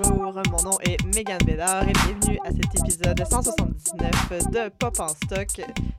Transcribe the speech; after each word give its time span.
Bonjour, 0.00 0.42
mon 0.50 0.77
Megan 1.06 1.38
Bédard 1.44 1.88
et 1.88 1.92
bienvenue 1.92 2.38
à 2.44 2.50
cet 2.50 2.80
épisode 2.80 3.24
179 3.24 4.50
de 4.50 4.68
Pop 4.70 5.00
en 5.00 5.08
stock. 5.08 5.48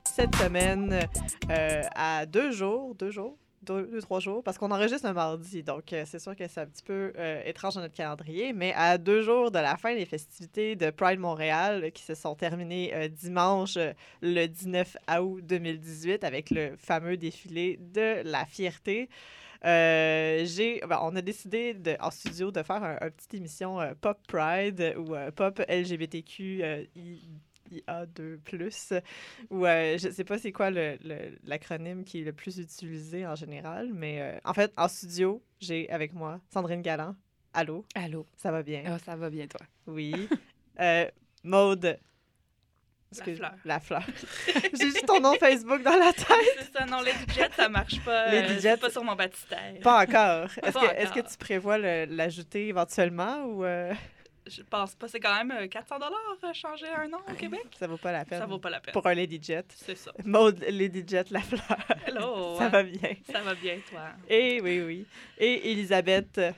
Cette 0.04 0.34
semaine, 0.36 1.06
euh, 1.50 1.82
à 1.94 2.26
deux 2.26 2.50
jours, 2.50 2.94
deux 2.94 3.10
jours, 3.10 3.36
deux, 3.62 4.00
trois 4.00 4.20
jours, 4.20 4.42
parce 4.42 4.58
qu'on 4.58 4.70
enregistre 4.70 5.06
un 5.06 5.12
mardi, 5.12 5.62
donc 5.62 5.92
euh, 5.92 6.04
c'est 6.06 6.18
sûr 6.18 6.34
que 6.36 6.46
c'est 6.48 6.60
un 6.60 6.66
petit 6.66 6.82
peu 6.82 7.12
euh, 7.18 7.42
étrange 7.44 7.74
dans 7.74 7.80
notre 7.80 7.94
calendrier, 7.94 8.52
mais 8.52 8.72
à 8.74 8.98
deux 8.98 9.22
jours 9.22 9.50
de 9.50 9.58
la 9.58 9.76
fin 9.76 9.94
des 9.94 10.06
festivités 10.06 10.76
de 10.76 10.90
Pride 10.90 11.20
Montréal 11.20 11.92
qui 11.92 12.02
se 12.02 12.14
sont 12.14 12.34
terminées 12.34 13.08
dimanche 13.10 13.78
le 14.22 14.46
19 14.46 14.96
août 15.20 15.40
2018 15.44 16.24
avec 16.24 16.50
le 16.50 16.76
fameux 16.76 17.16
défilé 17.16 17.78
de 17.80 18.22
la 18.24 18.44
fierté. 18.46 19.08
Euh, 19.64 20.44
j'ai, 20.46 20.80
ben, 20.88 20.98
on 21.02 21.14
a 21.16 21.22
décidé 21.22 21.74
de, 21.74 21.96
en 22.00 22.10
studio 22.10 22.50
de 22.50 22.62
faire 22.62 22.82
un, 22.82 22.96
un 23.00 23.10
petite 23.10 23.34
émission 23.34 23.80
euh, 23.80 23.92
Pop 24.00 24.18
Pride 24.26 24.94
ou 24.96 25.14
euh, 25.14 25.30
Pop 25.30 25.60
LGBTQ 25.68 26.62
I- 26.96 27.20
IA2+. 27.70 29.02
Ou 29.50 29.66
euh, 29.66 29.98
je 29.98 30.10
sais 30.10 30.24
pas 30.24 30.38
c'est 30.38 30.52
quoi 30.52 30.70
le- 30.70 30.96
le- 31.04 31.38
l'acronyme 31.44 32.04
qui 32.04 32.20
est 32.20 32.24
le 32.24 32.32
plus 32.32 32.58
utilisé 32.58 33.26
en 33.26 33.34
général, 33.34 33.90
mais 33.92 34.20
euh, 34.20 34.38
en 34.44 34.54
fait, 34.54 34.72
en 34.76 34.88
studio, 34.88 35.42
j'ai 35.60 35.88
avec 35.90 36.12
moi 36.14 36.40
Sandrine 36.52 36.82
Galland. 36.82 37.14
Allô, 37.52 37.84
Allô. 37.94 38.26
ça 38.36 38.50
va 38.52 38.62
bien? 38.62 38.82
Ah, 38.86 38.98
ça 38.98 39.16
va 39.16 39.28
bien, 39.28 39.46
toi? 39.46 39.60
Oui. 39.86 40.28
Euh, 40.78 41.06
Maude. 41.44 41.98
La 43.18 43.24
fleur. 43.24 43.52
La 43.64 43.80
fleur. 43.80 44.02
J'ai 44.72 44.84
juste 44.86 45.04
ton 45.06 45.20
nom 45.20 45.34
Facebook 45.34 45.82
dans 45.82 45.96
la 45.96 46.12
tête. 46.12 46.26
C'est 46.58 46.72
ça, 46.78 46.86
non, 46.86 47.00
Lady 47.00 47.24
Jet, 47.34 47.50
ça 47.56 47.68
marche 47.68 48.00
pas. 48.04 48.30
Lady 48.30 48.52
euh, 48.52 48.60
Jet. 48.60 48.80
pas 48.80 48.88
sur 48.90 49.02
mon 49.02 49.16
baptistère. 49.16 49.74
Pas 49.82 50.02
encore. 50.04 50.48
Est-ce 50.62 50.78
que, 50.78 50.94
est-ce 50.94 51.12
que 51.12 51.20
tu 51.28 51.36
prévois 51.36 51.76
le- 51.78 52.04
l'ajouter 52.04 52.68
éventuellement 52.68 53.42
ou 53.46 53.64
euh, 53.64 53.92
Je 54.46 54.62
pense 54.62 54.94
pas. 54.94 55.08
C'est 55.08 55.18
quand 55.18 55.34
même 55.34 55.50
euh, 55.50 55.66
400 55.66 55.98
dollars 55.98 56.54
changer 56.54 56.86
un 56.88 57.08
nom 57.08 57.18
au 57.28 57.34
Québec? 57.34 57.66
ça 57.78 57.88
vaut 57.88 57.96
pas 57.96 58.12
la 58.12 58.24
peine? 58.24 58.38
Ça 58.38 58.46
vaut 58.46 58.60
pas 58.60 58.70
la 58.70 58.78
peine. 58.80 58.92
Pour 58.92 59.04
un 59.08 59.14
Lady 59.14 59.40
Jet. 59.42 59.66
C'est 59.74 59.96
ça. 59.96 60.12
Maude 60.24 60.64
Lady 60.68 61.04
Jet 61.04 61.30
La 61.30 61.40
Fleur. 61.40 61.78
Hello. 62.06 62.54
ça 62.58 62.68
va 62.68 62.84
bien. 62.84 63.16
Ça 63.30 63.40
va 63.40 63.54
bien, 63.54 63.76
toi? 63.90 64.02
Et 64.28 64.60
oui, 64.62 64.80
oui. 64.86 65.06
Et 65.36 65.72
Elisabeth 65.72 66.38
euh, 66.38 66.52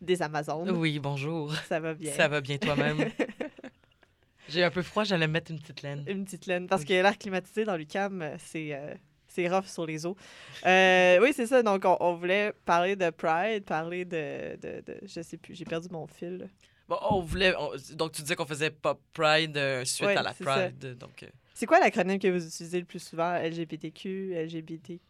des 0.00 0.20
Amazones. 0.20 0.70
Oui, 0.72 0.98
bonjour. 0.98 1.54
Ça 1.68 1.78
va 1.78 1.94
bien. 1.94 2.12
Ça 2.12 2.26
va 2.26 2.40
bien 2.40 2.58
toi-même? 2.58 3.08
J'ai 4.48 4.62
un 4.64 4.70
peu 4.70 4.82
froid, 4.82 5.04
j'allais 5.04 5.26
me 5.26 5.32
mettre 5.32 5.50
une 5.50 5.58
petite 5.60 5.82
laine. 5.82 6.04
Une 6.06 6.24
petite 6.24 6.46
laine. 6.46 6.66
Parce 6.66 6.84
que 6.84 6.92
l'air 6.92 7.16
climatisé 7.18 7.64
dans 7.64 7.76
l'UCAM, 7.76 8.22
euh, 8.22 8.36
c'est. 8.38 8.74
euh, 8.74 8.94
c'est 9.26 9.48
rough 9.48 9.66
sur 9.66 9.84
les 9.84 10.06
os. 10.06 10.14
Euh, 10.64 11.18
oui, 11.20 11.32
c'est 11.34 11.46
ça. 11.46 11.60
Donc, 11.64 11.84
on, 11.84 11.96
on 11.98 12.14
voulait 12.14 12.52
parler 12.64 12.94
de 12.94 13.10
Pride, 13.10 13.64
parler 13.64 14.04
de, 14.04 14.54
de, 14.62 14.80
de- 14.86 14.98
Je 15.02 15.22
sais 15.22 15.36
plus, 15.38 15.56
j'ai 15.56 15.64
perdu 15.64 15.88
mon 15.90 16.06
fil. 16.06 16.48
Bon, 16.88 16.98
on 17.10 17.20
voulait. 17.20 17.52
on- 17.58 17.72
donc, 17.94 18.12
tu 18.12 18.22
disais 18.22 18.36
qu'on 18.36 18.46
faisait 18.46 18.70
Pop 18.70 19.00
Pride 19.12 19.56
euh, 19.56 19.84
suite 19.84 20.06
Ouais, 20.06 20.16
à 20.16 20.22
la 20.22 20.32
ça. 20.34 20.44
Pride. 20.44 20.96
Donc, 20.98 21.24
euh, 21.24 21.26
C'est 21.52 21.66
quoi 21.66 21.80
l'acronyme 21.80 22.20
que 22.20 22.28
vous 22.28 22.46
utilisez 22.46 22.78
le 22.78 22.84
plus 22.84 23.00
souvent? 23.02 23.34
LGBTQ, 23.38 24.34
LGBT? 24.36 25.00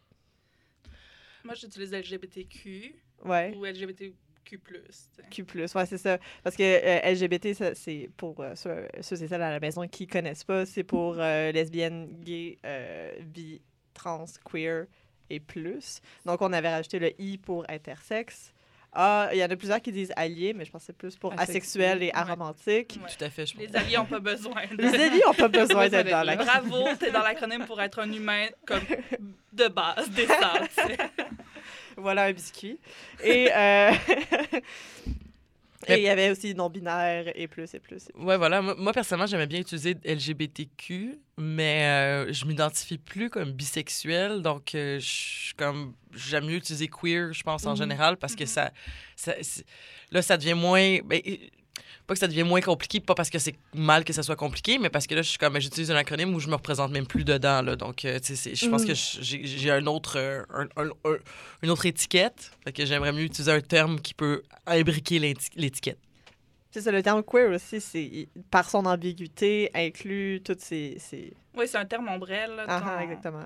Moi, 1.43 1.53
j'utilise 1.53 1.93
LGBTQ 1.93 2.95
Ouais. 3.25 3.53
ou 3.55 3.65
LGBTQ. 3.65 4.15
Tu 4.45 4.59
sais. 4.89 5.23
Q+, 5.29 5.45
ouais, 5.75 5.85
c'est 5.85 5.97
ça. 5.97 6.17
Parce 6.43 6.55
que 6.55 6.63
euh, 6.63 7.11
LGBT, 7.13 7.53
ça, 7.53 7.75
c'est 7.75 8.09
pour 8.17 8.39
euh, 8.39 8.53
ceux, 8.55 8.87
ceux 9.01 9.21
et 9.23 9.27
celles 9.27 9.41
à 9.41 9.49
la 9.51 9.59
maison 9.59 9.87
qui 9.87 10.07
connaissent 10.07 10.43
pas, 10.43 10.65
c'est 10.65 10.83
pour 10.83 11.15
euh, 11.19 11.51
lesbiennes, 11.51 12.07
gays, 12.21 12.57
euh, 12.65 13.11
bi, 13.21 13.61
trans, 13.93 14.25
queer 14.49 14.85
et 15.29 15.39
plus. 15.39 15.99
Donc, 16.25 16.41
on 16.41 16.53
avait 16.53 16.69
rajouté 16.69 16.99
le 16.99 17.19
I 17.19 17.37
pour 17.37 17.65
intersexe. 17.69 18.51
Ah, 18.97 19.29
il 19.33 19.39
y 19.39 19.43
en 19.43 19.49
a 19.49 19.55
plusieurs 19.57 19.81
qui 19.81 19.91
disent 19.91 20.13
alliés, 20.15 20.53
mais 20.53 20.63
je 20.63 20.71
pense 20.71 20.83
que 20.83 20.85
c'est 20.85 20.93
plus 20.97 21.17
pour 21.17 21.33
Asexuel. 21.33 21.57
asexuel 21.57 22.03
et 22.03 22.05
Ouais. 22.05 22.11
aromantique. 22.15 22.97
Ouais. 23.03 23.09
tout 23.17 23.25
à 23.25 23.29
fait, 23.29 23.45
je 23.45 23.53
pense. 23.55 23.63
Les 23.65 23.75
alliés 23.75 23.97
n'ont 23.97 24.05
pas 24.05 24.19
besoin. 24.21 24.61
de- 24.71 24.77
Les 24.81 24.93
alliés 25.03 25.21
n'ont 25.25 25.33
pas 25.33 25.47
besoin 25.49 25.89
d'être 25.89 26.09
dans 26.09 26.23
là. 26.23 26.35
la 26.35 26.35
Bravo, 26.37 26.85
t'es 26.97 27.11
dans 27.11 27.21
l'acronyme 27.23 27.65
pour 27.65 27.81
être 27.81 27.99
un 27.99 28.09
humain 28.13 28.45
comme 28.65 28.83
de 29.51 29.67
base, 29.67 30.09
décent. 30.11 30.33
Voilà 31.97 32.23
un 32.25 32.33
biscuit. 32.33 32.79
Et 33.23 33.49
euh, 33.55 33.91
et 35.87 35.97
il 35.97 36.01
y 36.03 36.09
avait 36.09 36.31
aussi 36.31 36.55
non-binaire 36.55 37.31
et 37.35 37.47
plus 37.47 37.73
et 37.75 37.79
plus. 37.79 38.07
Ouais, 38.15 38.37
voilà. 38.37 38.61
Moi, 38.61 38.75
moi, 38.77 38.91
personnellement, 38.93 39.27
j'aimais 39.27 39.45
bien 39.47 39.59
utiliser 39.59 39.95
LGBTQ, 40.03 41.19
mais 41.37 41.83
euh, 41.85 42.33
je 42.33 42.45
m'identifie 42.45 42.97
plus 42.97 43.29
comme 43.29 43.51
bisexuel. 43.51 44.41
Donc, 44.41 44.73
euh, 44.75 44.99
je 44.99 45.53
comme. 45.55 45.93
J'aime 46.13 46.45
mieux 46.45 46.55
utiliser 46.55 46.87
queer, 46.87 47.33
je 47.33 47.43
pense, 47.43 47.65
en 47.65 47.71
Mhm. 47.71 47.77
général, 47.77 48.17
parce 48.17 48.35
que 48.35 48.43
Mhm. 48.43 48.47
ça. 48.49 48.71
ça 49.15 49.33
là, 50.11 50.21
ça 50.21 50.37
devient 50.37 50.53
moins. 50.55 50.99
ben, 51.05 51.21
pas 52.07 52.13
que 52.13 52.19
ça 52.19 52.27
devient 52.27 52.43
moins 52.43 52.61
compliqué, 52.61 52.99
pas 52.99 53.15
parce 53.15 53.29
que 53.29 53.39
c'est 53.39 53.55
mal 53.73 54.03
que 54.03 54.13
ça 54.13 54.21
soit 54.23 54.35
compliqué, 54.35 54.77
mais 54.77 54.89
parce 54.89 55.07
que 55.07 55.15
là, 55.15 55.21
je 55.21 55.29
suis 55.29 55.37
comme. 55.37 55.59
J'utilise 55.59 55.89
un 55.91 55.95
acronyme 55.95 56.33
où 56.35 56.39
je 56.39 56.47
me 56.47 56.55
représente 56.55 56.91
même 56.91 57.07
plus 57.07 57.23
dedans. 57.23 57.61
Là, 57.61 57.75
donc, 57.75 58.05
euh, 58.05 58.19
tu 58.19 58.27
sais, 58.27 58.35
c'est- 58.35 58.55
je 58.55 58.69
pense 58.69 58.83
Mhm. 58.83 58.87
que 58.89 58.93
j'ai 59.47 59.71
un 59.71 59.85
autre, 59.87 60.17
euh, 60.17 60.43
un- 60.53 60.67
un- 60.77 60.89
un- 61.05 61.17
une 61.63 61.69
autre 61.69 61.85
étiquette. 61.85 62.51
Fait 62.63 62.71
que 62.73 62.85
j'aimerais 62.85 63.11
mieux 63.11 63.23
utiliser 63.23 63.51
un 63.51 63.61
terme 63.61 63.99
qui 63.99 64.13
peut 64.13 64.43
imbriquer 64.67 65.19
l'éti- 65.19 65.49
l'étiquette. 65.55 65.97
C'est 66.71 66.81
ça, 66.81 66.91
le 66.91 67.01
terme 67.01 67.23
queer 67.23 67.49
aussi, 67.51 67.79
c'est 67.79 68.27
par 68.51 68.69
son 68.69 68.85
ambiguïté, 68.85 69.71
inclut 69.73 70.41
toutes 70.43 70.59
ces. 70.61 70.97
ces... 70.99 71.33
Oui, 71.57 71.65
c'est 71.67 71.77
un 71.77 71.85
terme 71.85 72.09
ombrelle. 72.09 72.51
là, 72.55 72.65
Ah, 72.67 72.81
ton- 72.81 73.03
exactement. 73.03 73.45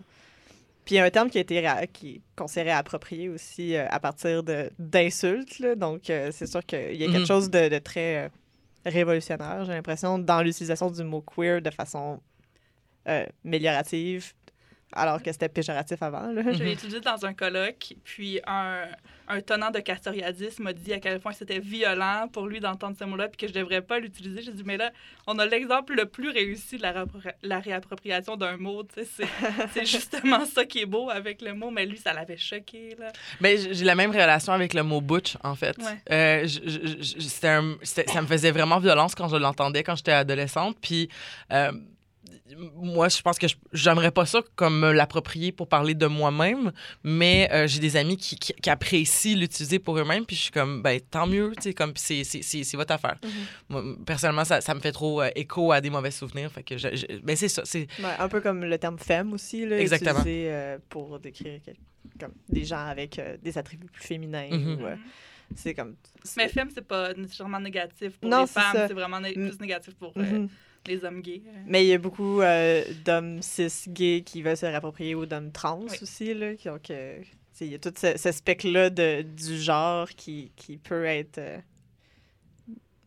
Puis 0.83 0.95
il 0.95 0.97
y 0.97 1.01
a 1.01 1.05
un 1.05 1.09
terme 1.11 1.29
qui 1.29 1.37
a 1.37 1.41
été 1.41 1.59
ré- 1.59 1.87
qui, 1.93 2.21
qu'on 2.35 2.47
s'est 2.47 2.63
réapproprié 2.63 3.29
aussi 3.29 3.75
euh, 3.75 3.85
à 3.91 3.99
partir 3.99 4.41
de, 4.41 4.71
d'insultes. 4.79 5.59
là. 5.59 5.75
Donc, 5.75 6.09
euh, 6.09 6.31
c'est 6.33 6.47
sûr 6.47 6.65
qu'il 6.65 6.95
y 6.95 7.03
a 7.03 7.07
quelque 7.07 7.19
Mhm. 7.19 7.25
chose 7.27 7.51
de, 7.51 7.69
de 7.69 7.77
très 7.77 8.25
euh, 8.25 8.29
révolutionnaire, 8.85 9.65
j'ai 9.65 9.73
l'impression, 9.73 10.19
dans 10.19 10.41
l'utilisation 10.41 10.89
du 10.89 11.03
mot 11.03 11.21
queer 11.21 11.61
de 11.61 11.69
façon 11.69 12.19
euh, 13.07 13.25
améliorative, 13.45 14.33
alors 14.93 15.21
que 15.21 15.31
c'était 15.31 15.49
péjoratif 15.49 16.01
avant. 16.01 16.31
Là. 16.31 16.41
Je 16.51 16.63
l'ai 16.63 16.73
utilisé 16.73 16.99
dans 16.99 17.25
un 17.25 17.33
colloque, 17.33 17.93
puis 18.03 18.39
un, 18.47 18.85
un 19.27 19.41
tenant 19.41 19.69
de 19.69 19.79
castoriadisme 19.79 20.63
m'a 20.63 20.73
dit 20.73 20.91
à 20.93 20.99
quel 20.99 21.19
point 21.19 21.31
c'était 21.33 21.59
violent 21.59 22.27
pour 22.31 22.47
lui 22.47 22.59
d'entendre 22.59 22.95
ce 22.99 23.03
mot-là, 23.05 23.27
puis 23.27 23.37
que 23.37 23.47
je 23.47 23.53
devrais 23.59 23.81
pas 23.81 23.99
l'utiliser. 23.99 24.41
J'ai 24.41 24.51
dit, 24.53 24.63
mais 24.65 24.77
là, 24.77 24.91
on 25.27 25.37
a 25.37 25.45
l'exemple 25.45 25.93
le 25.95 26.05
plus 26.05 26.29
réussi 26.29 26.77
de 26.77 26.81
la, 26.81 26.91
réappropri- 26.91 27.33
la 27.43 27.59
réappropriation 27.59 28.35
d'un 28.37 28.57
mot. 28.57 28.83
C'est 29.73 29.85
justement 29.85 30.45
ça 30.45 30.65
qui 30.65 30.79
est 30.79 30.85
beau 30.85 31.09
avec 31.09 31.41
le 31.41 31.53
mot, 31.53 31.69
mais 31.69 31.85
lui, 31.85 31.97
ça 31.97 32.13
l'avait 32.13 32.37
choqué. 32.37 32.95
Là. 32.99 33.11
Mais 33.41 33.57
j- 33.57 33.69
j'ai 33.73 33.85
la 33.85 33.95
même 33.95 34.11
relation 34.11 34.53
avec 34.53 34.73
le 34.73 34.83
mot 34.83 35.01
butch, 35.01 35.37
en 35.43 35.55
fait. 35.55 35.77
Ouais. 35.77 36.01
Euh, 36.11 36.47
je- 36.47 36.59
je- 36.67 37.03
je- 37.03 37.19
c'était 37.27 37.47
un- 37.49 37.77
c'était- 37.83 38.11
ça 38.11 38.21
me 38.21 38.27
faisait 38.27 38.51
vraiment 38.51 38.79
violence 38.79 39.13
quand 39.15 39.27
je 39.27 39.35
l'entendais 39.37 39.83
quand 39.83 39.95
j'étais 39.95 40.11
adolescente. 40.13 40.77
Puis 40.81 41.09
euh, 41.51 41.71
moi, 42.75 43.09
je 43.09 43.21
pense 43.21 43.37
que 43.37 43.47
je- 43.47 43.55
j'aimerais 43.73 44.11
pas 44.11 44.25
ça 44.25 44.41
comme 44.55 44.79
me 44.79 44.91
l'approprier 44.91 45.51
pour 45.51 45.67
parler 45.67 45.93
de 45.93 46.05
moi-même, 46.07 46.71
mais 47.03 47.49
euh, 47.51 47.67
j'ai 47.67 47.79
des 47.79 47.95
amis 47.95 48.17
qui, 48.17 48.35
qui- 48.37 48.53
qui 48.53 48.69
apprécient 48.69 49.35
l'utiliser 49.37 49.79
pour 49.79 49.97
eux-mêmes. 49.97 50.25
Puis 50.25 50.35
je 50.35 50.41
suis 50.43 50.51
comme, 50.51 50.81
ben 50.81 50.99
tant 50.99 51.27
mieux, 51.27 51.51
tu 51.55 51.63
sais, 51.63 51.73
comme 51.73 51.93
c'est- 51.95 52.23
c'est 52.23 52.41
c'est- 52.41 52.63
c'est 52.63 52.77
votre 52.77 52.93
affaire. 52.93 53.17
Mhm. 53.23 53.31
Moi, 53.69 53.83
personnellement, 54.05 54.45
ça, 54.45 54.61
ça 54.61 54.73
me 54.73 54.79
fait 54.79 54.91
trop 54.91 55.21
euh, 55.21 55.29
écho 55.35 55.71
à 55.71 55.81
des 55.81 55.89
mauvais 55.89 56.11
souvenirs. 56.11 56.51
Fait 56.51 56.63
que 56.63 56.77
je, 56.77 56.95
je- 56.95 57.19
ben 57.19 57.35
c'est 57.35 57.49
ça. 57.49 57.61
C'est 57.65 57.87
Ouais, 57.99 58.15
un 58.19 58.27
peu 58.29 58.41
comme 58.41 58.63
le 58.65 58.77
terme 58.77 58.97
femme 58.99 59.33
aussi, 59.33 59.65
là, 59.65 59.79
Exactement. 59.79 60.19
utilisé 60.19 60.51
euh, 60.51 60.77
pour 60.89 61.19
décrire 61.19 61.59
comme 62.19 62.33
des 62.47 62.65
gens 62.65 62.85
avec 62.87 63.19
euh, 63.19 63.37
des 63.41 63.57
attributs 63.57 63.87
plus 63.87 64.03
féminins. 64.05 64.47
Mhm. 64.51 64.81
ou, 64.81 64.85
euh, 64.85 64.95
c'est 65.55 65.73
comme. 65.73 65.95
Mais 66.37 66.47
femme, 66.47 66.69
c'est 66.73 66.85
pas 66.85 67.13
nécessairement 67.13 67.59
négatif 67.59 68.17
pour 68.19 68.29
Non, 68.29 68.41
les 68.41 68.47
femmes, 68.47 68.75
c'est 68.87 68.93
vraiment 68.93 69.19
né- 69.19 69.33
Mm. 69.35 69.49
plus 69.49 69.59
négatif 69.59 69.95
pour 69.95 70.13
euh, 70.17 70.21
Mhm. 70.21 70.49
Les 70.87 71.03
hommes 71.05 71.21
gays. 71.21 71.41
Euh, 71.47 71.51
Mais 71.67 71.83
il 71.85 71.87
y 71.89 71.93
a 71.93 71.97
beaucoup 71.97 72.41
euh, 72.41 72.83
d'hommes 73.05 73.41
cis 73.41 73.67
gays 73.89 74.21
qui 74.25 74.41
veulent 74.41 74.57
se 74.57 74.65
réapproprier 74.65 75.15
ou 75.15 75.25
d'hommes 75.25 75.51
trans 75.51 75.81
Oui. 75.89 75.97
aussi. 76.01 76.33
Là, 76.33 76.53
donc, 76.65 76.89
euh, 76.91 77.21
il 77.61 77.67
y 77.67 77.75
a 77.75 77.79
tout 77.79 77.93
ce, 77.97 78.17
ce 78.17 78.31
spectre-là 78.31 78.89
de- 78.89 79.21
du 79.21 79.57
genre 79.59 80.07
qui, 80.09 80.51
qui 80.55 80.77
peut 80.77 81.03
être 81.05 81.37
euh, 81.39 81.57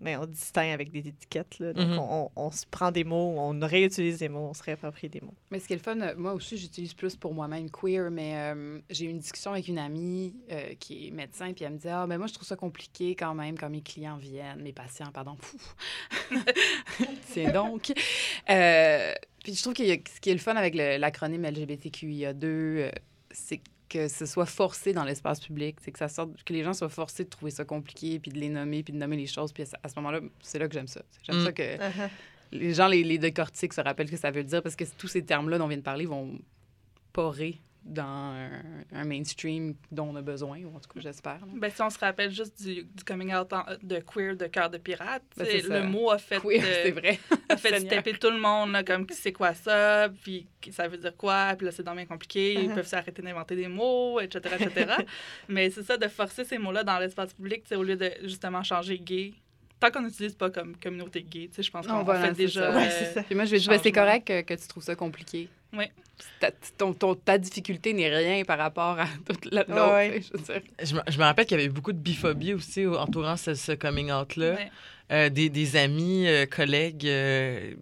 mais 0.03 0.17
on 0.17 0.27
distingue 0.27 0.71
avec 0.71 0.91
des 0.91 1.09
étiquettes. 1.09 1.59
Là. 1.61 1.73
Donc, 1.73 1.89
Mhm. 1.89 1.99
on, 1.99 2.25
on- 2.25 2.31
on 2.37 2.51
se 2.51 2.67
prend 2.67 2.91
des 2.91 3.05
mots, 3.05 3.35
on 3.39 3.59
réutilise 3.61 4.19
des 4.19 4.29
mots, 4.29 4.49
on 4.51 4.55
se 4.55 4.63
réapproprie 4.63 5.09
des 5.09 5.21
mots. 5.21 5.35
Mais 5.51 5.59
ce 5.61 5.67
qui 5.69 5.73
est 5.73 5.77
le 5.77 5.83
fun, 5.83 5.99
euh, 6.01 6.15
moi 6.17 6.35
aussi, 6.35 6.59
j'utilise 6.59 6.93
plus 6.95 7.17
pour 7.17 7.33
moi-même 7.35 7.71
queer, 7.71 8.11
mais 8.11 8.33
euh, 8.37 8.81
j'ai 8.91 9.07
eu 9.07 9.09
une 9.11 9.19
discussion 9.21 9.53
avec 9.53 9.69
une 9.69 9.79
amie 9.79 10.35
euh, 10.51 10.75
qui 10.79 11.09
est 11.09 11.11
médecin, 11.11 11.53
puis 11.53 11.65
elle 11.65 11.73
me 11.75 11.79
dit 11.79 11.89
Ah, 11.89 12.07
ben 12.07 12.19
moi, 12.19 12.27
je 12.27 12.35
trouve 12.35 12.47
ça 12.47 12.57
compliqué 12.57 13.15
quand 13.15 13.35
même 13.35 13.57
quand 13.57 13.71
mes 13.71 13.81
clients 13.83 14.17
viennent, 14.17 14.61
mes 14.63 14.73
patients, 14.73 15.11
pardon. 15.13 15.37
C'est 17.27 17.53
donc. 17.53 17.93
Euh, 18.51 19.13
puis 19.43 19.55
je 19.55 19.63
trouve 19.63 19.75
que 19.75 19.83
ce 19.85 20.21
qui 20.21 20.31
est 20.31 20.35
le 20.35 20.39
fun 20.39 20.55
avec 20.57 20.75
l'acronyme 20.75 21.45
LGBTQIA2, 21.45 22.45
euh, 22.45 22.91
c'est 23.31 23.61
que 23.93 24.09
ce 24.09 24.25
soit 24.27 24.47
forcé 24.47 24.93
dans 24.93 25.05
l'espace 25.05 25.41
public, 25.41 25.77
c'est 25.83 25.93
que 25.93 25.99
ça 25.99 26.09
sorte, 26.09 26.31
que 26.45 26.53
les 26.53 26.63
gens 26.63 26.73
soient 26.73 26.89
forcés 26.89 27.25
de 27.25 27.29
trouver 27.29 27.51
ça 27.51 27.65
compliqué, 27.65 28.19
puis 28.19 28.31
de 28.31 28.39
les 28.39 28.49
nommer, 28.49 28.83
puis 28.83 28.93
de 28.93 28.99
nommer 28.99 29.17
les 29.17 29.27
choses. 29.27 29.53
Puis 29.53 29.65
à 29.83 29.89
ce- 29.89 29.95
moment-là, 29.97 30.21
c'est 30.41 30.59
là 30.59 30.67
que 30.69 30.75
j'aime 30.75 30.87
ça. 30.89 31.03
J'aime 31.23 31.41
Mm. 31.41 31.45
ça 31.45 31.53
que 31.53 31.63
les 32.53 32.75
gens 32.75 32.87
les, 32.89 33.03
les 33.05 33.19
décortiquent, 33.19 33.73
se 33.75 33.81
rappellent 33.81 34.07
ce 34.09 34.13
que 34.13 34.19
ça 34.19 34.31
veut 34.31 34.45
dire, 34.45 34.63
parce 34.63 34.77
que 34.77 34.85
tous 34.97 35.09
ces 35.09 35.23
termes-là 35.25 35.59
dont 35.59 35.65
on 35.65 35.69
vient 35.69 35.77
de 35.79 35.83
parler 35.83 36.07
vont 36.07 36.39
porrer 37.13 37.61
dans 37.85 38.03
un, 38.05 38.51
un 38.93 39.05
mainstream 39.05 39.75
dont 39.91 40.09
on 40.11 40.17
a 40.17 40.23
besoin, 40.23 40.61
ou 40.63 40.69
en 40.77 40.81
tout 40.81 40.89
cas, 40.95 41.01
j'espère. 41.01 41.41
Ben, 41.53 41.71
si 41.71 41.83
on 41.83 41.91
se 41.91 41.99
rappelle 41.99 42.31
juste 42.31 42.63
du, 42.63 42.85
du 42.85 43.05
coming 43.05 43.35
out 43.35 43.53
en- 43.53 43.65
de 43.83 43.99
queer 43.99 44.37
de 44.37 44.47
cœur 44.47 44.71
de 44.71 44.79
pirate, 44.79 45.23
Ben, 45.37 45.47
le 45.69 45.83
mot 45.89 46.11
a 46.11 46.19
fait, 46.19 46.41
Queer, 46.41 46.63
euh, 46.65 46.81
c'est 46.85 46.91
vrai. 46.93 47.19
a 47.49 47.57
fait 47.57 47.81
taper 47.89 48.13
tout 48.15 48.31
le 48.31 48.39
monde, 48.39 48.71
là, 48.73 48.85
comme 48.85 49.07
c'est 49.11 49.33
quoi 49.33 49.53
ça, 49.55 50.09
puis 50.23 50.47
ça 50.71 50.87
veut 50.87 50.97
dire 50.99 51.17
quoi, 51.17 51.55
puis 51.57 51.67
là 51.67 51.73
c'est 51.73 51.83
dans 51.83 51.95
bien 51.95 52.07
compliqué, 52.07 52.55
ils 52.55 52.69
Mhm. 52.69 52.75
peuvent 52.77 52.87
s'arrêter 52.87 53.21
d'inventer 53.23 53.57
des 53.57 53.69
mots, 53.69 54.21
etc., 54.21 54.55
etc. 54.61 54.93
Mais 55.49 55.69
c'est 55.71 55.83
ça, 55.83 55.97
de 55.97 56.07
forcer 56.09 56.45
ces 56.45 56.59
mots-là 56.59 56.85
dans 56.85 56.99
l'espace 57.01 57.35
public, 57.35 57.65
au 57.75 57.83
lieu 57.83 57.97
de 57.97 58.11
justement 58.23 58.63
changer 58.63 58.99
gay. 58.99 59.35
Tant 59.81 59.91
qu'on 59.91 60.03
n'utilise 60.03 60.37
pas 60.37 60.49
comme 60.51 60.77
communauté 60.77 61.23
gay, 61.25 61.49
tu 61.49 61.57
sais, 61.57 61.63
je 61.65 61.71
pense 61.73 61.87
qu'on 61.89 61.95
Non, 61.95 62.03
voilà, 62.05 62.21
fait 62.29 62.35
c'est 62.35 62.43
déjà... 62.45 62.71
ça. 62.73 62.79
Ouais, 62.79 62.87
euh, 62.87 62.91
c'est 63.01 63.15
ça. 63.15 63.23
Puis 63.25 63.35
moi, 63.35 63.45
je 63.45 63.51
vais 63.51 63.59
dire, 63.59 63.81
c'est 63.83 63.91
correct 63.91 64.27
que, 64.29 64.43
que 64.43 64.55
tu 64.55 64.69
trouves 64.69 64.85
ça 64.85 64.95
compliqué. 64.95 65.49
Oui. 65.73 65.85
Ta, 66.41 66.51
ton, 66.77 66.93
ton- 66.93 67.15
ta 67.15 67.39
difficulté 67.39 67.93
n'est 67.95 68.09
rien 68.15 68.45
par 68.45 68.59
rapport 68.59 68.99
à 69.01 69.07
toute 69.29 69.47
la 69.53 69.65
l'autre. 69.67 69.93
Ouais. 69.95 70.21
je 70.23 70.37
veux 70.39 70.45
dire. 70.45 70.63
Je, 70.83 70.95
me- 70.95 71.03
je 71.09 71.19
me 71.19 71.25
rappelle 71.25 71.47
qu'il 71.47 71.59
y 71.59 71.61
avait 71.63 71.69
beaucoup 71.73 71.93
de 71.93 71.99
biphobie 71.99 72.55
aussi 72.55 72.87
au- 72.87 72.97
entourant 72.97 73.37
ce, 73.37 73.55
ce 73.55 73.73
coming 73.73 74.11
out-là. 74.13 74.55
ouais. 74.55 74.71
Euh, 75.11 75.29
des, 75.29 75.51
des 75.51 75.77
amis, 75.77 76.27
euh, 76.27 76.47
collègues 76.47 77.07
euh, 77.07 77.75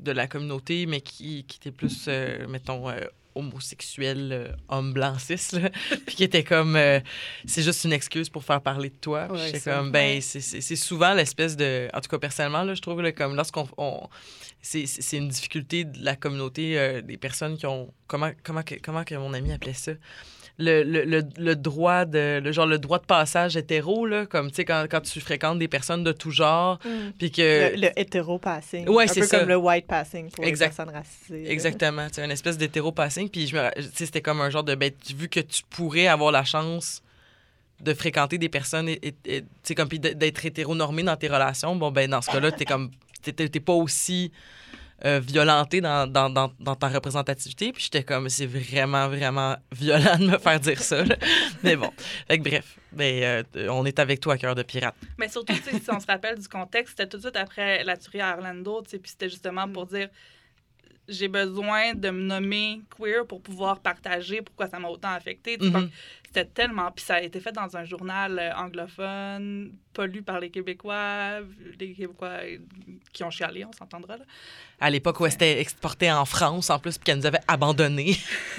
de 0.00 0.12
la 0.12 0.26
communauté, 0.26 0.84
mais 0.86 1.00
qui, 1.00 1.44
qui 1.44 1.56
étaient 1.58 1.70
plus, 1.70 2.06
euh, 2.08 2.46
mettons, 2.48 2.90
homosexuels, 3.34 4.30
euh, 4.32 4.48
hommes 4.68 4.92
blancs 4.92 5.20
cis, 5.20 5.56
là. 5.58 5.70
puis 6.06 6.16
qui 6.16 6.24
étaient 6.24 6.44
comme, 6.44 6.76
euh, 6.76 7.00
c'est 7.44 7.62
juste 7.62 7.84
une 7.84 7.92
excuse 7.92 8.28
pour 8.28 8.44
faire 8.44 8.60
parler 8.60 8.90
de 8.90 8.96
toi. 8.96 9.26
Ouais, 9.30 9.58
ça. 9.58 9.74
comme, 9.76 9.90
ben, 9.92 10.20
c'est- 10.20 10.40
c'est 10.40 10.60
c'est 10.60 10.76
souvent 10.76 11.14
l'espèce 11.14 11.56
de, 11.56 11.88
en 11.92 12.00
tout 12.00 12.08
cas 12.08 12.18
personnellement, 12.18 12.62
là, 12.64 12.74
je 12.74 12.82
trouve, 12.82 13.00
là, 13.02 13.12
comme 13.12 13.34
lorsqu'on, 13.36 13.66
on- 13.76 14.08
c'est 14.60 14.86
c'est- 14.86 15.02
c'est 15.02 15.16
une 15.18 15.28
difficulté 15.28 15.84
de 15.84 16.02
la 16.04 16.16
communauté, 16.16 16.78
euh, 16.78 17.02
des 17.02 17.16
personnes 17.16 17.56
qui 17.58 17.66
ont, 17.66 17.92
comment, 18.06 18.30
comment, 18.42 18.62
comment 18.82 19.04
que 19.04 19.14
mon 19.14 19.32
ami 19.34 19.52
appelait 19.52 19.74
ça? 19.74 19.92
Le, 20.56 20.84
le, 20.84 21.04
le, 21.04 21.22
le 21.36 21.56
droit 21.56 22.04
de 22.04 22.38
le 22.38 22.52
genre 22.52 22.66
le 22.66 22.78
droit 22.78 23.00
de 23.00 23.04
passage 23.06 23.56
hétéro 23.56 24.06
là 24.06 24.24
comme 24.24 24.50
tu 24.50 24.54
sais 24.54 24.64
quand, 24.64 24.86
quand 24.88 25.00
tu 25.00 25.18
fréquentes 25.20 25.58
des 25.58 25.66
personnes 25.66 26.04
de 26.04 26.12
tout 26.12 26.30
genre 26.30 26.78
puis 27.18 27.32
que 27.32 27.74
Le, 27.74 27.80
le 27.88 27.98
hétéro-passing. 27.98 28.88
Ouais, 28.88 29.10
un 29.10 29.12
peu 29.14 29.22
ça. 29.26 29.40
comme 29.40 29.48
le 29.48 29.56
white-passing 29.56 30.30
pour 30.30 30.44
Exact. 30.44 30.66
les 30.66 30.76
personnes 30.76 30.94
racisées. 30.94 31.50
Exactement, 31.50 32.06
c'est 32.12 32.24
une 32.24 32.30
espèce 32.30 32.56
d'hétéro-passing. 32.56 33.28
Puis 33.30 33.48
je 33.48 33.56
me, 33.56 33.68
c'était 33.94 34.20
comme 34.22 34.40
un 34.40 34.50
genre 34.50 34.62
de, 34.62 34.76
ben, 34.76 34.92
vu 35.16 35.28
que 35.28 35.40
tu 35.40 35.62
pourrais 35.70 36.06
avoir 36.06 36.30
la 36.30 36.44
chance 36.44 37.02
de 37.80 37.92
fréquenter 37.92 38.38
des 38.38 38.48
personnes, 38.48 38.88
et, 38.88 39.00
et- 39.02 39.14
et, 39.26 39.40
tu 39.42 39.46
sais, 39.64 39.74
comme 39.74 39.88
d'être 39.88 40.46
hétéronormé 40.46 41.02
dans 41.02 41.16
tes 41.16 41.26
relations, 41.26 41.74
bon 41.74 41.90
ben 41.90 42.08
dans 42.08 42.22
ce 42.22 42.30
cas-là, 42.30 42.52
t'es 42.52 42.64
comme, 42.64 42.92
t'es 43.22 43.48
pas 43.60 43.72
aussi 43.72 44.30
euh, 45.04 45.20
violenté 45.20 45.80
dans, 45.80 46.06
dans, 46.06 46.30
dans, 46.30 46.52
dans 46.58 46.74
ta 46.74 46.88
représentativité. 46.88 47.72
Puis 47.72 47.84
j'étais 47.84 48.02
comme, 48.02 48.28
c'est 48.28 48.46
vraiment, 48.46 49.08
vraiment 49.08 49.56
violent 49.72 50.16
de 50.18 50.26
me 50.30 50.38
faire 50.38 50.60
dire 50.60 50.80
ça. 50.80 51.04
là. 51.04 51.16
Mais 51.62 51.76
bon, 51.76 51.90
fait 52.28 52.38
que 52.38 52.48
bref, 52.48 52.78
ben, 52.92 53.44
euh, 53.56 53.68
on 53.70 53.84
est 53.84 53.98
avec 53.98 54.20
toi, 54.20 54.38
cœur 54.38 54.54
de 54.54 54.62
pirate. 54.62 54.94
Mais 55.18 55.28
surtout, 55.28 55.54
si 55.54 55.90
on 55.90 56.00
se 56.00 56.06
rappelle 56.06 56.38
du 56.38 56.48
contexte, 56.48 56.94
c'était 56.96 57.08
tout 57.08 57.18
de 57.18 57.22
suite 57.22 57.36
après 57.36 57.84
la 57.84 57.96
tuerie 57.96 58.20
à 58.20 58.36
Orlando, 58.36 58.82
puis 58.82 59.00
c'était 59.04 59.28
justement 59.28 59.68
pour 59.68 59.86
dire 59.86 60.08
j'ai 61.08 61.28
besoin 61.28 61.94
de 61.94 62.10
me 62.10 62.22
nommer 62.22 62.80
queer 62.96 63.26
pour 63.26 63.40
pouvoir 63.42 63.80
partager 63.80 64.40
pourquoi 64.42 64.68
ça 64.68 64.78
m'a 64.78 64.88
autant 64.88 65.12
affecté. 65.12 65.58
Mhm. 65.58 65.70
donc, 65.70 65.90
C'était 66.26 66.46
tellement. 66.46 66.90
Puis 66.90 67.04
ça 67.04 67.16
a 67.16 67.20
été 67.20 67.38
fait 67.40 67.52
dans 67.52 67.76
un 67.76 67.84
journal 67.84 68.38
euh, 68.38 68.54
anglophone, 68.56 69.72
pas 69.92 70.06
lu 70.06 70.22
par 70.22 70.40
les 70.40 70.50
Québécois, 70.50 71.40
les 71.78 71.92
Québécois 71.92 72.38
qui 73.12 73.22
ont 73.22 73.30
chialé, 73.30 73.64
on 73.64 73.72
s'entendra. 73.72 74.16
là. 74.16 74.24
À 74.80 74.90
l'époque 74.90 75.20
où 75.20 75.26
elle 75.26 75.32
s'était 75.32 75.60
exportée 75.60 76.10
en 76.10 76.24
France, 76.24 76.70
en 76.70 76.78
plus, 76.78 76.98
puis 76.98 77.04
qu'elle 77.04 77.18
nous 77.18 77.26
avait 77.26 77.40
abandonnés. 77.46 78.16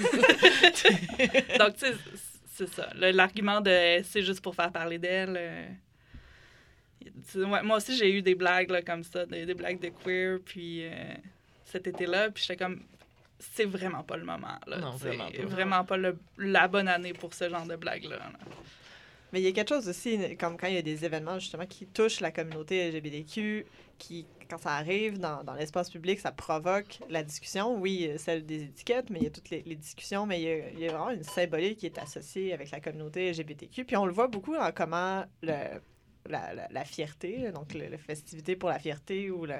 Donc, 1.58 1.74
tu 1.76 1.86
sais, 1.86 1.94
c'est 2.54 2.68
ça. 2.72 2.88
L'argument 2.94 3.60
de 3.60 4.00
c'est 4.04 4.22
juste 4.22 4.40
pour 4.40 4.54
faire 4.54 4.72
parler 4.72 4.98
d'elle. 4.98 5.36
euh, 5.36 5.66
moi 7.62 7.76
aussi, 7.76 7.96
j'ai 7.96 8.10
eu 8.12 8.22
des 8.22 8.34
blagues 8.34 8.70
là, 8.70 8.82
comme 8.82 9.02
ça, 9.02 9.26
des, 9.26 9.44
des 9.46 9.54
blagues 9.54 9.80
de 9.80 9.88
queer, 9.88 10.38
puis 10.44 10.84
euh, 10.84 11.14
cet 11.66 11.86
été-là, 11.86 12.30
puis 12.30 12.42
j'étais 12.46 12.56
comme, 12.64 12.82
c'est 13.38 13.66
vraiment 13.66 14.02
pas 14.02 14.16
le 14.16 14.24
moment. 14.24 14.58
Là. 14.66 14.78
Non, 14.78 14.92
C'est 14.98 15.08
vraiment 15.08 15.30
pas. 15.30 15.42
vraiment 15.44 15.84
pas 15.84 15.96
le- 15.98 16.18
la 16.38 16.66
bonne 16.68 16.88
année 16.88 17.12
pour 17.12 17.34
ce 17.34 17.48
genre 17.50 17.66
de 17.66 17.76
blagues-là. 17.76 18.16
là. 18.16 18.32
Mais 19.32 19.40
il 19.40 19.44
y 19.44 19.48
a 19.48 19.52
quelque 19.52 19.68
chose 19.74 19.88
aussi, 19.88 20.18
comme 20.38 20.56
quand 20.56 20.68
il 20.68 20.74
y 20.74 20.78
a 20.78 20.82
des 20.82 21.04
événements 21.04 21.38
justement 21.38 21.66
qui 21.66 21.86
touchent 21.86 22.20
la 22.20 22.30
communauté 22.30 22.88
LGBTQ, 22.90 23.66
qui, 23.98 24.24
quand 24.48 24.56
ça 24.58 24.70
arrive 24.74 25.18
dans, 25.18 25.42
dans 25.42 25.54
l'espace 25.54 25.90
public, 25.90 26.20
ça 26.20 26.30
provoque 26.30 27.00
la 27.10 27.22
discussion. 27.24 27.76
Oui, 27.78 28.08
celle 28.18 28.46
des 28.46 28.62
étiquettes, 28.62 29.10
mais 29.10 29.18
il 29.18 29.24
y 29.24 29.26
a 29.26 29.30
toutes 29.30 29.50
les, 29.50 29.62
les 29.66 29.74
discussions, 29.74 30.24
mais 30.26 30.40
il 30.40 30.44
y, 30.44 30.50
a, 30.52 30.68
il 30.70 30.78
y 30.78 30.88
a 30.88 30.92
vraiment 30.92 31.10
une 31.10 31.24
symbolique 31.24 31.78
qui 31.78 31.86
est 31.86 31.98
associée 31.98 32.52
avec 32.54 32.70
la 32.70 32.80
communauté 32.80 33.30
LGBTQ. 33.32 33.84
Puis 33.84 33.96
on 33.96 34.06
le 34.06 34.12
voit 34.12 34.28
beaucoup 34.28 34.54
dans 34.54 34.70
comment 34.72 35.24
le, 35.42 35.52
la, 36.28 36.54
la, 36.54 36.68
la 36.70 36.84
fierté, 36.84 37.50
donc 37.52 37.74
le, 37.74 37.88
le 37.88 37.96
festivité 37.98 38.54
pour 38.54 38.68
la 38.68 38.78
fierté 38.78 39.30
ou 39.30 39.44
le- 39.44 39.54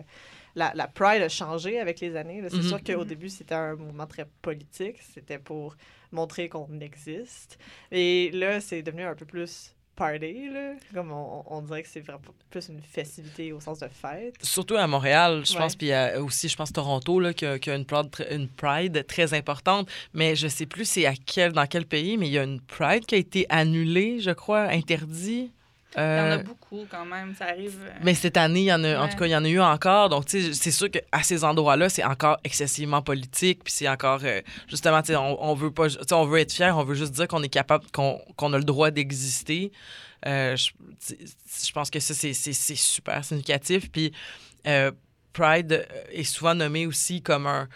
la, 0.56 0.73
la 0.75 0.88
Pride 0.88 1.23
a 1.23 1.29
changé 1.29 1.79
avec 1.79 2.00
les 2.00 2.17
années. 2.17 2.43
C'est 2.49 2.56
Mhm. 2.56 2.62
sûr 2.69 2.82
qu'au 2.82 3.03
Mhm. 3.03 3.08
début, 3.08 3.29
c'était 3.29 3.55
un 3.55 3.76
mouvement 3.76 4.06
très 4.06 4.26
politique. 4.43 4.97
C'était 5.14 5.38
pour 5.38 5.76
montrer 6.11 6.49
qu'on 6.49 6.81
existe. 6.81 7.58
Et 7.93 8.31
là, 8.32 8.61
c'est 8.61 8.82
devenu 8.82 9.03
un 9.05 9.14
peu 9.14 9.26
plus 9.26 9.73
party, 9.97 10.50
là. 10.50 10.75
Comme 10.93 11.11
on, 11.11 11.43
on 11.47 11.62
dirait 11.62 11.82
que 11.82 11.88
c'est 11.88 12.00
vraiment 12.00 12.20
plus 12.50 12.69
une 12.69 12.82
festivité 12.82 13.53
au 13.55 13.61
sens 13.61 13.79
de 13.79 13.88
fête. 13.88 14.35
Surtout 14.43 14.76
à 14.76 14.87
Montréal, 14.87 15.43
je 15.47 15.55
Ouais. 15.55 15.58
pense, 15.61 15.75
puis 15.76 15.91
euh, 15.91 16.23
aussi, 16.23 16.49
je 16.50 16.56
pense, 16.56 16.70
Toronto, 16.73 17.19
là, 17.19 17.32
qui 17.32 17.47
a, 17.47 17.53
a 17.53 17.75
une, 17.75 17.87
pride, 17.87 18.26
une 18.31 18.49
Pride 18.49 19.06
très 19.06 19.32
importante. 19.32 19.88
Mais 20.12 20.37
je 20.37 20.49
sais 20.49 20.67
plus 20.67 20.85
c'est 20.87 21.06
à 21.06 21.14
quel, 21.14 21.53
dans 21.53 21.67
quel 21.67 21.87
pays, 21.87 22.19
mais 22.19 22.26
il 22.29 22.32
y 22.32 22.38
a 22.38 22.43
une 22.44 22.61
Pride 22.61 23.06
qui 23.06 23.14
a 23.14 23.19
été 23.19 23.47
annulée, 23.49 24.20
je 24.20 24.32
crois, 24.32 24.64
interdit. 24.64 25.50
Il 25.96 26.00
y 26.00 26.02
en 26.02 26.06
a 26.06 26.37
Euh, 26.37 26.43
beaucoup 26.43 26.84
quand 26.90 27.06
même, 27.06 27.34
ça 27.34 27.46
arrive. 27.46 27.78
euh, 27.82 27.90
mais 28.02 28.14
cette 28.14 28.37
année, 28.37 28.60
il 28.60 28.64
y 28.66 28.72
en 28.72 28.84
a, 28.84 28.98
en 29.00 29.08
tout 29.08 29.16
cas, 29.16 29.25
il 29.26 29.31
y 29.31 29.37
en 29.37 29.44
a 29.44 29.48
eu 29.48 29.60
encore. 29.60 30.10
Donc, 30.10 30.26
tu 30.26 30.43
sais, 30.43 30.52
c'est 30.52 30.70
sûr 30.70 30.90
qu'à 30.90 31.22
ces 31.22 31.43
endroits-là, 31.43 31.88
c'est 31.88 32.04
encore 32.04 32.37
excessivement 32.44 33.00
politique. 33.00 33.65
Puis 33.65 33.72
c'est 33.72 33.88
encore, 33.88 34.20
euh, 34.24 34.43
justement, 34.69 35.00
tu 35.00 35.08
sais, 35.08 35.17
on, 35.17 35.43
on 35.43 35.55
veut 35.55 35.70
pas, 35.70 35.88
tu 35.88 35.94
sais, 35.94 36.12
on 36.15 36.26
veut 36.26 36.41
être 36.41 36.53
fier, 36.53 36.76
on 36.76 36.84
veut 36.84 36.94
juste 36.94 37.12
dire 37.12 37.26
qu'on 37.29 37.43
est 37.43 37.48
capable, 37.48 37.86
qu'on 37.93 38.20
qu'on 38.36 38.53
a 38.53 38.58
le 38.58 38.65
droit 38.65 38.91
d'exister. 38.91 39.72
Euh, 40.26 40.55
je, 40.56 41.72
pense 41.72 41.91
que 41.91 42.00
ça, 42.00 42.12
c'est- 42.12 42.34
super 42.74 43.24
significatif. 43.24 43.91
Puis 43.91 44.12
euh, 44.67 44.91
Pride 45.32 45.86
est 46.12 46.24
souvent 46.24 46.55
nommé 46.55 46.86
aussi 46.86 47.22
comme 47.22 47.46
un 47.46 47.69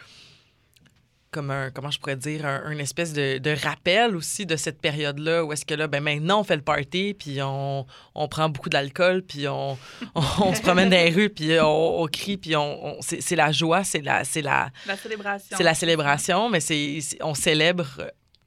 comme 1.31 1.51
un, 1.51 1.71
comment 1.71 1.91
je 1.91 1.99
pourrais 2.01 2.17
dire, 2.17 2.45
un, 2.45 2.71
une 2.71 2.81
espèce 2.81 3.13
de, 3.13 3.39
de 3.39 3.55
rappel 3.63 4.17
aussi 4.17 4.47
de 4.47 4.57
cette 4.57 4.81
période-là, 4.81 5.45
où 5.45 5.53
est-ce 5.53 5.65
que 5.65 5.75
là, 5.75 5.87
ben 5.87 6.03
maintenant, 6.03 6.41
on 6.41 6.45
fait 6.45 6.57
le 6.57 6.63
party, 6.63 7.15
puis 7.19 7.39
on, 7.43 7.87
on 8.15 8.29
prend 8.29 8.49
beaucoup 8.49 8.69
d'alcool, 8.69 9.23
puis 9.23 9.47
on, 9.49 9.79
on, 10.15 10.23
on 10.41 10.55
se 10.55 10.61
promène 10.61 10.91
dans 10.91 10.97
les 10.97 11.11
rues, 11.11 11.31
puis 11.31 11.59
on, 11.61 12.03
on 12.03 12.07
crie, 12.07 12.37
puis 12.37 12.57
on, 12.57 12.97
c'est 13.01 13.37
la 13.37 13.53
joie, 13.53 13.85
c'est 13.85 14.01
la, 14.03 14.25
c'est 14.25 14.43
la, 14.43 14.71
la 14.87 14.97
célébration. 14.97 15.57
c'est 15.57 15.63
la 15.65 15.75
célébration, 15.75 16.49
mais 16.51 16.61
c'est- 16.61 17.01
on 17.23 17.35
célèbre, 17.35 17.87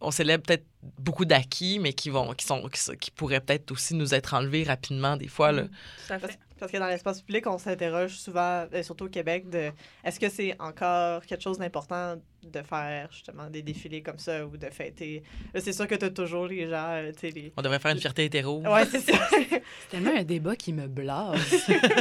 on 0.04 0.12
célèbre 0.12 0.44
peut-être 0.46 0.66
beaucoup 1.00 1.26
d'acquis, 1.26 1.80
mais 1.80 1.94
qui 1.94 2.10
vont, 2.10 2.34
qui 2.34 2.46
sont, 2.46 2.68
qui, 3.00 3.12
pourraient 3.12 3.40
peut-être 3.40 3.72
aussi 3.72 3.96
nous 3.96 4.14
être 4.14 4.34
enlevés 4.34 4.64
rapidement 4.64 5.18
des 5.18 5.28
fois 5.28 5.52
là. 5.52 5.64
Tout 5.64 6.14
à 6.14 6.20
Parce, 6.20 6.34
fait. 6.34 6.40
parce 6.60 6.72
que 6.72 6.78
dans 6.78 6.88
l'espace 6.88 7.22
public, 7.22 7.48
on 7.48 7.58
s'interroge 7.58 8.18
souvent, 8.18 8.66
euh, 8.74 8.84
surtout 8.84 9.06
au 9.06 9.10
Québec, 9.10 9.50
de 9.50 9.72
est-ce 10.04 10.20
que 10.20 10.30
c'est 10.30 10.56
encore 10.60 11.26
quelque 11.26 11.42
chose 11.42 11.58
d'important 11.58 12.16
de 12.44 12.62
faire 12.62 13.10
justement 13.12 13.50
des 13.50 13.62
défilés 13.62 14.02
comme 14.02 14.20
ça 14.20 14.46
ou 14.46 14.58
de 14.58 14.70
fêter? 14.70 15.24
Là, 15.54 15.62
c'est 15.62 15.74
sûr 15.74 15.88
que 15.88 15.96
tu 15.96 16.06
as 16.06 16.10
toujours 16.10 16.48
les 16.48 16.68
gens, 16.70 16.90
euh, 16.90 17.12
tu 17.14 17.20
sais, 17.20 17.30
les. 17.30 17.54
On 17.56 17.62
devrait 17.62 17.80
faire 17.80 17.92
une 17.92 18.00
fierté 18.00 18.26
hétéro. 18.26 18.62
Ouais, 18.62 18.86
c'est 18.86 19.00
ça. 19.00 19.18
C'est 19.40 19.90
tellement 19.90 20.16
un 20.16 20.24
débat 20.24 20.56
qui 20.56 20.74
me 20.74 20.88
blase. 20.88 21.40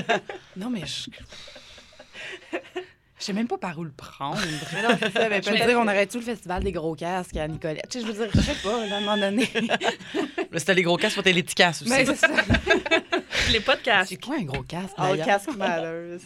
non, 0.57 0.69
mais 0.71 0.83
je. 0.87 1.11
Je 3.23 3.27
sais 3.27 3.33
même 3.35 3.47
pas 3.47 3.57
par 3.57 3.79
où 3.79 3.85
le 3.85 3.93
prendre. 3.93 4.37
Mais 4.75 4.83
non, 4.83 4.97
c'est 4.99 5.13
ça. 5.13 5.29
Mais 5.29 5.41
Je 5.41 5.49
veux 5.51 5.57
dire, 5.57 5.79
on 5.79 5.87
aurait 5.87 6.09
tout 6.09 6.19
le 6.19 6.25
festival 6.25 6.65
des 6.65 6.73
gros 6.73 6.97
casques 6.97 7.37
à 7.37 7.47
Nicolette. 7.47 7.87
Tu 7.89 8.01
sais, 8.01 8.05
je 8.05 8.11
veux 8.11 8.19
dire, 8.27 8.29
je 8.35 8.41
sais 8.41 8.57
pas, 8.61 8.85
là, 8.85 8.97
à 8.97 8.99
un 8.99 9.01
moment 9.01 9.17
donné. 9.17 9.49
Là, 10.51 10.59
C'était 10.59 10.75
les 10.75 10.83
gros 10.83 10.97
casques, 10.97 11.15
c'était 11.15 11.33
les 11.33 11.45
petits 11.45 11.55
casques 11.55 11.83
aussi. 11.83 11.91
Mais 11.93 12.05
c'est 12.05 12.17
ça. 12.17 12.27
les 13.53 13.61
podcasts. 13.61 14.09
C'est 14.09 14.21
quoi 14.21 14.39
un 14.41 14.43
gros 14.43 14.65
casque, 14.65 14.95
d'ailleurs? 14.99 15.25
Cask 15.25 15.57
Matters. 15.57 16.19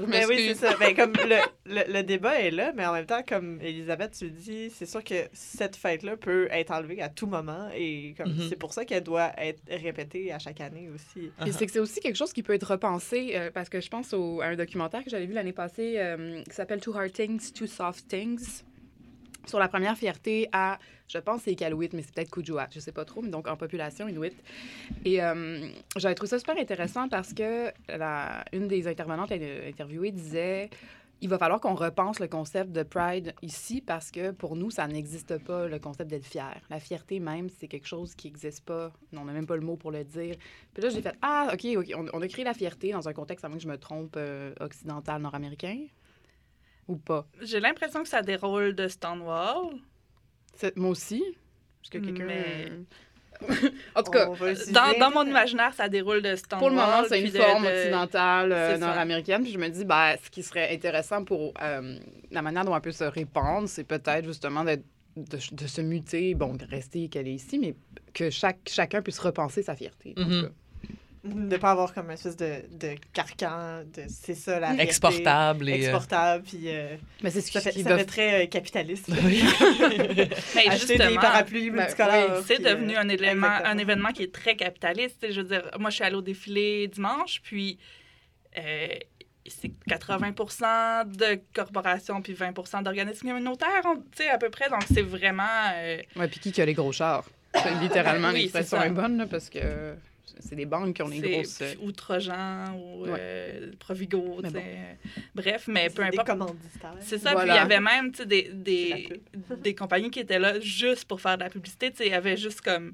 Je 0.00 0.06
Mais 0.10 0.26
oui, 0.26 0.46
c'est 0.48 0.54
ça. 0.66 0.76
Ben, 0.78 0.94
comme 0.94 1.12
le, 1.12 1.36
le, 1.66 1.92
le 1.92 2.02
débat 2.02 2.40
est 2.40 2.50
là, 2.50 2.72
mais 2.74 2.84
en 2.86 2.92
même 2.92 3.06
temps, 3.06 3.22
comme 3.26 3.60
Elisabeth, 3.60 4.12
tu 4.18 4.24
le 4.24 4.30
dis, 4.30 4.70
c'est 4.70 4.86
sûr 4.86 5.02
que 5.04 5.14
cette 5.32 5.76
fête-là 5.76 6.16
peut 6.16 6.48
être 6.50 6.70
enlevée 6.72 7.00
à 7.02 7.08
tout 7.08 7.26
moment 7.26 7.68
et 7.74 8.14
comme 8.16 8.30
Mhm. 8.32 8.48
c'est 8.48 8.56
pour 8.58 8.72
ça 8.72 8.84
qu'elle 8.84 9.02
doit 9.02 9.32
être 9.38 9.60
répétée 9.70 10.32
à 10.32 10.38
chaque 10.38 10.60
année 10.60 10.88
aussi. 10.94 11.30
Et 11.46 11.52
c'est 11.52 11.66
que 11.66 11.72
c'est 11.72 11.78
aussi 11.80 12.00
quelque 12.00 12.16
chose 12.16 12.32
qui 12.32 12.42
peut 12.42 12.54
être 12.54 12.70
repensé 12.70 13.32
euh, 13.34 13.50
parce 13.52 13.68
que 13.68 13.80
je 13.80 13.88
pense 13.88 14.12
au- 14.14 14.40
à 14.40 14.46
un 14.46 14.56
documentaire 14.56 15.02
que 15.04 15.10
j'avais 15.10 15.26
vu 15.26 15.32
l'année 15.34 15.52
passée 15.52 15.94
euh, 15.96 16.42
qui 16.48 16.54
s'appelle 16.54 16.80
Two 16.80 16.96
Hard 16.96 17.12
Things, 17.12 17.52
Two 17.52 17.66
Soft 17.66 18.08
Things 18.08 18.62
sur 19.46 19.58
la 19.58 19.68
première 19.68 19.96
fierté 19.96 20.48
à, 20.52 20.78
je 21.08 21.18
pense, 21.18 21.42
c'est 21.42 21.52
Iqaluit, 21.52 21.90
mais 21.92 22.02
c'est 22.02 22.14
peut-être 22.14 22.30
Kuujjuaq, 22.30 22.70
je 22.72 22.80
sais 22.80 22.92
pas 22.92 23.04
trop, 23.04 23.22
mais 23.22 23.30
donc 23.30 23.48
en 23.48 23.56
population 23.56 24.08
inuit. 24.08 24.36
Et 25.04 25.22
euh, 25.22 25.68
j'avais 25.96 26.14
trouvé 26.14 26.28
ça 26.28 26.38
super 26.38 26.56
intéressant 26.58 27.08
parce 27.08 27.32
que 27.32 27.72
la, 27.88 28.44
une 28.52 28.68
des 28.68 28.86
intervenantes 28.86 29.32
interviewées 29.32 30.12
disait 30.12 30.70
il 31.22 31.28
va 31.28 31.38
falloir 31.38 31.60
qu'on 31.60 31.74
repense 31.74 32.18
le 32.18 32.28
concept 32.28 32.72
de 32.72 32.82
Pride 32.82 33.34
ici 33.42 33.82
parce 33.82 34.10
que 34.10 34.30
pour 34.30 34.56
nous, 34.56 34.70
ça 34.70 34.86
n'existe 34.86 35.38
pas, 35.38 35.68
le 35.68 35.78
concept 35.78 36.10
d'être 36.10 36.24
fier. 36.24 36.60
La 36.70 36.80
fierté 36.80 37.20
même, 37.20 37.48
c'est 37.50 37.68
quelque 37.68 37.86
chose 37.86 38.14
qui 38.14 38.28
n'existe 38.28 38.64
pas. 38.64 38.90
On 39.12 39.24
n'a 39.24 39.32
même 39.32 39.46
pas 39.46 39.56
le 39.56 39.62
mot 39.62 39.76
pour 39.76 39.90
le 39.90 40.04
dire. 40.04 40.36
Puis 40.72 40.82
là, 40.82 40.88
j'ai 40.88 41.02
fait 41.02 41.14
Ah, 41.20 41.50
OK, 41.52 41.66
OK. 41.76 41.92
On, 41.94 42.06
on 42.12 42.22
a 42.22 42.28
créé 42.28 42.44
la 42.44 42.54
fierté 42.54 42.92
dans 42.92 43.06
un 43.06 43.12
contexte, 43.12 43.44
à 43.44 43.48
moins 43.48 43.58
que 43.58 43.62
je 43.62 43.68
me 43.68 43.76
trompe, 43.76 44.14
euh, 44.16 44.54
occidental, 44.60 45.20
nord-américain 45.20 45.84
ou 46.90 46.96
pas? 46.96 47.26
J'ai 47.40 47.60
l'impression 47.60 48.02
que 48.02 48.08
ça 48.08 48.22
déroule 48.22 48.74
de 48.74 48.88
Stonewall. 48.88 49.76
Moi 50.76 50.90
aussi. 50.90 51.22
Est-ce 51.82 51.90
que 51.90 51.98
quelqu'un. 51.98 52.24
Mais- 52.26 52.68
en 53.94 54.02
tout 54.02 54.10
cas, 54.10 54.28
On 54.28 54.72
Dans, 54.72 54.98
dans 54.98 55.10
mon 55.10 55.24
imaginaire, 55.26 55.72
ça 55.72 55.88
déroule 55.88 56.20
de 56.20 56.36
Stonewall. 56.36 56.58
Pour 56.58 56.68
le 56.68 56.74
moment, 56.76 57.02
c'est 57.08 57.22
une 57.22 57.30
de- 57.30 57.38
forme 57.38 57.64
de- 57.64 57.68
occidentale, 57.68 58.52
euh, 58.52 58.76
nord-américaine. 58.76 59.42
Puis 59.42 59.52
je 59.52 59.58
me 59.58 59.68
dis, 59.68 59.86
ben, 59.86 60.16
ce 60.22 60.28
qui 60.28 60.42
serait 60.42 60.74
intéressant 60.74 61.24
pour 61.24 61.54
euh, 61.62 61.98
la 62.30 62.42
manière 62.42 62.66
dont 62.66 62.74
elle 62.76 62.82
peut 62.82 62.92
se 62.92 63.04
répandre, 63.04 63.66
c'est 63.68 63.84
peut-être 63.84 64.26
justement 64.26 64.62
d'être- 64.64 64.84
de, 65.16 65.38
de 65.54 65.66
se 65.66 65.80
muter, 65.80 66.34
bon, 66.34 66.54
de 66.54 66.66
rester 66.66 67.08
qu'elle 67.08 67.28
est 67.28 67.34
ici, 67.34 67.58
mais 67.58 67.74
que 68.12 68.28
chaque, 68.28 68.58
chacun 68.68 69.00
puisse 69.00 69.18
repenser 69.18 69.62
sa 69.62 69.74
fierté. 69.74 70.12
en 70.18 70.22
tout 70.22 70.28
Mhm. 70.28 70.42
cas. 70.42 70.48
De 71.22 71.56
pas 71.58 71.72
avoir 71.72 71.92
comme 71.92 72.06
une 72.06 72.12
espèce 72.12 72.36
de, 72.36 72.62
de 72.72 72.94
carcan, 73.12 73.82
de 73.94 74.04
c'est 74.08 74.34
ça 74.34 74.58
la. 74.58 74.72
Exportable 74.82 75.68
et. 75.68 75.72
euh, 75.72 75.76
Exportable, 75.76 76.44
puis 76.44 76.60
euh, 76.64 76.96
Mais 77.22 77.30
c'est 77.30 77.42
ce 77.42 77.52
ça 77.52 77.60
fait, 77.60 77.72
qui 77.72 77.82
ça 77.82 78.02
très 78.06 78.44
euh, 78.44 78.46
capitaliste. 78.46 79.06
Oui. 79.24 79.42
Mais 80.54 80.68
Acheter 80.68 80.96
des 80.96 81.04
justement, 81.04 81.20
parapluies 81.20 81.70
ben, 81.70 81.82
multicolores. 81.84 82.42
C'est 82.46 82.64
euh, 82.64 82.74
devenu 82.74 82.96
un 82.96 83.08
élément, 83.10 83.48
un 83.64 83.76
événement 83.76 84.12
qui 84.12 84.22
est 84.22 84.32
très 84.32 84.56
capitaliste. 84.56 85.18
Tu 85.20 85.26
sais, 85.26 85.32
Je 85.34 85.40
veux 85.42 85.48
dire, 85.48 85.70
moi, 85.78 85.90
je 85.90 85.96
suis 85.96 86.04
allée 86.04 86.16
au 86.16 86.22
défilé 86.22 86.88
dimanche, 86.88 87.40
puis 87.42 87.78
euh, 88.56 88.88
c'est 89.46 89.72
80% 89.90 91.06
de 91.16 91.40
corporations 91.54 92.22
puis 92.22 92.32
20% 92.32 92.82
d'organismes 92.82 93.28
communautaires, 93.28 93.82
on- 93.84 93.96
tu 93.96 94.22
sais, 94.22 94.28
à 94.30 94.38
peu 94.38 94.48
près. 94.48 94.70
Donc, 94.70 94.84
c'est 94.92 95.02
vraiment... 95.02 95.42
euh, 95.74 95.98
Ouais, 96.16 96.28
puis 96.28 96.40
qui 96.40 96.50
qui 96.52 96.62
a 96.62 96.64
les 96.64 96.74
gros 96.74 96.92
chars? 96.92 97.28
Littéralement, 97.82 98.28
Oui, 98.32 98.42
l'expression 98.42 98.78
c'est 98.78 98.84
ça. 98.84 98.86
est 98.86 98.90
bonne, 98.90 99.18
là, 99.18 99.26
parce 99.26 99.50
que 99.50 99.94
c'est 100.38 100.54
des 100.54 100.66
banques 100.66 100.94
qui 100.96 101.02
ont 101.02 101.08
les 101.08 101.20
c'est 101.20 101.30
grosses... 101.30 101.62
euh, 101.62 101.74
ou 101.82 101.92
Trojan 101.92 102.74
ou 102.76 103.02
Ouais. 103.06 103.10
euh, 103.18 103.70
Provigo, 103.78 104.38
Mais 104.42 104.50
bon. 104.50 104.62
Bref, 105.34 105.66
mais 105.68 105.90
peu 105.90 106.02
des 106.10 106.18
importe. 106.18 106.54
C'est 107.00 107.18
ça, 107.18 107.32
Voilà. 107.32 107.40
puis 107.42 107.52
il 107.52 107.56
y 107.56 107.74
avait 107.74 107.80
même 107.80 108.10
des, 108.26 108.50
des, 108.52 109.20
des 109.58 109.74
compagnies 109.74 110.10
qui 110.10 110.20
étaient 110.20 110.38
là 110.38 110.58
juste 110.60 111.06
pour 111.06 111.20
faire 111.20 111.36
de 111.38 111.42
la 111.44 111.50
publicité. 111.50 111.90
Tu 111.90 111.96
sais, 111.98 112.06
Il 112.06 112.12
y 112.12 112.14
avait 112.14 112.36
juste 112.36 112.60
comme 112.60 112.92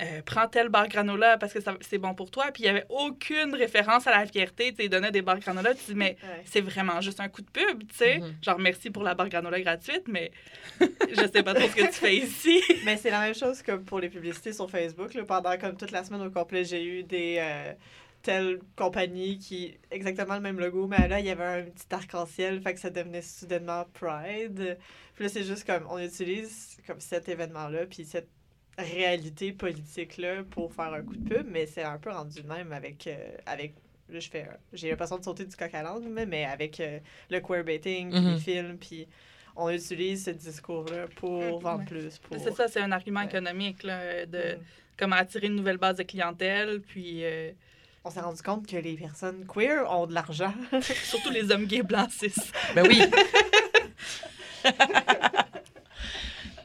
euh, 0.00 0.22
prends 0.24 0.48
tel 0.48 0.68
bar 0.68 0.88
granola 0.88 1.38
parce 1.38 1.52
que 1.52 1.60
ça- 1.60 1.76
c'est 1.80 1.98
bon 1.98 2.14
pour 2.14 2.30
toi. 2.30 2.46
Puis 2.52 2.62
il 2.62 2.66
n'y 2.66 2.70
avait 2.70 2.86
aucune 2.88 3.54
référence 3.54 4.06
à 4.06 4.10
la 4.10 4.26
fierté. 4.26 4.74
Tu 4.74 4.88
donnaient 4.88 5.10
des 5.10 5.22
bars 5.22 5.38
granola. 5.38 5.74
Tu 5.74 5.84
dis, 5.86 5.94
mais 5.94 6.16
Ouais. 6.22 6.42
c'est 6.44 6.60
vraiment 6.60 7.00
juste 7.00 7.20
un 7.20 7.28
coup 7.28 7.42
de 7.42 7.50
pub, 7.50 7.86
tu 7.88 7.94
sais. 7.96 8.18
Mhm. 8.18 8.34
Genre, 8.42 8.58
merci 8.58 8.90
pour 8.90 9.02
la 9.02 9.14
barre 9.14 9.28
granola 9.28 9.60
gratuite, 9.60 10.04
mais 10.08 10.30
je 10.80 11.26
sais 11.32 11.42
pas 11.42 11.54
trop 11.54 11.68
ce 11.68 11.74
que 11.74 11.86
tu 11.86 11.92
fais 11.92 12.16
ici. 12.26 12.62
Mais 12.84 12.96
c'est 12.96 13.10
la 13.10 13.20
même 13.20 13.34
chose 13.34 13.62
que 13.62 13.72
pour 13.72 14.00
les 14.00 14.08
publicités 14.08 14.52
sur 14.52 14.70
Facebook. 14.70 15.14
Là. 15.14 15.24
Pendant 15.24 15.56
comme 15.58 15.76
toute 15.76 15.90
la 15.90 16.04
semaine 16.04 16.22
au 16.22 16.30
complet, 16.30 16.64
j'ai 16.64 16.84
eu 16.84 17.02
des 17.02 17.36
euh, 17.38 17.72
telles 18.22 18.58
compagnies 18.76 19.38
qui 19.38 19.78
exactement 19.90 20.34
le 20.34 20.40
même 20.40 20.58
logo, 20.58 20.86
mais 20.88 21.06
là 21.06 21.20
il 21.20 21.26
y 21.26 21.30
avait 21.30 21.44
un 21.44 21.62
petit 21.62 21.86
arc-en-ciel, 21.92 22.60
fait 22.60 22.74
que 22.74 22.80
ça 22.80 22.90
devenait 22.90 23.22
soudainement 23.22 23.84
Pride. 23.94 24.76
Puis 25.14 25.24
là 25.24 25.28
c'est 25.30 25.44
juste 25.44 25.64
comme 25.64 25.86
on 25.88 25.98
utilise 25.98 26.76
comme 26.86 26.98
cet 27.00 27.28
événement-là, 27.28 27.86
puis 27.86 28.04
cette 28.04 28.28
réalité 28.78 29.52
politique 29.52 30.16
là 30.18 30.42
pour 30.50 30.72
faire 30.72 30.92
un 30.92 31.02
coup 31.02 31.16
de 31.16 31.28
pub, 31.34 31.46
mais 31.50 31.66
c'est 31.66 31.82
un 31.82 31.98
peu 31.98 32.10
rendu 32.10 32.42
le 32.42 32.48
même 32.48 32.72
avec 32.72 33.06
euh, 33.06 33.16
avec 33.46 33.74
là 34.08 34.20
je 34.20 34.28
fais 34.28 34.46
j'ai 34.72 34.90
l'impression 34.90 35.18
de 35.18 35.24
sauter 35.24 35.44
du 35.44 35.56
coq 35.56 35.72
à 35.74 35.82
l'âne, 35.82 36.08
mais, 36.10 36.26
mais 36.26 36.44
avec 36.44 36.78
euh, 36.80 36.98
le 37.30 37.40
queerbaiting, 37.40 38.10
puis 38.10 38.20
Mhm. 38.20 38.32
les 38.34 38.38
films, 38.40 38.78
puis 38.78 39.08
on 39.56 39.70
utilise 39.70 40.24
ce 40.26 40.30
discours-là 40.30 41.06
pour 41.16 41.40
Mhm, 41.42 41.58
vendre 41.62 41.84
plus. 41.86 42.18
Pour... 42.18 42.38
C'est 42.38 42.52
ça, 42.54 42.68
c'est 42.68 42.80
un 42.80 42.92
argument 42.92 43.20
Ouais. 43.20 43.26
économique 43.26 43.82
là, 43.82 44.26
de 44.26 44.56
Mhm. 44.56 44.62
comment 44.98 45.16
attirer 45.16 45.46
une 45.46 45.56
nouvelle 45.56 45.78
base 45.78 45.96
de 45.96 46.02
clientèle. 46.02 46.80
Puis 46.82 47.24
euh, 47.24 47.52
On 48.04 48.10
s'est 48.10 48.20
rendu 48.20 48.40
compte 48.42 48.66
que 48.68 48.76
les 48.76 48.94
personnes 48.96 49.46
queer 49.46 49.90
ont 49.90 50.06
de 50.06 50.12
l'argent. 50.14 50.52
surtout 50.82 51.30
les 51.30 51.50
hommes 51.50 51.64
gays 51.66 51.82
blancs 51.82 52.10
cis. 52.12 52.34
Ben 52.74 52.86
oui. 52.86 53.00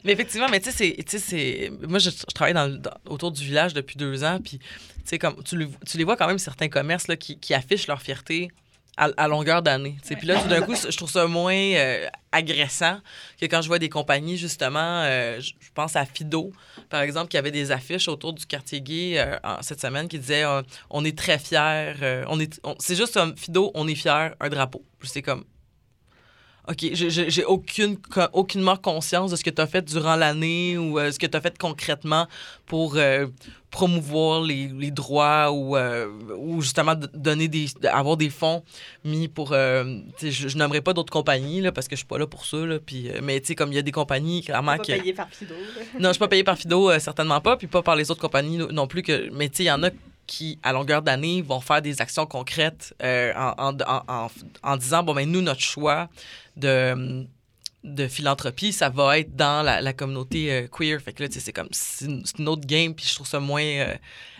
mais 0.04 0.14
effectivement, 0.14 0.48
mais 0.50 0.60
tu 0.60 0.72
sais, 0.72 0.96
c'est-. 1.06 1.72
Moi, 1.88 2.00
je, 2.00 2.10
je 2.10 2.34
travaille 2.34 2.54
dans, 2.54 2.80
autour 3.08 3.32
du 3.32 3.44
village 3.44 3.74
depuis 3.74 3.98
deux 3.98 4.24
ans, 4.24 4.40
puis 4.44 4.60
comme 5.20 5.44
tu, 5.44 5.56
le- 5.58 5.70
tu 5.88 5.98
les 5.98 6.04
vois 6.04 6.16
quand 6.18 6.28
même, 6.28 6.40
certains 6.40 6.70
commerces 6.70 7.08
là, 7.08 7.16
qui, 7.18 7.38
qui 7.40 7.54
affichent 7.54 7.88
leur 7.88 8.02
fierté 8.02 8.50
à, 8.98 9.10
à 9.18 9.28
longueur 9.28 9.62
d'année. 9.62 9.98
Puis 10.18 10.28
là, 10.28 10.42
tout 10.42 10.48
d'un 10.48 10.62
coup, 10.62 10.76
je 10.76 10.96
trouve 10.96 11.10
ça 11.10 11.26
moins 11.28 11.54
euh, 11.56 12.08
agressant 12.32 13.00
que 13.40 13.46
quand 13.46 13.62
je 13.62 13.68
vois 13.68 13.80
des 13.80 13.90
compagnies, 13.90 14.38
justement, 14.38 15.02
euh, 15.04 15.40
je 15.40 15.54
pense 15.74 15.96
à 15.96 16.06
Fido, 16.06 16.52
par 16.90 17.02
exemple, 17.02 17.30
qui 17.30 17.38
avait 17.38 17.52
des 17.52 17.72
affiches 17.72 18.08
autour 18.08 18.34
du 18.34 18.46
quartier 18.46 18.82
gay 18.82 19.14
euh, 19.18 19.38
en- 19.44 19.62
cette 19.62 19.82
semaine 19.82 20.08
qui 20.08 20.20
disaient 20.20 20.44
On 20.90 21.04
est 21.06 21.18
très 21.18 21.40
fiers, 21.40 21.94
on 22.28 22.40
est, 22.40 22.60
c'est 22.80 22.96
juste 22.96 23.14
comme 23.14 23.36
Fido, 23.38 23.72
on 23.76 23.88
est 23.88 23.96
fiers, 23.96 24.30
un 24.40 24.50
drapeau. 24.50 24.84
C'est 25.04 25.22
comme 25.22 25.46
OK, 26.70 26.90
j'ai- 26.94 27.44
aucune, 27.46 27.98
aucunement 28.34 28.76
conscience 28.78 29.32
de 29.32 29.36
ce 29.36 29.44
que 29.44 29.50
tu 29.50 29.62
as 29.62 29.68
fait 29.68 29.82
durant 29.84 30.16
l'année 30.16 30.78
ou 30.78 31.00
euh, 31.00 31.12
ce 31.12 31.18
que 31.18 31.26
tu 31.26 31.36
as 31.36 31.42
fait 31.42 31.58
concrètement 31.58 32.28
pour 32.68 32.98
euh, 32.98 33.26
promouvoir 33.72 34.42
les, 34.44 34.68
les 34.68 34.92
droits 34.92 35.52
ou, 35.52 35.76
euh, 35.76 36.08
ou 36.38 36.62
justement 36.62 36.94
donner 37.16 37.48
des, 37.48 37.66
avoir 37.92 38.16
des 38.16 38.30
fonds 38.30 38.64
mis 39.04 39.28
pour. 39.28 39.50
je, 39.54 40.04
je 40.30 40.58
nommerai 40.58 40.82
pas 40.82 40.94
d'autres 40.94 41.12
compagnies 41.12 41.62
là, 41.62 41.72
parce 41.72 41.88
que 41.88 41.96
je 41.96 42.02
suis 42.02 42.06
pas 42.08 42.18
là 42.20 42.28
pour 42.28 42.46
ça. 42.46 42.58
Là, 42.58 42.76
euh, 42.76 43.20
mais 43.24 43.40
tu 43.40 43.48
sais, 43.48 43.56
comme 43.56 43.72
il 43.72 43.76
y 43.76 43.80
a 43.80 43.82
des 43.82 43.92
compagnies, 43.92 44.44
clairement. 44.44 44.78
pas 44.78 44.84
que- 44.84 44.92
payé 45.00 45.14
par 45.14 45.30
Fido. 45.32 45.56
non, 46.00 46.10
je 46.10 46.14
suis 46.14 46.20
pas 46.20 46.28
payé 46.28 46.44
par 46.44 46.58
Fido, 46.58 46.98
certainement 47.00 47.42
pas, 47.42 47.58
puis 47.58 47.68
pas 47.68 47.82
par 47.82 47.96
les 47.96 48.12
autres 48.12 48.22
compagnies 48.22 48.58
no- 48.58 48.72
non 48.72 48.86
plus. 48.88 49.02
Que, 49.02 49.30
mais 49.34 49.50
tu 49.50 49.58
sais, 49.58 49.64
il 49.64 49.68
y 49.68 49.72
en 49.72 49.82
a 49.84 49.90
qui, 50.32 50.58
à 50.64 50.72
longueur 50.72 51.02
d'année, 51.02 51.42
vont 51.42 51.60
faire 51.60 51.82
des 51.82 52.00
actions 52.02 52.26
concrètes 52.26 52.96
euh, 53.04 53.34
en, 53.36 53.78
en, 53.82 54.04
en, 54.08 54.30
en- 54.64 54.78
disant, 54.78 55.04
bon, 55.04 55.14
ben 55.14 55.30
nous, 55.30 55.42
notre 55.42 55.60
choix 55.60 56.08
de, 56.56 57.28
de 57.84 58.08
philanthropie, 58.08 58.72
ça 58.72 58.88
va 58.90 59.20
être 59.20 59.36
dans 59.36 59.62
la, 59.62 59.82
la 59.82 59.92
communauté 59.92 60.50
euh, 60.54 60.68
queer. 60.70 61.02
Fait 61.02 61.12
que 61.12 61.24
là, 61.24 61.28
tu 61.28 61.34
sais, 61.36 61.42
c'est 61.42 61.52
comme, 61.52 61.68
c'est 61.72 62.06
une, 62.06 62.48
autre 62.48 62.66
game, 62.66 62.96
puis 62.96 63.06
je 63.06 63.14
trouve 63.16 63.28
ça 63.28 63.42
moins 63.42 63.62
euh, 63.62 63.94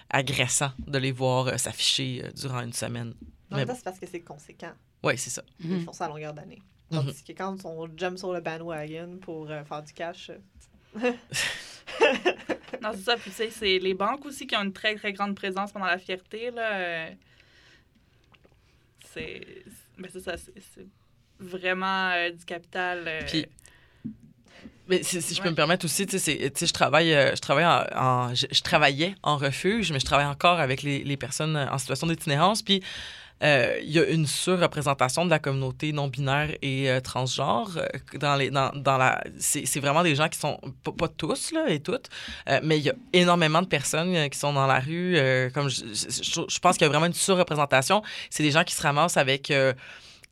agressant 0.10 0.72
de 0.88 0.98
les 0.98 1.12
voir 1.12 1.48
euh, 1.48 1.58
s'afficher 1.58 2.24
durant 2.38 2.62
une 2.62 2.72
semaine. 2.72 3.14
En 3.52 3.56
Mais 3.56 3.58
même 3.58 3.68
temps, 3.68 3.76
c'est 3.76 3.84
parce 3.84 4.00
que 4.00 4.08
c'est 4.10 4.22
conséquent. 4.22 4.72
Oui, 5.04 5.18
c'est 5.18 5.30
ça. 5.30 5.44
Ils 5.60 5.84
font 5.84 5.92
ça 5.92 6.06
à 6.06 6.08
longueur 6.08 6.34
d'année. 6.34 6.62
Mhm. 6.90 7.00
Tandis 7.00 7.22
que 7.22 7.34
quand 7.34 7.66
on 7.66 7.90
jump 7.98 8.18
sur 8.18 8.32
le 8.32 8.40
bandwagon 8.40 9.18
pour 9.22 9.48
faire 9.50 9.84
du 9.84 9.92
cash, 9.92 10.32
Non, 12.82 12.90
c'est 12.94 13.04
ça. 13.04 13.16
Puis, 13.16 13.30
tu 13.32 13.38
sais, 13.38 13.50
c'est 13.52 13.80
les 13.80 13.94
banques 13.94 14.26
aussi 14.26 14.48
qui 14.48 14.56
ont 14.56 14.64
une 14.64 14.74
très, 14.74 14.96
très 14.96 15.14
grande 15.14 15.36
présence 15.36 15.72
pendant 15.72 15.86
la 15.86 15.98
fierté, 16.00 16.52
là. 16.52 16.74
euh, 16.74 17.10
C'est... 19.14 19.42
Ben, 19.98 20.10
c'est 20.12 20.22
ça, 20.22 20.36
c'est 20.38 20.88
vraiment 21.40 22.10
euh, 22.12 22.32
du 22.32 22.44
capital. 22.46 23.04
euh, 23.08 23.22
Puis, 23.28 23.46
Mais 24.88 25.04
si, 25.04 25.22
si 25.22 25.34
je 25.36 25.40
peux 25.40 25.46
Ouais. 25.46 25.52
me 25.52 25.56
permettre 25.56 25.86
aussi, 25.86 26.06
tu 26.06 26.18
sais, 26.18 26.20
c'est- 26.20 26.50
tu 26.52 26.60
sais, 26.60 26.66
je 26.68 26.74
travaille, 26.74 27.14
euh, 27.14 27.36
je 27.36 27.42
travaille 27.42 27.66
en, 27.66 27.86
en- 27.96 28.34
je, 28.36 28.48
je 28.52 28.62
travaillais 28.62 29.16
en 29.22 29.38
refuge, 29.38 29.92
mais 29.92 30.00
je 30.00 30.06
travaille 30.06 30.26
encore 30.26 30.60
avec 30.60 30.82
les, 30.82 31.04
les 31.04 31.18
personnes 31.18 31.56
en 31.56 31.78
situation 31.78 32.08
d'itinérance. 32.08 32.62
Puis 32.64 32.82
euh, 33.44 33.80
il 33.82 33.90
y 33.92 34.00
a 34.00 34.06
une 34.06 34.28
surreprésentation 34.28 35.26
de 35.26 35.30
la 35.30 35.40
communauté 35.40 35.94
non 35.94 36.08
binaire 36.08 36.52
et 36.62 36.90
euh, 36.90 37.00
transgenre 37.00 37.78
euh, 37.78 37.88
dans 38.20 38.36
les, 38.36 38.50
dans, 38.52 38.72
dans 38.76 38.98
la. 38.98 39.24
C'est 39.40 39.80
vraiment 39.80 40.04
des 40.04 40.16
gens 40.16 40.28
qui 40.30 40.38
sont 40.40 40.60
pas, 40.84 41.08
tous 41.08 41.52
là 41.52 41.66
et 41.70 41.80
toutes, 41.80 42.10
mais 42.64 42.78
il 42.78 42.84
y 42.84 42.90
a 42.90 42.94
énormément 43.14 43.62
de 43.62 43.68
personnes 43.68 44.30
qui 44.30 44.38
sont 44.38 44.54
dans 44.54 44.68
la 44.68 44.80
rue. 44.80 45.18
comme 45.54 45.70
je- 45.70 45.86
je 46.48 46.60
pense 46.60 46.78
qu'il 46.78 46.86
y 46.86 46.86
a 46.86 46.90
vraiment 46.90 47.06
une 47.08 47.14
surreprésentation. 47.14 48.02
C'est 48.30 48.44
des 48.44 48.52
gens 48.52 48.64
qui 48.64 48.74
se 48.76 48.82
ramassent 48.82 49.18
avec. 49.18 49.52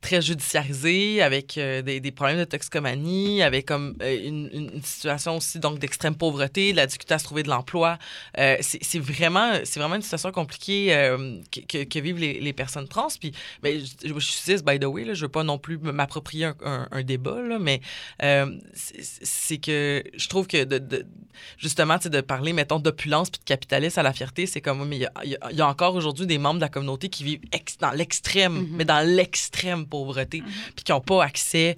Très 0.00 0.22
judiciarisé, 0.22 1.22
avec 1.22 1.58
euh, 1.58 1.82
des, 1.82 2.00
des 2.00 2.10
problèmes 2.10 2.38
de 2.38 2.44
toxicomanie, 2.44 3.42
avec 3.42 3.66
comme 3.66 3.96
euh, 4.02 4.18
une, 4.24 4.48
une- 4.52 4.82
situation 4.82 5.36
aussi 5.36 5.58
donc 5.58 5.78
d'extrême 5.78 6.14
pauvreté, 6.14 6.72
de 6.72 6.76
la 6.76 6.86
difficulté 6.86 7.14
à 7.14 7.18
se 7.18 7.24
trouver 7.24 7.42
de 7.42 7.48
l'emploi. 7.48 7.98
Euh, 8.38 8.56
c'est 8.60 8.82
c'est 8.82 8.98
vraiment, 8.98 9.52
c'est 9.64 9.78
vraiment 9.78 9.96
une 9.96 10.02
situation 10.02 10.32
compliquée 10.32 10.94
euh, 10.94 11.38
que, 11.52 11.84
que- 11.84 11.98
vivent 12.00 12.18
les, 12.18 12.40
les 12.40 12.52
personnes 12.52 12.88
trans. 12.88 13.08
Puis, 13.20 13.32
ben, 13.62 13.78
je, 13.78 14.12
je 14.12 14.18
suis 14.20 14.62
by 14.62 14.78
the 14.78 14.84
way, 14.84 15.04
là, 15.04 15.14
je 15.14 15.22
veux 15.22 15.28
pas 15.28 15.42
non 15.44 15.58
plus 15.58 15.78
m'approprier 15.78 16.46
un, 16.46 16.56
un- 16.64 16.88
un 16.90 17.02
débat, 17.02 17.40
là, 17.42 17.58
mais 17.58 17.80
euh, 18.22 18.56
c'est 18.74 19.58
que 19.58 20.02
je 20.16 20.28
trouve 20.28 20.46
que 20.46 20.64
de, 20.64 20.78
de- 20.78 21.06
justement, 21.58 21.98
de 22.02 22.20
parler, 22.22 22.52
mettons, 22.52 22.78
d'opulence 22.78 23.30
puis 23.30 23.38
de 23.40 23.44
capitalisme 23.44 24.00
à 24.00 24.02
la 24.02 24.12
fierté, 24.12 24.46
c'est 24.46 24.60
comme, 24.60 24.86
mais 24.88 24.96
il 24.98 25.08
y 25.24 25.30
y 25.52 25.56
y 25.56 25.60
a 25.60 25.68
encore 25.68 25.94
aujourd'hui 25.94 26.26
des 26.26 26.38
membres 26.38 26.56
de 26.56 26.64
la 26.64 26.68
communauté 26.68 27.08
qui 27.08 27.24
vivent 27.24 27.40
ex- 27.52 27.76
dans 27.78 27.90
l'extrême, 27.90 28.52
Mhm. 28.54 28.68
mais 28.72 28.84
dans 28.84 29.06
l'extrême 29.06 29.84
pauvreté, 29.90 30.42
puis 30.74 30.84
qui 30.84 30.92
n'ont 30.92 31.00
pas 31.00 31.22
accès 31.24 31.76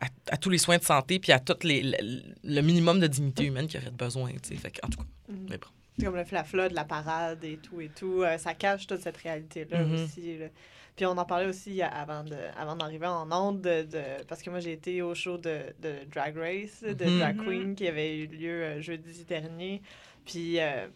à, 0.00 0.06
à 0.30 0.36
tous 0.36 0.50
les 0.50 0.58
soins 0.58 0.76
de 0.78 0.84
santé 0.84 1.18
puis 1.18 1.32
à 1.32 1.38
tout 1.38 1.56
les, 1.62 1.82
le, 1.82 1.96
le 2.44 2.60
minimum 2.60 3.00
de 3.00 3.06
dignité 3.06 3.44
humaine 3.44 3.66
qu'ils 3.66 3.80
auraient 3.80 3.90
besoin. 3.90 4.30
Fait 4.42 4.72
en 4.84 4.88
tout 4.88 4.98
cas, 4.98 5.04
Mhm. 5.28 5.46
mais 5.50 5.58
bon. 5.58 5.68
C'est 5.98 6.04
comme 6.04 6.16
le 6.16 6.24
flafla 6.24 6.68
de 6.68 6.74
la 6.74 6.84
parade 6.84 7.42
et 7.42 7.56
tout 7.56 7.80
et 7.80 7.88
tout. 7.88 8.22
euh, 8.22 8.36
ça 8.36 8.52
cache 8.52 8.86
toute 8.86 9.00
cette 9.00 9.16
réalité-là 9.16 9.82
Mhm. 9.82 9.94
aussi. 9.94 10.36
là. 10.38 10.46
Puis 10.94 11.04
on 11.06 11.10
en 11.16 11.24
parlait 11.24 11.46
aussi 11.46 11.80
avant 11.82 12.22
de 12.24 12.36
avant 12.56 12.76
d'arriver 12.76 13.06
en 13.06 13.30
onde 13.32 13.60
de, 13.62 13.82
de- 13.84 14.24
parce 14.28 14.42
que 14.42 14.50
moi 14.50 14.60
j'ai 14.60 14.72
été 14.72 15.00
au 15.02 15.14
show 15.14 15.36
de, 15.38 15.58
de 15.80 15.92
Drag 16.14 16.36
Race 16.36 16.82
de 16.82 17.04
Mhm. 17.04 17.18
Drag 17.18 17.36
Mhm. 17.36 17.44
Queen 17.44 17.74
qui 17.74 17.86
avait 17.88 18.16
eu 18.18 18.26
lieu 18.26 18.62
euh, 18.62 18.80
jeudi 18.82 19.24
dernier. 19.24 19.80
Puis 20.26 20.58
euh, 20.60 20.86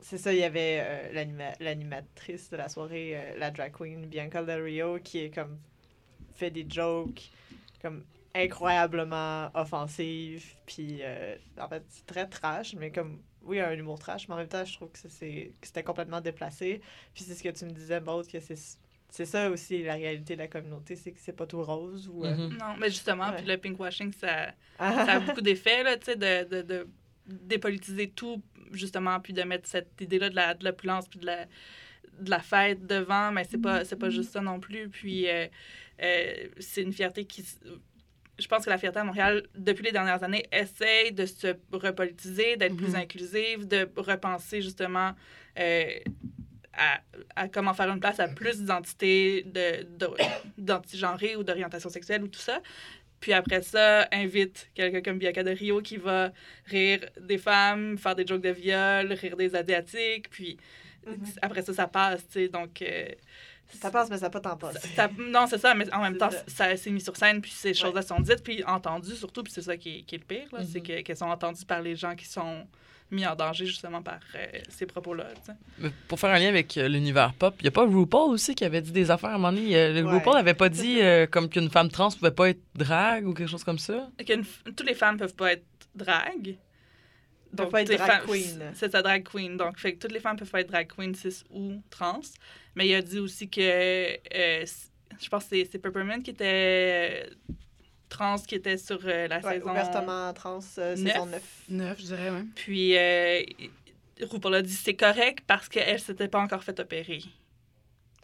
c'est 0.00 0.18
ça, 0.18 0.32
il 0.32 0.38
y 0.38 0.44
avait 0.44 0.78
euh, 0.80 1.12
l'anima- 1.12 1.54
l'animatrice 1.60 2.50
de 2.50 2.56
la 2.56 2.68
soirée, 2.68 3.12
euh, 3.16 3.38
la 3.38 3.50
drag 3.50 3.72
queen 3.72 4.06
Bianca 4.06 4.42
Del 4.44 4.62
Rio, 4.62 4.98
qui 5.02 5.18
est 5.18 5.30
comme 5.34 5.58
fait 6.38 6.50
des 6.50 6.66
jokes 6.68 7.30
comme 7.82 8.04
incroyablement 8.34 9.50
offensives. 9.54 10.44
Puis 10.66 10.98
euh, 11.00 11.36
en 11.60 11.68
fait, 11.68 11.82
c'est 11.88 12.06
très 12.06 12.26
trash, 12.28 12.74
mais 12.74 12.90
comme 12.90 13.20
oui, 13.42 13.60
un 13.60 13.72
humour 13.72 13.98
trash, 13.98 14.28
mais 14.28 14.34
en 14.34 14.38
même 14.38 14.48
temps, 14.48 14.64
je 14.64 14.74
trouve 14.74 14.90
que 14.90 14.98
ça, 14.98 15.08
c'est 15.08 15.52
c'était 15.62 15.82
complètement 15.82 16.20
déplacé. 16.20 16.80
Puis 17.14 17.24
c'est 17.24 17.34
ce 17.34 17.42
que 17.42 17.48
tu 17.48 17.64
me 17.64 17.70
disais, 17.70 18.00
Maud, 18.00 18.26
que 18.26 18.40
c'est 18.40 18.58
c'est 19.10 19.24
ça 19.24 19.48
aussi 19.50 19.82
la 19.82 19.94
réalité 19.94 20.34
de 20.34 20.40
la 20.40 20.48
communauté, 20.48 20.94
c'est 20.94 21.12
que 21.12 21.18
c'est 21.18 21.32
pas 21.32 21.46
tout 21.46 21.62
rose 21.62 22.08
ou 22.12 22.26
euh, 22.26 22.36
Mhm. 22.36 22.58
Non, 22.58 22.76
mais 22.78 22.90
justement, 22.90 23.32
puis 23.32 23.46
le 23.46 23.56
pinkwashing, 23.56 24.12
ça, 24.12 24.48
ah, 24.78 25.06
ça 25.06 25.12
a 25.12 25.20
beaucoup 25.20 25.40
d'effets, 25.40 25.82
là, 25.82 25.96
tu 25.96 26.04
sais, 26.06 26.16
de, 26.16 26.44
de, 26.56 26.62
de 26.62 26.86
dépolitiser 27.26 28.10
tout, 28.10 28.42
justement, 28.72 29.18
puis 29.20 29.32
de 29.32 29.42
mettre 29.44 29.66
cette 29.66 29.98
idée-là 30.00 30.28
de 30.28 30.34
la- 30.36 30.52
de 30.54 30.62
l'opulence, 30.64 31.08
puis 31.08 31.18
de 31.20 31.24
la, 31.26 31.46
de 32.20 32.28
la 32.30 32.40
fête 32.40 32.86
devant, 32.86 33.32
mais 33.32 33.44
c'est 33.44 33.56
pas, 33.60 33.82
c'est 33.86 33.96
pas 33.96 34.10
juste 34.10 34.30
ça 34.32 34.42
non 34.42 34.60
plus. 34.60 34.90
Puis 34.90 35.26
euh, 35.28 35.46
c'est 36.60 36.82
une 36.82 36.92
fierté 36.92 37.24
qui... 37.24 37.44
Je 38.38 38.46
pense 38.46 38.64
que 38.64 38.70
la 38.70 38.78
fierté 38.78 39.00
à 39.00 39.04
Montréal, 39.04 39.42
depuis 39.56 39.82
les 39.84 39.90
dernières 39.92 40.22
années, 40.22 40.44
essaye 40.52 41.10
de 41.12 41.26
se 41.26 41.48
repolitiser, 41.72 42.56
d'être 42.56 42.76
plus 42.76 42.90
Mhm. 42.94 43.00
inclusive, 43.00 43.66
de 43.66 43.88
repenser 43.96 44.62
justement 44.62 45.12
euh, 45.58 45.90
à, 46.72 47.00
à 47.34 47.48
comment 47.48 47.74
faire 47.74 47.90
une 47.90 47.98
place 47.98 48.20
à 48.20 48.28
plus 48.28 48.58
d'identités 48.58 49.42
de, 49.42 49.82
de, 49.98 50.06
d'antigenrées 50.56 51.34
ou 51.34 51.42
d'orientation 51.42 51.90
sexuelle 51.90 52.22
ou 52.22 52.28
tout 52.28 52.38
ça. 52.38 52.62
Puis 53.18 53.32
après 53.32 53.62
ça, 53.62 54.06
invite 54.12 54.70
quelqu'un 54.74 55.02
comme 55.02 55.18
Bianca 55.18 55.42
de 55.42 55.50
Rio 55.50 55.82
qui 55.82 55.96
va 55.96 56.30
rire 56.66 57.00
des 57.20 57.38
femmes, 57.38 57.98
faire 57.98 58.14
des 58.14 58.24
jokes 58.24 58.42
de 58.42 58.50
viol, 58.50 59.12
rire 59.14 59.36
des 59.36 59.56
Asiatiques. 59.56 60.30
Puis 60.30 60.56
Mhm. 61.06 61.24
après 61.42 61.62
ça, 61.62 61.72
ça 61.74 61.88
passe, 61.88 62.24
tu 62.28 62.34
sais. 62.34 62.48
Donc. 62.48 62.82
euh, 62.82 63.08
ça 63.68 63.90
passe, 63.90 64.08
mais 64.10 64.18
ça 64.18 64.30
pas 64.30 64.40
tant 64.40 64.56
pas. 64.56 64.72
ça- 64.72 65.10
non, 65.18 65.46
c'est 65.46 65.58
ça, 65.58 65.74
mais 65.74 65.92
en 65.92 66.00
même 66.02 66.16
temps, 66.16 66.30
ça. 66.30 66.42
ça 66.48 66.76
s'est 66.76 66.90
mis 66.90 67.00
sur 67.00 67.16
scène, 67.16 67.40
puis 67.40 67.50
ces 67.50 67.74
choses-là 67.74 68.02
sont 68.02 68.20
dites, 68.20 68.42
puis 68.42 68.64
entendues 68.64 69.14
surtout, 69.16 69.42
puis 69.42 69.52
c'est 69.52 69.62
ça 69.62 69.76
qui 69.76 69.98
est, 69.98 70.02
qui 70.02 70.14
est 70.14 70.18
le 70.18 70.24
pire, 70.24 70.46
là, 70.52 70.60
c'est 70.64 70.78
Mhm. 70.80 70.86
que- 70.86 71.00
qu'elles 71.02 71.16
sont 71.16 71.26
entendues 71.26 71.64
par 71.66 71.82
les 71.82 71.94
gens 71.96 72.14
qui 72.16 72.26
sont 72.26 72.66
mis 73.10 73.26
en 73.26 73.34
danger 73.34 73.64
justement 73.64 74.02
par 74.02 74.18
euh, 74.34 74.46
ces 74.68 74.84
propos-là. 74.84 75.28
Pour 76.08 76.20
faire 76.20 76.28
un 76.30 76.38
lien 76.38 76.48
avec 76.48 76.76
euh, 76.76 76.88
l'univers 76.88 77.32
pop, 77.32 77.54
il 77.60 77.62
n'y 77.62 77.68
a 77.68 77.70
pas 77.70 77.86
RuPaul 77.86 78.30
aussi 78.32 78.54
qui 78.54 78.64
avait 78.66 78.82
dit 78.82 78.92
des 78.92 79.10
affaires 79.10 79.30
à 79.30 79.34
un 79.34 79.38
moment 79.38 79.52
donné. 79.52 79.74
Euh, 79.76 80.02
Ouais. 80.02 80.12
RuPaul 80.18 80.34
n'avait 80.34 80.52
pas 80.52 80.68
dit 80.68 81.00
euh, 81.00 81.26
comme 81.26 81.48
qu'une 81.48 81.70
femme 81.70 81.88
trans 81.90 82.10
pouvait 82.10 82.30
pas 82.32 82.50
être 82.50 82.60
drague 82.74 83.26
ou 83.26 83.32
quelque 83.32 83.48
chose 83.50 83.64
comme 83.64 83.78
ça? 83.78 84.10
Qu'une 84.26 84.44
toutes 84.64 84.84
les 84.86 84.94
femmes 84.94 85.16
peuvent 85.16 85.34
pas 85.34 85.52
être 85.54 85.64
drag. 85.94 86.56
Peuvent 87.56 87.70
pas 87.70 87.80
être 87.80 87.96
drag 87.96 88.24
queen. 88.26 88.62
C'est 88.74 88.92
ça, 88.92 89.00
drag 89.00 89.26
queen. 89.26 89.56
Donc, 89.56 89.78
fait 89.78 89.94
que 89.94 90.00
toutes 90.00 90.12
les 90.12 90.20
femmes 90.20 90.36
peuvent 90.36 90.50
pas 90.50 90.60
être 90.60 90.68
drag 90.68 90.86
queen, 90.94 91.14
cis 91.14 91.42
ou 91.50 91.80
trans. 91.88 92.20
Mais 92.78 92.86
il 92.86 92.94
a 92.94 93.02
dit 93.02 93.18
aussi 93.18 93.48
que, 93.50 93.60
euh, 93.60 94.64
je 95.20 95.28
pense 95.28 95.42
que 95.46 95.48
c'est- 95.56 95.68
c'est 95.72 95.78
Peppermint 95.80 96.20
qui 96.22 96.30
était 96.30 97.26
euh, 97.26 97.54
trans, 98.08 98.36
qui 98.38 98.54
était 98.54 98.78
sur 98.78 99.00
euh, 99.04 99.26
la 99.26 99.40
Ouais, 99.40 99.54
saison. 99.54 99.70
ouvertement 99.72 100.32
trans, 100.32 100.60
euh, 100.78 100.94
saison 100.94 101.26
9. 101.26 101.42
Neuf, 101.68 101.98
je 102.00 102.04
dirais, 102.06 102.30
ouais. 102.30 102.44
Puis, 102.54 102.96
euh, 102.96 103.42
RuPaul 104.30 104.54
a 104.54 104.62
dit 104.62 104.72
c'est 104.72 104.94
correct 104.94 105.40
parce 105.46 105.68
qu'elle 105.68 105.98
s'était 105.98 106.28
pas 106.28 106.38
encore 106.40 106.62
fait 106.62 106.78
opérer. 106.78 107.20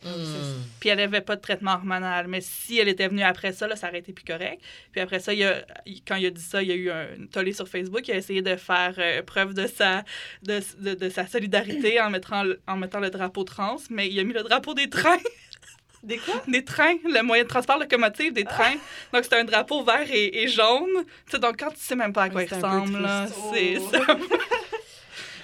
Hmm. 0.05 0.62
Puis 0.81 0.88
elle 0.90 1.01
avait 1.01 1.21
pas 1.23 1.37
de 1.37 1.40
traitement 1.40 1.73
hormonal. 1.73 2.29
Mais 2.29 2.40
si 2.40 2.79
elle 2.79 2.88
était 2.88 3.09
venue 3.09 3.23
après 3.23 3.53
ça, 3.53 3.67
là, 3.67 3.75
ça 3.77 3.88
aurait 3.88 4.01
été 4.01 4.12
plus 4.12 4.25
correct. 4.25 4.61
Puis 4.93 5.01
après 5.01 5.19
ça, 5.19 5.33
il 5.33 5.43
a- 5.45 5.64
il- 5.87 6.03
quand 6.05 6.17
il 6.17 6.27
a 6.27 6.31
dit 6.31 6.43
ça, 6.43 6.62
il 6.62 6.69
y 6.69 6.73
a 6.73 6.75
eu 6.75 6.90
un 6.90 7.07
tollé 7.33 7.53
sur 7.53 7.69
Facebook. 7.69 8.07
Il 8.09 8.12
a 8.12 8.17
essayé 8.17 8.43
de 8.43 8.57
faire 8.57 8.95
euh, 8.99 9.23
preuve 9.23 9.55
de 9.55 9.67
sa, 9.67 10.05
de, 10.43 10.61
de- 10.79 10.95
de 10.95 11.09
sa 11.09 11.27
solidarité 11.27 12.01
en 12.01 12.11
mettant, 12.11 12.43
le- 12.45 12.61
en 12.67 12.77
mettant 12.77 13.01
le 13.01 13.11
drapeau 13.11 13.45
trans. 13.45 13.77
Mais 13.90 14.09
il 14.09 14.19
a 14.21 14.25
mis 14.25 14.35
le 14.35 14.43
drapeau 14.43 14.75
des 14.75 14.88
trains. 14.90 15.19
Des 16.03 16.19
quoi? 16.19 16.35
Des 16.47 16.62
trains, 16.62 16.97
le 17.11 17.23
moyen 17.23 17.45
de 17.45 17.49
transport 17.49 17.79
locomotive 17.79 18.35
des 18.35 18.45
trains. 18.45 18.75
Donc 19.14 19.25
c'est 19.25 19.37
un 19.38 19.45
drapeau 19.45 19.83
vert 19.85 20.07
et, 20.12 20.43
et 20.43 20.49
jaune. 20.49 20.90
Tu 21.25 21.31
sais, 21.31 21.38
donc 21.38 21.59
quand 21.59 21.71
tu 21.71 21.81
sais 21.81 21.97
même 21.97 22.12
pas 22.12 22.25
à 22.25 22.29
quoi 22.29 22.43
Ouais, 22.43 22.47
il 22.51 22.55
ressemble, 22.55 23.09
c'est 23.55 23.79
Oh. 23.81 23.90
ça. 23.90 24.07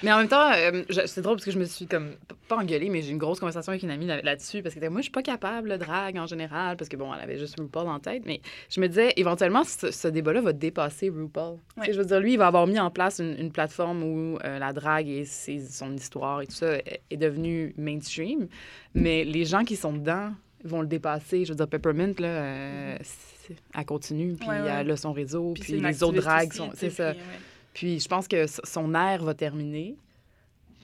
Mais 0.03 0.13
en 0.13 0.19
même 0.19 0.29
temps, 0.29 0.51
euh, 0.53 0.83
c'est 1.07 1.21
drôle 1.21 1.37
parce 1.37 1.45
que 1.45 1.51
je 1.51 1.59
me 1.59 1.65
suis 1.65 1.87
comme 1.87 2.13
pas 2.49 2.57
engueulée, 2.57 2.89
mais 2.89 3.03
j'ai 3.03 3.09
eu 3.11 3.13
une 3.13 3.19
grosse 3.19 3.39
conversation 3.41 3.71
avec 3.71 3.83
une 3.83 3.91
amie 3.91 4.07
là- 4.07 4.23
là-dessus 4.23 4.63
parce 4.63 4.75
que 4.75 4.89
moi, 4.89 5.01
je 5.01 5.05
suis 5.05 5.11
pas 5.13 5.23
capable, 5.23 5.69
le 5.69 5.79
drag 5.79 6.17
en 6.17 6.27
général, 6.27 6.77
parce 6.77 6.89
que 6.89 6.97
bon, 6.97 7.13
elle 7.15 7.21
avait 7.21 7.39
juste 7.39 7.59
RuPaul 7.59 7.87
en 7.89 7.99
tête, 8.01 8.23
mais 8.27 8.41
je 8.71 8.81
me 8.81 8.89
disais, 8.89 9.13
éventuellement, 9.17 9.63
ce, 9.65 9.91
ce 9.91 10.09
débat-là 10.09 10.41
va 10.41 10.53
dépasser 10.53 11.09
RuPaul. 11.11 11.59
Je 11.87 11.93
veux 11.99 12.05
dire, 12.05 12.21
lui, 12.21 12.33
il 12.33 12.39
va 12.39 12.47
avoir 12.47 12.67
mis 12.67 12.79
en 12.81 12.91
place 12.91 13.19
une, 13.21 13.37
une 13.39 13.53
plateforme 13.53 14.03
où 14.03 14.39
euh, 14.45 14.59
la 14.59 14.73
drague 14.73 15.09
et 15.09 15.25
ses- 15.25 15.65
son 15.67 15.95
histoire 15.95 16.41
et 16.43 16.47
tout 16.47 16.55
ça 16.55 16.77
est, 16.77 17.01
est 17.11 17.17
devenue 17.17 17.75
mainstream, 17.77 18.49
mais 18.95 19.25
les 19.25 19.45
gens 19.45 19.65
qui 19.65 19.77
sont 19.77 19.93
dedans 19.93 20.31
vont 20.65 20.81
le 20.83 20.87
dépasser. 20.87 21.45
Je 21.45 21.51
veux 21.53 21.57
dire, 21.57 21.69
Peppermint, 21.69 22.19
là, 22.21 22.27
euh, 22.29 22.97
c'est- 23.03 23.57
elle 23.77 23.85
continue, 23.85 24.35
puis 24.35 24.49
Ouais, 24.49 24.61
ouais. 24.61 24.71
elle 24.81 24.91
a 24.91 24.97
son 24.97 25.13
réseau, 25.13 25.55
puis, 25.61 25.75
les 25.81 26.03
autres 26.03 26.21
dragues 26.21 26.53
sont... 26.53 26.71
C'est 26.75 26.91
ça. 26.91 27.13
puis, 27.13 27.21
ouais. 27.21 27.25
Puis 27.74 28.00
je 28.00 28.09
pense 28.09 28.26
que 28.28 28.37
s- 28.37 28.61
son 28.64 28.94
air 28.94 29.22
va 29.22 29.35
terminer. 29.35 29.96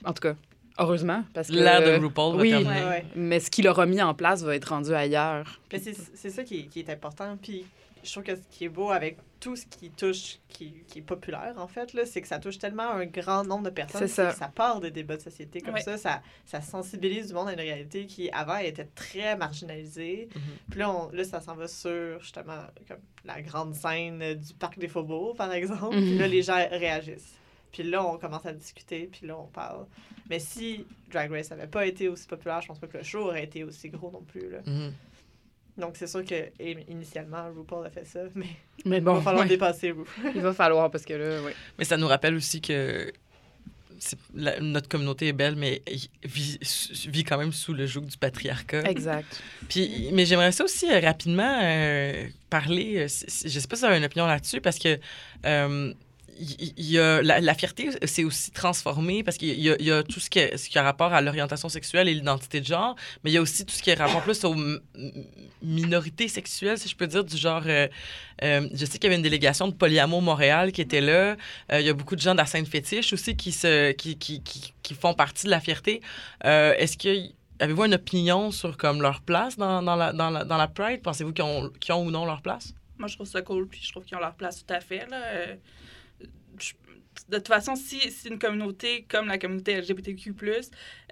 En 0.05 0.13
tout 0.13 0.21
cas, 0.21 0.35
heureusement, 0.79 1.23
parce 1.33 1.47
que... 1.49 1.53
L'air 1.53 1.81
de 1.81 2.03
RuPaul 2.03 2.35
oui. 2.35 2.51
va 2.51 2.57
terminer. 2.59 2.83
Ouais, 2.83 2.89
ouais. 2.89 3.05
Mais 3.15 3.39
ce 3.39 3.49
qu'il 3.49 3.67
aura 3.67 3.85
mis 3.85 4.01
en 4.01 4.13
place 4.13 4.43
va 4.43 4.55
être 4.55 4.65
rendu 4.69 4.93
ailleurs. 4.93 5.59
Mais 5.71 5.79
c'est 5.79 5.95
c'est 6.13 6.29
ça 6.29 6.43
qui 6.43 6.59
est, 6.59 6.63
qui 6.63 6.79
est 6.79 6.89
important. 6.89 7.37
Puis 7.41 7.65
je 8.07 8.11
trouve 8.13 8.23
que 8.23 8.35
ce 8.35 8.41
qui 8.49 8.65
est 8.65 8.69
beau 8.69 8.89
avec 8.91 9.17
tout 9.39 9.55
ce 9.55 9.65
qui 9.67 9.91
touche, 9.91 10.39
qui, 10.49 10.73
qui 10.87 10.99
est 10.99 11.01
populaire, 11.03 11.53
en 11.57 11.67
fait, 11.67 11.93
là, 11.93 12.05
c'est 12.07 12.21
que 12.21 12.27
ça 12.27 12.39
touche 12.39 12.57
tellement 12.57 12.89
un 12.89 13.05
grand 13.05 13.43
nombre 13.43 13.65
de 13.65 13.69
personnes. 13.69 14.01
C'est 14.01 14.07
ça. 14.07 14.31
que 14.31 14.37
ça 14.37 14.47
part 14.47 14.79
des 14.79 14.89
débats 14.89 15.17
de 15.17 15.21
société 15.21 15.61
comme 15.61 15.75
Ouais. 15.75 15.81
ça, 15.81 15.97
ça. 15.97 16.21
Ça 16.45 16.61
sensibilise 16.61 17.27
du 17.27 17.33
monde 17.35 17.49
à 17.49 17.53
une 17.53 17.59
réalité 17.59 18.07
qui, 18.07 18.29
avant, 18.31 18.57
était 18.57 18.87
très 18.95 19.35
marginalisée. 19.37 20.29
Mhm. 20.35 20.41
Puis 20.71 20.79
là, 20.79 20.91
on- 20.91 21.11
là, 21.11 21.23
ça 21.23 21.39
s'en 21.41 21.55
va 21.55 21.67
sur, 21.67 22.19
justement, 22.19 22.63
comme 22.87 22.97
la 23.25 23.41
grande 23.41 23.75
scène 23.75 24.33
du 24.33 24.53
Parc 24.55 24.79
des 24.79 24.87
Faubourgs, 24.87 25.35
par 25.35 25.51
exemple. 25.53 25.95
Puis 25.97 26.13
Mhm. 26.13 26.19
là, 26.19 26.27
les 26.27 26.41
gens 26.41 26.55
réagissent. 26.71 27.35
Puis 27.71 27.83
là, 27.83 28.03
on 28.03 28.17
commence 28.17 28.45
à 28.45 28.53
discuter, 28.53 29.07
puis 29.11 29.27
là, 29.27 29.37
on 29.37 29.45
parle. 29.47 29.85
Mais 30.29 30.39
si 30.39 30.85
Drag 31.11 31.31
Race 31.31 31.49
n'avait 31.51 31.67
pas 31.67 31.85
été 31.85 32.07
aussi 32.09 32.25
populaire, 32.27 32.61
je 32.61 32.67
pense 32.67 32.79
pas 32.79 32.87
que 32.87 32.97
le 32.97 33.03
show 33.03 33.19
aurait 33.19 33.43
été 33.43 33.63
aussi 33.63 33.89
gros 33.89 34.09
non 34.09 34.21
plus. 34.23 34.49
Là. 34.49 34.59
Mhm. 34.65 34.93
Donc, 35.77 35.95
c'est 35.95 36.07
sûr 36.07 36.25
que 36.25 36.33
et- 36.59 36.85
initialement, 36.89 37.49
RuPaul 37.55 37.85
a 37.85 37.89
fait 37.89 38.05
ça, 38.05 38.19
mais 38.35 38.45
Mais 38.85 38.97
il 38.97 39.03
bon, 39.03 39.13
va 39.15 39.21
falloir 39.21 39.43
ouais, 39.43 39.49
dépasser 39.49 39.91
Ru. 39.91 40.03
il 40.35 40.41
va 40.41 40.53
falloir 40.53 40.89
parce 40.89 41.05
que 41.05 41.13
là, 41.13 41.39
oui. 41.45 41.51
Mais 41.77 41.85
ça 41.85 41.97
nous 41.97 42.07
rappelle 42.07 42.35
aussi 42.35 42.61
que 42.61 43.11
la- 44.35 44.59
notre 44.59 44.87
communauté 44.87 45.27
est 45.27 45.33
belle, 45.33 45.55
mais 45.55 45.81
vit, 46.23 46.59
vit 47.07 47.23
quand 47.23 47.37
même 47.37 47.51
sous 47.51 47.73
le 47.73 47.85
joug 47.87 48.01
du 48.05 48.17
patriarcat. 48.17 48.83
Exact. 48.89 49.41
Puis, 49.69 50.09
mais 50.13 50.25
j'aimerais 50.25 50.51
ça 50.51 50.63
aussi 50.63 50.91
euh, 50.91 50.99
rapidement 50.99 51.59
euh, 51.63 52.27
parler. 52.49 52.97
euh, 52.99 53.07
si- 53.07 53.25
si- 53.27 53.49
je 53.49 53.59
sais 53.59 53.67
pas 53.67 53.75
si 53.75 53.81
tu 53.83 53.87
as 53.87 53.97
une 53.97 54.05
opinion 54.05 54.27
là-dessus, 54.27 54.61
parce 54.61 54.77
que 54.77 54.99
euh, 55.45 55.93
il 56.39 56.73
il 56.77 56.99
a 56.99 57.21
la, 57.21 57.39
la 57.39 57.53
fierté 57.53 57.89
s'est 58.05 58.23
aussi 58.23 58.51
transformée 58.51 59.23
parce 59.23 59.37
qu'il 59.37 59.49
y, 59.49 59.63
y 59.63 59.91
a 59.91 60.03
tout 60.03 60.19
ce 60.19 60.29
qui, 60.29 60.39
ce 60.57 60.69
qui 60.69 60.77
a 60.77 60.83
rapport 60.83 61.13
à 61.13 61.21
l'orientation 61.21 61.69
sexuelle 61.69 62.07
et 62.07 62.13
l'identité 62.13 62.61
de 62.61 62.65
genre, 62.65 62.95
mais 63.23 63.31
il 63.31 63.33
y 63.33 63.37
a 63.37 63.41
aussi 63.41 63.65
tout 63.65 63.73
ce 63.73 63.81
qui 63.81 63.89
est 63.89 63.95
rapport 63.95 64.21
plus 64.21 64.43
aux 64.43 64.55
minorités 65.61 66.27
sexuelles, 66.27 66.77
si 66.77 66.87
je 66.89 66.95
peux 66.95 67.07
dire, 67.07 67.23
du 67.23 67.37
genre. 67.37 67.63
euh, 67.65 67.87
euh, 68.43 68.69
je 68.71 68.85
sais 68.85 68.99
qu'il 68.99 69.05
y 69.05 69.07
avait 69.07 69.15
une 69.15 69.23
délégation 69.23 69.67
de 69.67 69.73
Polyamour 69.73 70.21
Montréal 70.21 70.71
qui 70.71 70.81
était 70.81 71.01
là. 71.01 71.35
Euh, 71.71 71.79
il 71.79 71.85
y 71.85 71.89
a 71.89 71.93
beaucoup 71.93 72.15
de 72.15 72.21
gens 72.21 72.35
de 72.35 72.43
fétiche 72.43 73.13
aussi 73.13 73.35
qui, 73.35 73.51
se, 73.51 73.91
qui, 73.93 74.17
qui, 74.17 74.41
qui, 74.43 74.73
qui 74.83 74.93
font 74.93 75.13
partie 75.13 75.45
de 75.45 75.51
la 75.51 75.59
fierté. 75.59 76.01
Est-ce 76.43 76.97
que 76.97 77.09
avez-vous 77.59 77.85
une 77.85 77.95
opinion 77.95 78.51
sur 78.51 78.77
comme 78.77 79.01
leur 79.01 79.21
place 79.21 79.57
dans, 79.57 79.81
dans 79.81 79.95
la, 79.95 80.13
dans, 80.13 80.29
la, 80.29 80.43
dans 80.45 80.57
la 80.57 80.67
Pride? 80.67 81.01
Pensez-vous 81.01 81.33
qu'ils 81.33 81.43
ont, 81.43 81.71
qu'ils 81.79 81.93
ont 81.93 82.05
ou 82.05 82.11
non 82.11 82.25
leur 82.25 82.41
place? 82.41 82.73
Moi, 82.99 83.07
je 83.07 83.15
trouve 83.15 83.27
ça 83.27 83.41
cool, 83.41 83.67
puis 83.67 83.79
je 83.83 83.91
trouve 83.91 84.03
qu'ils 84.05 84.17
ont 84.17 84.21
leur 84.21 84.35
place 84.35 84.63
tout 84.63 84.73
à 84.73 84.79
fait. 84.79 85.05
Là. 85.09 85.17
De 87.29 87.37
toute 87.37 87.47
façon, 87.49 87.75
si, 87.75 87.99
si 88.11 88.29
une 88.29 88.39
communauté 88.39 89.05
comme 89.09 89.27
la 89.27 89.37
communauté 89.37 89.73
LGBTQ+, 89.75 90.33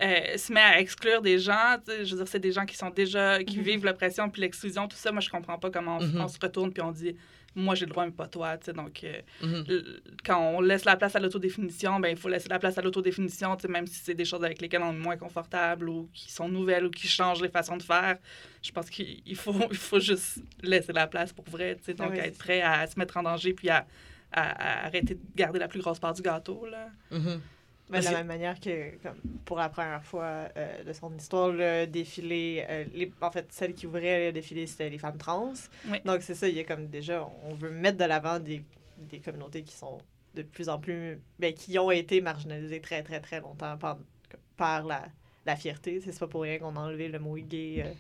euh, 0.01 0.38
se 0.38 0.54
met 0.54 0.62
à 0.62 0.80
exclure 0.80 1.21
des 1.21 1.39
gens, 1.39 1.75
je 1.88 2.10
veux 2.12 2.17
dire, 2.17 2.28
c'est 2.28 2.39
des 2.39 2.51
gens 2.54 2.65
qui 2.65 2.78
sont 2.78 2.89
déjà, 2.89 3.43
qui 3.43 3.58
Mhm. 3.58 3.63
vivent 3.63 3.86
l'oppression 3.86 4.30
puis 4.30 4.41
l'exclusion, 4.41 4.88
tout 4.88 4.95
ça, 4.97 5.12
moi, 5.12 5.19
je 5.21 5.30
comprends 5.30 5.58
pas 5.60 5.69
comment 5.69 5.97
on, 5.97 6.01
Mhm. 6.01 6.21
on 6.21 6.28
se 6.30 6.38
retourne 6.41 6.71
puis 6.71 6.82
on 6.82 6.91
dit 6.91 7.15
«moi, 7.58 7.73
j'ai 7.75 7.86
le 7.86 7.91
droit, 7.91 8.06
mais 8.06 8.12
pas 8.12 8.28
toi», 8.28 8.58
tu 8.60 8.65
sais, 8.65 8.73
donc... 8.73 9.04
euh, 9.04 9.21
Mhm. 9.41 9.65
quand 10.25 10.39
on 10.56 10.62
laisse 10.62 10.86
la 10.86 10.95
place 10.95 11.15
à 11.17 11.19
l'autodéfinition, 11.19 11.99
ben 11.99 12.10
il 12.10 12.17
faut 12.17 12.30
laisser 12.30 12.47
la 12.49 12.60
place 12.60 12.78
à 12.78 12.82
l'autodéfinition, 12.82 13.56
tu 13.58 13.63
sais, 13.63 13.67
même 13.67 13.86
si 13.88 13.95
c'est 14.04 14.13
des 14.13 14.25
choses 14.25 14.43
avec 14.45 14.62
lesquelles 14.62 14.84
on 14.84 14.91
est 14.93 14.97
moins 14.97 15.17
confortable 15.17 15.89
ou 15.89 16.10
qui 16.13 16.32
sont 16.32 16.47
nouvelles 16.47 16.86
ou 16.86 16.89
qui 16.91 17.08
changent 17.08 17.41
les 17.41 17.49
façons 17.49 17.75
de 17.78 17.84
faire. 17.84 18.17
Je 18.62 18.71
pense 18.71 18.89
qu'il 18.89 19.21
il 19.25 19.36
faut, 19.36 19.54
il 19.69 19.78
faut 19.78 19.99
juste 19.99 20.39
laisser 20.63 20.93
la 20.93 21.08
place 21.08 21.34
pour 21.34 21.45
vrai, 21.49 21.75
tu 21.75 21.84
sais, 21.86 21.93
donc 21.93 22.12
Oui, 22.12 22.19
être 22.19 22.38
prêt 22.38 22.62
à 22.62 22.88
se 22.88 22.97
mettre 22.97 23.17
en 23.17 23.23
danger 23.23 23.54
puis 23.54 23.69
à, 23.69 23.86
à- 24.36 24.84
à 24.84 24.86
arrêter 24.88 25.15
de 25.15 25.19
garder 25.36 25.60
la 25.60 25.67
plus 25.67 25.80
grosse 25.82 26.00
part 26.00 26.13
du 26.13 26.21
gâteau. 26.21 26.65
Là. 26.65 26.89
Mhm. 27.12 27.41
Ben, 27.88 28.00
de 28.00 28.06
la 28.06 28.12
même 28.13 28.28
manière 28.28 28.60
que, 28.60 28.98
comme, 29.04 29.17
pour 29.45 29.58
la 29.58 29.69
première 29.69 30.04
fois 30.04 30.50
euh, 30.58 30.84
de 30.84 30.91
son 30.91 31.15
histoire, 31.15 31.50
le 31.50 31.86
défilé, 31.86 32.65
euh, 32.67 32.84
les, 32.95 33.12
en 33.21 33.30
fait, 33.30 33.45
celle 33.52 33.76
qui 33.76 33.86
ouvrait 33.86 34.28
le 34.28 34.32
défilé, 34.32 34.65
c'était 34.65 34.89
les 34.89 34.98
femmes 34.98 35.17
trans. 35.19 35.54
Oui. 35.89 36.00
Donc, 36.04 36.24
c'est 36.24 36.34
ça, 36.34 36.48
il 36.48 36.56
y 36.56 36.60
a 36.60 36.63
comme 36.63 36.88
déjà, 36.88 37.30
on 37.43 37.54
veut 37.54 37.69
mettre 37.69 38.00
de 38.00 38.06
l'avant 38.06 38.39
des, 38.39 38.63
des 38.98 39.19
communautés 39.19 39.62
qui 39.62 39.76
sont 39.76 40.00
de 40.34 40.41
plus 40.41 40.67
en 40.67 40.80
plus, 40.80 41.19
ben, 41.38 41.54
qui 41.54 41.78
ont 41.78 41.91
été 41.91 42.21
marginalisées 42.21 42.82
très, 42.82 43.04
très, 43.04 43.19
très 43.19 43.39
longtemps 43.39 43.78
par, 43.78 44.00
par 44.58 44.84
la, 44.84 45.04
la 45.45 45.56
fierté. 45.56 46.02
C'est 46.04 46.17
pas 46.17 46.28
pour 46.28 46.41
rien 46.41 46.58
qu'on 46.58 46.76
a 46.76 46.80
enlevé 46.80 47.08
le 47.08 47.19
mot 47.19 47.36
gay 47.38 47.84
euh, 47.86 47.91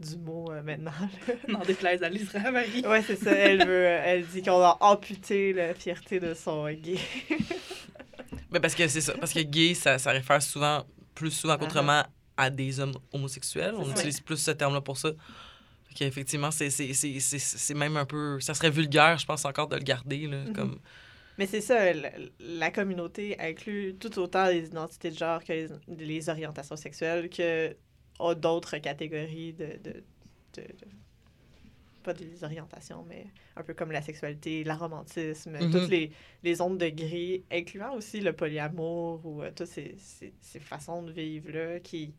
du 0.00 0.16
mot 0.16 0.50
euh, 0.50 0.62
maintenant. 0.62 0.90
N'en 1.48 1.60
déplaise 1.60 2.02
à 2.02 2.08
Lisa 2.08 2.50
Marie. 2.50 2.84
ouais, 2.86 3.02
c'est 3.02 3.16
ça, 3.16 3.30
elle 3.32 3.58
veut, 3.66 3.86
euh, 3.86 4.02
elle 4.04 4.26
dit 4.26 4.42
qu'on 4.42 4.60
a 4.62 4.76
amputé 4.80 5.52
la 5.52 5.74
fierté 5.74 6.18
de 6.20 6.34
son 6.34 6.68
gay. 6.72 6.98
Ben, 8.50 8.60
parce 8.60 8.74
que 8.74 8.88
c'est 8.88 9.00
ça. 9.00 9.12
Parce 9.18 9.32
que 9.32 9.40
gay, 9.40 9.74
ça, 9.74 9.98
ça 9.98 10.10
réfère 10.10 10.42
souvent, 10.42 10.84
plus 11.14 11.30
souvent 11.30 11.56
qu'autrement, 11.56 12.02
à 12.36 12.50
des 12.50 12.80
hommes 12.80 12.94
homosexuels. 13.12 13.74
On 13.76 13.88
utilise 13.90 14.20
plus 14.20 14.38
ce 14.38 14.50
terme-là 14.50 14.80
pour 14.80 14.96
ça. 14.96 15.10
Fait 15.88 15.94
qu'effectivement, 15.94 16.50
c'est, 16.50 16.68
c'est, 16.70 16.92
c'est, 16.92 17.20
c'est, 17.20 17.38
c'est 17.38 17.74
même 17.74 17.96
un 17.96 18.04
peu. 18.06 18.40
Ça 18.40 18.54
serait 18.54 18.70
vulgaire, 18.70 19.18
je 19.18 19.26
pense, 19.26 19.44
encore 19.44 19.68
de 19.68 19.76
le 19.76 19.82
garder. 19.82 20.26
Là, 20.26 20.38
Mhm. 20.46 20.52
comme... 20.52 20.78
Mais 21.38 21.46
c'est 21.46 21.60
ça, 21.60 21.92
la, 21.92 22.10
la 22.40 22.70
communauté 22.72 23.38
inclut 23.40 23.94
tout 23.98 24.18
autant 24.18 24.46
les 24.48 24.66
identités 24.66 25.10
de 25.10 25.16
genre 25.16 25.42
que 25.44 25.52
les, 25.52 25.68
les 25.88 26.28
orientations 26.28 26.76
sexuelles 26.76 27.30
que 27.30 27.74
oh, 28.20 28.34
d'autres 28.34 28.78
catégories 28.78 29.52
de, 29.54 29.66
de, 29.84 29.92
de- 30.54 30.62
de- 30.62 30.88
Pas 32.02 32.14
des 32.14 32.44
orientations, 32.44 33.04
mais 33.06 33.26
un 33.56 33.62
peu 33.62 33.74
comme 33.74 33.92
la 33.92 34.00
sexualité, 34.00 34.64
la 34.64 34.74
romantisme, 34.74 35.52
Mhm. 35.60 35.70
toutes 35.70 35.88
les, 35.88 36.10
les 36.42 36.60
ondes 36.62 36.78
de 36.78 36.88
gris, 36.88 37.44
incluant 37.52 37.94
aussi 37.94 38.20
le 38.22 38.32
polyamour 38.32 39.20
ou 39.26 39.42
euh, 39.42 39.50
toutes 39.54 39.66
ces, 39.66 39.96
ces, 39.98 40.32
ces 40.40 40.60
façons 40.60 41.02
de 41.02 41.12
vivre-là 41.12 41.78
qui, 41.80 42.14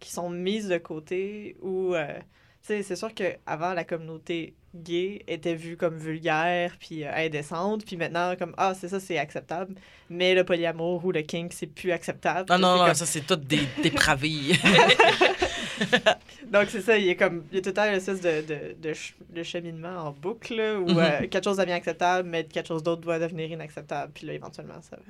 qui 0.00 0.10
sont 0.12 0.30
mises 0.30 0.68
de 0.68 0.78
côté 0.78 1.56
ou. 1.62 1.94
euh, 1.94 2.20
c'est 2.62 2.96
sûr 2.96 3.14
qu'avant, 3.14 3.74
la 3.74 3.84
communauté 3.84 4.54
gay 4.74 5.22
était 5.28 5.54
vue 5.54 5.76
comme 5.76 5.96
vulgaire 5.98 6.76
puis 6.80 7.04
euh, 7.04 7.12
indécente, 7.14 7.84
puis 7.84 7.96
maintenant, 7.96 8.34
comme 8.36 8.54
Ah, 8.56 8.74
c'est 8.74 8.88
ça, 8.88 9.00
c'est 9.00 9.18
acceptable. 9.18 9.74
Mais 10.08 10.34
le 10.34 10.44
polyamour 10.44 11.04
ou 11.04 11.12
le 11.12 11.22
kink, 11.22 11.52
c'est 11.52 11.66
plus 11.66 11.92
acceptable. 11.92 12.50
Non, 12.50 12.58
non, 12.58 12.76
non, 12.78 12.84
comme- 12.86 12.94
ça, 12.94 13.06
c'est 13.06 13.26
tout 13.26 13.36
des 13.36 13.60
dépravés. 13.82 14.52
Donc, 16.46 16.68
c'est 16.68 16.80
ça, 16.82 16.96
il 16.98 17.06
y 17.06 17.10
a 17.10 17.14
comme. 17.14 17.44
Il 17.50 17.56
y 17.56 17.58
a 17.58 17.62
tout 17.62 17.70
le 17.70 17.74
temps 17.74 17.84
une 17.86 17.94
espèce 17.94 18.20
de, 18.20 18.42
de, 18.42 18.74
de, 18.78 18.94
ch- 18.94 19.14
de 19.30 19.42
cheminement 19.42 19.96
en 20.06 20.10
boucle, 20.12 20.54
là, 20.54 20.78
où 20.78 20.88
Mhm. 20.88 20.98
euh, 20.98 21.18
quelque 21.28 21.42
chose 21.44 21.56
devient 21.56 21.72
acceptable, 21.72 22.28
mais 22.28 22.44
quelque 22.44 22.66
chose 22.68 22.82
d'autre 22.82 23.00
doit 23.00 23.18
devenir 23.18 23.50
inacceptable. 23.50 24.12
Puis 24.14 24.26
là, 24.26 24.34
éventuellement, 24.34 24.80
ça 24.82 24.96
va. 24.96 25.02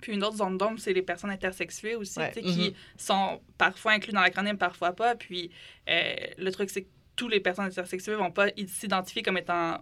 Puis 0.00 0.12
une 0.12 0.22
autre 0.22 0.36
zone 0.36 0.58
d'ombre, 0.58 0.78
c'est 0.78 0.92
les 0.92 1.00
personnes 1.02 1.30
intersexuées 1.30 1.94
aussi, 1.96 2.18
Ouais. 2.18 2.30
qui 2.32 2.74
sont 2.98 3.40
parfois 3.56 3.92
inclus 3.92 4.12
dans 4.12 4.20
l'acronyme, 4.20 4.58
parfois 4.58 4.92
pas. 4.92 5.14
Puis 5.14 5.50
euh, 5.88 6.14
le 6.36 6.50
truc, 6.52 6.68
c'est 6.70 6.82
que 6.82 6.88
tous 7.16 7.28
les 7.28 7.40
personnes 7.40 7.66
intersexuées 7.66 8.14
vont 8.14 8.30
pas 8.32 8.48
s'identifier 8.66 9.22
comme 9.22 9.38
étant 9.38 9.80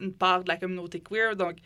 une 0.00 0.12
part 0.12 0.42
de 0.42 0.48
la 0.48 0.56
communauté 0.56 1.00
queer. 1.00 1.36
Donc, 1.36 1.58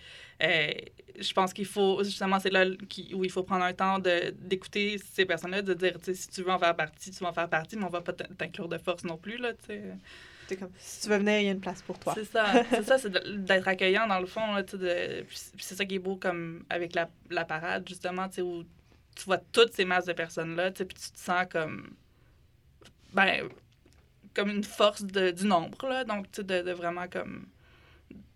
euh, 0.43 0.71
je 1.19 1.33
pense 1.33 1.55
qu'il 1.55 1.65
faut, 1.65 2.05
justement, 2.05 2.39
c'est 2.39 2.51
là 2.51 2.67
où 3.15 3.25
il 3.25 3.31
faut 3.31 3.43
prendre 3.43 3.65
un 3.65 3.73
temps 3.73 3.99
d'écouter 3.99 4.99
ces 5.15 5.25
personnes-là, 5.25 5.63
de 5.63 5.73
dire, 5.73 5.99
tu 5.99 6.05
sais, 6.07 6.15
si 6.15 6.29
tu 6.29 6.43
veux 6.43 6.51
en 6.51 6.59
faire 6.59 6.77
partie, 6.77 7.11
tu 7.11 7.19
vas 7.25 7.31
en 7.31 7.33
faire 7.33 7.49
partie, 7.49 7.77
mais 7.77 7.85
on 7.85 7.89
va 7.89 8.03
pas 8.03 8.13
t'in- 8.13 8.27
t'inclure 8.37 8.69
de 8.69 8.77
force 8.77 9.05
non 9.05 9.17
plus, 9.17 9.39
là, 9.39 9.55
tu 9.55 9.65
sais. 9.69 9.83
C'est 10.47 10.57
comme 10.57 10.71
Si 10.79 11.01
tu 11.03 11.09
veux 11.09 11.17
venir, 11.17 11.41
il 11.41 11.47
y 11.47 11.49
a 11.49 11.53
une 11.53 11.61
place 11.61 11.81
pour 11.83 11.99
toi. 11.99 12.13
C'est 12.15 12.25
ça, 12.27 12.63
c'est 12.71 12.83
ça, 12.85 12.99
c'est 12.99 13.11
d'être 13.45 13.67
accueillant 13.67 14.07
dans 14.07 14.21
le 14.21 14.27
fond. 14.27 14.53
Là, 14.55 14.63
de- 14.63 15.23
puis 15.23 15.37
c'est- 15.57 15.75
ça 15.75 15.85
qui 15.87 15.95
est 15.97 15.99
beau 15.99 16.17
comme 16.17 16.65
avec 16.69 16.95
la, 16.95 17.09
la 17.31 17.45
parade, 17.47 17.89
justement, 17.89 18.27
où 18.41 18.63
tu 19.17 19.25
vois 19.25 19.39
toutes 19.39 19.73
ces 19.73 19.85
masses 19.87 20.05
de 20.05 20.13
personnes-là, 20.13 20.71
puis 20.71 20.87
tu 20.87 21.11
te 21.13 21.19
sens 21.19 21.47
comme. 21.51 21.95
Ben, 23.15 23.49
comme 24.37 24.51
une 24.51 24.63
force 24.65 25.03
de, 25.03 25.31
du 25.33 25.47
nombre, 25.47 25.89
là. 25.89 26.05
Donc, 26.05 26.31
tu 26.31 26.37
sais, 26.37 26.45
de, 26.45 26.63
de 26.63 26.73
vraiment 26.73 27.09
comme. 27.09 27.47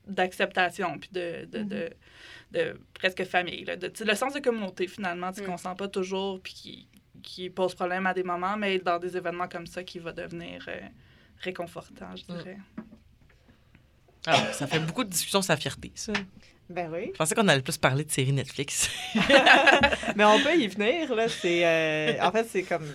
d'acceptation, 0.06 0.98
puis 0.98 1.10
de. 1.12 1.44
de, 1.46 1.62
de, 1.62 1.90
de 2.52 2.80
presque 2.94 3.24
famille, 3.24 3.64
là. 3.64 3.76
De, 3.76 3.86
tu 3.88 3.98
sais, 3.98 4.04
le 4.04 4.14
sens 4.16 4.34
de 4.34 4.40
communauté, 4.40 4.88
finalement, 4.88 5.30
tu 5.30 5.36
sais, 5.40 5.42
Mm. 5.42 5.50
qu'on 5.50 5.56
sent 5.58 5.74
pas 5.78 5.88
toujours, 5.88 6.40
puis 6.40 6.52
qui, 6.54 6.88
qui 7.22 7.50
pose 7.50 7.74
problème 7.74 8.06
à 8.06 8.14
des 8.14 8.22
moments, 8.24 8.56
mais 8.56 8.78
dans 8.78 8.98
des 8.98 9.16
événements 9.16 9.46
comme 9.48 9.66
ça 9.66 9.84
qui 9.84 9.98
va 10.00 10.12
devenir 10.12 10.64
euh, 10.68 10.80
réconfortant, 11.42 12.16
je 12.16 12.22
Mm. 12.32 12.36
dirais. 12.38 12.58
Ah, 14.26 14.52
ça 14.52 14.66
fait 14.66 14.80
beaucoup 14.80 15.04
de 15.04 15.08
discussions 15.10 15.40
sur 15.42 15.52
la 15.52 15.56
fierté, 15.56 15.92
ça. 15.94 16.12
Ben 16.68 16.88
oui. 16.92 17.10
Je 17.12 17.18
pensais 17.18 17.34
qu'on 17.34 17.48
allait 17.48 17.62
plus 17.62 17.78
parler 17.78 18.04
de 18.04 18.10
séries 18.10 18.32
Netflix. 18.32 18.88
Mais 20.16 20.24
on 20.24 20.40
peut 20.42 20.56
y 20.56 20.68
venir, 20.68 21.12
là. 21.14 21.28
C'est, 21.28 21.66
euh, 21.66 22.22
en 22.22 22.30
fait, 22.30 22.44
c'est 22.44 22.62
comme... 22.62 22.86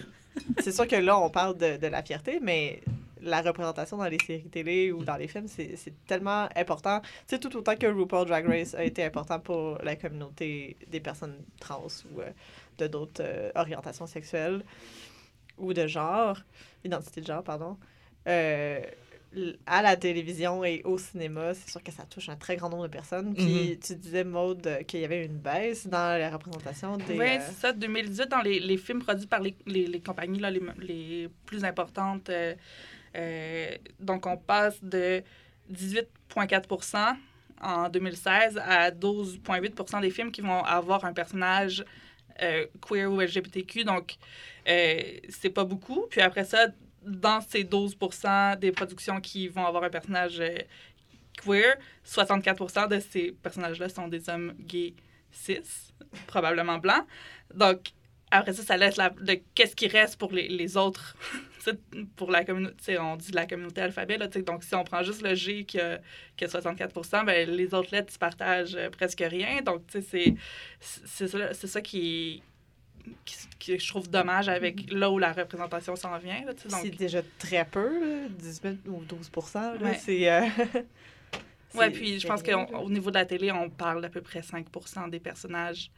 C'est 0.60 0.72
sûr 0.72 0.88
que 0.88 0.96
là, 0.96 1.18
on 1.20 1.30
parle 1.30 1.58
de, 1.58 1.78
de 1.78 1.88
la 1.88 2.04
fierté, 2.04 2.40
mais 2.42 2.82
la 3.26 3.42
représentation 3.42 3.98
dans 3.98 4.08
les 4.08 4.20
séries 4.20 4.50
télé 4.50 4.92
ou 4.92 5.04
dans 5.04 5.18
les 5.18 5.28
films, 5.28 5.48
c'est, 5.48 5.76
c'est 5.76 5.94
tellement 6.06 6.48
important. 6.56 7.02
Sais, 7.28 7.40
tout 7.40 7.56
autant 7.58 7.76
que 7.76 7.88
RuPaul 7.88 8.28
Drag 8.28 8.46
Race 8.48 8.76
a 8.76 8.84
été 8.84 9.04
important 9.04 9.40
pour 9.40 9.78
la 9.84 9.96
communauté 9.96 10.78
des 10.88 11.00
personnes 11.00 11.36
trans 11.60 11.88
ou 12.14 12.22
euh, 12.22 12.30
de 12.78 12.88
d'autres 12.88 13.22
euh, 13.22 13.52
orientations 13.56 14.08
sexuelles 14.08 14.64
ou 15.58 15.74
de 15.74 15.88
genre, 15.88 16.38
identité 16.84 17.22
de 17.22 17.26
genre, 17.26 17.44
pardon. 17.44 17.78
Euh, 18.28 18.80
à 19.66 19.82
la 19.82 19.96
télévision 19.96 20.64
et 20.64 20.82
au 20.86 20.98
cinéma, 20.98 21.54
c'est 21.54 21.70
sûr 21.70 21.84
que 21.84 21.92
ça 21.92 22.04
touche 22.04 22.30
un 22.30 22.36
très 22.36 22.56
grand 22.56 22.70
nombre 22.70 22.84
de 22.84 22.92
personnes. 22.92 23.34
Puis 23.34 23.80
tu 23.86 23.96
disais, 23.96 24.24
Maude, 24.24 24.80
qu'il 24.88 25.02
y 25.02 25.06
avait 25.06 25.26
une 25.26 25.38
baisse 25.38 25.88
dans 25.88 26.20
la 26.20 26.30
représentation 26.30 26.98
des... 26.98 27.18
Oui, 27.18 27.28
euh, 27.28 27.40
c'est 27.46 27.56
ça. 27.56 27.74
2018, 27.74 28.30
dans 28.30 28.42
les, 28.42 28.60
les 28.60 28.78
films 28.78 29.00
produits 29.00 29.28
par 29.28 29.42
les, 29.42 29.56
les, 29.66 29.88
les 29.88 30.00
compagnies 30.00 30.40
là, 30.40 30.50
les, 30.50 30.62
les 30.80 31.30
plus 31.46 31.64
importantes, 31.66 32.30
euh, 32.30 32.54
euh, 33.16 33.76
donc 34.00 34.26
on 34.26 34.38
passe 34.38 34.84
de 34.84 35.22
18,4% 35.72 37.16
en 37.62 37.90
2016 37.90 38.60
à 38.64 38.92
12,8% 38.92 40.02
des 40.02 40.12
films 40.12 40.32
qui 40.32 40.42
vont 40.42 40.64
avoir 40.64 41.06
un 41.06 41.14
personnage 41.14 41.84
euh, 42.42 42.66
queer 42.82 43.12
ou 43.12 43.22
LGBTQ. 43.22 43.86
Donc, 43.86 44.16
euh, 44.68 45.02
c'est 45.30 45.50
pas 45.50 45.64
beaucoup. 45.64 46.06
Puis 46.10 46.22
après 46.22 46.44
ça, 46.44 46.68
dans 47.06 47.42
ces 47.42 47.64
12% 47.64 48.60
des 48.60 48.72
productions 48.72 49.22
qui 49.22 49.48
vont 49.48 49.66
avoir 49.66 49.84
un 49.84 49.90
personnage 49.90 50.40
euh, 50.40 50.58
queer, 51.44 51.76
64% 52.06 52.90
de 52.90 53.00
ces 53.00 53.32
personnages-là 53.32 53.90
sont 53.90 54.08
des 54.08 54.30
hommes 54.30 54.54
gays 54.60 54.96
cis, 55.32 55.94
probablement 56.28 56.78
blancs. 56.78 57.06
Donc, 57.54 57.92
après 58.32 58.54
ça, 58.54 58.64
ça 58.64 58.78
laisse 58.78 58.98
la, 58.98 59.10
de 59.10 59.40
qu'est-ce 59.54 59.76
qui 59.76 59.88
reste 59.88 60.18
pour 60.18 60.32
les, 60.32 60.48
les 60.48 60.78
autres, 60.78 61.16
pour 62.16 62.32
la 62.32 62.44
communauté, 62.44 62.98
on 62.98 63.16
dit 63.16 63.32
la 63.32 63.46
communauté 63.46 63.82
alphabet, 63.82 64.18
là, 64.18 64.28
donc 64.28 64.64
si 64.64 64.76
on 64.76 64.84
prend 64.84 65.04
juste 65.04 65.22
le 65.22 65.36
G 65.36 65.66
qui 65.66 65.80
a, 65.80 66.00
qui 66.36 66.46
a 66.46 66.50
64 66.50 67.26
ben, 67.26 67.50
les 67.50 67.74
autres 67.74 67.90
lettres, 67.92 68.12
ils 68.14 68.20
partagent 68.20 68.76
euh, 68.76 68.90
presque 68.90 69.24
rien. 69.26 69.62
Donc, 69.62 69.84
c'est, 69.90 70.36
ça, 70.80 71.54
ça 71.54 71.82
qui, 71.82 72.42
qui, 73.26 73.36
qui 73.60 73.80
je 73.80 73.88
trouve 73.88 74.10
dommage 74.10 74.50
avec 74.50 74.92
là 74.92 75.10
où 75.12 75.18
la 75.20 75.32
représentation 75.34 75.96
s'en 75.96 76.18
vient. 76.18 76.42
Donc, 76.42 76.56
C'est 76.82 76.90
déjà 76.90 77.22
très 77.40 77.66
peu, 77.66 78.24
là, 78.24 78.28
18 78.30 78.80
ou 78.88 79.04
12 79.04 79.30
là, 79.56 79.76
Ouais. 79.82 80.00
c'est... 80.02 80.30
euh, 80.32 80.42
Ouais, 81.74 81.86
c'est- 81.88 81.92
puis 81.92 82.20
je 82.20 82.28
pense 82.28 82.42
qu'au 82.42 82.90
niveau 82.90 83.10
de 83.10 83.16
la 83.16 83.26
télé, 83.26 83.52
on 83.52 83.70
parle 83.70 84.02
d'à 84.02 84.10
peu 84.10 84.22
près 84.22 84.40
5% 84.42 85.10
des 85.10 85.20
personnages. 85.20 85.92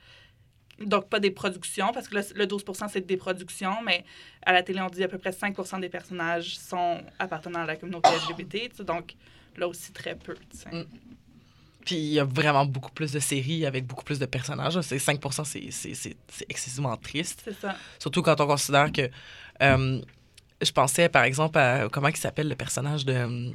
Donc, 0.80 1.08
pas 1.10 1.20
des 1.20 1.32
productions, 1.32 1.92
parce 1.94 2.08
que 2.08 2.16
là, 2.16 2.22
le 2.36 2.46
12% 2.46 2.88
c'est 2.88 3.06
des 3.06 3.18
productions, 3.18 3.82
mais 3.84 4.04
à 4.44 4.54
la 4.54 4.62
télé, 4.64 4.80
on 4.82 4.88
dit 4.90 5.04
à 5.04 5.08
peu 5.08 5.18
près 5.18 5.32
5% 5.32 5.80
des 5.80 5.90
personnages 5.90 6.58
sont 6.58 7.02
appartenant 7.20 7.62
à 7.62 7.66
la 7.66 7.76
communauté 7.76 8.10
LGBT. 8.10 8.70
tu 8.70 8.78
sais, 8.78 8.84
donc, 8.84 9.16
là 9.56 9.68
aussi, 9.68 9.92
très 9.92 10.16
peu. 10.16 10.36
Mm. 10.72 10.84
Puis 11.88 11.96
il 11.96 12.14
y 12.14 12.20
a 12.20 12.26
vraiment 12.26 12.66
beaucoup 12.66 12.92
plus 12.92 13.14
de 13.14 13.20
séries 13.20 13.66
avec 13.66 13.86
beaucoup 13.88 14.04
plus 14.04 14.20
de 14.20 14.26
personnages. 14.26 14.80
C'est 14.82 15.00
5 15.00 15.20
c'est- 15.46 15.72
c'est 15.72 15.94
c'est- 15.94 16.18
c'est 16.30 16.46
excessivement 16.50 16.98
triste. 16.98 17.42
C'est 17.46 17.60
ça. 17.62 17.76
Surtout 17.98 18.22
quand 18.22 18.40
on 18.42 18.48
considère 18.48 18.92
que. 18.92 19.10
euh, 19.64 20.02
je 20.62 20.72
pensais, 20.72 21.08
par 21.08 21.24
exemple, 21.24 21.58
à. 21.58 21.88
Comment 21.90 22.10
il 22.10 22.18
s'appelle 22.18 22.50
le 22.50 22.56
personnage 22.56 23.06
de. 23.06 23.14
euh, 23.14 23.50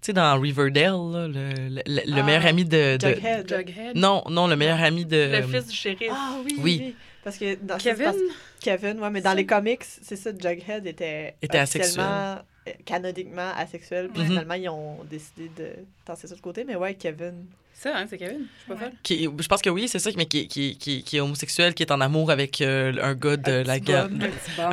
Tu 0.00 0.08
sais, 0.08 0.12
dans 0.12 0.38
Riverdale, 0.40 0.92
là, 1.12 1.28
le, 1.28 1.68
le- 1.68 1.82
le 1.86 2.20
Ah, 2.20 2.22
meilleur 2.22 2.46
ami 2.46 2.64
de. 2.64 2.96
de- 2.98 3.08
Jughead. 3.14 3.48
Jughead. 3.48 3.96
non, 3.96 4.22
non, 4.28 4.46
le 4.46 4.56
meilleur 4.56 4.82
ami 4.82 5.04
de. 5.06 5.30
Le 5.32 5.42
fils 5.46 5.66
du 5.66 5.74
shérif. 5.76 6.10
Ah 6.12 6.36
oui, 6.44 6.56
oui. 6.62 6.94
Parce 7.22 7.38
que 7.38 7.54
dans 7.56 7.78
Kevin? 7.78 8.04
parce- 8.04 8.16
Kevin, 8.60 9.00
ouais, 9.00 9.10
mais 9.10 9.20
dans 9.22 9.32
les 9.34 9.46
comics, 9.46 9.82
c'est 9.84 10.16
ça, 10.16 10.30
Jughead 10.30 10.86
était, 10.86 11.36
Était 11.42 11.58
euh, 11.98 12.36
canoniquement 12.84 13.50
asexuel. 13.56 14.08
Puis 14.08 14.22
Mhm. 14.22 14.26
finalement, 14.28 14.54
ils 14.54 14.68
ont 14.68 15.04
décidé 15.04 15.50
de 15.56 15.70
tasser 16.04 16.26
ça 16.28 16.34
de 16.34 16.40
côté. 16.40 16.64
Mais 16.64 16.76
ouais, 16.76 16.94
Kevin. 16.94 17.46
Ça, 17.76 17.92
hein, 17.96 18.06
c'est 18.08 18.16
Kevin. 18.16 18.38
Je 18.38 18.60
suis 18.60 18.68
pas 18.68 18.74
Ouais. 18.74 18.80
folle. 18.80 18.92
Qui, 19.02 19.24
je 19.24 19.48
pense 19.48 19.60
que 19.60 19.68
oui, 19.68 19.88
c'est 19.88 19.98
ça, 19.98 20.08
mais 20.16 20.24
qui, 20.26 20.46
qui, 20.48 20.78
qui, 20.78 21.02
qui 21.02 21.16
est 21.16 21.20
homosexuel, 21.20 21.74
qui 21.74 21.82
est 21.82 21.90
en 21.90 22.00
amour 22.00 22.30
avec 22.30 22.60
euh, 22.62 22.92
un 23.02 23.14
gars 23.14 23.36
de 23.36 23.50
Un 23.52 23.62
la 23.64 23.78
guerre. 23.80 24.04
Un 24.04 24.08
petit 24.08 24.56
bum. 24.56 24.72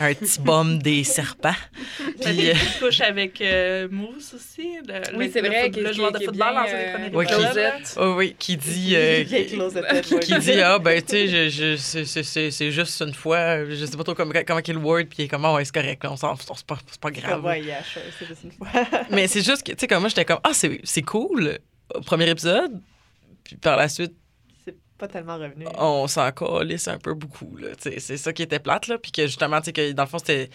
Un 0.00 0.14
petit, 0.14 0.40
bum 0.40 0.78
des 0.82 1.04
serpents. 1.04 1.54
Puis, 2.20 2.34
des 2.36 2.50
euh, 2.50 2.54
couches 2.80 3.00
avec 3.00 3.40
euh, 3.40 3.88
Mousse 3.90 4.34
aussi. 4.34 4.68
Le, 4.86 5.16
Oui, 5.16 5.26
le- 5.26 5.32
c'est 5.32 5.40
le 5.40 5.48
vrai, 5.48 5.68
Le 5.70 5.92
joueur 5.92 6.12
de 6.12 6.18
est 6.18 6.24
football 6.26 6.54
des 6.66 6.72
euh, 6.72 6.92
premiers 6.92 7.16
Ouais, 7.16 7.26
qui- 7.26 7.32
oh 7.96 8.14
oui, 8.18 8.36
qui 8.38 8.56
dit. 8.56 8.94
euh, 8.96 9.24
qui 9.24 10.38
dit 10.40 10.60
ah 10.60 10.78
ben 10.78 11.00
tu 11.00 11.08
sais 11.12 11.28
je, 11.28 11.48
je, 11.48 11.76
c'est- 11.76 12.04
c'est- 12.04 12.22
c'est 12.22 12.50
c'est 12.50 12.70
juste 12.70 13.00
une 13.00 13.14
fois 13.14 13.64
je 13.64 13.84
sais 13.86 13.96
pas 13.96 14.04
trop 14.04 14.14
comment 14.14 14.32
comment 14.46 14.60
il 14.66 14.76
word 14.76 15.04
puis 15.04 15.16
il 15.20 15.24
est 15.24 15.28
comme 15.28 15.44
Ah 15.44 15.54
ouais 15.54 15.64
c'est 15.64 15.74
correct 15.74 16.02
là, 16.04 16.12
on 16.12 16.16
s'en 16.16 16.34
c'est 16.36 16.66
pas 16.66 16.78
c'est 16.90 17.00
pas 17.00 17.10
grave 17.10 17.44
ouais, 17.44 17.62
yeah, 17.62 17.82
sure, 17.82 18.02
c'est 18.18 18.26
juste 18.26 18.44
une 18.44 18.52
fois. 18.52 18.68
mais 19.10 19.26
c'est 19.28 19.42
juste 19.44 19.62
que 19.66 19.72
tu 19.72 19.78
sais 19.80 19.86
comme 19.86 20.00
moi 20.00 20.08
j'étais 20.08 20.24
comme 20.24 20.40
ah 20.44 20.50
c'est 20.52 20.80
c'est 20.84 21.02
cool 21.02 21.58
au 21.94 22.00
premier 22.00 22.28
épisode 22.28 22.80
puis 23.44 23.56
par 23.56 23.76
la 23.76 23.88
suite 23.88 24.12
c'est 24.64 24.76
pas 24.98 25.08
tellement 25.08 25.36
revenu. 25.38 25.64
on 25.78 26.06
s'en 26.06 26.30
calisse 26.32 26.88
un 26.88 26.98
peu 26.98 27.14
beaucoup 27.14 27.56
c'est 27.78 27.98
ça 28.16 28.32
qui 28.32 28.42
était 28.42 28.58
plate 28.58 28.86
là 28.88 28.98
puis 28.98 29.12
que 29.12 29.26
justement 29.26 29.58
tu 29.60 29.66
sais 29.66 29.72
que 29.72 29.92
dans 29.92 30.04
le 30.04 30.08
fond 30.08 30.18
c'était 30.18 30.50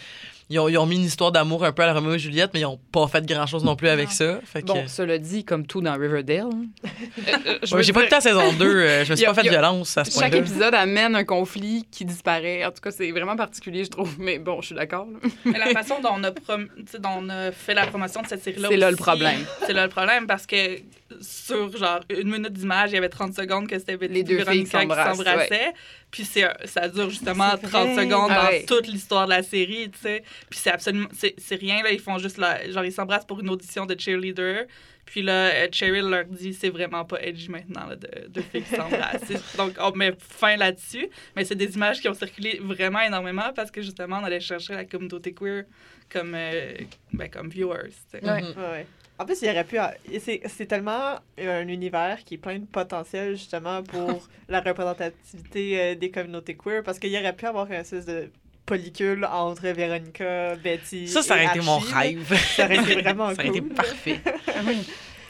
ils 0.47 0.59
ont, 0.59 0.69
ils 0.69 0.77
ont 0.77 0.85
mis 0.85 0.97
une 0.97 1.05
histoire 1.05 1.31
d'amour 1.31 1.65
un 1.65 1.71
peu 1.71 1.81
à 1.81 1.87
la 1.87 1.93
Roméo 1.95 2.13
et 2.13 2.19
Juliette 2.19 2.51
mais 2.53 2.59
ils 2.59 2.65
ont 2.67 2.79
pas 2.91 3.07
fait 3.07 3.25
grand 3.25 3.47
chose 3.47 3.63
non 3.63 3.75
plus 3.75 3.87
avec 3.89 4.09
Non. 4.09 4.13
ça 4.13 4.39
fait 4.45 4.61
que 4.61 4.67
Bon, 4.67 4.87
cela 4.87 5.17
dit, 5.17 5.43
comme 5.43 5.65
tout 5.65 5.81
dans 5.81 5.97
Riverdale, 5.97 6.41
hein. 6.53 6.65
Euh, 7.27 7.31
euh, 7.47 7.75
Ouais, 7.75 7.81
j'ai 7.81 7.91
pas 7.93 8.01
écouté 8.01 8.15
la 8.17 8.21
saison 8.21 8.53
2 8.53 8.63
euh, 8.63 9.03
je 9.05 9.09
me 9.11 9.15
suis 9.15 9.25
a- 9.25 9.33
pas 9.33 9.41
fait 9.41 9.47
a- 9.47 9.51
violence 9.51 9.97
à 9.97 10.05
ce 10.05 10.19
Chaque 10.19 10.35
épisode 10.35 10.75
amène 10.75 11.15
un 11.15 11.23
conflit 11.23 11.83
qui 11.89 12.05
disparaît. 12.05 12.63
En 12.63 12.69
tout 12.69 12.79
cas, 12.81 12.91
c'est 12.91 13.09
vraiment 13.09 13.35
particulier, 13.35 13.83
je 13.85 13.89
trouve. 13.89 14.19
Mais 14.19 14.37
bon, 14.37 14.61
je 14.61 14.67
suis 14.67 14.75
d'accord. 14.75 15.07
Mais 15.45 15.57
la 15.57 15.71
façon 15.71 15.95
dont 16.03 16.09
on, 16.13 16.23
a 16.23 16.29
prom- 16.31 16.67
dont 16.99 17.09
on 17.21 17.29
a 17.29 17.51
fait 17.51 17.73
la 17.73 17.87
promotion 17.87 18.21
de 18.21 18.27
cette 18.27 18.43
série-là 18.43 18.67
C'est 18.69 18.77
là 18.77 18.91
le 18.91 18.97
problème. 18.97 19.39
C'est 19.65 19.73
là 19.73 19.85
le 19.85 19.89
problème 19.89 20.27
parce 20.27 20.45
que 20.45 20.77
sur 21.21 21.75
genre 21.77 22.01
une 22.09 22.31
minute 22.31 22.53
d'image, 22.53 22.91
il 22.91 22.95
y 22.95 22.97
avait 22.97 23.09
30 23.09 23.33
secondes 23.33 23.67
que 23.67 23.77
c'était 23.77 23.95
Les 24.07 24.23
deux 24.23 24.43
filles 24.43 24.63
qui 24.63 24.69
s'embrassaient. 24.69 25.73
Puis 26.09 26.23
c'est, 26.23 26.45
ça 26.65 26.87
dure 26.87 27.09
justement 27.09 27.51
C'est 27.61 27.67
30 27.67 27.93
vrai. 27.93 28.03
secondes 28.05 28.29
Ah 28.31 28.43
dans 28.43 28.49
ouais. 28.49 28.65
toute 28.65 28.87
l'histoire 28.87 29.25
de 29.25 29.31
la 29.31 29.43
série, 29.43 29.91
tu 29.91 29.99
sais. 29.99 30.23
Puis 30.49 30.59
c'est 30.59 30.71
absolument... 30.71 31.07
C'est, 31.13 31.35
c'est 31.37 31.55
rien, 31.55 31.83
là. 31.83 31.91
Ils 31.91 31.99
font 31.99 32.17
juste... 32.17 32.37
La, 32.37 32.69
genre, 32.71 32.85
ils 32.85 32.91
s'embrassent 32.91 33.25
pour 33.25 33.39
une 33.39 33.49
audition 33.49 33.85
de 33.85 33.99
cheerleader. 33.99 34.65
Puis 35.05 35.21
là, 35.21 35.53
euh, 35.53 35.67
Cheryl 35.71 36.05
leur 36.05 36.25
dit 36.25 36.53
c'est 36.53 36.69
vraiment 36.69 37.05
pas 37.05 37.21
edgy 37.21 37.49
maintenant, 37.49 37.85
là, 37.85 37.95
de, 37.95 38.27
de 38.27 38.41
filles 38.41 38.63
qui 38.63 38.75
s'embrassent. 38.75 39.31
Donc, 39.57 39.73
on 39.79 39.91
met 39.95 40.13
fin 40.19 40.57
là-dessus. 40.57 41.07
Mais 41.35 41.45
c'est 41.45 41.55
des 41.55 41.75
images 41.75 42.01
qui 42.01 42.09
ont 42.09 42.13
circulé 42.15 42.59
vraiment 42.63 43.01
énormément 43.01 43.53
parce 43.55 43.69
que 43.69 43.81
justement, 43.81 44.19
on 44.21 44.23
allait 44.23 44.39
chercher 44.39 44.73
la 44.73 44.85
communauté 44.85 45.33
queer 45.33 45.65
comme, 46.09 46.33
euh, 46.35 46.73
ben, 47.13 47.29
comme 47.29 47.49
viewers. 47.49 47.89
tu 47.89 48.19
sais. 48.19 48.25
Ouais. 48.25 48.41
Ouais, 48.41 48.55
ouais. 48.57 48.87
En 49.17 49.25
plus, 49.25 49.41
il 49.41 49.49
aurait 49.49 49.63
pu. 49.63 49.77
C'est 50.19 50.65
tellement 50.65 51.15
un 51.39 51.67
univers 51.67 52.19
qui 52.25 52.33
est 52.33 52.37
plein 52.37 52.59
de 52.59 52.65
potentiel, 52.65 53.35
justement, 53.35 53.81
pour 53.83 54.27
la 54.49 54.59
représentativité 54.61 55.79
euh, 55.79 55.95
des 55.95 56.11
communautés 56.11 56.55
queer, 56.55 56.83
parce 56.83 56.99
qu'il 56.99 57.15
aurait 57.15 57.35
pu 57.35 57.45
avoir 57.45 57.67
un 57.67 57.79
espèce 57.79 58.05
de 58.05 58.29
polycule 58.65 59.25
entre 59.25 59.67
Véronica, 59.69 60.55
Betty. 60.55 61.07
ça 61.07 61.21
ça 61.21 61.35
aurait 61.35 61.45
été 61.45 61.61
mon 61.61 61.77
rêve 61.77 62.33
Ça 62.55 62.65
aurait 62.65 62.77
été 62.77 62.99
vraiment 63.01 63.27
ça 63.35 63.41
aurait 63.41 63.49
été 63.49 63.61
cool. 63.61 63.73
parfait 63.73 64.19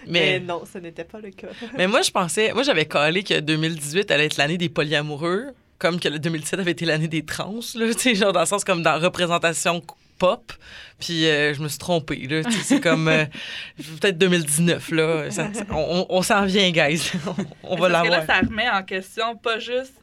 Mais 0.08 0.38
mais 0.38 0.40
non, 0.40 0.64
ce 0.72 0.78
n'était 0.78 1.04
pas 1.04 1.20
le 1.20 1.32
cas. 1.32 1.48
Mais 1.78 1.88
moi, 1.88 2.04
je 2.04 2.12
pensais, 2.12 2.54
moi, 2.54 2.62
j'avais 2.62 2.86
calé 2.86 3.24
que 3.24 3.40
2018 3.40 4.12
allait 4.12 4.28
être 4.28 4.38
l'année 4.38 4.60
des 4.60 4.70
polyamoureux, 4.70 5.48
comme 5.80 6.00
que 6.00 6.08
le 6.08 6.20
2017 6.20 6.60
avait 6.60 6.72
été 6.72 6.86
l'année 6.86 7.08
des 7.08 7.26
trans, 7.26 7.60
là, 7.74 7.88
tu 7.88 8.00
sais, 8.00 8.16
genre 8.16 8.32
dans 8.32 8.42
le 8.42 8.46
sens 8.46 8.64
comme 8.64 8.84
dans 8.84 9.00
représentation 9.00 9.82
pop. 10.28 10.54
Puis 11.00 11.26
euh, 11.28 11.54
je 11.54 11.62
me 11.62 11.68
suis 11.68 11.78
trompée, 11.78 12.26
là, 12.28 12.42
c'est 12.64 12.80
comme 12.80 13.08
euh, 13.10 13.26
peut-être 14.00 14.18
2019, 14.18 14.92
là. 14.92 15.30
Ça- 15.30 15.54
ça- 15.54 15.66
on 15.72 15.76
on- 15.76 16.06
on 16.10 16.22
s'en 16.22 16.46
vient, 16.46 16.72
guys. 16.72 17.12
on 17.64 17.76
va 17.76 17.90
Mais 17.90 17.94
parce 17.94 18.08
que 18.08 18.12
l'avoir. 18.12 18.20
là, 18.20 18.26
ça 18.26 18.40
remet 18.40 18.70
en 18.70 18.84
question 18.84 19.36
pas 19.36 19.60
juste, 19.60 19.94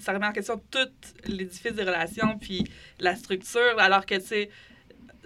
ça 0.00 0.12
remet 0.12 0.26
en 0.26 0.32
question 0.32 0.60
tout 0.70 0.88
l'édifice 1.26 1.72
des 1.74 1.84
relations 1.84 2.36
puis 2.40 2.64
la 2.98 3.14
structure, 3.14 3.78
alors 3.78 4.04
que, 4.06 4.16
tu 4.16 4.26
sais, 4.26 4.50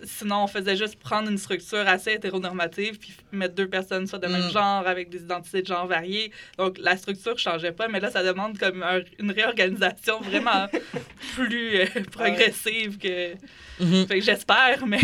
sinon, 0.05 0.45
on 0.45 0.47
faisait 0.47 0.77
juste 0.77 0.97
prendre 0.99 1.29
une 1.31 1.39
structure 1.39 1.87
assez 1.89 2.13
hétéronormative 2.13 2.99
puis 2.99 3.17
mettre 3.33 3.55
deux 3.55 3.69
personnes 3.69 4.07
soit 4.07 4.19
de 4.19 4.27
même 4.29 4.47
Mm. 4.47 4.51
genre 4.53 4.87
avec 4.87 5.09
des 5.11 5.19
identités 5.23 5.63
de 5.63 5.67
genre 5.67 5.87
variées. 5.87 6.31
Donc, 6.57 6.79
la 6.79 6.97
structure 6.97 7.39
changeait 7.39 7.73
pas, 7.73 7.89
mais 7.89 8.01
là, 8.01 8.11
ça 8.11 8.23
demande 8.23 8.59
comme 8.59 8.83
un- 8.83 9.01
une 9.19 9.31
réorganisation 9.31 10.21
vraiment 10.21 10.67
plus 11.35 11.77
euh, 11.81 11.87
progressive 12.13 12.99
que... 12.99 13.33
Mhm. 13.81 14.07
Fait 14.07 14.19
que 14.19 14.25
j'espère, 14.25 14.87
mais... 14.87 14.99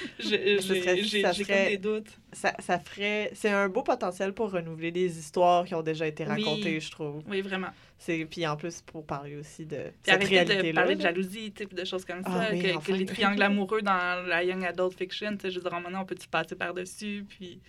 j'ai 0.18 1.44
comme 1.44 1.56
des 1.68 1.78
doutes. 1.78 2.08
Ça, 2.32 2.54
ça 2.58 2.78
ferait. 2.78 3.30
C'est 3.34 3.50
un 3.50 3.68
beau 3.68 3.82
potentiel 3.82 4.32
pour 4.32 4.50
renouveler 4.50 4.90
des 4.90 5.18
histoires 5.18 5.64
qui 5.64 5.74
ont 5.74 5.82
déjà 5.82 6.06
été 6.06 6.24
Oui. 6.24 6.44
racontées, 6.44 6.80
je 6.80 6.90
trouve. 6.90 7.22
Oui, 7.26 7.40
vraiment. 7.40 7.68
C'est 7.98 8.26
Puis 8.30 8.46
en 8.46 8.56
plus, 8.56 8.80
pour 8.82 9.04
parler 9.04 9.36
aussi 9.36 9.64
de 9.66 9.76
Puis 9.76 9.92
cette 10.04 10.22
arrêter 10.22 10.62
de 10.62 10.72
parler 10.72 10.94
de 10.96 11.00
jalousie, 11.00 11.52
tu 11.52 11.62
sais, 11.62 11.66
puis 11.66 11.76
de 11.76 11.84
choses 11.84 12.04
comme 12.04 12.22
Ah 12.24 12.46
ça. 12.46 12.52
oui, 12.52 12.62
que, 12.62 12.76
enfin. 12.76 12.92
que 12.92 12.98
les 12.98 13.06
triangles 13.14 13.42
amoureux 13.42 13.82
dans 13.82 14.26
la 14.26 14.44
young 14.44 14.64
adult 14.64 14.96
fiction, 14.96 15.32
tu 15.36 15.42
sais, 15.42 15.50
je 15.50 15.56
veux 15.58 15.68
dire, 15.68 15.80
donné, 15.82 15.96
on 15.96 16.04
peut-tu 16.04 16.28
passer 16.28 16.54
par-dessus, 16.54 17.24
puis... 17.28 17.60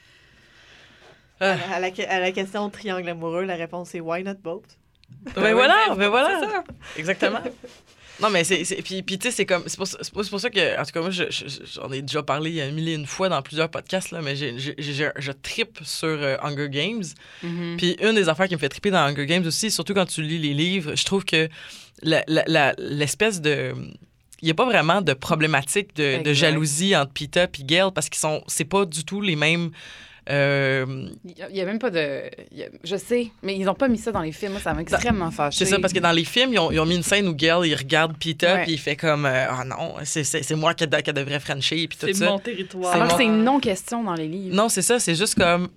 Ah. 1.39 1.55
À 1.73 1.79
la, 1.79 1.87
à 2.09 2.19
la 2.19 2.31
question 2.33 2.69
triangle 2.69 3.07
amoureux, 3.07 3.45
la 3.45 3.55
réponse 3.55 3.95
est 3.95 4.01
Why 4.01 4.23
not 4.23 4.35
both? 4.43 4.77
Ben 5.35 5.53
voilà, 5.53 5.95
ben 5.95 5.95
C'est 6.01 6.07
voilà. 6.09 6.39
ça. 6.41 6.63
Exactement. 6.97 7.39
Non, 8.21 8.29
mais 8.29 8.43
c'est. 8.43 8.63
c'est- 8.65 8.81
Puis, 8.81 9.01
puis 9.01 9.17
tu 9.17 9.27
sais, 9.29 9.31
c'est 9.35 9.45
comme. 9.45 9.63
C'est 9.67 9.77
pour, 9.77 9.87
pour- 10.29 10.39
ça 10.39 10.49
que. 10.49 10.79
En 10.79 10.83
tout 10.83 10.91
cas, 10.91 11.01
moi, 11.01 11.09
je- 11.11 11.29
je- 11.29 11.45
j'en 11.73 11.91
ai 11.91 12.01
déjà 12.01 12.21
parlé 12.23 12.61
un 12.61 12.71
mille 12.71 12.89
et 12.89 12.93
une 12.93 13.05
fois 13.05 13.29
dans 13.29 13.41
plusieurs 13.41 13.69
podcasts, 13.69 14.11
là, 14.11 14.21
mais 14.21 14.35
j'ai- 14.35 14.57
j'ai- 14.57 14.75
j'ai- 14.77 15.11
je 15.17 15.31
trippe 15.31 15.79
sur 15.83 16.07
euh, 16.07 16.35
Hunger 16.41 16.69
Games. 16.69 17.03
Mhm. 17.43 17.77
Puis 17.77 17.95
une 18.01 18.15
des 18.15 18.27
affaires 18.29 18.47
qui 18.47 18.55
me 18.55 18.59
fait 18.59 18.69
triper 18.69 18.91
dans 18.91 18.99
Hunger 18.99 19.25
Games 19.25 19.45
aussi, 19.45 19.71
surtout 19.71 19.93
quand 19.93 20.05
tu 20.05 20.21
lis 20.21 20.37
les 20.39 20.53
livres, 20.53 20.95
je 20.95 21.05
trouve 21.05 21.23
que 21.25 21.47
la- 22.01 22.23
la- 22.27 22.43
la- 22.47 22.73
l'espèce 22.77 23.41
de. 23.41 23.73
Il 24.41 24.45
n'y 24.45 24.51
a 24.51 24.55
pas 24.55 24.65
vraiment 24.65 25.01
de 25.01 25.13
problématique 25.13 25.95
de, 25.97 26.17
de 26.23 26.33
jalousie 26.33 26.95
entre 26.95 27.11
Pita 27.11 27.43
et 27.43 27.63
Gail 27.63 27.91
parce 27.93 28.09
qu'ils 28.09 28.19
sont. 28.19 28.41
C'est 28.47 28.63
pas 28.65 28.85
du 28.85 29.03
tout 29.03 29.21
les 29.21 29.35
mêmes. 29.35 29.71
Euh, 30.29 30.85
Il 31.25 31.53
n'y 31.53 31.61
a, 31.61 31.65
même 31.65 31.79
pas 31.79 31.89
de. 31.89 31.99
a- 31.99 32.69
je 32.83 32.95
sais, 32.95 33.27
mais 33.43 33.55
ils 33.55 33.65
n'ont 33.65 33.73
pas 33.73 33.87
mis 33.87 33.97
ça 33.97 34.11
dans 34.11 34.21
les 34.21 34.31
films. 34.31 34.53
Moi, 34.53 34.61
ça 34.61 34.73
m'a 34.73 34.81
extrêmement 34.81 35.31
fâché. 35.31 35.57
c'est 35.65 35.71
ça, 35.71 35.79
parce 35.79 35.93
que 35.93 35.99
dans 35.99 36.11
les 36.11 36.23
films, 36.23 36.53
ils 36.53 36.59
ont, 36.59 36.71
ils 36.71 36.79
ont 36.79 36.85
mis 36.85 36.95
une 36.95 37.03
scène 37.03 37.27
où 37.27 37.33
Gail, 37.33 37.67
il 37.69 37.75
regarde 37.75 38.17
Pita, 38.17 38.57
puis 38.59 38.73
il 38.73 38.77
fait 38.79 38.95
comme 38.95 39.25
Ah 39.25 39.63
non, 39.65 39.95
c'est- 40.03 40.55
moi 40.55 40.73
qui, 40.73 40.85
de- 40.87 40.97
qui 40.97 41.13
devrais 41.13 41.39
Frencher, 41.39 41.87
puis 41.87 41.97
tout 41.97 42.07
C'est 42.13 42.25
mon 42.25 42.39
territoire. 42.39 42.93
Alors 42.93 43.07
mon- 43.07 43.11
que 43.11 43.17
c'est 43.17 43.25
une 43.25 43.43
non-question 43.43 44.03
dans 44.03 44.13
les 44.15 44.27
livres. 44.27 44.55
Non, 44.55 44.69
c'est 44.69 44.81
ça, 44.81 44.99
c'est 44.99 45.15
juste 45.15 45.35
comme 45.35 45.69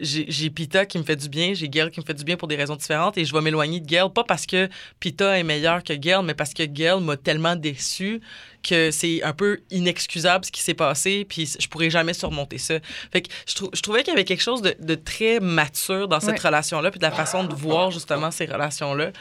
j'ai 0.00 0.50
Pita 0.50 0.86
qui 0.86 0.98
me 0.98 1.02
fait 1.04 1.16
du 1.16 1.28
bien, 1.28 1.54
j'ai 1.54 1.68
Gail 1.68 1.90
qui 1.90 2.00
me 2.00 2.04
fait 2.04 2.14
du 2.14 2.24
bien 2.24 2.36
pour 2.36 2.48
des 2.48 2.56
raisons 2.56 2.76
différentes 2.76 3.16
et 3.18 3.24
je 3.24 3.32
vais 3.32 3.40
m'éloigner 3.40 3.80
de 3.80 3.86
Gail, 3.86 4.08
pas 4.14 4.24
parce 4.24 4.46
que 4.46 4.68
Pita 5.00 5.38
est 5.38 5.42
meilleur 5.42 5.84
que 5.84 5.92
Gail, 5.92 6.22
mais 6.24 6.34
parce 6.34 6.54
que 6.54 6.62
Gail 6.64 7.00
m'a 7.00 7.16
tellement 7.16 7.56
déçu 7.56 8.20
que 8.62 8.90
c'est 8.90 9.22
un 9.22 9.32
peu 9.32 9.60
inexcusable 9.70 10.44
ce 10.44 10.50
qui 10.50 10.60
s'est 10.62 10.74
passé, 10.74 11.24
puis 11.28 11.48
je 11.58 11.68
pourrais 11.68 11.90
jamais 11.90 12.12
surmonter 12.12 12.58
ça. 12.58 12.74
Fait 13.12 13.22
que 13.22 13.28
je, 13.46 13.54
trou- 13.54 13.70
je 13.72 13.80
trouvais 13.80 14.02
qu'il 14.02 14.12
y 14.12 14.16
avait 14.16 14.24
quelque 14.24 14.42
chose 14.42 14.62
de, 14.62 14.74
de 14.80 14.94
très 14.96 15.38
mature 15.40 16.08
dans 16.08 16.18
cette 16.20 16.30
Ouais. 16.42 16.48
relation-là, 16.48 16.90
puis 16.90 16.98
de 16.98 17.04
la 17.04 17.12
façon 17.12 17.44
de 17.44 17.54
voir 17.54 17.90
justement 17.92 18.30
ces 18.32 18.46
relations-là. 18.46 19.12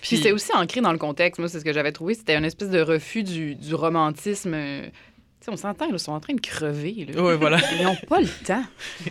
Puis 0.00 0.16
c'est 0.16 0.32
aussi 0.32 0.50
ancré 0.54 0.80
dans 0.80 0.92
le 0.92 0.98
contexte. 0.98 1.38
Moi, 1.38 1.48
c'est 1.48 1.60
ce 1.60 1.64
que 1.64 1.72
j'avais 1.72 1.92
trouvé. 1.92 2.14
C'était 2.14 2.36
une 2.36 2.44
espèce 2.46 2.70
de 2.70 2.80
refus 2.80 3.22
du, 3.24 3.54
du 3.54 3.74
romantisme. 3.74 4.54
On 5.48 5.56
s'entend, 5.56 5.86
ils 5.90 5.98
sont 5.98 6.12
en 6.12 6.20
train 6.20 6.34
de 6.34 6.40
crever. 6.40 7.06
Là. 7.12 7.22
Oui, 7.22 7.34
voilà. 7.38 7.58
Ils 7.78 7.84
n'ont 7.84 7.96
pas 8.08 8.20
le 8.20 8.28
temps. 8.44 8.64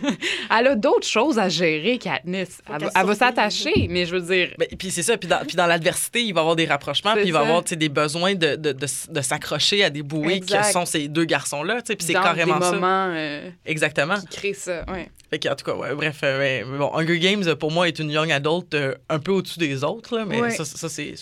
Elle 0.58 0.66
a 0.68 0.74
d'autres 0.74 1.06
choses 1.06 1.38
à 1.38 1.48
gérer, 1.48 1.98
Katniss. 1.98 2.60
Elle, 2.66 2.72
va- 2.72 2.76
elle 2.78 2.82
va 2.92 2.92
survive. 3.00 3.14
s'attacher, 3.18 3.86
mais 3.90 4.06
je 4.06 4.16
veux 4.16 4.34
dire. 4.34 4.54
Ben, 4.58 4.68
puis 4.78 4.90
c'est 4.90 5.02
ça, 5.02 5.16
puis 5.16 5.28
dans, 5.28 5.66
l'adversité, 5.66 6.22
il 6.22 6.32
va 6.32 6.40
y 6.40 6.42
avoir 6.42 6.56
des 6.56 6.66
rapprochements, 6.66 7.14
puis 7.14 7.24
il 7.26 7.32
va 7.32 7.40
y 7.40 7.42
avoir 7.42 7.62
des 7.62 7.88
besoins 7.88 8.34
de, 8.34 8.56
de, 8.56 8.72
de, 8.72 8.86
de 9.10 9.20
s'accrocher 9.20 9.84
à 9.84 9.90
des 9.90 10.02
bouées 10.02 10.34
Exact. 10.36 10.62
que 10.66 10.72
sont 10.72 10.86
ces 10.86 11.08
deux 11.08 11.24
garçons-là, 11.24 11.82
puis 11.86 11.96
c'est 12.00 12.12
dans 12.12 12.22
carrément 12.22 12.58
des 12.58 12.64
ça. 12.64 12.72
moments 12.72 13.12
euh, 13.14 13.50
Exactement. 13.66 14.16
qui 14.20 14.26
créent 14.28 14.54
ça. 14.54 14.84
Ouais. 14.90 15.10
Fait 15.30 15.38
que, 15.38 15.48
en 15.48 15.54
tout 15.56 15.64
cas, 15.66 15.74
ouais, 15.74 15.94
bref, 15.94 16.20
euh, 16.22 16.38
ouais, 16.38 16.64
mais 16.66 16.78
bon, 16.78 16.90
Hunger 16.94 17.18
Games, 17.18 17.42
euh, 17.46 17.54
pour 17.54 17.70
moi, 17.70 17.86
est 17.86 17.98
une 17.98 18.10
young 18.10 18.30
adult 18.32 18.72
euh, 18.74 18.94
un 19.10 19.18
peu 19.18 19.32
au-dessus 19.32 19.58
des 19.58 19.84
autres, 19.84 20.16
là, 20.16 20.24
mais 20.24 20.40
Ouais. 20.40 20.50
ça, 20.50 20.64
ça 20.64 20.88
c'est 20.88 21.14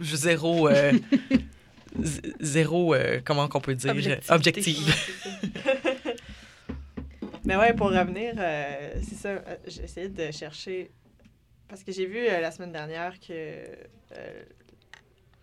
zéro... 0.00 0.68
euh, 0.68 0.92
zéro, 2.40 2.94
euh, 2.94 3.20
comment 3.24 3.48
qu'on 3.48 3.60
peut 3.60 3.74
dire? 3.74 3.90
Objective. 4.30 4.94
Mais 7.44 7.56
ouais, 7.56 7.72
pour 7.72 7.88
revenir, 7.88 8.34
euh, 8.36 8.90
c'est 9.02 9.14
ça, 9.14 9.28
euh, 9.28 9.56
j'ai 9.66 9.84
essayé 9.84 10.08
de 10.08 10.30
chercher. 10.30 10.90
Parce 11.68 11.82
que 11.82 11.92
j'ai 11.92 12.06
vu 12.06 12.18
euh, 12.18 12.40
la 12.40 12.50
semaine 12.50 12.72
dernière 12.72 13.18
que 13.20 13.32
euh, 13.32 14.42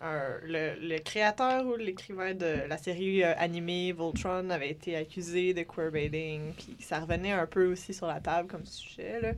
un- 0.01 0.37
le, 0.43 0.75
le 0.79 0.99
créateur 0.99 1.65
ou 1.65 1.75
l'écrivain 1.75 2.33
de 2.33 2.67
la 2.67 2.77
série 2.77 3.23
euh, 3.23 3.33
animée 3.37 3.91
Voltron 3.91 4.49
avait 4.49 4.69
été 4.69 4.95
accusé 4.95 5.53
de 5.53 5.63
queerbaiting, 5.63 6.53
puis 6.53 6.75
ça 6.79 6.99
revenait 6.99 7.31
un 7.31 7.45
peu 7.47 7.65
aussi 7.71 7.93
sur 7.93 8.07
la 8.07 8.19
table 8.19 8.47
comme 8.49 8.65
sujet. 8.65 9.19
Là. 9.21 9.31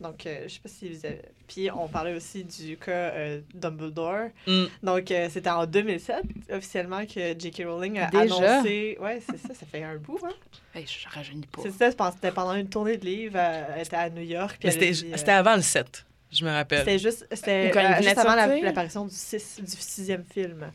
Donc, 0.00 0.26
euh, 0.26 0.44
je 0.46 0.54
sais 0.54 0.60
pas 0.60 0.68
si 0.68 0.88
vous 0.88 1.04
avez... 1.04 1.22
Puis 1.48 1.68
on 1.72 1.88
parlait 1.88 2.14
aussi 2.14 2.44
du 2.44 2.76
cas 2.76 2.92
euh, 2.92 3.40
Dumbledore. 3.52 4.28
Mm. 4.46 4.64
Donc, 4.82 5.10
euh, 5.10 5.28
c'était 5.30 5.50
en 5.50 5.66
2007, 5.66 6.22
officiellement, 6.52 7.04
que 7.04 7.34
J.K. 7.38 7.62
Rowling 7.66 7.98
a 7.98 8.06
Déjà? 8.10 8.22
annoncé... 8.54 8.96
Ouais, 9.00 9.20
c'est 9.28 9.38
ça, 9.38 9.54
ça 9.54 9.66
fait 9.66 9.82
un 9.82 9.96
bout, 9.96 10.20
hein? 10.24 10.32
Hey, 10.74 10.86
je 10.86 11.08
rajeunis 11.08 11.46
pas. 11.46 11.62
C'est 11.62 11.72
ça, 11.72 11.90
je 11.90 11.96
pense 11.96 12.10
que 12.10 12.14
c'était 12.16 12.30
pendant 12.34 12.54
une 12.54 12.68
tournée 12.68 12.96
de 12.96 13.04
livres, 13.04 13.36
euh, 13.38 13.64
elle 13.74 13.82
était 13.82 13.96
à 13.96 14.08
New 14.10 14.22
York. 14.22 14.58
C'était 14.62 14.90
dit, 14.92 15.06
euh, 15.12 15.16
c'était 15.16 15.32
avant 15.32 15.56
le 15.56 15.62
7, 15.62 16.04
je 16.30 16.44
me 16.44 16.50
rappelle. 16.50 16.78
C'était 16.80 16.98
juste, 16.98 17.26
c'était 17.32 17.72
euh, 17.76 18.02
juste 18.02 18.18
avant 18.18 18.34
la- 18.36 18.56
l'apparition 18.60 19.04
du, 19.06 19.14
six- 19.14 19.60
du 19.60 19.66
sixième 19.80 20.24
film. 20.24 20.70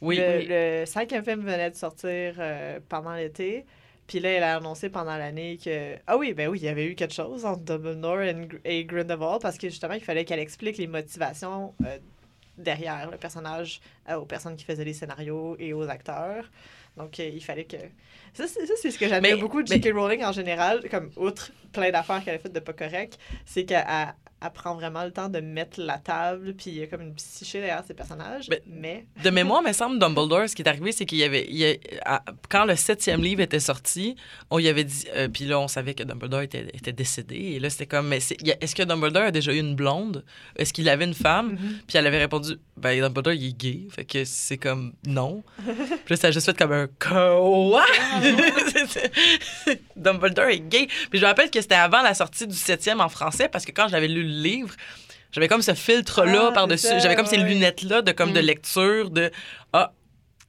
Oui. 0.00 0.16
le, 0.16 0.36
Oui. 0.38 0.46
le 0.48 0.84
cinquième 0.86 1.24
film 1.24 1.40
venait 1.42 1.70
de 1.70 1.76
sortir 1.76 2.34
euh, 2.38 2.78
pendant 2.88 3.14
l'été. 3.14 3.64
Puis 4.08 4.18
là, 4.20 4.30
elle 4.30 4.42
a 4.42 4.56
annoncé 4.56 4.88
pendant 4.88 5.16
l'année 5.16 5.58
que. 5.62 5.96
Ah 6.08 6.16
oui, 6.16 6.32
ben 6.34 6.48
oui, 6.48 6.58
il 6.58 6.64
y 6.64 6.68
avait 6.68 6.86
eu 6.86 6.94
quelque 6.96 7.14
chose 7.14 7.44
entre 7.44 7.62
Dumbledore 7.62 8.22
et, 8.22 8.34
Gr- 8.34 8.60
et 8.64 8.84
Grindelwald 8.84 9.40
parce 9.40 9.58
que 9.58 9.68
justement, 9.68 9.94
il 9.94 10.00
fallait 10.00 10.24
qu'elle 10.24 10.40
explique 10.40 10.78
les 10.78 10.86
motivations 10.88 11.74
euh, 11.84 11.98
derrière 12.56 13.10
le 13.10 13.18
personnage 13.18 13.80
euh, 14.08 14.16
aux 14.16 14.24
personnes 14.24 14.56
qui 14.56 14.64
faisaient 14.64 14.84
les 14.84 14.94
scénarios 14.94 15.56
et 15.60 15.72
aux 15.74 15.88
acteurs. 15.88 16.50
Donc, 16.98 17.18
euh, 17.20 17.30
il 17.32 17.42
fallait 17.42 17.64
que. 17.64 17.76
Ça, 18.34 18.44
c'est 18.46 18.90
ce 18.90 18.98
que 18.98 19.08
j'admire 19.08 19.38
beaucoup 19.38 19.62
de 19.62 19.66
J.K. 19.66 19.90
Rowling 19.94 20.22
en 20.24 20.32
général, 20.32 20.82
comme 20.90 21.10
outre 21.16 21.50
plein 21.72 21.90
d'affaires 21.90 22.22
qu'elle 22.24 22.34
a 22.36 22.38
faites 22.38 22.52
de 22.52 22.60
pas 22.60 22.72
correct, 22.74 23.18
c'est 23.46 23.64
qu'elle 23.64 23.84
elle- 23.88 24.14
elle 24.40 24.50
prend 24.52 24.76
vraiment 24.76 25.02
le 25.04 25.10
temps 25.10 25.28
de 25.28 25.40
mettre 25.40 25.80
la 25.80 25.98
table, 25.98 26.54
puis 26.54 26.70
il 26.70 26.74
y 26.78 26.82
a 26.82 26.86
comme 26.86 27.00
une 27.00 27.14
psyché 27.14 27.58
derrière 27.58 27.82
ses 27.84 27.94
personnages. 27.94 28.46
Mais- 28.48 28.62
mais 28.68 29.06
De 29.24 29.30
mémoire, 29.30 29.62
me 29.62 29.72
semble, 29.72 29.98
Dumbledore, 29.98 30.48
ce 30.48 30.54
qui 30.54 30.62
est 30.62 30.68
arrivé, 30.68 30.92
c'est 30.92 31.06
qu'il 31.06 31.18
y 31.18 31.24
avait. 31.24 31.44
il 31.48 31.56
y 31.56 31.66
a- 31.66 31.74
à- 32.04 32.24
quand 32.48 32.64
le 32.64 32.76
septième 32.76 33.20
livre 33.20 33.40
était 33.40 33.58
sorti, 33.58 34.14
on 34.50 34.60
y 34.60 34.68
avait 34.68 34.84
dit. 34.84 35.06
euh, 35.16 35.26
puis 35.28 35.44
là, 35.46 35.58
on 35.58 35.66
savait 35.66 35.94
que 35.94 36.04
Dumbledore 36.04 36.42
était, 36.42 36.68
était 36.72 36.92
décédé. 36.92 37.34
Et 37.34 37.58
là, 37.60 37.68
c'était 37.70 37.86
comme. 37.86 38.12
Est-ce 38.12 38.74
que 38.76 38.82
Dumbledore 38.84 39.24
a 39.24 39.30
déjà 39.32 39.52
eu 39.52 39.58
une 39.58 39.74
blonde? 39.74 40.24
Est-ce 40.56 40.72
qu'il 40.72 40.88
avait 40.88 41.04
une 41.06 41.14
femme? 41.14 41.52
Mhm. 41.52 41.78
Puis 41.88 41.96
elle 41.98 42.06
avait 42.06 42.18
répondu 42.18 42.56
Ben, 42.76 43.00
Dumbledore, 43.00 43.32
il 43.32 43.48
est 43.48 43.58
gay. 43.58 43.88
Fait 43.90 44.04
que 44.04 44.24
c'est 44.24 44.56
comme 44.58 44.92
non. 45.04 45.42
Puis 46.04 46.10
là, 46.10 46.16
ça 46.16 46.28
a 46.28 46.30
juste 46.30 46.46
fait 46.46 46.56
comme 46.56 46.70
un 46.72 46.87
quoi? 47.00 47.84
Dumbledore 49.96 50.46
est 50.48 50.60
gay. 50.60 50.86
Puis 51.10 51.18
je 51.18 51.22
me 51.22 51.26
rappelle 51.26 51.50
que 51.50 51.60
c'était 51.60 51.74
avant 51.74 52.02
la 52.02 52.14
sortie 52.14 52.46
du 52.46 52.54
septième 52.56 53.00
en 53.00 53.08
français 53.08 53.48
parce 53.48 53.64
que 53.64 53.72
quand 53.72 53.88
j'avais 53.88 54.08
lu 54.08 54.22
le 54.22 54.42
livre, 54.42 54.74
j'avais 55.32 55.48
comme 55.48 55.62
ce 55.62 55.74
filtre-là 55.74 56.46
Ah, 56.48 56.52
par-dessus. 56.52 57.00
J'avais 57.00 57.16
comme 57.16 57.26
ces 57.26 57.36
lunettes-là 57.36 58.02
de, 58.02 58.12
comme 58.12 58.32
de 58.32 58.40
Mm. 58.40 58.44
lecture 58.44 59.10
de 59.10 59.30
Ah, 59.72 59.92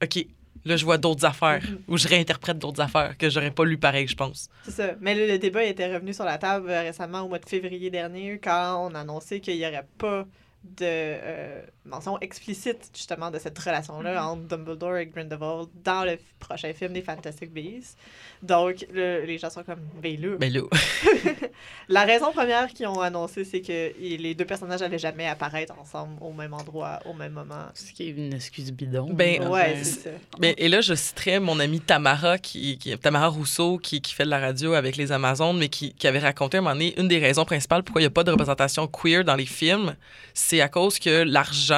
OK. 0.02 0.26
Là, 0.66 0.76
je 0.76 0.84
vois 0.84 0.98
d'autres 0.98 1.24
affaires. 1.24 1.60
Mhm. 1.62 1.78
Ou 1.88 1.96
je 1.96 2.06
réinterprète 2.06 2.58
d'autres 2.58 2.82
affaires 2.82 3.16
que 3.16 3.30
j'aurais 3.30 3.50
pas 3.50 3.64
lu 3.64 3.78
pareil, 3.78 4.06
je 4.06 4.14
pense. 4.14 4.50
C'est 4.64 4.70
ça. 4.72 4.90
Mais 5.00 5.14
là, 5.14 5.26
le 5.26 5.38
débat 5.38 5.64
était 5.64 5.90
revenu 5.92 6.12
sur 6.12 6.24
la 6.24 6.36
table 6.36 6.68
euh, 6.68 6.82
récemment 6.82 7.22
au 7.22 7.28
mois 7.28 7.38
de 7.38 7.48
février 7.48 7.88
dernier 7.88 8.38
quand 8.44 8.86
on 8.90 8.94
a 8.94 9.00
annoncé 9.00 9.40
qu'il 9.40 9.56
n'y 9.56 9.66
aurait 9.66 9.86
pas 9.96 10.26
de 10.62 10.84
euh, 10.84 11.62
mention 11.84 12.18
explicite 12.20 12.90
justement 12.94 13.30
de 13.30 13.38
cette 13.38 13.58
relation-là 13.58 14.24
entre 14.26 14.42
Dumbledore 14.42 14.98
et 14.98 15.06
Grindelwald 15.06 15.68
dans 15.82 16.04
le 16.04 16.12
f- 16.12 16.18
prochain 16.38 16.72
film 16.74 16.92
des 16.92 17.02
Fantastic 17.02 17.52
Beasts. 17.52 17.96
Donc, 18.42 18.86
le- 18.92 19.24
les 19.24 19.38
gens 19.38 19.50
sont 19.50 19.62
comme, 19.64 19.80
ben 20.02 20.20
là. 20.20 20.36
Ben. 20.38 20.52
La 21.88 22.04
raison 22.04 22.32
première 22.32 22.68
qu'ils 22.68 22.86
ont 22.86 23.00
annoncé, 23.00 23.44
c'est 23.44 23.60
que 23.60 23.98
i- 24.00 24.16
les 24.16 24.34
deux 24.34 24.44
personnages 24.44 24.80
n'allaient 24.80 24.98
jamais 24.98 25.26
apparaître 25.26 25.74
ensemble 25.78 26.14
au 26.20 26.32
même 26.32 26.54
endroit, 26.54 27.00
au 27.06 27.12
même 27.14 27.32
moment. 27.32 27.66
Ce 27.74 27.92
qui 27.92 28.04
est 28.08 28.10
une 28.10 28.32
excuse 28.34 28.70
bidon. 28.72 29.08
Ben, 29.12 29.46
Ouais, 29.48 29.76
c'est 29.82 29.84
ça. 29.84 30.10
Mais, 30.38 30.54
et 30.58 30.68
là, 30.68 30.80
je 30.80 30.94
citerais 30.94 31.40
mon 31.40 31.58
amie 31.60 31.80
Tamara, 31.80 32.38
qui, 32.38 32.78
qui- 32.78 32.96
Tamara 32.98 33.28
Rousseau, 33.28 33.78
qui, 33.78 34.00
qui 34.00 34.14
fait 34.14 34.24
de 34.24 34.30
la 34.30 34.38
radio 34.38 34.74
avec 34.74 34.96
les 34.96 35.12
Amazones, 35.12 35.58
mais 35.58 35.68
qui, 35.68 35.92
qui 35.94 36.06
avait 36.06 36.18
raconté 36.18 36.58
à 36.58 36.60
un 36.60 36.62
moment 36.62 36.74
donné 36.74 36.94
une 37.00 37.08
des 37.08 37.18
raisons 37.18 37.44
principales 37.44 37.82
pourquoi 37.82 38.00
il 38.00 38.04
n'y 38.04 38.08
a 38.08 38.10
pas 38.10 38.24
de 38.24 38.30
représentation 38.30 38.86
queer 38.86 39.24
dans 39.24 39.36
les 39.36 39.46
films, 39.46 39.94
c'est 40.34 40.60
à 40.60 40.68
cause 40.68 40.98
que 40.98 41.22
l'argent, 41.24 41.69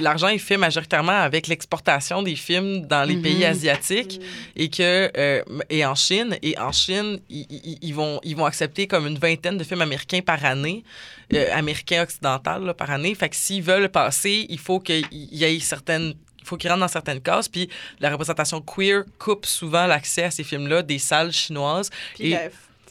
l'argent 0.00 0.28
est 0.28 0.38
fait 0.38 0.56
majoritairement 0.56 1.12
avec 1.12 1.46
l'exportation 1.46 2.22
des 2.22 2.36
films 2.36 2.86
dans 2.86 3.04
les 3.04 3.16
pays 3.16 3.44
asiatiques 3.44 4.18
Mm. 4.20 4.22
et 4.62 4.68
que 4.70 5.10
euh, 5.16 5.42
et 5.70 5.84
en 5.84 5.94
Chine 5.94 6.36
et 6.42 6.58
en 6.58 6.72
Chine 6.72 7.18
ils, 7.28 7.92
vont 7.94 8.20
ils 8.24 8.36
vont 8.36 8.44
accepter 8.46 8.86
comme 8.86 9.06
une 9.06 9.18
vingtaine 9.18 9.58
de 9.58 9.64
films 9.64 9.82
américains 9.82 10.20
par 10.20 10.44
année 10.44 10.84
euh, 11.32 11.46
américains 11.52 12.02
occidentaux 12.02 12.74
par 12.74 12.90
année. 12.90 13.14
Fait 13.14 13.28
que 13.28 13.36
s'ils 13.36 13.62
veulent 13.62 13.88
passer 13.88 14.46
il 14.48 14.58
faut 14.58 14.80
qu'il 14.80 15.06
y 15.12 15.44
ait 15.44 15.58
certaines 15.60 16.14
il 16.40 16.46
faut 16.46 16.56
qu'ils 16.58 16.68
rentrent 16.70 16.80
dans 16.82 16.88
certaines 16.88 17.22
cases. 17.22 17.48
Puis 17.48 17.68
la 18.00 18.10
représentation 18.10 18.60
queer 18.60 19.04
coupe 19.18 19.46
souvent 19.46 19.86
l'accès 19.86 20.24
à 20.24 20.30
ces 20.30 20.44
films 20.44 20.66
là 20.68 20.82
des 20.82 20.98
salles 20.98 21.32
chinoises. 21.32 21.88
Puis, 22.16 22.32
Et- 22.32 22.38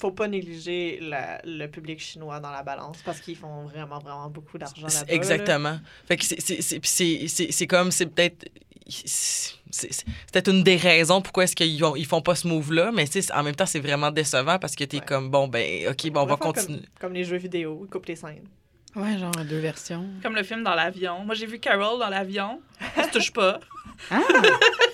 faut 0.03 0.11
pas 0.11 0.27
négliger 0.27 0.99
la- 1.01 1.39
le 1.45 1.67
public 1.67 1.99
chinois 1.99 2.39
dans 2.41 2.51
la 2.51 2.61
balance 2.61 2.97
parce 3.05 3.19
qu'ils 3.21 3.37
font 3.37 3.63
vraiment, 3.63 3.99
vraiment 3.99 4.29
beaucoup 4.29 4.57
d'argent 4.57 4.85
là-bas. 4.87 5.05
là. 5.07 5.13
Exactement. 5.13 5.79
Fait 6.07 6.17
que 6.17 6.25
c'est- 6.25 6.41
c'est- 6.41 6.61
c'est 6.61 6.79
puis 6.79 6.89
c'est- 6.89 7.27
c'est- 7.29 7.51
c'est 7.51 7.67
comme, 7.67 7.89
c'est 7.91 8.07
peut-être. 8.07 8.47
C'est 8.85 10.03
peut-être 10.31 10.49
une 10.51 10.61
des 10.63 10.75
raisons 10.75 11.21
pourquoi 11.21 11.45
est-ce 11.45 11.55
qu'ils 11.55 11.81
ils 11.97 12.05
font 12.05 12.21
pas 12.21 12.35
ce 12.35 12.47
move-là, 12.47 12.91
mais 12.93 13.07
tu 13.07 13.21
en 13.33 13.41
même 13.43 13.55
temps, 13.55 13.65
c'est 13.65 13.79
vraiment 13.79 14.11
décevant 14.11 14.59
parce 14.59 14.75
que 14.75 14.83
t'es 14.83 14.97
Ouais. 14.97 15.05
comme, 15.05 15.29
bon, 15.31 15.47
ben, 15.47 15.87
OK, 15.89 16.09
bon, 16.11 16.21
on 16.21 16.25
va 16.25 16.35
continuer. 16.35 16.79
Comme, 16.79 16.87
comme 16.99 17.13
les 17.13 17.23
jeux 17.23 17.37
vidéo, 17.37 17.81
ils 17.85 17.89
coupent 17.89 18.05
les 18.07 18.17
scènes. 18.17 18.43
Ouais, 18.95 19.17
genre 19.17 19.31
deux 19.49 19.59
versions. 19.59 20.05
Comme 20.21 20.35
le 20.35 20.43
film 20.43 20.63
dans 20.63 20.75
l'avion. 20.75 21.23
Moi, 21.25 21.33
j'ai 21.33 21.45
vu 21.47 21.59
Carol 21.59 21.97
dans 21.99 22.09
l'avion. 22.09 22.61
Ça 22.95 23.05
se 23.05 23.09
touche 23.11 23.31
pas. 23.31 23.59
Ah! 24.11 24.19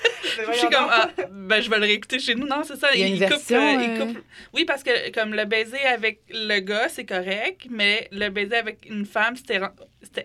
Je 0.52 0.58
suis 0.58 0.68
comme, 0.70 0.88
ah, 0.90 1.10
ben, 1.32 1.62
je 1.62 1.70
vais 1.70 1.78
le 1.78 1.86
réécouter 1.86 2.20
chez 2.20 2.36
nous. 2.36 2.48
Non, 2.48 2.64
c'est 2.64 2.76
ça. 2.78 2.90
Il 2.94 3.00
y 3.02 3.04
a 3.04 3.08
une 3.08 3.20
coupe, 3.20 3.30
version, 3.30 3.58
euh, 3.80 3.84
il 3.84 4.00
coupe- 4.00 4.24
Oui, 4.54 4.66
parce 4.66 4.84
que 4.84 5.12
comme 5.12 5.34
le 5.34 5.46
baiser 5.46 5.80
avec 5.86 6.22
le 6.30 6.60
gars, 6.60 6.90
c'est 6.90 7.06
correct, 7.06 7.68
mais 7.70 8.08
le 8.12 8.30
baiser 8.30 8.56
avec 8.58 8.86
une 8.90 9.06
femme, 9.06 9.36
c'était 9.36 9.60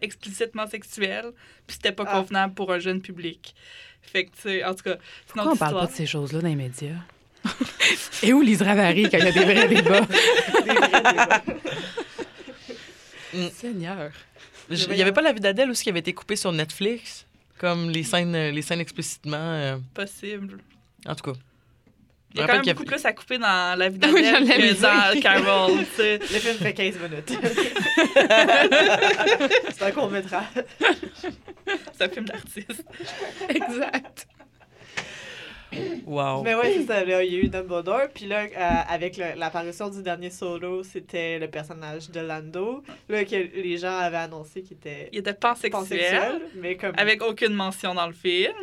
explicitement 0.02 0.66
sexuel, 0.66 1.26
puis 1.66 1.76
c'était 1.76 1.92
pas 1.92 2.04
Ah. 2.06 2.18
convenable 2.20 2.54
pour 2.54 2.72
un 2.72 2.78
jeune 2.78 3.00
public. 3.00 3.54
Fait 4.02 4.24
que, 4.26 4.30
tu 4.36 4.42
sais, 4.42 4.64
en 4.64 4.74
tout 4.74 4.82
cas, 4.84 4.96
c'est 5.26 5.32
Pourquoi 5.32 5.52
on 5.52 5.56
parle 5.56 5.78
pas 5.80 5.86
de 5.86 5.92
ces 5.92 6.06
choses-là 6.06 6.40
dans 6.40 6.48
les 6.48 6.56
médias? 6.56 6.96
Et 8.22 8.32
où 8.32 8.40
Lise 8.42 8.62
Ravary 8.62 9.08
quand 9.10 9.18
il 9.18 9.24
y 9.24 9.28
a 9.28 9.32
des 9.32 9.44
vrais 9.44 9.68
débats? 9.74 10.00
Des 10.00 10.72
vrais 10.72 11.02
débats. 11.12 11.42
Seigneur. 13.52 14.10
Il 14.70 14.96
y 14.96 15.02
avait 15.02 15.12
pas 15.12 15.22
la 15.22 15.32
vie 15.32 15.40
d'Adèle 15.40 15.70
aussi 15.70 15.82
qui 15.84 15.90
avait 15.90 15.98
été 16.00 16.12
coupée 16.12 16.36
sur 16.36 16.52
Netflix, 16.52 17.26
comme 17.58 17.90
les 17.90 18.02
scènes, 18.02 18.34
euh, 18.34 18.50
les 18.50 18.62
scènes 18.62 18.80
explicitement. 18.80 19.36
euh, 19.38 19.76
Possible. 19.94 20.58
en 21.06 21.14
tout 21.14 21.30
cas. 21.32 21.38
Il 22.36 22.40
y 22.40 22.42
a 22.42 22.46
quand 22.48 22.54
même 22.54 22.64
y 22.64 22.70
a- 22.70 22.74
beaucoup 22.74 22.86
plus 22.86 23.04
à 23.06 23.12
couper 23.12 23.38
dans 23.38 23.78
la 23.78 23.88
vie 23.88 23.98
Oui, 24.12 24.22
d'Adèle 24.22 24.48
l'avais 24.48 24.74
que 24.74 25.14
dans 25.14 25.20
Carol, 25.20 25.78
tu 25.78 25.84
sais. 25.96 26.18
Le 26.18 26.26
film 26.26 26.56
fait 26.56 26.74
15 26.74 26.98
minutes. 26.98 27.38
c'est 29.70 29.82
un 29.84 29.90
court 29.92 30.10
métrage. 30.10 30.44
C'est 31.96 32.04
un 32.04 32.08
film 32.08 32.24
d'artiste. 32.26 32.84
Exact. 33.48 34.26
Wow. 36.06 36.42
Mais 36.42 36.54
ouais, 36.54 36.74
c'est 36.76 36.86
ça. 36.86 37.04
Là, 37.04 37.22
il 37.24 37.32
y 37.32 37.36
a 37.36 37.38
eu 37.40 37.48
Dumbledore. 37.48 38.08
Puis 38.14 38.26
là, 38.26 38.44
euh, 38.44 38.70
avec 38.88 39.16
l'apparition 39.16 39.88
du 39.88 40.02
dernier 40.02 40.30
solo, 40.30 40.82
c'était 40.82 41.38
le 41.38 41.48
personnage 41.48 42.10
de 42.10 42.20
Lando. 42.20 42.82
Là, 43.08 43.24
que 43.24 43.34
les 43.36 43.78
gens 43.78 43.96
avaient 43.96 44.16
annoncé 44.18 44.62
qu'il 44.62 44.76
était 44.76 45.08
Il 45.12 45.18
était 45.20 45.34
pansexuel, 45.34 45.80
pansexuel. 45.80 46.42
Mais 46.56 46.76
comme. 46.76 46.94
avec 46.96 47.22
aucune 47.22 47.54
mention 47.54 47.94
dans 47.94 48.06
le 48.06 48.12
film. 48.12 48.54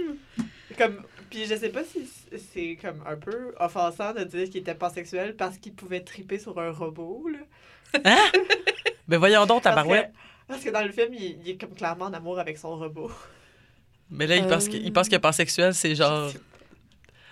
comme 0.78 1.02
puis 1.30 1.46
je 1.46 1.56
sais 1.56 1.70
pas 1.70 1.84
si 1.86 2.06
c'est 2.54 2.78
comme 2.82 3.02
un 3.08 3.16
peu 3.16 3.54
offensant 3.58 4.14
de 4.14 4.26
dire 4.26 4.50
qu'il 4.50 4.58
était 4.58 4.76
pansexuel 4.76 5.34
parce 5.38 5.58
qu'il 5.58 5.74
pouvait 5.74 6.02
triper 6.02 6.38
sur 6.38 6.60
un 6.60 6.72
robot. 6.72 7.26
Là. 7.30 8.02
Ben 9.08 9.18
voyons 9.18 9.46
donc, 9.46 9.64
Parce 9.64 9.76
tabarouette. 9.76 10.12
que, 10.12 10.18
parce 10.48 10.64
que 10.64 10.70
dans 10.70 10.84
le 10.84 10.92
film, 10.92 11.14
il, 11.14 11.38
il 11.44 11.50
est 11.52 11.58
comme 11.60 11.74
clairement 11.74 12.06
en 12.06 12.14
amour 12.14 12.40
avec 12.40 12.58
son 12.58 12.78
robot. 12.78 13.12
Mais 14.10 14.28
là, 14.28 14.36
il 14.38 14.46
pense 14.48 14.68
Euh, 14.68 14.72
que, 14.72 14.76
il 14.78 14.92
pense 14.94 15.08
que 15.10 15.16
pansexuel, 15.18 15.74
c'est 15.74 15.96
genre. 15.96 16.32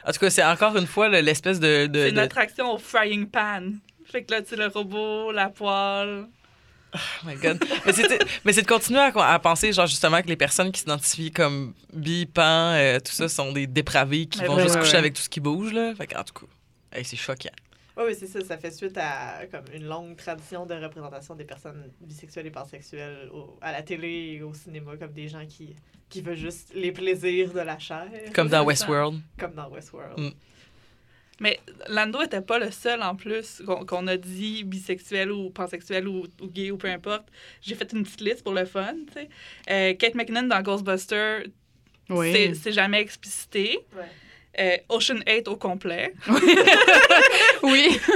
En 0.09 0.11
tout 0.11 0.19
cas, 0.19 0.29
c'est 0.31 0.43
encore 0.43 0.75
une 0.75 0.87
fois 0.87 1.07
le- 1.07 1.19
l'espèce 1.21 1.59
de. 1.59 1.85
de- 1.85 1.99
C'est 2.03 2.09
une 2.09 2.15
de- 2.15 2.21
attraction 2.21 2.73
au 2.73 2.77
frying 2.79 3.27
pan. 3.27 3.61
Fait 4.05 4.23
que 4.23 4.33
là, 4.33 4.41
tu 4.41 4.55
le 4.55 4.65
robot, 4.67 5.31
la 5.31 5.49
poêle. 5.49 6.25
Oh 6.95 6.97
my 7.27 7.35
God. 7.35 7.63
mais 8.43 8.51
c'est 8.53 8.63
de 8.63 8.67
continuer 8.67 8.99
à, 8.99 9.33
à 9.33 9.37
penser, 9.37 9.71
genre, 9.71 9.85
justement, 9.85 10.19
que 10.23 10.27
les 10.27 10.35
personnes 10.35 10.71
qui 10.71 10.79
s'identifient 10.81 11.29
comme 11.31 11.75
bi, 11.93 12.25
pan, 12.25 12.71
euh, 12.73 12.97
tout 12.99 13.11
ça, 13.11 13.29
sont 13.29 13.51
des 13.51 13.67
dépravés 13.67 14.25
qui 14.25 14.43
vont 14.43 14.55
ouais, 14.55 14.63
juste 14.63 14.73
ouais, 14.75 14.81
coucher 14.81 14.93
ouais. 14.93 14.97
avec 14.97 15.13
tout 15.13 15.21
ce 15.21 15.29
qui 15.29 15.39
bouge, 15.39 15.71
là. 15.73 15.93
Fait 15.95 16.15
en 16.17 16.23
tout 16.23 16.33
cas, 16.33 16.97
hey, 16.97 17.05
c'est 17.05 17.15
choquant. 17.15 17.49
Oui, 17.99 18.05
oui, 18.07 18.15
c'est 18.17 18.27
ça. 18.27 18.39
Ça 18.41 18.57
fait 18.57 18.71
suite 18.71 18.97
à 18.97 19.45
comme 19.51 19.65
une 19.73 19.85
longue 19.85 20.15
tradition 20.15 20.65
de 20.65 20.73
représentation 20.73 21.35
des 21.35 21.43
personnes 21.43 21.91
bisexuelles 21.99 22.47
et 22.47 22.51
pansexuelles 22.51 23.29
au- 23.33 23.57
à 23.61 23.71
la 23.73 23.81
télé 23.83 24.35
et 24.37 24.41
au 24.41 24.53
cinéma, 24.53 24.95
comme 24.97 25.11
des 25.11 25.27
gens 25.27 25.45
qui, 25.45 25.75
qui 26.09 26.21
veulent 26.21 26.37
juste 26.37 26.71
les 26.73 26.91
plaisirs 26.93 27.51
de 27.53 27.59
la 27.59 27.77
chair, 27.77 28.07
Comme 28.33 28.47
dans. 28.47 28.63
Westworld. 28.69 29.19
comme 29.37 29.53
dans 29.53 29.69
Westworld. 29.69 30.17
Mm. 30.17 30.29
Mais 31.41 31.57
Lando 31.87 32.21
était 32.21 32.41
pas 32.41 32.59
le 32.59 32.69
seul 32.69 33.01
en 33.01 33.15
plus 33.15 33.61
qu'on 33.87 34.07
a 34.07 34.17
dit 34.17 34.63
bisexuel 34.65 35.31
ou 35.31 35.49
pansexuel 35.49 36.05
ou, 36.07 36.25
ou 36.41 36.47
gay 36.47 36.69
ou 36.71 36.77
peu 36.77 36.89
importe. 36.89 37.27
J'ai 37.61 37.75
fait 37.75 37.91
une 37.93 38.03
petite 38.03 38.19
liste 38.21 38.43
pour 38.43 38.53
le 38.53 38.65
fun. 38.65 38.93
tu 39.07 39.13
sais. 39.13 39.29
Euh, 39.69 39.93
Kate 39.95 40.15
McKinnon 40.15 40.43
dans 40.47 40.61
Ghostbusters, 40.61 41.43
c'est 42.07 42.13
Oui. 42.13 42.55
c'est 42.55 42.71
jamais 42.73 42.99
explicité. 42.99 43.79
Ouais. 43.95 44.03
Euh, 44.59 44.75
Ocean 44.89 45.19
8 45.25 45.47
au 45.47 45.55
complet. 45.55 46.13
oui. 47.63 47.97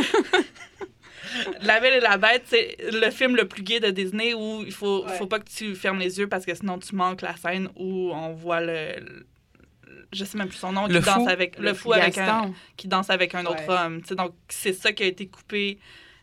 La 1.62 1.80
Belle 1.80 1.96
et 1.96 2.00
la 2.00 2.18
Bête, 2.18 2.44
c'est 2.46 2.78
le 2.92 3.10
film 3.10 3.36
le 3.36 3.48
plus 3.48 3.64
gay 3.64 3.80
de 3.80 3.90
Disney 3.90 4.34
où 4.36 4.62
il 4.64 4.72
faut, 4.72 5.04
Ouais. 5.06 5.14
faut 5.18 5.26
pas 5.26 5.40
que 5.40 5.50
tu 5.50 5.74
fermes 5.74 5.98
les 6.00 6.20
yeux 6.20 6.28
parce 6.28 6.46
que 6.46 6.54
sinon 6.54 6.78
tu 6.78 6.94
manques 6.96 7.22
la 7.24 7.36
scène 7.36 7.70
où 7.76 8.12
on 8.14 8.34
voit 8.34 8.62
le. 8.62 9.00
le- 9.00 9.26
je 10.12 10.26
sais 10.26 10.38
même 10.38 10.48
plus 10.50 10.58
son 10.60 10.72
nom, 10.74 10.86
Le 10.86 11.00
qui 11.00 11.06
danse 11.06 11.24
fou? 11.24 11.30
avec 11.30 11.58
le 11.58 11.74
fou 11.74 11.92
avec 11.94 12.20
un, 12.20 12.54
qui 12.78 12.88
danse 12.88 13.10
avec 13.10 13.34
un 13.34 13.46
autre 13.48 13.68
Ouais. 13.68 13.76
homme. 13.86 14.02
Donc 14.12 14.34
c'est 14.48 14.74
ça 14.74 14.92
qui 14.92 15.02
a 15.02 15.08
été 15.08 15.26
coupé 15.26 15.80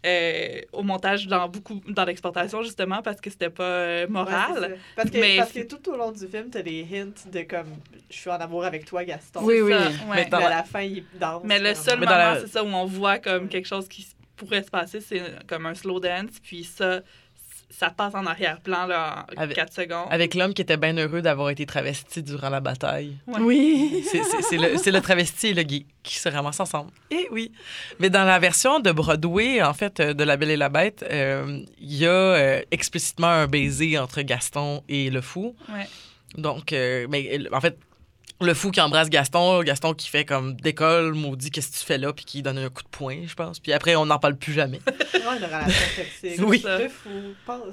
euh, 0.07 0.61
au 0.73 0.83
montage 0.83 1.27
dans 1.27 1.49
beaucoup 1.49 1.81
dans 1.89 2.05
l'exportation 2.05 2.63
justement 2.63 3.03
parce 3.03 3.21
que 3.21 3.29
c'était 3.29 3.51
pas 3.51 3.63
euh, 3.65 4.01
Ouais, 4.07 4.11
moral. 4.11 4.79
parce, 4.97 5.11
que, 5.11 5.19
Mais- 5.19 5.37
parce 5.37 5.53
que 5.53 5.61
tout 5.65 5.91
au 5.91 5.97
long 5.97 6.11
du 6.11 6.27
film, 6.27 6.49
t'as 6.51 6.63
des 6.63 6.87
hints 6.93 7.29
de 7.31 7.43
comme 7.43 7.69
je 8.11 8.17
suis 8.17 8.31
en 8.31 8.35
amour 8.41 8.65
avec 8.65 8.85
toi, 8.87 9.05
Gaston. 9.05 9.41
Oui, 9.43 9.61
oui. 9.61 9.73
Ça, 9.73 9.79
ouais. 9.89 9.93
Mais 10.17 10.25
dans 10.27 10.39
à 10.39 10.41
la- 10.41 10.49
la 10.49 10.63
fin, 10.65 10.81
il 10.83 11.05
danse. 11.19 11.43
Mais 11.45 11.59
le 11.59 11.75
seul 11.75 11.99
moment, 11.99 12.11
la- 12.13 12.41
c'est 12.41 12.47
ça, 12.49 12.65
où 12.65 12.69
on 12.69 12.87
voit 12.87 13.19
comme 13.19 13.49
quelque 13.49 13.69
chose 13.69 13.89
qui 13.89 14.07
pourrait 14.37 14.63
se 14.63 14.71
passer, 14.71 15.01
c'est 15.03 15.23
comme 15.47 15.67
un 15.67 15.75
slow 15.75 16.01
dance, 16.01 16.41
puis 16.43 16.65
ça, 16.65 17.01
ça 17.71 17.91
passe 17.91 18.15
en 18.15 18.27
arrière-plan 18.27 18.87
là, 18.87 19.25
en 19.37 19.41
Avec- 19.41 19.57
4 19.57 19.73
secondes. 19.73 20.07
Avec 20.11 20.35
l'homme 20.35 20.53
qui 20.55 20.63
était 20.63 20.77
bien 20.77 20.97
heureux 20.97 21.23
d'avoir 21.23 21.51
été 21.51 21.65
travesti 21.67 22.23
durant 22.23 22.51
la 22.51 22.61
bataille. 22.61 23.17
Ouais. 23.27 23.41
Oui. 23.41 24.05
C'est- 24.11 24.23
C'est 24.25 24.43
c'est 24.43 24.57
le, 24.59 24.77
c'est 24.77 24.91
le 24.91 25.01
travesti 25.01 25.49
et 25.49 25.55
le 25.55 25.63
gay 25.63 25.87
qui 26.03 26.19
se 26.19 26.29
ramassent 26.29 26.61
ensemble. 26.61 26.91
Et 27.11 27.29
oui. 27.31 27.53
Mais 27.99 28.11
dans 28.11 28.25
la 28.25 28.39
version 28.39 28.81
de 28.81 28.91
Broadway, 28.93 29.63
en 29.63 29.73
fait, 29.75 30.01
euh, 30.01 30.15
de 30.15 30.25
La 30.25 30.37
Belle 30.37 30.51
et 30.51 30.57
la 30.57 30.69
Bête, 30.69 31.05
euh, 31.11 31.61
il 31.81 31.97
y 31.97 32.07
a 32.07 32.11
euh, 32.11 32.61
explicitement 32.71 33.29
un 33.29 33.47
baiser 33.47 33.99
entre 33.99 34.21
Gaston 34.23 34.83
et 34.89 35.09
le 35.11 35.21
fou. 35.21 35.55
Ouais. 35.73 35.87
Donc, 36.37 36.73
euh, 36.73 37.07
mais 37.11 37.41
en 37.53 37.61
fait, 37.61 37.79
le 38.41 38.55
fou 38.55 38.71
qui 38.71 38.81
embrasse 38.81 39.11
Gaston, 39.11 39.63
Gaston 39.63 39.95
qui 39.95 40.09
fait 40.09 40.25
comme 40.25 40.55
décolle, 40.55 41.13
maudit, 41.15 41.51
qu'est-ce 41.51 41.71
que 41.73 41.77
tu 41.79 41.85
fais 41.85 41.99
là, 41.99 42.13
puis 42.13 42.25
qui 42.25 42.43
donne 42.43 42.59
un 42.59 42.69
coup 42.71 42.83
de 42.83 42.89
poing, 42.89 43.19
je 43.27 43.35
pense. 43.35 43.59
Puis 43.61 43.73
après, 43.73 43.97
on 43.97 44.07
n'en 44.07 44.19
parle 44.19 44.37
plus 44.37 44.53
jamais. 44.53 44.81
Vraiment 45.13 45.33
une 45.37 45.45
relation 45.45 45.87
toxique. 45.97 46.41
Oui. 46.47 46.65
Le 46.67 46.89
fou. 46.89 47.11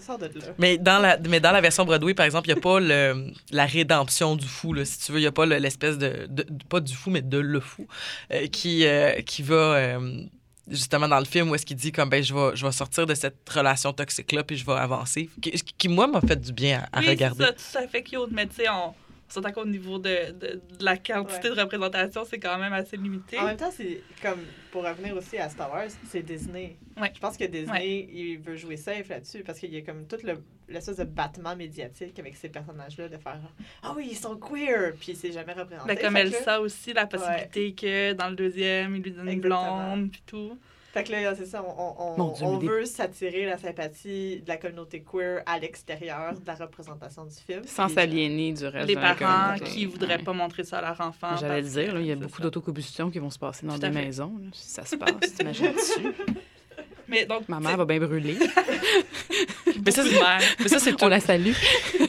Sors 0.06 0.18
de 0.18 0.26
là. 0.26 0.32
Mais 0.58 0.78
dans 0.78 1.00
la, 1.00 1.18
mais 1.18 1.40
dans 1.40 1.52
la 1.52 1.62
version 1.62 1.86
Broadway, 1.86 2.14
par 2.14 2.26
exemple, 2.26 2.50
il 2.50 2.54
n'y 2.54 2.60
a 2.60 2.62
pas 2.62 2.80
le, 2.80 3.32
la 3.52 3.66
rédemption 3.66 4.36
du 4.36 4.46
fou, 4.48 4.74
là, 4.74 4.84
si 4.86 5.00
tu 5.00 5.12
veux. 5.12 5.20
Il 5.20 5.22
n'y 5.22 5.28
a 5.28 5.32
pas 5.32 5.46
le- 5.46 5.58
l'espèce 5.58 5.98
de, 5.98 6.28
de- 6.30 6.46
Pas 6.70 6.80
du 6.80 6.94
fou, 6.94 7.10
mais 7.12 7.22
de 7.22 7.38
le 7.38 7.60
fou, 7.60 7.88
euh, 8.34 8.48
qui, 8.48 8.86
euh, 8.86 9.22
qui 9.22 9.44
va. 9.44 9.56
euh, 9.56 10.22
justement, 10.70 11.08
dans 11.08 11.20
le 11.20 11.24
film, 11.26 11.50
où 11.50 11.56
est-ce 11.56 11.66
qu'il 11.66 11.78
dit, 11.78 11.94
comme, 11.94 12.10
ben, 12.10 12.22
je 12.22 12.34
vais, 12.34 12.56
je 12.56 12.66
vais 12.66 12.72
sortir 12.74 13.06
de 13.06 13.14
cette 13.16 13.38
relation 13.50 13.94
toxique-là, 13.94 14.44
puis 14.44 14.58
je 14.58 14.66
vais 14.66 14.74
avancer. 14.74 15.30
Qui, 15.42 15.52
qui, 15.52 15.88
moi, 15.88 16.08
m'a 16.08 16.20
fait 16.20 16.36
du 16.36 16.52
bien 16.52 16.84
à, 16.92 16.98
à 16.98 17.00
oui, 17.02 17.08
regarder. 17.10 17.46
ça, 17.46 17.54
tout 17.54 17.78
à 17.86 17.88
fait 17.88 18.04
cute, 18.04 18.20
mais 18.32 18.48
tu 18.48 18.56
sais, 18.56 18.70
on, 18.70 18.94
s'entend 19.34 19.52
qu'au 19.52 19.66
niveau 19.66 20.00
de, 20.00 20.32
de, 20.32 20.48
de 20.78 20.84
la 20.84 20.98
quantité 20.98 21.50
Ouais. 21.50 21.56
de 21.56 21.62
représentation, 21.62 22.24
c'est 22.26 22.40
quand 22.40 22.58
même 22.58 22.74
assez 22.74 22.98
limité. 22.98 23.38
En 23.40 23.46
même 23.46 23.58
temps, 23.58 23.72
c'est 23.72 24.02
comme 24.22 24.40
pour 24.72 24.84
revenir 24.86 25.16
aussi 25.16 25.38
à 25.38 25.50
Star 25.50 25.72
Wars, 25.72 25.88
c'est 26.10 26.22
Disney. 26.24 26.78
Ouais. 27.00 27.12
Je 27.14 27.20
pense 27.20 27.36
que 27.38 27.44
Disney, 27.46 28.08
il 28.12 28.40
veut 28.40 28.56
jouer 28.56 28.78
safe 28.78 29.10
là-dessus 29.10 29.44
parce 29.44 29.60
qu'il 29.60 29.74
y 29.74 29.78
a 29.78 29.82
comme 29.82 30.06
tout 30.08 30.18
le 30.24 30.36
l'espèce 30.70 30.98
de 30.98 31.06
battement 31.06 31.56
médiatique 31.56 32.20
avec 32.20 32.36
ces 32.36 32.50
personnages-là 32.50 33.08
de 33.08 33.16
faire 33.16 33.40
ah 33.84 33.94
oui, 33.96 34.10
ils 34.12 34.18
sont 34.18 34.36
queer, 34.38 34.92
puis 35.00 35.16
c'est 35.16 35.32
jamais 35.32 35.54
représenté. 35.54 35.88
Ben, 35.88 35.98
comme 35.98 36.16
Fait 36.18 36.24
que- 36.30 36.36
Elsa 36.36 36.60
aussi, 36.60 36.92
la 36.92 37.08
possibilité 37.08 37.74
que 37.74 38.12
dans 38.12 38.28
le 38.30 38.36
deuxième, 38.36 38.96
il 38.98 39.02
lui 39.02 39.12
donne 39.12 39.30
une 39.30 39.40
blonde, 39.40 40.12
puis 40.12 40.22
tout. 40.26 40.58
Fait 40.98 41.04
que 41.04 41.12
là, 41.12 41.36
c'est 41.36 41.46
ça, 41.46 41.64
on, 41.64 41.94
on, 42.00 42.18
Mon 42.18 42.32
Dieu, 42.34 42.46
on 42.46 42.54
mais 42.54 42.60
des- 42.60 42.68
veut 42.68 42.86
s'attirer 42.86 43.46
la 43.46 43.58
sympathie 43.58 44.42
de 44.42 44.48
la 44.48 44.58
communauté 44.58 45.04
queer 45.04 45.44
à 45.46 45.60
l'extérieur 45.60 46.34
de 46.34 46.46
la 46.48 46.56
représentation 46.56 47.26
du 47.26 47.36
film. 47.36 47.62
Sans 47.66 47.86
Puis- 47.86 47.96
s'aliéner 47.96 48.54
du 48.54 48.66
reste 48.66 48.88
Les 48.88 48.96
de 48.96 49.00
la 49.00 49.14
parents 49.16 49.50
communauté. 49.54 49.72
qui 49.72 49.86
voudraient 49.86 50.18
Ouais. 50.18 50.24
pas 50.24 50.34
montrer 50.34 50.64
ça 50.64 50.80
à 50.80 50.82
leur 50.82 51.02
enfant. 51.02 51.36
J'allais 51.40 51.62
le 51.62 51.70
dire, 51.70 51.94
là, 51.94 52.00
il 52.00 52.08
y 52.08 52.12
a 52.12 52.16
beaucoup 52.16 52.42
d'autocombustion 52.42 53.10
qui 53.12 53.20
vont 53.20 53.30
se 53.30 53.38
passer 53.40 53.66
dans 53.68 53.78
des 53.78 53.88
fait. 53.88 53.92
maisons. 53.94 54.34
là, 54.42 54.50
si 54.54 54.70
ça 54.70 54.86
se 54.86 54.96
passe, 54.96 55.12
t'imagines-tu? 55.38 56.02
Mais 57.10 57.26
donc, 57.26 57.48
Ma 57.48 57.60
mère 57.62 57.78
va 57.78 57.86
bien 57.86 58.00
brûler. 58.00 58.38
Mais 59.86 59.92
ça, 59.92 60.04
c'est- 60.04 60.20
mais 60.60 60.68
ça, 60.68 60.80
c'est 60.80 60.92
On 60.94 60.96
tout- 60.98 61.08
la 61.08 61.20
salue. 61.22 61.54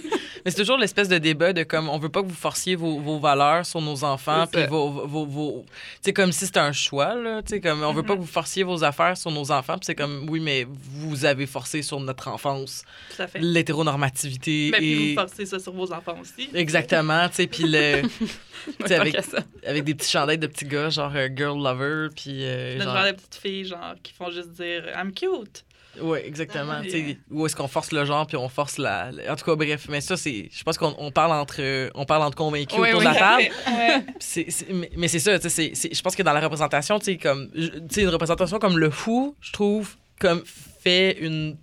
Mais 0.49 0.53
c'est 0.53 0.63
toujours 0.63 0.79
l'espèce 0.79 1.09
de 1.09 1.19
débat 1.19 1.53
de 1.53 1.63
comme 1.63 1.91
on 1.91 1.99
veut 1.99 2.09
pas 2.09 2.23
que 2.23 2.27
vous 2.29 2.35
forciez 2.35 2.75
vos, 2.75 3.01
vos 3.01 3.19
valeurs 3.19 3.67
sur 3.67 3.83
nos 3.83 4.03
enfants 4.03 4.47
C'est 4.51 4.61
puis 4.63 4.67
vos 4.71 4.89
vos, 5.07 5.27
vos 5.27 5.65
tu 5.69 5.99
sais 6.05 6.13
comme 6.15 6.33
si 6.33 6.47
c'était 6.47 6.61
un 6.61 6.73
choix 6.73 7.15
là, 7.15 7.43
tu 7.43 7.51
sais 7.51 7.61
comme 7.61 7.83
on 7.83 7.93
veut 7.93 8.03
pas 8.03 8.15
Mhm. 8.15 8.21
que 8.21 8.25
vous 8.25 8.33
forciez 8.33 8.63
vos 8.63 8.83
affaires 8.83 9.15
sur 9.19 9.31
nos 9.31 9.51
enfants 9.53 9.75
puis 9.75 9.85
c'est 9.85 9.95
comme 9.95 10.27
oui 10.31 10.41
mais 10.41 10.67
vous 10.69 11.27
avez 11.27 11.45
forcé 11.47 11.83
sur 11.83 12.01
notre 12.01 12.29
enfance 12.29 12.83
l'hétéronormativité 13.39 14.71
Mais 14.73 14.79
puis 14.79 14.93
et 14.93 15.15
vous 15.15 15.21
forcez 15.21 15.47
ça 15.47 15.59
sur 15.59 15.73
vos 15.73 15.93
enfants 15.93 16.17
aussi. 16.21 16.49
exactement 16.55 17.29
tu 17.29 17.35
sais 17.35 17.47
puis 17.47 17.65
le 17.67 18.03
tu 18.09 18.27
sais, 18.87 18.95
Tant 18.97 19.01
avec 19.03 19.17
avec 19.67 19.85
des 19.85 19.95
petits 19.95 20.11
chandails 20.11 20.39
de 20.39 20.47
petits 20.47 20.65
gars 20.65 20.89
genre 20.91 21.13
euh, 21.15 21.29
girl 21.35 21.63
lover 21.63 22.09
puis 22.15 22.45
euh, 22.45 22.81
genre- 22.81 22.95
genre 22.97 23.07
de 23.07 23.13
petites 23.13 23.35
filles, 23.37 23.65
genre, 23.67 23.95
qui 24.03 24.13
font 24.13 24.31
juste 24.31 24.51
dire 24.53 24.85
I'm 24.97 25.13
cute. 25.13 25.65
Ouais, 26.01 26.27
exactement. 26.27 26.83
Sais, 26.89 27.19
Où 27.31 27.45
est-ce 27.47 27.57
qu'on 27.57 27.67
force 27.67 27.91
le 27.93 28.05
genre 28.05 28.27
puis 28.27 28.37
on 28.37 28.49
force 28.49 28.79
la. 28.79 29.11
En 29.29 29.35
tout 29.37 29.45
cas, 29.45 29.57
bref, 29.57 29.87
mais 29.89 30.01
ça, 30.01 30.17
c'est. 30.17 30.49
Je 30.53 30.63
pense 30.63 30.79
qu'on 30.79 30.95
on 30.99 31.11
parle 31.11 31.33
entre 31.33 31.91
on 31.95 32.05
parle 32.05 32.23
entre 32.23 32.37
convaincus 32.37 32.79
Oui, 32.79 32.89
autour 32.91 33.01
oui, 33.01 33.07
de 33.07 33.11
la 33.13 33.19
table. 33.19 33.49
mais 34.71 34.91
mais 34.97 35.09
c'est 35.09 35.19
ça, 35.19 35.37
je 35.39 36.01
pense 36.03 36.15
que 36.15 36.23
dans 36.23 36.33
la 36.33 36.41
représentation, 36.41 36.99
tu 36.99 37.07
sais, 37.07 37.17
comme. 37.17 37.51
je- 37.55 37.69
Tu 37.69 37.81
sais, 37.91 38.03
une 38.03 38.09
représentation 38.11 38.59
comme 38.59 38.79
le 38.79 38.91
fou, 38.91 39.35
je 39.41 39.53
trouve, 39.53 39.97
comme 40.21 40.43
fait 40.45 41.19
une. 41.21 41.57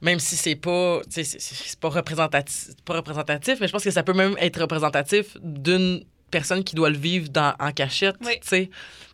Même 0.00 0.18
si 0.18 0.34
c'est 0.34 0.56
pas. 0.56 1.00
C'est 1.08 1.78
pas 1.78 1.90
représentatif, 1.90 2.70
pas 2.84 2.94
représentatif, 2.94 3.58
mais 3.60 3.68
je 3.68 3.72
pense 3.72 3.84
que 3.84 3.90
ça 3.92 4.02
peut 4.02 4.14
même 4.14 4.34
être 4.40 4.60
représentatif 4.60 5.36
d'une 5.40 6.02
personne 6.32 6.64
qui 6.64 6.74
doit 6.74 6.90
le 6.90 6.96
vivre 6.98 7.28
dans, 7.28 7.54
en 7.60 7.70
cachette, 7.70 8.16
Oui. 8.24 8.32
tu 8.42 8.48
sais. 8.48 8.70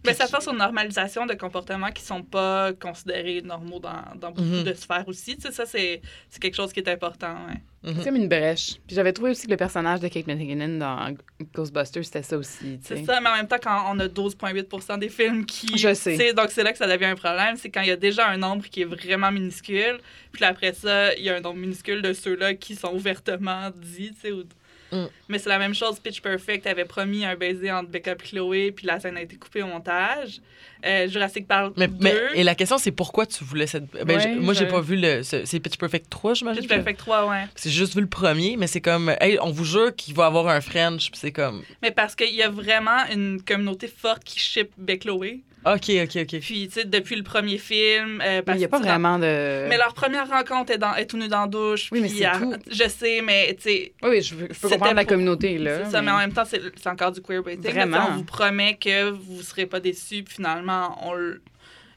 Mais 0.06 0.14
ça 0.14 0.26
passe 0.28 0.46
aux 0.48 0.52
normalisations 0.54 1.26
de 1.26 1.34
comportements 1.34 1.90
qui 1.90 2.02
sont 2.02 2.22
pas 2.22 2.72
considérés 2.72 3.42
normaux 3.42 3.80
dans, 3.80 4.04
dans 4.14 4.30
beaucoup 4.30 4.48
Mhm. 4.48 4.62
de 4.62 4.72
sphères 4.72 5.04
aussi. 5.08 5.36
Tu 5.36 5.42
sais, 5.42 5.52
ça, 5.52 5.66
c'est 5.66 6.00
c'est 6.30 6.40
quelque 6.40 6.54
chose 6.54 6.72
qui 6.72 6.80
est 6.80 6.88
important. 6.88 7.34
ouais. 7.48 7.60
Mhm. 7.82 7.94
C'est 7.98 8.04
comme 8.04 8.16
une 8.16 8.28
brèche. 8.28 8.74
Puis 8.86 8.94
j'avais 8.96 9.12
trouvé 9.12 9.32
aussi 9.32 9.46
que 9.46 9.50
le 9.50 9.56
personnage 9.56 10.00
de 10.00 10.08
Kate 10.08 10.26
McKinnon 10.28 10.78
dans 10.78 11.14
Ghostbusters, 11.54 12.04
c'était 12.04 12.22
ça 12.22 12.36
aussi. 12.38 12.78
tu 12.80 12.86
sais. 12.86 12.96
C'est 12.96 13.04
ça, 13.04 13.20
mais 13.20 13.28
en 13.28 13.36
même 13.36 13.48
temps, 13.48 13.58
quand 13.62 13.92
on 13.92 13.98
a 13.98 14.06
12,8 14.08 14.98
des 14.98 15.08
films 15.08 15.44
qui. 15.44 15.76
Je 15.76 15.92
sais. 15.94 16.16
tu 16.16 16.34
Donc, 16.34 16.50
c'est 16.50 16.62
là 16.62 16.72
que 16.72 16.78
ça 16.78 16.86
devient 16.86 17.06
un 17.06 17.14
problème. 17.16 17.56
C'est 17.56 17.68
quand 17.70 17.82
il 17.82 17.88
y 17.88 17.92
a 17.92 17.96
déjà 17.96 18.28
un 18.28 18.36
nombre 18.36 18.64
qui 18.68 18.82
est 18.82 18.84
vraiment 18.84 19.30
minuscule. 19.32 19.98
Puis 20.32 20.44
après 20.44 20.72
ça, 20.72 21.14
il 21.16 21.24
y 21.24 21.28
a 21.30 21.36
un 21.36 21.40
nombre 21.40 21.58
minuscule 21.58 22.02
de 22.02 22.12
ceux-là 22.12 22.54
qui 22.54 22.76
sont 22.76 22.92
ouvertement 22.94 23.70
dits. 23.74 24.12
tu 24.14 24.20
sais, 24.20 24.32
ou- 24.32 24.44
Mm. 24.92 25.04
Mais 25.28 25.38
c'est 25.38 25.48
la 25.48 25.58
même 25.58 25.74
chose. 25.74 25.98
Pitch 26.00 26.20
Perfect 26.20 26.66
avait 26.66 26.84
promis 26.84 27.24
un 27.24 27.36
baiser 27.36 27.70
entre 27.70 27.90
Becca 27.90 28.12
et 28.12 28.16
Chloé, 28.16 28.72
puis 28.72 28.86
la 28.86 28.98
scène 29.00 29.16
a 29.16 29.22
été 29.22 29.36
coupée 29.36 29.62
au 29.62 29.66
montage. 29.66 30.40
Euh, 30.86 31.08
Jurassic 31.08 31.46
Park 31.48 31.74
2. 31.76 31.86
Mais, 31.86 31.88
mais- 32.00 32.14
et 32.34 32.44
la 32.44 32.54
question, 32.54 32.78
c'est 32.78 32.92
pourquoi 32.92 33.26
tu 33.26 33.42
voulais 33.44 33.66
cette. 33.66 33.90
Ben, 33.90 34.16
Ouais, 34.16 34.20
je- 34.34 34.38
moi, 34.40 34.54
j'ai 34.54 34.66
pas 34.66 34.80
vu 34.80 34.96
le. 34.96 35.22
ce- 35.22 35.44
C'est 35.44 35.60
Pitch 35.60 35.76
Perfect 35.76 36.08
3, 36.08 36.34
j'imagine? 36.34 36.60
Pitch 36.62 36.68
Perfect 36.70 36.98
3, 37.00 37.28
ouais. 37.28 37.44
C'est 37.54 37.70
juste 37.70 37.94
vu 37.94 38.00
le 38.00 38.06
premier, 38.06 38.56
mais 38.56 38.66
c'est 38.66 38.80
comme. 38.80 39.12
Hey, 39.20 39.38
on 39.42 39.50
vous 39.50 39.64
jure 39.64 39.94
qu'il 39.94 40.14
va 40.14 40.26
avoir 40.26 40.46
un 40.48 40.60
French, 40.60 41.10
puis 41.10 41.18
c'est 41.20 41.32
comme. 41.32 41.62
Mais 41.82 41.90
parce 41.90 42.14
qu'il 42.14 42.34
y 42.34 42.42
a 42.42 42.48
vraiment 42.48 43.04
une 43.12 43.42
communauté 43.42 43.88
forte 43.88 44.22
qui 44.24 44.38
ship 44.38 44.70
Beck 44.78 45.00
Chloé. 45.02 45.40
Ok, 45.74 45.90
ok, 46.04 46.16
ok. 46.22 46.40
Puis, 46.40 46.68
tu 46.68 46.70
sais, 46.80 46.84
depuis 46.84 47.16
le 47.16 47.22
premier 47.22 47.58
film. 47.58 48.20
euh, 48.20 48.36
Mais 48.36 48.42
parce 48.42 48.56
il 48.56 48.60
n'y 48.60 48.64
a 48.64 48.68
pas 48.68 48.78
vraiment 48.78 49.18
de. 49.18 49.66
Mais 49.68 49.76
leur 49.76 49.94
première 49.94 50.28
rencontre 50.28 50.72
est, 50.72 50.78
dans, 50.78 50.94
est 50.94 51.06
tout 51.06 51.16
nu 51.18 51.28
dans 51.28 51.42
la 51.42 51.46
douche. 51.46 51.88
Oui, 51.92 52.00
mais 52.00 52.08
c'est 52.08 52.30
tout. 52.38 52.54
Je 52.70 52.88
sais, 52.88 53.20
mais 53.22 53.54
tu 53.56 53.62
sais, 53.62 53.92
Oui, 54.02 54.10
oui, 54.10 54.22
je, 54.22 54.34
veux- 54.34 54.42
je 54.42 54.46
peux 54.48 54.54
C'était 54.54 54.74
comprendre 54.74 54.96
la 54.96 55.04
communauté, 55.04 55.58
là. 55.58 55.84
c'est 55.84 55.90
ça, 55.90 56.02
mais 56.02 56.10
en 56.10 56.18
même 56.18 56.32
temps, 56.32 56.44
c'est 56.44 56.60
c'est 56.80 56.88
encore 56.88 57.12
du 57.12 57.20
queerbaiting. 57.20 57.70
Vraiment. 57.72 58.06
On 58.10 58.16
vous 58.16 58.24
promet 58.24 58.76
que 58.76 59.10
vous 59.10 59.42
serez 59.42 59.66
pas 59.66 59.80
déçus, 59.80 60.22
puis 60.22 60.36
finalement, 60.36 60.98
on 61.06 61.14
le- 61.14 61.40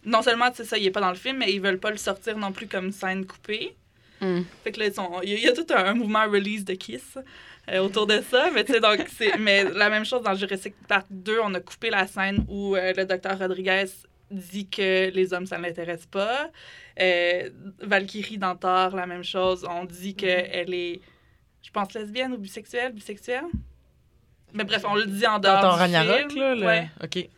Non 0.05 0.21
seulement, 0.21 0.49
tu 0.49 0.57
sais, 0.57 0.63
ça, 0.65 0.77
il 0.77 0.85
est 0.87 0.91
pas 0.91 1.01
dans 1.01 1.09
le 1.11 1.15
film, 1.15 1.37
mais 1.37 1.51
ils 1.53 1.61
veulent 1.61 1.79
pas 1.79 1.91
le 1.91 1.97
sortir 1.97 2.37
non 2.37 2.51
plus 2.51 2.67
comme 2.67 2.91
scène 2.91 3.25
coupée. 3.25 3.75
Hmm. 4.19 4.41
Fait 4.63 4.71
que 4.71 4.79
là, 4.79 4.85
ils 4.87 4.93
sont- 4.93 5.19
il 5.23 5.29
y, 5.29 5.33
a- 5.33 5.37
il 5.37 5.43
y 5.43 5.47
a 5.47 5.53
tout 5.53 5.65
un, 5.73 5.83
un 5.85 5.93
mouvement 5.93 6.23
release 6.29 6.63
de 6.65 6.73
Kiss 6.73 7.17
autour 7.79 8.07
de 8.07 8.21
ça. 8.21 8.49
Mais 8.53 8.63
tu 8.63 8.73
sais, 8.73 8.79
donc, 8.79 9.05
c'est. 9.17 9.37
Mais 9.37 9.63
la 9.63 9.89
même 9.89 10.05
chose 10.05 10.21
dans 10.23 10.33
Jurassic 10.35 10.75
Park 10.87 11.05
2, 11.09 11.39
on 11.43 11.53
a 11.53 11.59
coupé 11.59 11.89
la 11.89 12.05
scène 12.07 12.45
où 12.47 12.75
euh, 12.75 12.93
le 12.95 13.05
docteur 13.05 13.37
Rodriguez 13.39 13.85
dit 14.29 14.67
que 14.69 15.09
les 15.09 15.33
hommes, 15.33 15.45
ça 15.45 15.57
ne 15.57 15.63
l'intéresse 15.63 16.05
pas. 16.05 16.49
Euh, 16.99 17.49
Valkyrie 17.81 18.37
dans 18.37 18.55
Thor, 18.55 18.95
la 18.95 19.05
même 19.05 19.23
chose. 19.23 19.65
On 19.69 19.85
dit 19.85 20.15
qu'elle 20.15 20.73
est, 20.73 21.01
je 21.63 21.69
pense, 21.71 21.93
lesbienne 21.93 22.33
ou 22.33 22.37
bisexuelle. 22.37 22.91
Bisexuelle? 22.93 23.45
Mais 24.53 24.63
bref, 24.65 24.83
on 24.87 24.95
le 24.95 25.05
dit 25.05 25.25
en 25.25 25.39
Dans 25.39 25.39
dehors 25.39 25.61
ton 25.61 25.73
du 25.73 25.79
Ragnarok, 25.79 26.29
film. 26.31 26.41
là. 26.43 26.55
le- 26.55 26.65
Ouais. 26.65 26.89
Ok. 27.03 27.29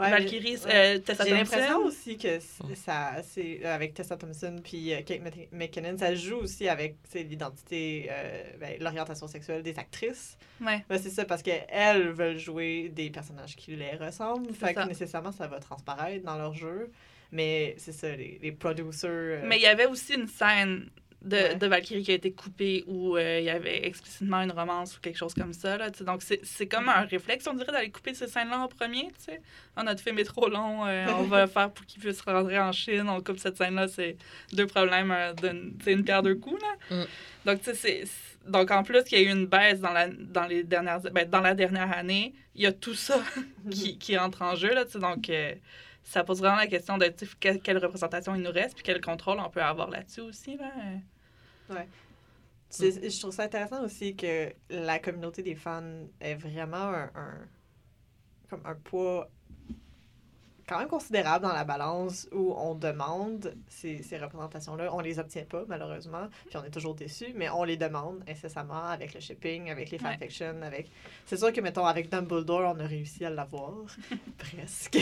Ouais, 0.00 0.10
Valkyrie, 0.10 0.56
euh, 0.66 0.98
Tessa 0.98 1.24
J'ai 1.24 1.30
l'impression 1.30 1.74
Thompson. 1.74 1.86
aussi 1.88 2.16
que 2.16 2.38
ça, 2.74 3.12
c'est 3.22 3.60
euh, 3.64 3.74
avec 3.74 3.94
Tessa 3.94 4.16
Thompson 4.16 4.56
puis 4.62 4.92
euh, 4.94 5.02
Kate 5.02 5.20
Mc- 5.22 5.48
McKinnon, 5.52 5.96
ça 5.98 6.14
joue 6.14 6.36
aussi 6.38 6.68
avec 6.68 6.96
l'identité, 7.14 8.08
euh, 8.10 8.42
ben, 8.60 8.76
l'orientation 8.80 9.26
sexuelle 9.28 9.62
des 9.62 9.78
actrices. 9.78 10.36
Ouais. 10.60 10.84
Ben, 10.88 10.98
c'est 10.98 11.10
ça, 11.10 11.24
parce 11.24 11.42
qu'elles 11.42 12.08
veulent 12.10 12.38
jouer 12.38 12.88
des 12.88 13.10
personnages 13.10 13.56
qui 13.56 13.76
les 13.76 13.96
ressemblent. 13.96 14.52
Fait 14.54 14.74
que 14.74 14.80
ça. 14.80 14.86
nécessairement, 14.86 15.32
ça 15.32 15.46
va 15.46 15.58
transparaître 15.60 16.24
dans 16.24 16.36
leur 16.36 16.54
jeu. 16.54 16.90
Mais 17.32 17.74
c'est 17.78 17.92
ça, 17.92 18.08
les, 18.16 18.38
les 18.42 18.50
producers. 18.52 19.08
euh, 19.08 19.42
Mais 19.46 19.56
il 19.58 19.62
y 19.62 19.66
avait 19.66 19.86
aussi 19.86 20.14
une 20.14 20.26
scène 20.26 20.88
de, 21.22 21.36
Ouais. 21.36 21.54
de 21.54 21.66
Valkyrie 21.66 22.02
qui 22.02 22.10
a 22.12 22.14
été 22.14 22.32
coupée 22.32 22.82
où 22.86 23.16
euh, 23.16 23.38
il 23.40 23.44
y 23.44 23.50
avait 23.50 23.86
explicitement 23.86 24.40
une 24.42 24.52
romance 24.52 24.96
ou 24.96 25.00
quelque 25.00 25.18
chose 25.18 25.34
comme 25.34 25.52
ça. 25.52 25.76
Là, 25.76 25.90
donc, 25.90 26.22
c'est 26.22 26.66
comme 26.66 26.88
un 26.88 27.02
réflexe, 27.02 27.46
on 27.46 27.54
dirait, 27.54 27.72
d'aller 27.72 27.90
couper 27.90 28.14
ces 28.14 28.26
scènes-là 28.26 28.58
en 28.60 28.68
premier. 28.68 29.08
tu 29.18 29.24
sais. 29.26 29.40
Ah, 29.76 29.82
notre 29.82 30.02
film 30.02 30.18
est 30.18 30.24
trop 30.24 30.48
long, 30.48 30.86
euh, 30.86 31.06
on 31.18 31.24
va 31.24 31.46
faire 31.46 31.70
pour 31.70 31.84
qu'il 31.86 32.00
puisse 32.00 32.20
rentrer 32.22 32.58
en 32.58 32.72
Chine, 32.72 33.08
on 33.08 33.20
coupe 33.20 33.38
cette 33.38 33.56
scène-là. 33.58 33.88
C'est 33.88 34.16
deux 34.52 34.66
problèmes, 34.66 35.10
euh, 35.10 35.32
c'est 35.84 35.92
une 35.92 36.04
pierre 36.04 36.22
deux 36.22 36.36
coups. 36.36 36.60
Là. 36.62 36.96
Mm. 36.96 37.06
Donc, 37.46 37.58
tu 37.62 37.64
sais, 37.64 37.74
c'est- 37.74 38.04
donc, 38.46 38.70
en 38.70 38.82
plus, 38.82 39.02
il 39.12 39.18
y 39.18 39.20
a 39.26 39.28
eu 39.28 39.30
une 39.32 39.46
baisse 39.46 39.80
dans 39.80 39.92
la, 39.92 40.08
dans 40.08 40.46
les 40.46 40.64
dernières, 40.64 41.00
ben, 41.00 41.28
dans 41.28 41.40
la 41.42 41.54
dernière 41.54 41.92
année. 41.96 42.32
Il 42.54 42.62
y 42.62 42.66
a 42.66 42.72
tout 42.72 42.94
ça 42.94 43.22
qui, 43.70 43.98
qui 43.98 44.16
entre 44.16 44.40
en 44.42 44.56
jeu. 44.56 44.72
Là, 44.74 44.84
donc, 44.94 45.28
ça 46.02 46.24
pose 46.24 46.38
vraiment 46.40 46.56
la 46.56 46.66
question 46.66 46.98
de 46.98 47.12
quelle, 47.38 47.60
quelle 47.60 47.78
représentation 47.78 48.34
il 48.34 48.42
nous 48.42 48.50
reste 48.52 48.74
puis 48.74 48.82
quel 48.82 49.00
contrôle 49.00 49.38
on 49.38 49.50
peut 49.50 49.62
avoir 49.62 49.88
là-dessus 49.90 50.20
aussi. 50.22 50.56
Là. 50.56 50.70
C'est- 52.68 53.10
Je 53.10 53.20
trouve 53.20 53.32
ça 53.32 53.44
intéressant 53.44 53.82
aussi 53.84 54.14
que 54.16 54.52
la 54.70 54.98
communauté 54.98 55.42
des 55.42 55.54
fans 55.56 55.82
est 56.20 56.34
vraiment 56.36 56.76
un, 56.76 57.10
un- 57.14 57.48
comme 58.48 58.60
un 58.64 58.74
poids 58.74 59.28
quand 60.68 60.78
même 60.78 60.88
considérable 60.88 61.44
dans 61.44 61.52
la 61.52 61.64
balance 61.64 62.28
où 62.30 62.54
on 62.56 62.76
demande 62.76 63.56
ces, 63.66 64.04
ces 64.04 64.18
représentations-là. 64.18 64.94
On 64.94 65.00
les 65.00 65.18
obtient 65.18 65.42
pas, 65.44 65.64
malheureusement, 65.66 66.28
puis 66.46 66.56
on 66.58 66.62
est 66.64 66.70
toujours 66.70 66.94
déçus, 66.94 67.32
mais 67.34 67.48
on 67.50 67.64
les 67.64 67.76
demande 67.76 68.22
incessamment 68.28 68.84
avec 68.84 69.12
le 69.14 69.18
shipping, 69.18 69.68
avec 69.68 69.90
les 69.90 69.98
Ouais. 69.98 70.12
fanfictions, 70.12 70.62
avec... 70.62 70.88
C'est 71.26 71.38
sûr 71.38 71.52
que, 71.52 71.60
mettons, 71.60 71.86
avec 71.86 72.08
Dumbledore, 72.08 72.72
on 72.76 72.78
a 72.78 72.86
réussi 72.86 73.24
à 73.24 73.30
l'avoir. 73.30 73.72
Presque. 74.38 74.98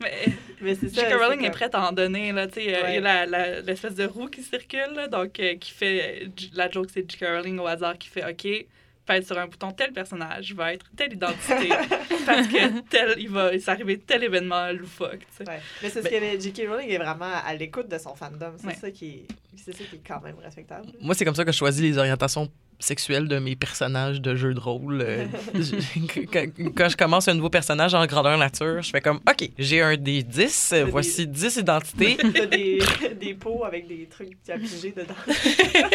Mais 0.00 0.12
mais 0.60 0.74
c'est 0.74 0.88
ça. 0.88 1.08
J.K. 1.08 1.14
Rowling 1.20 1.44
est 1.44 1.50
prête 1.50 1.74
à 1.74 1.88
en 1.88 1.92
donner. 1.92 2.32
Là, 2.32 2.46
tu 2.46 2.54
sais, 2.54 2.74
euh, 2.74 2.88
Il 2.88 2.94
y 2.94 2.98
a 2.98 3.00
la- 3.00 3.26
la- 3.26 3.60
l'espèce 3.60 3.94
de 3.94 4.04
roue 4.04 4.26
qui 4.28 4.42
circule, 4.42 4.92
là, 4.94 5.08
donc 5.08 5.38
euh, 5.40 5.56
qui 5.56 5.72
fait. 5.72 6.28
J- 6.36 6.50
La 6.54 6.70
joke, 6.70 6.88
c'est 6.92 7.08
J.K. 7.10 7.24
Rowling 7.26 7.58
au 7.58 7.66
hasard 7.66 7.98
qui 7.98 8.08
fait 8.08 8.24
OK, 8.24 8.66
pèse 9.04 9.26
sur 9.26 9.36
un 9.38 9.46
bouton, 9.46 9.72
tel 9.72 9.92
personnage 9.92 10.54
va 10.54 10.74
être 10.74 10.86
telle 10.96 11.12
identité. 11.14 11.68
parce 12.26 12.46
que 12.46 12.80
tel, 12.88 13.14
il 13.18 13.28
va 13.28 13.58
s'arriver 13.58 13.98
tel 13.98 14.22
événement 14.24 14.70
loufoque. 14.72 15.26
Ouais. 15.46 15.58
Mais 15.82 15.88
c'est 15.90 16.02
ce 16.02 16.08
Ben- 16.08 16.36
que 16.36 16.40
J.K. 16.42 16.68
Rowling 16.68 16.88
est 16.90 16.98
vraiment 16.98 17.32
à 17.44 17.52
l'écoute 17.54 17.88
de 17.88 17.98
son 17.98 18.14
fandom. 18.14 18.52
C'est 18.58 18.66
Ouais. 18.66 18.74
ça 18.74 18.90
qui 18.90 19.06
est... 19.08 19.26
Ça 19.56 19.72
qui 19.72 19.82
est 19.96 20.00
quand 20.06 20.20
même 20.22 20.36
respectable. 20.42 20.88
Moi, 21.00 21.14
c'est 21.14 21.24
comme 21.24 21.34
ça 21.34 21.44
que 21.44 21.52
je 21.52 21.56
choisis 21.58 21.82
les 21.82 21.98
orientations 21.98 22.50
sexuelles 22.82 23.28
de 23.28 23.38
mes 23.38 23.56
personnages 23.56 24.20
de 24.20 24.34
jeux 24.34 24.54
de 24.54 24.60
rôle. 24.60 25.00
Euh, 25.06 25.24
quand, 26.32 26.46
quand 26.76 26.88
je 26.88 26.96
commence 26.96 27.28
un 27.28 27.34
nouveau 27.34 27.50
personnage 27.50 27.94
en 27.94 28.04
grandeur 28.06 28.36
nature, 28.38 28.82
je 28.82 28.90
fais 28.90 29.00
comme 29.00 29.20
OK, 29.28 29.48
j'ai 29.58 29.80
un 29.82 29.96
des 29.96 30.22
10, 30.22 30.70
euh, 30.74 30.84
des- 30.84 30.90
voici 30.90 31.26
10 31.26 31.56
identités. 31.56 32.16
Des, 32.50 32.78
des 33.20 33.34
pots 33.34 33.64
avec 33.64 33.86
des 33.88 34.06
trucs 34.10 34.32
à 34.48 34.58
piger 34.58 34.92
dedans. 34.96 35.14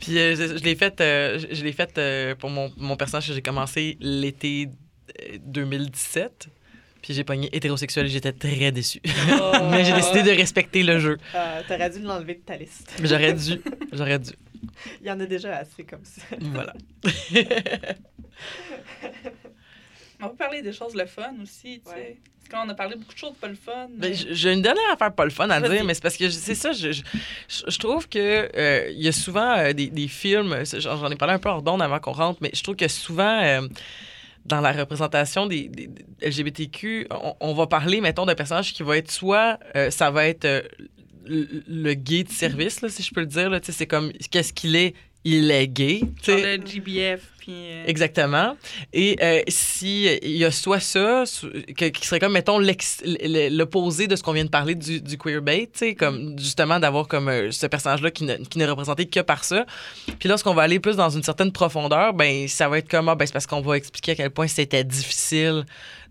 Puis 0.00 0.18
euh, 0.18 0.36
je, 0.36 0.58
je 0.58 0.62
l'ai 0.64 0.74
fait, 0.76 1.00
euh, 1.00 1.38
je, 1.50 1.64
l'ai 1.64 1.72
fait 1.72 1.96
euh, 1.98 2.34
pour 2.34 2.50
mon, 2.50 2.70
mon 2.76 2.96
personnage 2.96 3.28
que 3.28 3.32
j'ai 3.34 3.42
commencé 3.42 3.96
l'été 4.00 4.68
euh, 5.22 5.38
2017. 5.44 6.48
Puis 7.02 7.14
j'ai 7.14 7.24
pogné 7.24 7.48
hétérosexuel 7.54 8.06
et 8.06 8.08
j'étais 8.08 8.32
très 8.32 8.72
déçue. 8.72 9.00
Mais 9.70 9.84
j'ai 9.84 9.92
décidé 9.92 10.22
de 10.24 10.30
respecter 10.30 10.82
le 10.82 10.98
jeu. 10.98 11.16
Euh, 11.36 11.62
T'aurais 11.68 11.88
dû 11.90 12.00
l'enlever 12.00 12.34
de 12.34 12.40
ta 12.40 12.56
liste. 12.56 12.92
J'aurais 13.02 13.32
dû. 13.32 13.60
J'aurais 13.92 14.18
dû. 14.18 14.30
Il 15.00 15.06
y 15.06 15.10
en 15.10 15.18
a 15.20 15.26
déjà 15.26 15.56
assez 15.56 15.84
comme 15.84 16.04
ça. 16.04 16.22
Voilà. 16.40 16.72
On 20.22 20.28
peut 20.30 20.36
parler 20.36 20.62
des 20.62 20.72
choses 20.72 20.94
le 20.94 21.06
fun 21.06 21.34
aussi. 21.42 21.82
tu 21.84 21.90
sais. 21.92 22.16
Parce 22.48 22.62
qu'on 22.64 22.70
a 22.70 22.74
parlé 22.74 22.96
beaucoup 22.96 23.12
de 23.12 23.18
choses 23.18 23.34
pas 23.40 23.48
le 23.48 23.54
fun. 23.56 23.88
Ben, 23.90 24.08
mais- 24.10 24.14
j- 24.14 24.28
j'ai 24.30 24.52
une 24.52 24.62
dernière 24.62 24.90
affaire 24.92 25.12
pas 25.12 25.24
le 25.24 25.30
fun 25.30 25.50
à 25.50 25.60
dire, 25.60 25.84
mais 25.84 25.94
c'est 25.94 26.02
parce 26.02 26.16
que 26.16 26.30
c'est 26.30 26.54
ça, 26.54 26.72
je, 26.72 26.92
je, 26.92 27.02
je 27.48 27.78
trouve 27.78 28.08
que 28.08 28.48
euh, 28.56 28.88
il 28.92 29.02
y 29.02 29.08
a 29.08 29.12
souvent 29.12 29.56
euh, 29.58 29.72
des, 29.72 29.88
des 29.88 30.06
films, 30.08 30.64
c'est- 30.64 30.80
j'en 30.80 30.96
j'en 30.96 31.10
ai 31.10 31.16
parlé 31.16 31.34
un 31.34 31.38
peu 31.40 31.48
hors 31.48 31.60
d'onde 31.62 31.82
avant 31.82 31.98
qu'on 31.98 32.12
rentre, 32.12 32.38
mais 32.40 32.50
je 32.54 32.62
trouve 32.62 32.76
que 32.76 32.86
souvent, 32.88 33.42
euh, 33.42 33.66
dans 34.44 34.60
la 34.60 34.70
représentation 34.72 35.46
des, 35.46 35.68
des- 35.68 35.88
des 35.88 36.04
LGBTQ, 36.22 37.08
on, 37.10 37.34
on 37.40 37.52
va 37.52 37.66
parler, 37.66 38.00
mettons, 38.00 38.24
d'un 38.26 38.36
personnage 38.36 38.72
qui 38.72 38.84
va 38.84 38.96
être 38.96 39.10
soit, 39.10 39.58
euh, 39.74 39.90
ça 39.90 40.10
va 40.12 40.26
être 40.28 40.44
euh, 40.44 40.62
le, 41.26 41.62
le 41.66 41.94
gay 41.94 42.24
de 42.24 42.30
service, 42.30 42.80
là, 42.80 42.88
si 42.88 43.02
je 43.02 43.12
peux 43.12 43.20
le 43.20 43.26
dire, 43.26 43.50
c'est 43.62 43.86
comme, 43.86 44.12
qu'est-ce 44.30 44.52
qu'il 44.52 44.76
est? 44.76 44.94
Il 45.28 45.50
est 45.50 45.66
gay. 45.66 46.00
tu 46.22 46.30
Genre 46.30 46.40
sais. 46.40 46.56
le 46.56 46.64
GBF. 46.66 47.20
Puis, 47.38 47.52
euh, 47.52 47.84
Exactement. 47.86 48.56
Et 48.92 49.16
euh, 49.22 49.40
si 49.46 50.08
euh, 50.08 50.18
y 50.22 50.44
a 50.44 50.50
soit 50.50 50.80
ça, 50.80 51.22
que- 51.76 51.88
qui 51.90 52.06
serait 52.06 52.18
comme, 52.18 52.32
mettons, 52.32 52.58
l'opposé 52.58 54.06
de 54.08 54.16
ce 54.16 54.22
qu'on 54.22 54.32
vient 54.32 54.44
de 54.44 54.50
parler 54.50 54.74
du, 54.74 55.00
du 55.00 55.16
queerbait, 55.16 55.66
tu 55.72 55.78
sais, 55.78 55.94
comme 55.94 56.36
justement 56.38 56.80
d'avoir 56.80 57.06
comme 57.06 57.28
euh, 57.28 57.50
ce 57.52 57.66
personnage-là 57.66 58.10
qui, 58.10 58.24
ne- 58.24 58.36
qui 58.36 58.58
n'est 58.58 58.66
représenté 58.66 59.06
que 59.06 59.20
par 59.20 59.44
ça. 59.44 59.64
Puis 60.18 60.28
lorsqu'on 60.28 60.54
va 60.54 60.62
aller 60.62 60.80
plus 60.80 60.96
dans 60.96 61.10
une 61.10 61.22
certaine 61.22 61.52
profondeur, 61.52 62.14
ben 62.14 62.48
ça 62.48 62.68
va 62.68 62.78
être 62.78 62.88
comme, 62.88 63.08
ah, 63.08 63.14
ben 63.14 63.26
c'est 63.26 63.32
parce 63.32 63.46
qu'on 63.46 63.60
va 63.60 63.76
expliquer 63.76 64.12
à 64.12 64.14
quel 64.16 64.30
point 64.30 64.48
c'était 64.48 64.84
difficile 64.84 65.64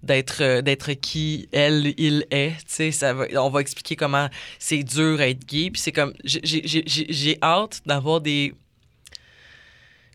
d'être 0.04 0.62
d'être 0.62 0.94
qui 0.94 1.50
elle 1.52 1.94
il 1.98 2.26
est 2.30 2.54
tu 2.74 2.92
ça 2.92 3.14
va 3.14 3.26
on 3.42 3.50
va 3.50 3.62
expliquer 3.62 3.96
comment 3.96 4.30
c'est 4.60 4.84
dur 4.84 5.20
à 5.20 5.28
être 5.30 5.44
gay 5.48 5.72
puis 5.72 5.82
c'est 5.82 5.92
comme 5.92 6.14
j'ai 6.24 7.38
hâte 7.42 7.82
d'avoir 7.88 8.22
des 8.22 8.54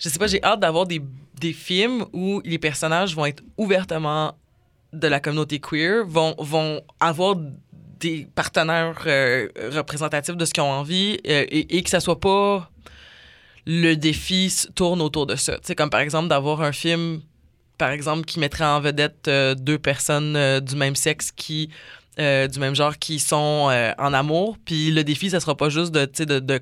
je 0.01 0.09
sais 0.09 0.19
pas, 0.19 0.27
j'ai 0.27 0.43
hâte 0.43 0.61
d'avoir 0.61 0.87
des, 0.87 1.01
des 1.39 1.53
films 1.53 2.07
où 2.13 2.41
les 2.45 2.59
personnages 2.59 3.15
vont 3.15 3.27
être 3.27 3.43
ouvertement 3.57 4.35
de 4.93 5.07
la 5.07 5.21
communauté 5.21 5.61
queer, 5.61 6.05
vont, 6.07 6.35
vont 6.39 6.81
avoir 6.99 7.37
des 8.01 8.27
partenaires 8.35 9.03
euh, 9.07 9.49
représentatifs 9.73 10.37
de 10.37 10.45
ce 10.45 10.53
qu'ils 10.53 10.63
ont 10.63 10.73
envie 10.73 11.19
euh, 11.29 11.45
et, 11.49 11.77
et 11.77 11.83
que 11.83 11.91
ça 11.91 12.01
soit 12.01 12.19
pas 12.19 12.71
le 13.67 13.95
défi 13.95 14.53
tourne 14.75 15.03
autour 15.03 15.27
de 15.27 15.37
ça. 15.37 15.59
Sais, 15.63 15.75
comme 15.75 15.91
par 15.91 16.01
exemple 16.01 16.29
d'avoir 16.29 16.63
un 16.63 16.73
film, 16.73 17.21
par 17.77 17.91
exemple, 17.91 18.25
qui 18.25 18.41
mettrait 18.41 18.65
en 18.65 18.81
vedette 18.81 19.29
euh, 19.29 19.55
deux 19.55 19.79
personnes 19.79 20.61
du 20.61 20.77
même 20.77 20.97
sexe 20.97 21.31
qui 21.31 21.71
du 22.19 22.59
même 22.59 22.75
genre 22.75 22.99
qui 22.99 23.19
sont 23.19 23.71
en 23.99 24.13
amour. 24.13 24.59
Puis 24.67 24.91
le 24.91 25.05
défi, 25.05 25.31
ça 25.31 25.41
sera 25.41 25.57
pas 25.57 25.71
juste 25.71 25.91
de, 25.91 26.39
de 26.39 26.61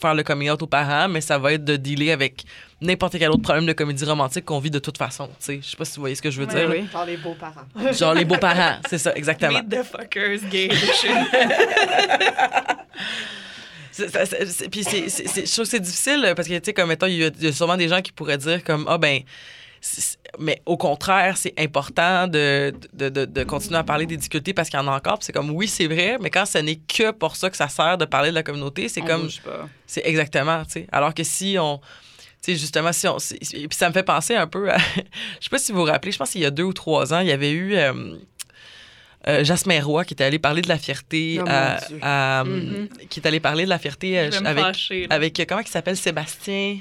faire 0.00 0.14
le 0.14 0.22
coming 0.22 0.50
out 0.50 0.62
aux 0.62 0.66
parents, 0.66 1.08
mais 1.08 1.20
ça 1.20 1.38
va 1.38 1.52
être 1.54 1.64
de 1.64 1.76
dealer 1.76 2.10
avec 2.12 2.44
n'importe 2.80 3.18
quel 3.18 3.30
autre 3.30 3.42
problème 3.42 3.66
de 3.66 3.72
comédie 3.72 4.04
romantique 4.04 4.44
qu'on 4.44 4.58
vit 4.60 4.70
de 4.70 4.78
toute 4.78 4.96
façon. 4.98 5.26
tu 5.26 5.32
sais. 5.38 5.60
Je 5.62 5.66
sais 5.70 5.76
pas 5.76 5.84
si 5.84 5.96
vous 5.96 6.02
voyez 6.02 6.14
ce 6.14 6.22
que 6.22 6.30
je 6.30 6.40
veux 6.40 6.46
Ouais, 6.46 6.54
dire. 6.54 6.68
oui. 6.70 6.86
Genre 6.92 7.04
les 7.04 7.16
beaux-parents. 7.16 7.92
Genre 7.92 8.14
les 8.14 8.24
beaux-parents, 8.24 8.76
c'est 8.88 8.98
ça, 8.98 9.12
exactement. 9.14 9.60
Meet 9.60 9.68
the 9.68 9.82
fuckers 9.82 10.38
gay 10.50 10.68
Puis 14.70 14.84
c'est, 14.84 15.08
c'est- 15.08 15.26
c'est- 15.26 15.46
je 15.46 15.52
trouve 15.52 15.64
que 15.64 15.70
c'est 15.70 15.80
difficile 15.80 16.32
parce 16.36 16.46
que, 16.46 16.54
tu 16.54 16.60
sais, 16.66 16.72
comme 16.72 16.88
mettons, 16.88 17.06
il 17.06 17.14
y, 17.14 17.44
y 17.44 17.46
a 17.48 17.52
sûrement 17.52 17.76
des 17.76 17.88
gens 17.88 18.00
qui 18.00 18.12
pourraient 18.12 18.38
dire 18.38 18.62
comme, 18.62 18.86
ah 18.88 18.96
ben, 18.98 19.20
mais 20.38 20.60
au 20.66 20.76
contraire, 20.76 21.36
c'est 21.36 21.54
important 21.58 22.26
de, 22.26 22.72
de, 22.92 23.08
de, 23.08 23.24
de 23.24 23.44
continuer 23.44 23.76
à 23.78 23.84
parler 23.84 24.06
des 24.06 24.16
difficultés 24.16 24.52
parce 24.52 24.68
qu'il 24.68 24.78
y 24.78 24.82
en 24.82 24.88
a 24.88 24.96
encore. 24.96 25.18
C'est 25.20 25.32
comme, 25.32 25.50
oui, 25.50 25.68
c'est 25.68 25.86
vrai, 25.86 26.16
mais 26.20 26.30
quand 26.30 26.46
ce 26.46 26.58
n'est 26.58 26.76
que 26.76 27.10
pour 27.12 27.36
ça 27.36 27.48
que 27.50 27.56
ça 27.56 27.68
sert 27.68 27.96
de 27.98 28.04
parler 28.04 28.30
de 28.30 28.34
la 28.34 28.42
communauté, 28.42 28.88
c'est 28.88 29.00
comme, 29.02 29.28
c'est 29.86 30.02
exactement, 30.04 30.64
tu 30.64 30.72
sais. 30.72 30.86
Alors 30.92 31.14
que 31.14 31.24
si 31.24 31.56
on. 31.60 31.78
Tu 32.40 32.52
sais, 32.52 32.58
justement, 32.58 32.92
si 32.92 33.08
on. 33.08 33.18
si- 33.18 33.36
puis 33.38 33.68
ça 33.72 33.88
me 33.88 33.92
fait 33.94 34.02
penser 34.04 34.34
un 34.36 34.46
peu 34.46 34.70
à. 34.70 34.78
je 35.38 35.44
sais 35.44 35.50
pas 35.50 35.58
si 35.58 35.72
vous 35.72 35.78
vous 35.78 35.84
rappelez, 35.84 36.12
je 36.12 36.18
pense 36.18 36.30
qu'il 36.30 36.40
y 36.40 36.46
a 36.46 36.50
deux 36.50 36.62
ou 36.64 36.72
trois 36.72 37.12
ans, 37.14 37.20
il 37.20 37.26
y 37.28 37.32
avait 37.32 37.50
eu. 37.52 37.74
euh, 37.76 38.14
euh, 39.26 39.42
Jasmin 39.44 39.82
Roy 39.82 40.04
qui 40.04 40.14
était 40.14 40.24
allé 40.24 40.38
parler 40.38 40.62
de 40.62 40.68
la 40.68 40.78
fierté 40.78 41.38
Oh, 41.42 41.44
à- 41.48 41.78
à, 42.40 42.44
Mhm. 42.44 42.88
qui 43.10 43.18
est 43.20 43.26
allé 43.26 43.40
parler 43.40 43.64
de 43.64 43.68
la 43.68 43.78
fierté 43.78 44.18
euh, 44.18 44.30
avec 44.44 44.64
avec 45.10 45.42
comment 45.48 45.60
il 45.60 45.66
s'appelle? 45.66 45.96
Sébastien 45.96 46.78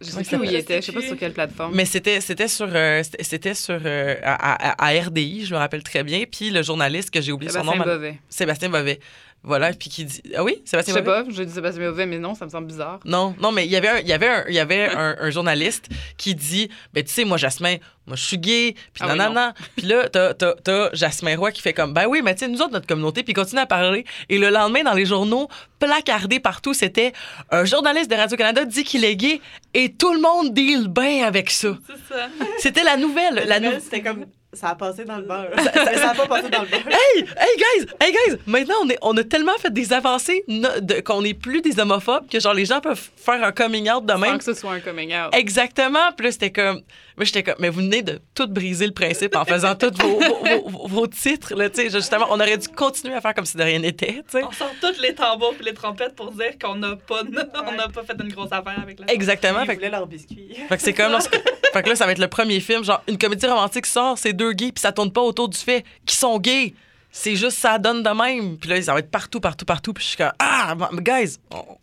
Je 0.00 0.10
Comment 0.10 0.24
sais 0.24 0.36
plus 0.36 0.38
où 0.38 0.44
il 0.50 0.54
était, 0.56 0.80
je 0.82 0.86
sais 0.86 0.92
pas 0.92 1.00
sur 1.02 1.16
quelle 1.16 1.32
plateforme. 1.32 1.74
mais 1.74 1.84
c'était 1.84 2.20
c'était 2.20 2.48
sur 2.48 2.68
euh, 2.74 3.02
c'était- 3.20 3.54
sur 3.54 3.80
euh, 3.84 4.16
à, 4.24 4.72
à- 4.72 4.86
à 4.98 5.00
RDI 5.04 5.44
je 5.46 5.54
me 5.54 5.58
rappelle 5.58 5.82
très 5.84 6.02
bien 6.02 6.24
puis 6.30 6.50
le 6.50 6.62
journaliste 6.62 7.10
que 7.10 7.20
j'ai 7.20 7.32
oublié 7.32 7.50
son 7.52 7.64
nom 7.64 7.72
Sébastien 7.72 7.86
mal- 7.86 7.96
Bovet. 7.98 8.18
Sébastien 8.28 8.68
Bovet 8.70 9.00
voilà 9.44 9.72
puis 9.74 9.90
qui 9.90 10.04
dit 10.06 10.22
ah 10.34 10.42
oui 10.42 10.60
Je 10.64 10.70
Sébastien 10.70 10.94
sais 10.94 11.02
Bovet 11.02 11.24
pas, 11.24 11.30
je 11.30 11.42
dis 11.42 11.52
Sébastien 11.52 11.82
Bovet, 11.82 12.06
mais 12.06 12.18
non, 12.18 12.34
ça 12.34 12.44
me 12.46 12.50
semble 12.50 12.66
bizarre. 12.66 12.98
Non, 13.04 13.34
non, 13.40 13.52
mais 13.52 13.66
il 13.66 13.70
y 13.70 13.76
avait 13.76 13.88
un, 13.88 13.98
il 13.98 14.08
y 14.08 14.12
avait 14.12 14.28
un, 14.28 14.44
il 14.48 14.54
y 14.54 14.58
avait 14.58 14.88
un, 14.88 15.16
un 15.20 15.30
journaliste 15.30 15.88
qui 16.16 16.34
dit, 16.34 16.68
ben 16.92 17.04
tu 17.04 17.12
sais, 17.12 17.24
moi 17.24 17.36
Jasmin, 17.36 17.76
moi 18.06 18.16
je 18.16 18.24
suis 18.24 18.38
gay, 18.38 18.74
puis 18.92 19.02
Ah 19.02 19.12
oui, 19.12 19.18
nanana. 19.18 19.54
Puis 19.76 19.86
là, 19.86 20.08
t'as, 20.08 20.34
t'as, 20.34 20.54
t'as 20.54 20.90
Jasmin 20.94 21.36
Roy 21.36 21.52
qui 21.52 21.60
fait 21.62 21.72
comme, 21.74 21.92
ben 21.92 22.06
oui, 22.06 22.20
mais 22.24 22.34
tu 22.34 22.40
sais, 22.40 22.48
nous 22.48 22.60
autres, 22.60 22.72
notre 22.72 22.86
communauté, 22.86 23.22
puis 23.22 23.32
il 23.32 23.34
continue 23.36 23.60
à 23.60 23.66
parler. 23.66 24.04
Et 24.28 24.38
le 24.38 24.48
lendemain, 24.50 24.82
dans 24.82 24.94
les 24.94 25.06
journaux, 25.06 25.48
placardé 25.78 26.40
partout, 26.40 26.72
c'était 26.74 27.12
un 27.50 27.64
journaliste 27.64 28.10
de 28.10 28.16
Radio-Canada 28.16 28.64
dit 28.64 28.84
qu'il 28.84 29.04
est 29.04 29.16
gay 29.16 29.40
et 29.74 29.92
tout 29.92 30.12
le 30.14 30.20
monde 30.20 30.54
deal 30.54 30.88
bien 30.88 31.26
avec 31.26 31.50
ça. 31.50 31.76
C'est 31.86 32.14
ça. 32.14 32.28
C'était 32.58 32.82
la 32.84 32.96
nouvelle. 32.96 33.34
La 33.34 33.44
La 33.44 33.60
nou- 33.60 33.66
nouvelle, 33.66 33.80
c'était 33.82 34.02
comme 34.02 34.24
Ça 34.54 34.68
a 34.70 34.74
passé 34.74 35.04
dans 35.04 35.16
le 35.18 35.24
beurre. 35.24 35.48
Ça 35.56 36.10
a 36.10 36.14
pas 36.14 36.26
passé 36.26 36.48
dans 36.48 36.62
le 36.62 36.68
beurre. 36.68 36.80
Hey, 37.16 37.20
hey 37.22 37.56
guys, 37.56 37.86
hey 38.00 38.12
guys, 38.12 38.38
maintenant 38.46 38.74
on, 38.82 38.88
est, 38.88 38.98
on 39.02 39.16
a 39.16 39.22
tellement 39.24 39.56
fait 39.58 39.72
des 39.72 39.92
avancées 39.92 40.42
no- 40.48 40.80
de- 40.80 41.00
qu'on 41.00 41.22
n'est 41.22 41.34
plus 41.34 41.60
des 41.60 41.78
homophobes 41.78 42.28
que 42.28 42.40
genre 42.40 42.54
les 42.54 42.64
gens 42.64 42.80
peuvent 42.80 43.00
faire 43.16 43.42
un 43.44 43.52
coming 43.52 43.88
out 43.90 44.04
de 44.04 44.12
Sans 44.12 44.18
même. 44.18 44.38
que 44.38 44.44
ce 44.44 44.54
soit 44.54 44.72
un 44.72 44.80
coming 44.80 45.12
out. 45.14 45.32
Exactement. 45.34 46.10
Puis 46.16 46.26
là, 46.26 46.32
c'était 46.32 46.50
comme. 46.50 46.80
Moi, 47.16 47.24
j'étais 47.24 47.44
comme. 47.44 47.54
Mais 47.60 47.68
vous 47.68 47.80
venez 47.80 48.02
de 48.02 48.20
tout 48.34 48.48
briser 48.48 48.86
le 48.86 48.92
principe 48.92 49.36
en 49.36 49.44
faisant 49.44 49.74
tous 49.76 49.92
vos, 50.02 50.18
vos, 50.18 50.68
vos- 50.68 50.88
vos 50.88 51.06
titres, 51.06 51.54
là, 51.54 51.70
tu 51.70 51.82
sais. 51.82 51.90
Justement, 51.90 52.26
on 52.30 52.34
aurait 52.40 52.58
dû 52.58 52.66
continuer 52.68 53.14
à 53.14 53.20
faire 53.20 53.34
comme 53.34 53.46
si 53.46 53.56
de 53.56 53.62
rien 53.62 53.78
n'était. 53.78 54.22
On 54.34 54.50
sort 54.50 54.70
tous 54.80 55.00
les 55.00 55.14
tambours 55.14 55.54
et 55.60 55.64
les 55.64 55.74
trompettes 55.74 56.16
pour 56.16 56.32
dire 56.32 56.58
qu'on 56.60 56.74
n'a 56.74 56.96
pas, 56.96 57.22
on 57.66 57.72
n'a 57.72 57.88
pas 57.88 58.02
fait 58.02 58.16
une 58.20 58.32
grosse 58.32 58.50
affaire 58.52 58.78
avec 58.82 58.98
la 58.98 59.12
Exactement. 59.12 59.60
Ils 59.62 59.66
Fait, 59.66 59.72
que- 59.76 59.78
voulaient 59.80 59.90
leur 59.90 60.06
biscuit. 60.08 60.54
fait 60.68 60.76
que 60.76 60.82
c'est 60.82 60.92
comme. 60.92 61.12
lorsque- 61.12 61.34
fait 61.72 61.82
que 61.84 61.88
là, 61.88 61.94
ça 61.96 62.06
va 62.06 62.12
être 62.12 62.18
le 62.18 62.28
premier 62.28 62.58
film, 62.60 62.82
genre, 62.84 63.02
une 63.06 63.18
comédie 63.18 63.46
romantique 63.46 63.86
sort, 63.86 64.18
c'est 64.18 64.32
deux 64.32 64.43
gays, 64.52 64.72
puis 64.72 64.80
ça 64.80 64.92
tourne 64.92 65.12
pas 65.12 65.22
autour 65.22 65.48
du 65.48 65.58
fait 65.58 65.84
qu'ils 66.04 66.18
sont 66.18 66.38
gays. 66.38 66.74
C'est 67.10 67.36
juste 67.36 67.58
ça 67.58 67.78
donne 67.78 68.02
de 68.02 68.10
même. 68.10 68.58
Puis 68.58 68.68
là, 68.70 68.82
ça 68.82 68.92
va 68.92 68.98
être 68.98 69.10
partout, 69.10 69.40
partout, 69.40 69.64
partout. 69.64 69.92
Puis 69.92 70.02
je 70.02 70.08
suis 70.08 70.16
comme, 70.16 70.32
ah, 70.38 70.76
guys, 70.94 71.38
on- 71.52 71.78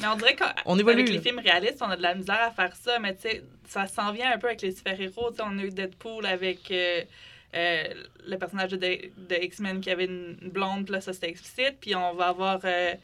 Mais 0.00 0.06
on 0.08 0.16
dirait 0.16 0.36
On 0.66 0.78
évolue, 0.78 1.04
qu'avec 1.04 1.16
les 1.16 1.22
films 1.22 1.38
réalistes, 1.38 1.78
on 1.80 1.86
a 1.90 1.96
de 1.96 2.02
la 2.02 2.14
misère 2.14 2.40
à 2.42 2.50
faire 2.50 2.74
ça, 2.76 2.98
mais 2.98 3.14
tu 3.14 3.22
sais, 3.22 3.42
ça 3.68 3.86
s'en 3.86 4.12
vient 4.12 4.32
un 4.32 4.38
peu 4.38 4.48
avec 4.48 4.60
les 4.62 4.72
super-héros. 4.72 5.30
On 5.40 5.58
a 5.58 5.62
eu 5.62 5.70
Deadpool 5.70 6.26
avec 6.26 6.70
euh, 6.70 7.02
euh, 7.54 7.84
le 8.26 8.36
personnage 8.36 8.72
de, 8.72 8.76
de 8.78 9.34
X-Men 9.42 9.80
qui 9.80 9.90
avait 9.90 10.04
une 10.06 10.36
blonde, 10.42 10.84
puis 10.84 10.92
là, 10.92 11.00
ça 11.00 11.12
c'était 11.12 11.28
explicite. 11.30 11.76
Puis 11.80 11.94
on 11.94 12.14
va 12.14 12.26
avoir 12.28 12.60
euh, 12.64 12.94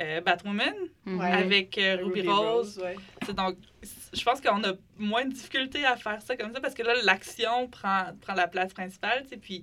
euh, 0.00 0.20
Batwoman 0.20 0.74
Mhm. 1.06 1.18
Ouais. 1.18 1.32
avec 1.32 1.78
euh, 1.78 1.96
Ruby, 2.02 2.28
Rose. 2.28 2.78
ouais. 2.82 2.96
C'est 3.26 3.34
donc, 3.34 3.56
je 4.12 4.22
pense 4.24 4.40
qu'on 4.40 4.62
a 4.64 4.72
moins 4.98 5.24
de 5.24 5.32
difficulté 5.32 5.84
à 5.84 5.96
faire 5.96 6.20
ça 6.22 6.36
comme 6.36 6.52
ça 6.52 6.60
parce 6.60 6.74
que 6.74 6.82
là, 6.82 6.94
l'action 7.02 7.66
prend, 7.68 8.04
prend 8.20 8.34
la 8.34 8.46
place 8.48 8.72
principale, 8.72 9.24
puis 9.40 9.62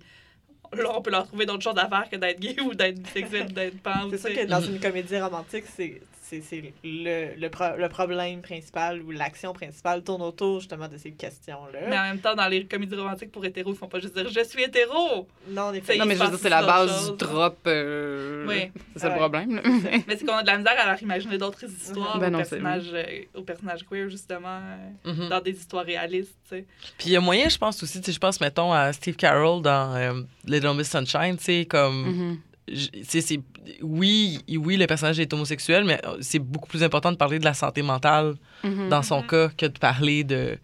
là, 0.74 0.92
on 0.98 1.02
peut 1.02 1.12
leur 1.12 1.28
trouver 1.28 1.46
d'autres 1.46 1.64
choses 1.64 1.78
à 1.78 1.88
faire 1.88 2.10
que 2.10 2.16
d'être 2.18 2.40
gay 2.40 2.60
ou 2.66 2.74
d'être 2.74 3.00
bisexuel 3.02 3.48
ou 3.48 3.52
d'être 3.54 3.82
pan. 3.82 4.06
ou 4.08 4.10
C'est 4.12 4.18
sûr 4.18 4.34
que 4.34 4.46
dans 4.46 4.62
une 4.62 4.80
comédie 4.80 5.20
romantique, 5.20 5.66
c'est 5.76 6.02
c'est 6.28 6.41
c'est 6.41 6.73
le, 6.84 7.39
le, 7.39 7.49
pro- 7.49 7.78
le 7.78 7.88
problème 7.89 8.41
principal 8.41 9.01
ou 9.01 9.11
l'action 9.11 9.53
principale 9.53 10.03
tourne 10.03 10.21
autour 10.21 10.59
justement 10.59 10.88
de 10.88 10.97
ces 10.97 11.11
questions-là. 11.11 11.80
Mais 11.89 11.97
en 11.97 12.03
même 12.03 12.19
temps, 12.19 12.36
dans 12.36 12.47
les 12.47 12.65
comédies 12.65 12.95
romantiques 12.95 13.32
pour 13.32 13.45
hétéros, 13.45 13.71
ils 13.73 13.78
font 13.78 13.88
pas 13.88 13.99
juste 13.99 14.15
dire 14.15 14.28
je 14.30 14.43
suis 14.43 14.63
hétéro. 14.63 15.28
Non, 15.49 15.73
effet. 15.73 15.97
Non, 15.97 16.05
mais 16.05 16.15
je 16.15 16.23
veux 16.23 16.30
dire, 16.30 16.39
c'est 16.39 16.49
la 16.49 16.63
base 16.65 17.11
du 17.11 17.17
drop. 17.17 17.57
euh, 17.67 18.45
Oui. 18.47 18.71
C'est 18.93 18.99
ça 18.99 19.07
Ouais. 19.07 19.13
le 19.13 19.19
problème. 19.19 19.55
là. 19.55 19.61
Mais 20.07 20.17
c'est 20.17 20.26
qu'on 20.26 20.34
a 20.36 20.41
de 20.41 20.47
la 20.47 20.57
misère 20.57 20.73
à 20.80 20.86
leur 20.88 21.01
imaginer 21.01 21.38
d'autres 21.38 21.63
histoires 21.63 22.17
Ben 22.19 22.28
aux, 22.28 22.32
non, 22.32 22.38
personnages, 22.39 22.89
euh, 22.93 23.03
aux 23.36 23.41
personnages 23.43 23.86
queer, 23.89 24.09
justement, 24.09 24.59
euh, 25.05 25.11
Mhm. 25.13 25.30
dans 25.30 25.41
des 25.41 25.51
histoires 25.51 25.86
réalistes, 25.86 26.36
tu 26.49 26.57
sais. 26.57 26.65
Puis 26.97 27.07
il 27.07 27.11
y 27.11 27.15
a 27.15 27.19
moyen, 27.21 27.47
je 27.49 27.57
pense 27.57 27.82
aussi, 27.84 28.01
je 28.05 28.17
pense, 28.19 28.39
mettons, 28.41 28.71
à 28.73 28.91
Steve 28.93 29.15
Carroll 29.15 29.61
dans 29.61 29.95
euh, 29.95 30.21
Little 30.45 30.73
Miss 30.76 30.89
Sunshine, 30.89 31.38
tu 31.38 31.43
sais, 31.43 31.65
comme. 31.65 32.05
Mhm. 32.05 32.34
sais, 32.36 32.55
c'est 33.03 33.39
oui, 33.82 34.39
oui, 34.57 34.78
le 34.78 34.88
personnage 34.88 35.20
est 35.20 35.32
homosexuel, 35.34 35.84
mais 35.84 35.99
euh, 36.05 36.18
c'est 36.22 36.39
beaucoup 36.39 36.68
plus 36.68 36.84
important 36.84 37.11
de 37.11 37.18
parler 37.18 37.39
de 37.39 37.45
la 37.45 37.53
santé 37.53 37.82
mentale 37.82 38.36
Mhm. 38.63 38.89
dans 38.89 39.03
son 39.03 39.22
Mhm. 39.22 39.28
cas 39.28 39.49
que 39.49 39.66
de 39.68 39.78
parler 39.78 40.24
de 40.24 40.57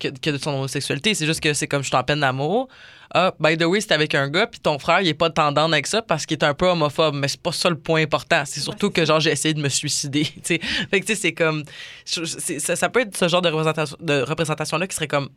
que, 0.00 0.08
que 0.08 0.30
de 0.30 0.38
son 0.38 0.50
homosexualité. 0.50 1.12
C'est 1.14 1.26
juste 1.26 1.40
que 1.40 1.52
c'est 1.54 1.66
comme 1.66 1.82
je 1.82 1.88
suis 1.88 1.96
en 1.96 2.04
peine 2.04 2.20
d'amour. 2.20 2.68
Ah, 3.12 3.34
by 3.40 3.56
the 3.56 3.64
way, 3.64 3.80
c'est 3.80 3.90
avec 3.92 4.14
un 4.14 4.28
gars, 4.28 4.46
puis 4.46 4.60
ton 4.60 4.78
frère, 4.78 5.00
il 5.00 5.08
est 5.08 5.14
pas 5.14 5.28
tendance 5.30 5.72
avec 5.72 5.88
ça 5.88 6.02
parce 6.02 6.24
qu'il 6.24 6.36
est 6.36 6.44
un 6.44 6.54
peu 6.54 6.68
homophobe. 6.68 7.16
Mais 7.16 7.26
c'est 7.26 7.40
pas 7.40 7.50
ça 7.50 7.68
le 7.68 7.76
point 7.78 8.02
important. 8.02 8.44
C'est 8.46 8.60
surtout 8.60 8.90
que, 8.90 9.04
genre, 9.04 9.18
j'ai 9.18 9.32
essayé 9.32 9.54
de 9.54 9.60
me 9.60 9.68
suicider. 9.68 10.24
tu 10.34 10.40
sais. 10.44 10.60
Fait 10.90 11.00
que, 11.00 11.06
tu 11.06 11.14
sais, 11.14 11.20
c'est 11.20 11.32
comme. 11.32 11.64
ça, 12.04 12.76
ça 12.76 12.88
peut 12.90 13.00
être 13.00 13.16
ce 13.16 13.26
genre 13.26 13.42
de 13.42 13.48
représentation, 13.48 13.96
de 14.00 14.20
représentation-là 14.22 14.86
qui 14.86 14.94
serait 14.94 15.08
comme 15.08 15.30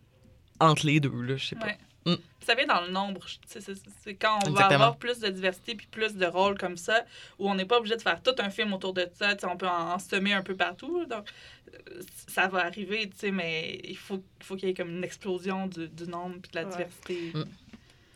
entre 0.59 0.85
les 0.85 0.99
deux, 0.99 1.09
là, 1.23 1.37
je 1.37 1.45
sais 1.47 1.55
pas. 1.55 1.65
Ouais. 1.65 1.77
Mm. 2.05 2.15
Ça 2.45 2.55
vient 2.55 2.65
dans 2.65 2.81
le 2.81 2.89
nombre. 2.91 3.21
C'est 3.45 3.61
c'est 3.61 4.15
quand 4.15 4.37
on 4.37 4.45
va 4.45 4.49
Exactement. 4.51 4.73
avoir 4.73 4.97
plus 4.97 5.19
de 5.19 5.27
diversité 5.29 5.75
puis 5.75 5.85
plus 5.87 6.15
de 6.15 6.25
rôles 6.25 6.57
comme 6.57 6.75
ça, 6.77 7.05
où 7.37 7.49
on 7.49 7.53
n'est 7.55 7.65
pas 7.65 7.77
obligé 7.77 7.95
de 7.95 8.01
faire 8.01 8.21
tout 8.23 8.33
un 8.39 8.49
film 8.49 8.73
autour 8.73 8.93
de 8.93 9.07
ça. 9.13 9.35
tu 9.35 9.41
sais, 9.41 9.47
On 9.47 9.57
peut 9.57 9.67
en, 9.67 9.93
en 9.93 9.99
semer 9.99 10.33
un 10.33 10.41
peu 10.41 10.55
partout. 10.55 11.05
Donc, 11.05 11.25
euh, 11.73 12.01
ça 12.27 12.47
va 12.47 12.65
arriver, 12.65 13.07
tu 13.09 13.17
sais, 13.17 13.31
mais 13.31 13.79
il 13.83 13.95
faut, 13.97 14.23
il 14.39 14.43
faut 14.45 14.55
qu'il 14.55 14.69
y 14.69 14.71
ait 14.71 14.75
comme 14.75 14.89
une 14.89 15.03
explosion 15.03 15.67
du, 15.67 15.87
du 15.89 16.05
nombre 16.07 16.37
puis 16.41 16.51
de 16.51 16.57
la 16.59 16.63
Ouais. 16.65 16.71
diversité. 16.71 17.31
Mm. 17.35 17.43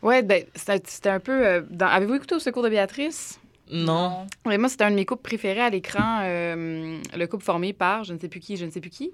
Ouais, 0.02 0.22
ben, 0.22 0.44
c'était 0.54 0.82
c'était 0.90 1.08
un 1.10 1.20
peu. 1.20 1.46
euh, 1.46 1.62
dans- 1.70 1.86
Avez-vous 1.86 2.14
écouté 2.14 2.34
Au 2.34 2.38
secours 2.40 2.62
de 2.64 2.68
Béatrice? 2.68 3.38
Non. 3.70 4.26
Ouais, 4.44 4.58
moi, 4.58 4.68
c'était 4.68 4.84
un 4.84 4.90
de 4.92 4.96
mes 4.96 5.04
couples 5.04 5.22
préférés 5.22 5.60
à 5.60 5.70
l'écran, 5.70 6.20
euh, 6.22 7.00
le 7.16 7.26
couple 7.26 7.42
formé 7.44 7.72
par 7.72 8.04
je 8.04 8.12
ne 8.12 8.18
sais 8.18 8.28
plus 8.28 8.38
qui, 8.40 8.56
je 8.56 8.64
ne 8.64 8.70
sais 8.70 8.80
plus 8.80 8.90
qui. 8.90 9.12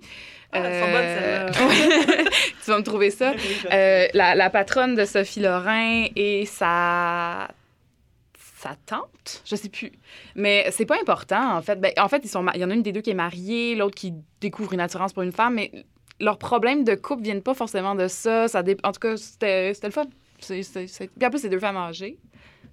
Ah, 0.53 0.59
elles 0.59 0.83
sont 0.83 0.91
bonnes, 0.91 1.03
Euh, 1.05 1.53
celles-là. 2.07 2.31
tu 2.65 2.71
vas 2.71 2.79
me 2.79 2.83
trouver 2.85 3.11
ça. 3.11 3.33
Euh, 3.73 4.07
la, 4.13 4.35
la 4.35 4.51
patronne 4.51 4.95
de 4.95 5.05
Sophie 5.07 5.41
Lorrain 5.41 6.07
et 6.17 6.45
sa 6.47 7.49
sa 8.59 8.77
tante, 8.87 9.43
je 9.45 9.57
sais 9.57 9.69
plus. 9.69 9.91
Mais 10.37 10.69
c'est 10.71 10.87
pas 10.87 10.95
important 11.01 11.57
en 11.57 11.63
fait. 11.63 11.81
Ben, 11.81 11.93
en 11.99 12.09
fait, 12.09 12.21
ils 12.25 12.29
sont 12.29 12.47
il 12.55 12.61
y 12.61 12.65
en 12.65 12.71
a 12.71 12.75
une 12.75 12.83
des 12.83 12.93
deux 12.93 13.01
qui 13.01 13.11
est 13.11 13.15
mariée, 13.15 13.75
l'autre 13.75 13.97
qui 13.97 14.13
découvre 14.41 14.73
une 14.73 14.81
attirance 14.81 15.13
pour 15.13 15.23
une 15.25 15.33
femme, 15.33 15.55
mais 15.55 15.73
leurs 16.21 16.39
problèmes 16.39 16.85
de 16.85 16.95
couple 16.95 17.23
viennent 17.25 17.43
pas 17.43 17.55
forcément 17.55 17.95
de 17.97 18.07
ça. 18.07 18.47
ça 18.47 18.63
dé- 18.63 18.77
En 18.85 18.93
tout 18.93 19.01
cas, 19.01 19.17
c'était 19.17 19.75
c'était 19.75 19.89
le 19.89 19.93
fun. 19.93 20.05
C'est- 20.39 20.63
c'est- 20.63 20.87
c'est- 20.87 21.09
Puis 21.09 21.27
en 21.27 21.31
plus, 21.31 21.41
c'est 21.41 21.49
deux 21.49 21.59
femmes 21.59 21.77
âgées, 21.77 22.19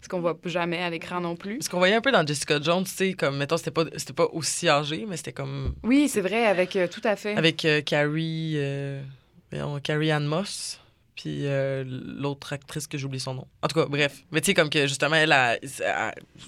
ce 0.02 0.08
qu'on 0.08 0.22
voit 0.22 0.38
jamais 0.46 0.82
à 0.82 0.90
l'écran 0.90 1.20
non 1.22 1.36
plus. 1.36 1.60
Ce 1.62 1.70
qu'on 1.70 1.78
voyait 1.80 1.96
un 1.96 2.02
peu 2.02 2.12
dans 2.12 2.26
Jessica 2.26 2.60
Jones, 2.62 2.84
tu 2.86 2.92
sais, 2.92 3.14
comme, 3.14 3.38
mettons, 3.38 3.58
c'était 3.58 3.72
pas, 3.72 3.86
c'était 3.98 4.14
pas 4.14 4.28
aussi 4.32 4.70
âgé, 4.70 5.06
mais 5.08 5.18
c'était 5.18 5.34
comme. 5.34 5.76
Oui, 5.84 6.08
c'est 6.10 6.22
vrai, 6.22 6.46
avec 6.46 6.76
euh, 6.76 6.88
tout 6.88 7.02
à 7.04 7.16
fait. 7.16 7.36
Avec 7.36 7.66
euh, 7.66 7.82
Carrie. 7.82 8.54
euh, 8.56 9.02
Carrie 9.84 10.12
Ann 10.12 10.26
Moss. 10.26 10.80
Puis 11.22 11.48
euh, 11.48 11.84
l'autre 11.86 12.54
actrice 12.54 12.88
que 12.88 12.98
j'oublie 12.98 13.20
son 13.20 13.34
nom. 13.34 13.46
En 13.62 13.68
tout 13.68 13.78
cas, 13.78 13.88
bref. 13.88 14.24
Mais 14.32 14.40
tu 14.40 14.46
sais, 14.46 14.54
comme 14.54 14.70
que 14.70 14.88
justement, 14.88 15.18
elle, 15.18 15.34
a- 15.34 15.58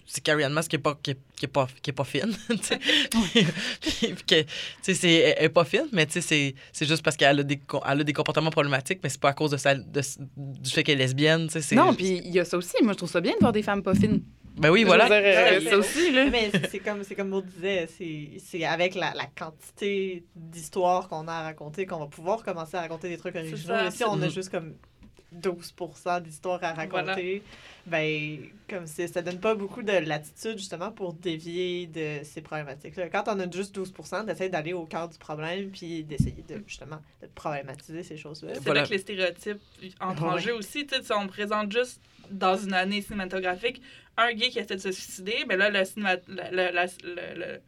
c'est 0.06 0.22
Carrie 0.24 0.46
Ann 0.46 0.54
Moss 0.54 0.70
qui 0.70 0.78
est 0.78 0.80
pas, 0.80 0.98
qui 1.04 1.12
est, 1.12 1.18
qui 1.36 1.44
est 1.44 1.50
pas, 1.50 1.68
qui 1.82 1.90
est 1.90 1.94
pas 1.94 2.06
fine. 2.06 2.34
tu 2.50 2.58
sais. 2.62 2.80
puis, 4.26 4.46
c'est- 4.94 5.12
elle, 5.12 5.36
elle 5.40 5.46
est 5.46 5.50
pas 5.50 5.66
fine, 5.66 5.88
mais 5.92 6.06
tu 6.06 6.22
sais, 6.22 6.56
c'est- 6.72 6.86
juste 6.86 7.04
parce 7.04 7.18
qu'elle 7.18 7.42
a, 7.42 7.44
des 7.44 7.60
elle 7.86 8.00
a 8.00 8.04
des 8.06 8.14
comportements 8.14 8.50
problématiques, 8.50 9.00
mais 9.04 9.10
c'est 9.10 9.20
pas 9.20 9.30
à 9.30 9.34
cause 9.34 9.52
de 9.52 9.58
sa, 9.58 9.76
de- 9.76 10.02
du 10.38 10.70
fait 10.70 10.84
qu'elle 10.84 11.02
est 11.02 11.04
lesbienne. 11.04 11.50
Non, 11.74 11.94
puis 11.94 12.22
il 12.24 12.32
y 12.32 12.40
a 12.40 12.46
ça 12.46 12.56
aussi. 12.58 12.76
Moi, 12.82 12.94
je 12.94 12.98
trouve 12.98 13.10
ça 13.12 13.20
bien 13.20 13.34
de 13.34 13.40
voir 13.40 13.52
des 13.52 13.64
femmes 13.64 13.84
pas 13.84 13.94
fines. 13.94 14.22
Ben 14.58 14.70
oui, 14.70 14.84
voilà. 14.84 15.06
Dire, 15.06 15.16
euh, 15.24 15.70
ça 15.70 15.78
aussi, 15.78 16.12
là. 16.12 16.26
Mais 16.30 16.52
c'est- 16.70 16.80
comme, 16.80 17.04
c'est 17.04 17.16
comme 17.16 17.30
Maud 17.30 17.46
disait, 17.46 17.88
c'est 17.98 18.30
c'est 18.40 18.64
avec 18.66 18.96
la, 18.96 19.14
la 19.14 19.26
quantité 19.26 20.24
d'histoires 20.36 21.08
qu'on 21.08 21.28
a 21.28 21.34
à 21.34 21.44
raconter 21.44 21.86
qu'on 21.86 22.00
va 22.00 22.08
pouvoir 22.08 22.44
commencer 22.44 22.76
à 22.78 22.82
raconter 22.82 23.10
des 23.10 23.18
trucs 23.18 23.36
originaux. 23.36 23.58
ça, 23.58 23.92
si 23.92 24.04
on 24.04 24.22
a 24.22 24.28
juste 24.30 24.50
comme 24.50 24.76
12% 25.34 26.22
d'histoires 26.22 26.60
à 26.62 26.74
raconter, 26.74 27.42
ben, 27.86 28.40
comme 28.70 28.86
c'est- 28.86 29.08
ça 29.08 29.22
donne 29.22 29.40
pas 29.40 29.56
beaucoup 29.56 29.82
de 29.82 29.92
latitude 29.94 30.58
justement 30.58 30.92
pour 30.92 31.14
dévier 31.14 31.88
de 31.88 32.20
ces 32.24 32.42
problématiques-là. 32.42 33.08
Quand 33.10 33.24
on 33.28 33.40
a 33.40 33.50
juste 33.50 33.74
12 33.74 33.94
d'essayer 34.26 34.50
d'aller 34.50 34.74
au 34.74 34.86
cœur 34.86 35.08
du 35.08 35.18
problème 35.18 35.70
puis 35.72 36.04
d'essayer 36.04 36.44
de 36.48 36.62
justement 36.68 37.00
de 37.22 37.28
problématiser 37.28 38.04
ces 38.04 38.18
choses-là. 38.18 38.56
C'est 38.56 38.64
Voilà. 38.66 38.82
là 38.82 38.88
que 38.88 38.92
les 38.92 39.00
stéréotypes 39.00 39.62
entrent 40.02 40.24
en 40.26 40.36
Ouais. 40.36 40.42
jeu 40.42 40.54
aussi. 40.56 40.86
Tu 40.86 40.96
sais, 40.96 41.02
si 41.04 41.14
on 41.14 41.28
présente 41.28 41.72
juste 41.72 42.02
dans 42.30 42.58
une 42.58 42.74
année 42.74 43.02
cinématographique 43.02 43.82
un 44.18 44.34
gay 44.34 44.50
qui 44.50 44.60
essaie 44.60 44.76
de 44.76 44.82
se 44.82 44.92
suicider, 44.92 45.46
mais 45.48 45.58
là, 45.58 45.70
le, 45.70 45.84
cinéma- 45.86 46.18
le, 46.28 46.72
le- 47.12 47.40
le- 47.40 47.62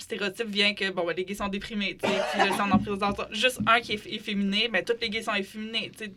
le- 0.00 0.04
stéréotype 0.04 0.48
vient 0.48 0.74
que 0.74 0.90
bon, 0.90 1.04
ben, 1.06 1.14
les 1.16 1.24
gays 1.24 1.34
sont 1.34 1.48
déprimés. 1.48 1.96
tu 2.02 2.08
sais. 2.08 2.14
Puis 2.32 2.50
on 2.60 2.70
en 2.72 2.78
présente 2.78 3.20
juste 3.32 3.60
un 3.66 3.80
qui 3.80 3.92
est 3.92 4.06
efféminé, 4.06 4.68
mais 4.72 4.82
tous 4.82 4.94
les 5.00 5.08
gays 5.10 5.22
sont 5.22 5.34
efféminés. 5.34 5.90
tu 5.96 6.04
sais. 6.06 6.12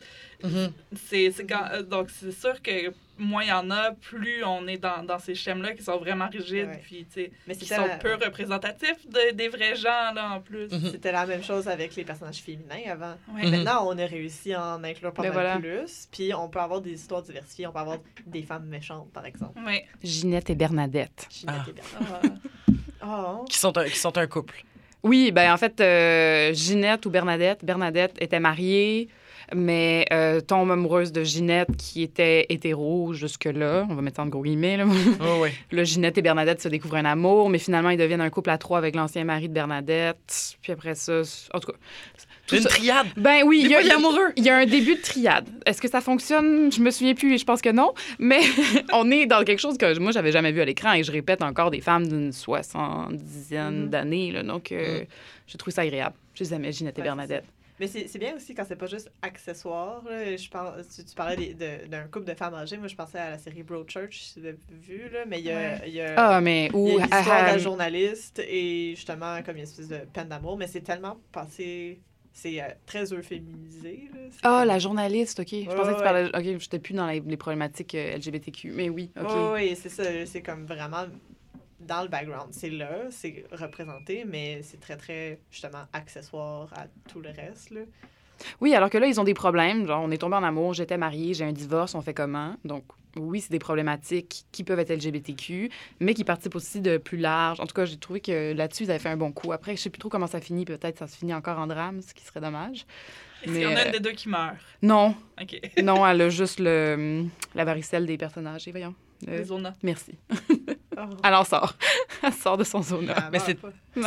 C'est, 0.96 1.32
c'est 1.32 1.46
quand- 1.46 1.70
euh, 1.72 1.84
donc, 1.84 2.10
c'est 2.10 2.32
sûr 2.34 2.62
que 2.62 2.94
moins 3.18 3.44
il 3.44 3.50
y 3.50 3.52
en 3.54 3.70
a, 3.72 3.92
plus 3.92 4.44
on 4.44 4.68
est 4.68 4.78
dans, 4.78 5.04
dans 5.04 5.20
ces 5.20 5.36
schèmes-là 5.36 5.74
qui 5.74 5.84
sont 5.84 5.98
vraiment 5.98 6.28
rigides, 6.28 6.68
Ouais. 6.68 6.82
puis 6.84 7.06
tu 7.06 7.14
sais, 7.22 7.32
Mais 7.48 7.56
qui 7.56 7.66
sont 7.66 7.86
la- 7.86 7.96
peu 7.98 8.16
représentatifs 8.16 9.08
de- 9.08 9.32
des 9.34 9.48
vrais 9.48 9.76
gens, 9.76 10.12
là, 10.14 10.32
en 10.34 10.42
plus. 10.42 10.70
Mhm. 10.72 10.92
C'était 10.92 11.12
la 11.14 11.26
même 11.26 11.44
chose 11.44 11.68
avec 11.68 11.96
les 11.96 12.04
personnages 12.04 12.40
féminins 12.42 12.82
avant. 12.92 13.16
Ouais. 13.34 13.44
Mhm. 13.46 13.52
Maintenant, 13.52 13.88
on 13.88 13.98
a 13.98 14.06
réussi 14.06 14.54
à 14.54 14.76
en 14.76 14.84
inclure 14.84 15.14
pas 15.14 15.22
Ben 15.22 15.30
mal 15.34 15.60
voilà. 15.60 15.60
plus. 15.60 16.08
Puis 16.12 16.34
on 16.34 16.50
peut 16.50 16.60
avoir 16.60 16.82
des 16.82 16.94
histoires 16.94 17.22
diversifiées. 17.22 17.68
On 17.68 17.72
peut 17.72 17.80
avoir 17.80 18.00
des 18.26 18.42
femmes 18.42 18.66
méchantes, 18.66 19.12
par 19.14 19.26
exemple. 19.26 19.58
Ouais. 19.66 19.86
Ginette 20.04 20.50
et 20.50 20.56
Bernadette. 20.56 21.28
Ginette 21.30 21.56
Ah. 21.60 21.70
et 21.70 21.74
Bernard. 21.74 22.22
Oh. 23.06 23.46
Qui 23.50 23.58
sont 23.58 23.78
un, 23.78 23.86
qui 23.86 23.98
sont 23.98 24.18
un 24.18 24.28
couple. 24.28 24.64
Oui, 25.04 25.32
ben 25.32 25.52
en 25.52 25.58
fait, 25.58 25.82
euh, 25.82 26.54
Ginette 26.54 27.06
ou 27.06 27.10
Bernadette, 27.10 27.66
Bernadette 27.66 28.16
était 28.22 28.40
mariée, 28.40 29.10
mais 29.56 30.06
euh, 30.12 30.40
tombe 30.42 30.72
amoureuse 30.72 31.12
de 31.12 31.24
Ginette 31.24 31.76
qui 31.78 32.02
était 32.04 32.46
hétéro 32.50 33.14
jusque-là. 33.14 33.86
On 33.90 33.96
va 33.96 34.02
mettre 34.02 34.18
ça 34.18 34.24
en 34.24 34.28
gros 34.28 34.42
guillemets. 34.44 34.78
Là. 34.78 34.86
Oh, 35.22 35.40
oui. 35.42 35.50
Là, 35.72 35.84
Ginette 35.84 36.18
et 36.18 36.22
Bernadette 36.22 36.62
se 36.62 36.70
découvrent 36.70 36.96
un 36.98 37.06
amour, 37.06 37.50
mais 37.50 37.60
finalement, 37.60 37.90
ils 37.90 37.98
deviennent 37.98 38.22
un 38.22 38.30
couple 38.30 38.50
à 38.50 38.58
trois 38.58 38.78
avec 38.78 38.96
l'ancien 38.96 39.24
mari 39.24 39.50
de 39.50 39.54
Bernadette. 39.54 40.56
Puis 40.62 40.72
après 40.72 40.96
ça, 40.96 41.22
en 41.54 41.60
tout 41.60 41.72
cas. 41.72 41.78
tout 42.48 42.56
Une 42.56 42.62
ça- 42.62 42.70
triade. 42.70 43.08
Ben 43.18 43.44
oui, 43.46 43.62
il 43.64 43.70
y, 43.72 43.76
a- 43.76 43.82
il 43.82 44.44
y 44.44 44.50
a 44.50 44.58
un 44.58 44.66
début 44.66 44.96
de 44.96 45.02
triade. 45.02 45.48
Est-ce 45.66 45.82
que 45.82 45.90
ça 45.90 46.02
fonctionne? 46.02 46.72
Je 46.72 46.82
me 46.82 46.92
souviens 46.92 47.14
plus 47.14 47.34
et 47.34 47.38
je 47.38 47.46
pense 47.46 47.62
que 47.62 47.70
non. 47.72 47.94
Mais 48.20 48.40
on 48.94 49.10
est 49.12 49.26
dans 49.26 49.44
quelque 49.44 49.60
chose 49.60 49.78
que 49.78 49.98
moi, 50.00 50.12
j'avais 50.12 50.32
jamais 50.32 50.52
vu 50.52 50.62
à 50.62 50.66
l'écran 50.66 50.94
et 50.94 51.04
je 51.04 51.12
répète 51.12 51.42
encore 51.42 51.72
des 51.72 51.82
femmes 51.82 52.08
d'une 52.08 52.32
soixantaine 52.32 53.84
Mhm. 53.84 53.90
d'années. 53.90 54.32
là. 54.32 54.44
Donc, 54.44 54.72
euh, 54.72 55.00
Mhm. 55.02 55.06
j'ai 55.48 55.58
trouvé 55.58 55.74
ça 55.74 55.82
agréable. 55.82 56.16
Je 56.36 56.44
les 56.44 56.54
aimais, 56.54 56.72
Ginette 56.72 56.98
et 56.98 57.02
Ouais, 57.02 57.08
Bernadette. 57.08 57.46
Mais 57.80 57.88
c'est 57.88 58.08
c'est 58.08 58.20
bien 58.20 58.36
aussi 58.36 58.54
quand 58.54 58.64
c'est 58.68 58.76
pas 58.76 58.86
juste 58.88 59.12
accessoire. 59.22 60.04
là. 60.06 60.36
Je 60.36 60.50
parle, 60.50 60.84
tu, 60.96 61.04
tu 61.04 61.16
parlais 61.16 61.54
d'un 61.90 62.04
couple 62.04 62.26
de 62.26 62.34
femmes 62.36 62.54
âgées. 62.54 62.78
Moi, 62.78 62.88
je 62.88 62.96
pensais 62.96 63.18
à 63.18 63.32
la 63.32 63.38
série 63.40 63.64
Broadchurch, 63.64 64.22
si 64.22 64.40
vous 64.40 64.46
avez 64.46 64.58
vu, 64.70 65.10
là. 65.12 65.26
Mais 65.28 65.40
il 65.40 65.46
y 65.46 65.52
a, 65.52 65.56
Ouais. 65.56 65.82
il 65.88 65.94
y 65.94 66.02
a, 66.02 66.14
Ah, 66.18 66.42
mais 66.42 66.68
il 66.68 66.72
y 66.72 66.76
où. 66.76 66.98
a 67.00 67.02
l'histoire 67.02 67.24
de 67.42 67.48
la 67.52 67.58
journaliste 67.58 68.40
et 68.48 68.94
justement, 68.96 69.42
comme 69.44 69.56
il 69.58 69.60
y 69.60 69.62
a 69.62 69.66
une 69.66 69.70
espèce 69.70 69.88
de 69.88 69.98
peine 70.14 70.28
d'amour. 70.30 70.58
Mais 70.58 70.68
c'est 70.68 70.82
tellement 70.82 71.18
passé. 71.32 72.00
C'est 72.36 72.62
euh, 72.62 72.66
très 72.88 73.12
euphémisé. 73.14 74.10
Ah, 74.42 74.60
comme- 74.60 74.68
la 74.68 74.80
journaliste, 74.80 75.40
OK. 75.40 75.48
Je 75.50 75.66
pensais 75.66 75.78
que 75.78 75.88
tu 75.90 75.94
ouais. 75.96 76.04
parlais. 76.04 76.28
OK, 76.54 76.60
j'étais 76.60 76.80
plus 76.80 76.94
dans 76.96 77.06
les, 77.08 77.20
les 77.20 77.38
problématiques 77.38 77.94
euh, 77.96 78.18
LGBTQ. 78.18 78.72
Mais 78.72 78.90
oui, 78.90 79.12
OK. 79.20 79.28
Oui, 79.30 79.50
oui, 79.70 79.78
c'est 79.80 79.90
ça. 79.90 80.04
C'est 80.26 80.42
comme 80.42 80.66
vraiment 80.66 81.06
dans 81.86 82.04
le 82.04 82.08
background. 82.10 82.50
C'est 82.52 82.70
là, 82.70 83.06
c'est 83.10 83.46
représenté, 83.52 84.26
mais 84.26 84.62
c'est 84.64 84.80
très, 84.80 84.98
très, 84.98 85.40
justement, 85.52 85.84
accessoire 85.94 86.70
à 86.76 86.86
tout 87.10 87.20
le 87.20 87.30
reste. 87.30 87.72
Là. 87.72 87.82
Oui, 88.62 88.74
alors 88.76 88.90
que 88.90 88.98
là, 88.98 89.08
ils 89.08 89.20
ont 89.20 89.24
des 89.24 89.34
problèmes. 89.34 89.88
Genre, 89.88 90.02
on 90.04 90.12
est 90.12 90.18
tombé 90.18 90.36
en 90.36 90.44
amour, 90.44 90.74
j'étais 90.74 90.98
mariée, 90.98 91.34
j'ai 91.34 91.46
un 91.46 91.52
divorce, 91.52 91.96
on 91.96 92.02
fait 92.02 92.14
comment? 92.14 92.56
Donc, 92.66 92.84
oui, 93.16 93.42
c'est 93.42 93.52
des 93.52 93.60
problématiques 93.60 94.46
qui 94.52 94.64
peuvent 94.64 94.80
être 94.80 94.92
LGBTQ, 94.92 95.70
mais 96.00 96.14
qui 96.14 96.24
participent 96.24 96.56
aussi 96.56 96.82
de 96.82 96.98
plus 96.98 97.18
large. 97.18 97.60
En 97.60 97.68
tout 97.68 97.76
cas, 97.76 97.86
j'ai 97.86 97.98
trouvé 97.98 98.20
que 98.22 98.54
là-dessus, 98.54 98.84
ils 98.84 98.90
avaient 98.90 99.00
fait 99.00 99.10
un 99.10 99.18
bon 99.18 99.32
coup. 99.32 99.52
Après, 99.52 99.76
je 99.76 99.82
sais 99.82 99.90
plus 99.90 100.00
trop 100.00 100.10
comment 100.10 100.28
ça 100.28 100.42
finit. 100.42 100.66
Peut-être 100.66 100.98
ça 100.98 101.08
se 101.08 101.16
finit 101.18 101.34
encore 101.34 101.60
en 101.60 101.68
drame, 101.68 102.02
ce 102.02 102.14
qui 102.14 102.24
serait 102.24 102.42
dommage. 102.42 102.86
Est-ce 103.44 103.52
Mais, 103.52 103.60
qu'il 103.60 103.70
y 103.70 103.74
en 103.74 103.76
a 103.76 103.82
euh, 103.82 103.86
une 103.86 103.92
des 103.92 104.00
deux 104.00 104.12
qui 104.14 104.30
meurt? 104.30 104.56
Non, 104.82 105.16
OK. 105.40 105.60
non, 105.84 106.06
elle 106.08 106.22
a 106.22 106.30
juste 106.30 106.60
le, 106.60 107.26
la 107.54 107.66
varicelle 107.66 108.06
des 108.06 108.18
personnages. 108.18 108.68
Et 108.68 108.72
voyons. 108.72 108.96
Euh, 109.28 109.44
Zona. 109.44 109.74
merci. 109.84 110.18
Oh. 110.98 111.02
Elle 111.24 111.34
en 111.34 111.44
sort. 111.44 111.74
Elle 112.24 112.34
sort 112.34 112.58
de 112.58 112.64
son 112.64 112.82
zone. 112.82 113.12
Ah, 113.16 113.30
Mais 113.32 113.40
bah, 113.40 113.44
c'est-. 113.46 113.58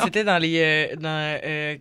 C'était 0.05 0.25
dans 0.25 0.39
les. 0.39 0.59
euh, 0.61 0.97
dans, 0.97 1.41
euh, 1.45 1.77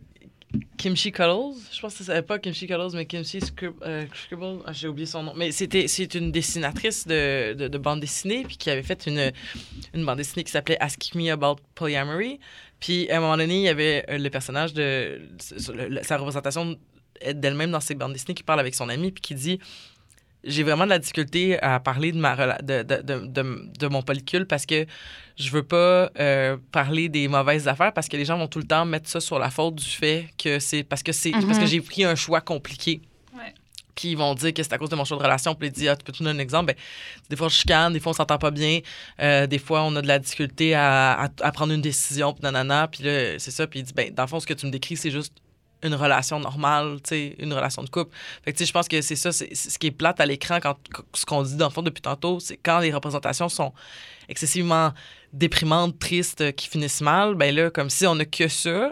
Kimchi 0.78 1.12
Cuddles, 1.12 1.58
je 1.74 1.82
pense 1.82 1.98
que 1.98 2.04
ça 2.06 2.22
pas 2.22 2.40
Kimchi 2.40 2.66
Cuddles, 2.66 2.92
mais 2.94 3.06
Kimchi 3.06 3.40
euh, 3.84 4.06
Scribble, 4.14 4.60
Ah, 4.66 4.72
j'ai 4.72 4.88
oublié 4.88 5.06
son 5.06 5.24
nom. 5.24 5.34
Mais 5.36 5.52
c'était 5.52 5.88
c'est 5.88 6.14
une 6.16 6.32
dessinatrice 6.32 7.06
de, 7.06 7.54
de, 7.54 7.68
de 7.68 7.78
bande 7.78 8.00
dessinée, 8.00 8.44
puis 8.44 8.56
qui 8.56 8.70
avait 8.70 8.84
fait 8.84 9.06
une, 9.06 9.32
une 9.94 10.06
bande 10.06 10.18
dessinée 10.18 10.44
qui 10.46 10.52
s'appelait 10.52 10.78
Ask 10.80 11.14
Me 11.16 11.30
About 11.30 11.58
Polyamory. 11.76 12.40
Puis 12.80 13.10
à 13.12 13.18
un 13.18 13.20
moment 13.20 13.36
donné, 13.38 13.56
il 13.58 13.64
y 13.64 13.68
avait 13.70 14.06
le 14.08 14.30
personnage 14.30 14.74
de 14.74 15.22
s- 15.40 15.70
le- 15.74 15.90
le- 15.90 16.04
sa 16.04 16.18
représentation 16.18 16.78
d'elle-même 17.34 17.72
dans 17.72 17.80
ses 17.82 17.96
bandes 17.96 18.14
dessinées 18.14 18.36
qui 18.36 18.44
parle 18.44 18.60
avec 18.62 18.76
son 18.76 18.88
ami, 18.88 19.12
puis 19.12 19.22
qui 19.22 19.36
dit 19.36 19.60
j'ai 20.46 20.64
vraiment 20.64 20.86
de 20.86 20.90
la 20.92 21.00
difficulté 21.00 21.60
à 21.62 21.80
parler 21.80 22.12
de, 22.12 22.18
ma 22.20 22.36
rela- 22.36 22.62
de, 22.62 22.84
de, 22.84 23.02
de, 23.02 23.26
de, 23.28 23.70
de 23.80 23.88
mon 23.88 24.02
polycule 24.02 24.46
parce 24.46 24.66
que 24.66 24.86
je 25.38 25.50
veux 25.50 25.64
pas 25.64 26.12
euh, 26.20 26.58
parler 26.72 27.10
des 27.10 27.28
mauvaises 27.28 27.68
affaires 27.68 27.94
parce 27.94 28.08
que 28.08 28.16
les 28.16 28.26
gens 28.26 28.38
vont 28.38 28.48
tout 28.48 28.60
le 28.60 28.68
temps 28.68 28.86
mettre 28.86 29.10
ça 29.10 29.20
sur 29.20 29.40
la 29.40 29.50
faute 29.50 29.76
du 29.76 29.86
fait 29.86 30.28
que 30.38 30.60
c'est 30.60 30.84
parce 30.84 31.04
que 31.04 31.12
c'est 31.12 31.32
parce 31.32 31.46
que 31.46 31.62
Mhm. 31.62 31.68
j'ai 31.68 31.82
pris 31.82 32.04
un 32.04 32.16
choix 32.16 32.42
compliqué. 32.42 33.02
Ouais. 33.36 33.54
Puis 33.96 34.10
ils 34.12 34.18
vont 34.18 34.34
dire 34.36 34.54
que 34.54 34.62
c'est 34.62 34.74
à 34.74 34.78
cause 34.78 34.90
de 34.90 34.96
mon 34.96 35.06
choix 35.06 35.18
de 35.18 35.24
relation. 35.24 35.56
Puis 35.56 35.70
ils 35.70 35.72
disent, 35.72 35.88
ah, 35.90 35.96
tu 35.96 36.04
peux 36.04 36.12
te 36.12 36.22
donner 36.24 36.38
un 36.38 36.42
exemple? 36.42 36.66
Ben, 36.68 36.76
des 37.30 37.36
fois, 37.38 37.48
je 37.48 37.56
chicane, 37.56 37.94
des 37.94 38.00
fois, 38.00 38.12
on 38.12 38.14
s'entend 38.14 38.38
pas 38.38 38.52
bien. 38.52 38.80
Euh, 39.22 39.48
des 39.48 39.58
fois, 39.58 39.84
on 39.84 39.96
a 39.96 40.02
de 40.02 40.08
la 40.08 40.20
difficulté 40.20 40.74
à, 40.76 41.14
à, 41.14 41.30
à 41.42 41.52
prendre 41.54 41.72
une 41.74 41.82
décision, 41.82 42.34
puis 42.34 42.44
nanana. 42.44 42.88
Puis 42.90 43.04
là, 43.04 43.40
c'est 43.40 43.52
ça. 43.52 43.68
Puis 43.68 43.80
il 43.80 43.84
dit, 43.84 43.94
ben, 43.94 44.14
dans 44.14 44.24
le 44.24 44.28
fond, 44.28 44.40
ce 44.42 44.46
que 44.48 44.54
tu 44.54 44.66
me 44.66 44.72
décris, 44.72 44.98
c'est 44.98 45.12
juste 45.12 45.34
une 45.84 45.94
relation 45.94 46.40
normale, 46.40 46.98
tu 47.04 47.10
sais, 47.10 47.36
une 47.40 47.54
relation 47.54 47.84
de 47.84 47.90
couple. 47.90 48.16
Fait 48.44 48.52
que, 48.52 48.58
tu 48.58 48.64
sais, 48.64 48.68
je 48.68 48.74
pense 48.74 48.88
que 48.88 49.02
c'est 49.02 49.16
ça, 49.16 49.32
c'est 49.32 49.54
ce 49.54 49.78
qui 49.78 49.88
est 49.88 49.92
plate 49.92 50.20
à 50.20 50.26
l'écran, 50.26 50.60
quand 50.62 50.78
ce 51.14 51.26
qu'on 51.26 51.44
dit, 51.44 51.56
dans 51.56 51.68
le 51.68 51.74
fond, 51.74 51.82
depuis 51.82 52.02
tantôt, 52.02 52.40
c'est 52.40 52.58
quand 52.58 52.80
les 52.80 52.94
représentations 52.94 53.50
sont 53.50 53.74
excessivement 54.30 54.94
déprimantes, 55.34 56.00
tristes, 56.00 56.42
euh, 56.42 56.52
qui 56.52 56.68
finissent 56.68 57.02
mal, 57.02 57.36
ben 57.36 57.54
là, 57.54 57.70
comme 57.70 57.90
si 57.90 58.08
on 58.08 58.18
a 58.20 58.26
que 58.26 58.48
ça, 58.48 58.92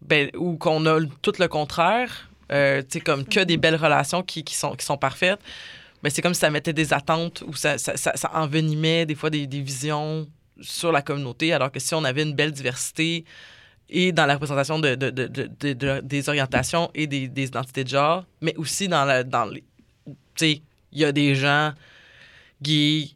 ben, 0.00 0.30
ou 0.36 0.56
qu'on 0.56 0.86
a 0.86 1.00
tout 1.22 1.32
le 1.38 1.48
contraire, 1.48 2.30
euh, 2.52 2.80
tu 2.82 2.88
sais, 2.92 3.00
comme 3.00 3.24
que 3.24 3.40
des 3.40 3.56
belles 3.56 3.76
relations 3.76 4.22
qui, 4.22 4.44
qui, 4.44 4.54
sont, 4.54 4.74
qui 4.74 4.84
sont 4.84 4.96
parfaites, 4.96 5.40
ben, 6.02 6.10
c'est 6.10 6.22
comme 6.22 6.34
si 6.34 6.40
ça 6.40 6.50
mettait 6.50 6.72
des 6.72 6.92
attentes 6.92 7.42
ou 7.46 7.52
ça, 7.54 7.76
ça, 7.76 7.96
ça, 7.96 8.12
ça 8.16 8.30
envenimait 8.34 9.04
des 9.04 9.14
fois 9.14 9.30
des, 9.30 9.46
des 9.46 9.60
visions 9.60 10.26
sur 10.60 10.92
la 10.92 11.02
communauté, 11.02 11.52
alors 11.52 11.70
que 11.70 11.80
si 11.80 11.94
on 11.94 12.04
avait 12.04 12.22
une 12.22 12.34
belle 12.34 12.52
diversité 12.52 13.24
et 13.90 14.12
dans 14.12 14.26
la 14.26 14.34
représentation 14.34 14.78
de, 14.78 14.94
de, 14.94 15.10
de, 15.10 15.26
de- 15.26 15.50
de- 15.60 15.72
de- 15.72 16.00
des 16.02 16.28
orientations 16.28 16.90
et 16.94 17.06
des, 17.06 17.28
des 17.28 17.44
identités 17.48 17.84
de 17.84 17.88
genre, 17.88 18.24
mais 18.40 18.54
aussi 18.56 18.88
dans, 18.88 19.04
la, 19.04 19.22
dans 19.24 19.44
les... 19.46 19.62
Tu 20.06 20.12
sais, 20.36 20.62
il 20.92 20.98
y 21.00 21.04
a 21.04 21.12
des 21.12 21.34
gens 21.34 21.72
gays 22.62 23.10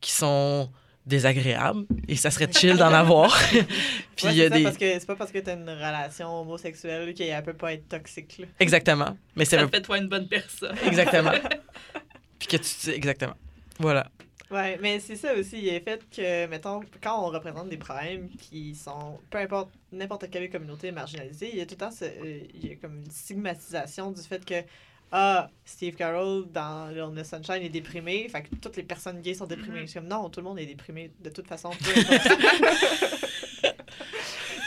qui 0.00 0.10
sont 0.12 0.70
désagréables 1.04 1.86
et 2.08 2.16
ça 2.16 2.30
serait 2.30 2.52
chill 2.52 2.76
d'en 2.76 2.92
avoir. 2.92 3.36
Puis 4.16 4.26
Ouais, 4.26 4.32
il 4.32 4.36
y 4.38 4.42
a 4.42 4.48
ça, 4.48 4.56
des... 4.56 4.62
parce 4.64 4.76
que 4.76 4.92
c'est 4.98 5.06
pas 5.06 5.14
parce 5.16 5.30
que 5.30 5.38
t'as 5.38 5.54
une 5.54 5.68
relation 5.68 6.40
homosexuelle 6.40 7.14
qu'elle 7.14 7.42
peut 7.44 7.52
pas 7.54 7.72
être 7.74 7.88
toxique. 7.88 8.38
Là. 8.38 8.46
Exactement. 8.58 9.16
Mais 9.36 9.44
c'est 9.44 9.56
Ça 9.56 9.62
le- 9.62 9.68
fait 9.68 9.82
toi 9.82 9.98
une 9.98 10.08
bonne 10.08 10.26
personne. 10.28 10.76
Exactement. 10.86 11.32
Puis 12.38 12.48
que 12.48 12.56
tu 12.56 12.64
sais 12.64 12.94
exactement. 12.96 13.34
Voilà. 13.78 14.08
Ouais, 14.50 14.78
mais 14.80 15.00
c'est 15.00 15.16
ça 15.16 15.34
aussi, 15.34 15.58
il 15.58 15.68
est 15.68 15.80
fait 15.80 16.00
que, 16.08 16.46
mettons, 16.46 16.80
quand 17.02 17.20
on 17.20 17.30
représente 17.30 17.68
des 17.68 17.76
problèmes 17.76 18.28
qui 18.28 18.74
sont, 18.76 19.18
peu 19.28 19.38
importe, 19.38 19.70
n'importe 19.90 20.30
quelle 20.30 20.48
communauté 20.48 20.92
marginalisée, 20.92 21.50
il 21.52 21.58
y 21.58 21.60
a 21.60 21.66
tout 21.66 21.74
le 21.74 21.78
temps, 21.78 21.90
ce- 21.90 22.04
euh, 22.04 22.40
il 22.54 22.68
y 22.68 22.72
a 22.72 22.76
comme 22.76 22.98
une 22.98 23.10
stigmatisation 23.10 24.12
du 24.12 24.22
fait 24.22 24.44
que, 24.44 24.62
ah, 25.10 25.50
Steve 25.64 25.94
Carroll 25.96 26.46
dans 26.52 26.88
Little 26.90 27.24
Sunshine 27.24 27.62
est 27.64 27.68
déprimé, 27.70 28.28
fait 28.28 28.42
que 28.42 28.54
toutes 28.56 28.76
les 28.76 28.82
personnes 28.84 29.20
gays 29.20 29.34
sont 29.34 29.46
déprimées. 29.46 29.80
Mhm. 29.80 29.86
Je 29.86 29.90
suis 29.90 29.98
comme, 30.00 30.08
non, 30.08 30.28
tout 30.30 30.38
le 30.40 30.44
monde 30.44 30.58
est 30.60 30.66
déprimé 30.66 31.10
de 31.20 31.30
toute 31.30 31.46
façon. 31.48 31.70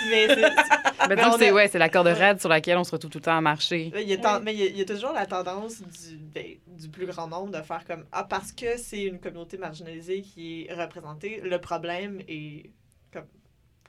mais 0.09 0.27
c'est- 0.27 0.41
donc, 1.15 1.33
on 1.33 1.37
c'est 1.37 1.49
a- 1.49 1.53
ouais, 1.53 1.67
c'est 1.67 1.79
la 1.79 1.89
corde 1.89 2.07
raide 2.07 2.39
sur 2.39 2.49
laquelle 2.49 2.77
on 2.77 2.83
se 2.83 2.91
retrouve 2.91 3.09
tout 3.11 3.17
le 3.19 3.23
temps 3.23 3.37
à 3.37 3.41
marcher. 3.41 3.91
Il 3.95 4.07
y 4.07 4.13
a 4.13 4.17
ten- 4.17 4.41
Mais 4.43 4.53
il 4.53 4.59
y, 4.59 4.63
a, 4.63 4.65
il 4.67 4.77
y 4.77 4.81
a 4.81 4.85
toujours 4.85 5.11
la 5.13 5.25
tendance 5.25 5.81
du, 5.81 6.17
ben, 6.17 6.45
du 6.67 6.89
plus 6.89 7.05
grand 7.05 7.27
nombre 7.27 7.51
de 7.57 7.61
faire 7.63 7.83
comme 7.85 8.05
Ah, 8.11 8.23
parce 8.23 8.51
que 8.51 8.77
c'est 8.77 9.03
une 9.03 9.19
communauté 9.19 9.57
marginalisée 9.57 10.21
qui 10.21 10.65
est 10.67 10.73
représentée, 10.73 11.41
le 11.43 11.59
problème 11.59 12.21
est 12.27 12.69
comme 13.11 13.25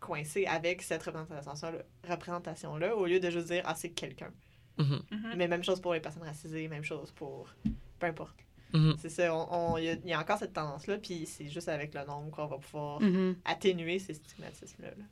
coincé 0.00 0.46
avec 0.46 0.82
cette 0.82 1.02
représentation-là, 1.02 1.78
représentation-là 2.08 2.96
au 2.96 3.06
lieu 3.06 3.20
de 3.20 3.30
juste 3.30 3.48
dire 3.48 3.62
Ah, 3.66 3.74
c'est 3.76 3.90
quelqu'un. 3.90 4.30
Mhm. 4.78 5.02
Mhm. 5.10 5.32
Mais 5.36 5.46
même 5.48 5.62
chose 5.64 5.80
pour 5.80 5.92
les 5.94 6.00
personnes 6.00 6.22
racisées, 6.22 6.68
même 6.68 6.84
chose 6.84 7.10
pour. 7.12 7.48
Peu 7.98 8.06
importe. 8.06 8.36
Mhm. 8.72 8.94
C'est 8.98 9.08
ça, 9.10 9.34
on- 9.34 9.48
on- 9.74 9.76
il 9.78 9.84
y, 9.84 9.88
a- 9.90 9.92
il 10.04 10.08
y 10.08 10.12
a 10.14 10.20
encore 10.20 10.38
cette 10.38 10.52
tendance-là, 10.54 10.96
puis 10.98 11.26
c'est 11.26 11.48
juste 11.48 11.68
avec 11.68 11.92
le 11.92 12.04
nombre 12.06 12.30
qu'on 12.30 12.46
va 12.46 12.56
pouvoir 12.56 12.98
atténuer 13.44 13.98
ces 13.98 14.14
stigmatismes-là. 14.14 14.88
là. 14.90 15.04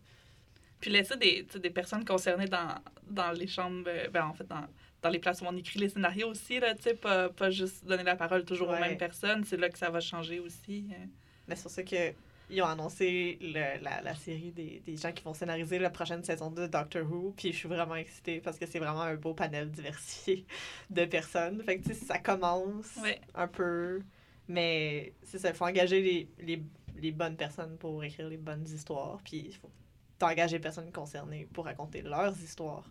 Puis 0.81 0.91
laisser 0.91 1.17
des, 1.17 1.43
des 1.61 1.71
personnes 1.71 2.05
concernées 2.05 2.47
dans, 2.47 2.75
dans 3.11 3.33
les 3.33 3.47
chambres, 3.47 3.89
euh, 3.89 4.09
ben, 4.11 4.25
en 4.27 4.33
fait, 4.35 4.47
dans, 4.47 4.65
dans 5.03 5.09
les 5.11 5.19
places 5.19 5.41
où 5.41 5.45
on 5.47 5.57
écrit 5.57 5.81
les 5.81 5.89
scénarios 5.89 6.29
aussi, 6.29 6.61
là, 6.61 6.75
pas, 7.01 7.29
pas 7.31 7.51
juste 7.51 7.85
donner 7.85 8.05
la 8.05 8.17
parole 8.17 8.45
toujours 8.45 8.69
aux 8.71 8.79
mêmes 8.79 8.97
personnes. 8.99 9.45
C'est 9.45 9.57
là 9.57 9.69
que 9.69 9.79
ça 9.79 9.91
va 9.91 10.01
changer 10.01 10.39
aussi. 10.41 10.87
euh. 10.93 11.05
Mais 11.49 11.57
c'est 11.57 11.63
pour 11.63 11.71
ça 11.73 11.83
que 11.83 12.13
ils 12.51 12.63
ont 12.63 12.67
annoncé 12.67 13.37
le- 13.43 13.83
la, 13.83 14.01
la 14.01 14.15
série 14.15 14.53
des, 14.53 14.81
des 14.87 14.97
gens 14.97 15.13
qui 15.13 15.23
vont 15.23 15.35
scénariser 15.35 15.79
la 15.79 15.91
prochaine 15.91 16.25
saison 16.25 16.51
de 16.51 16.67
Doctor 16.67 17.03
Who. 17.11 17.35
Puis 17.37 17.53
je 17.53 17.59
suis 17.59 17.69
vraiment 17.69 17.95
excitée 17.97 18.41
parce 18.41 18.59
que 18.59 18.65
c'est 18.65 18.79
vraiment 18.79 19.03
un 19.03 19.17
beau 19.17 19.35
panel 19.35 19.71
diversifié 19.71 20.47
de 20.91 21.05
personnes. 21.05 21.63
Fait 21.63 21.79
que 21.79 21.93
ça 21.93 22.19
commence 22.19 22.97
Ouais. 23.03 23.21
un 23.35 23.49
peu. 23.49 24.01
Mais 24.49 25.13
c'est 25.25 25.39
ça, 25.39 25.51
il 25.51 25.55
faut 25.55 25.67
engager 25.67 26.01
les, 26.01 26.29
les, 26.41 26.63
les 26.97 27.13
bonnes 27.13 27.37
personnes 27.37 27.77
pour 27.77 28.03
écrire 28.03 28.29
les 28.29 28.39
bonnes 28.39 28.65
histoires. 28.67 29.21
Puis 29.23 29.45
il 29.49 29.55
faut 29.55 29.71
t'engager 30.19 30.57
les 30.57 30.63
personnes 30.63 30.91
concernées 30.93 31.47
pour 31.53 31.65
raconter 31.67 32.03
leurs 32.03 32.37
histoires. 32.41 32.85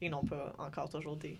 Et 0.00 0.08
non 0.08 0.22
pas 0.24 0.54
encore 0.58 0.88
toujours 0.90 1.16
des, 1.16 1.38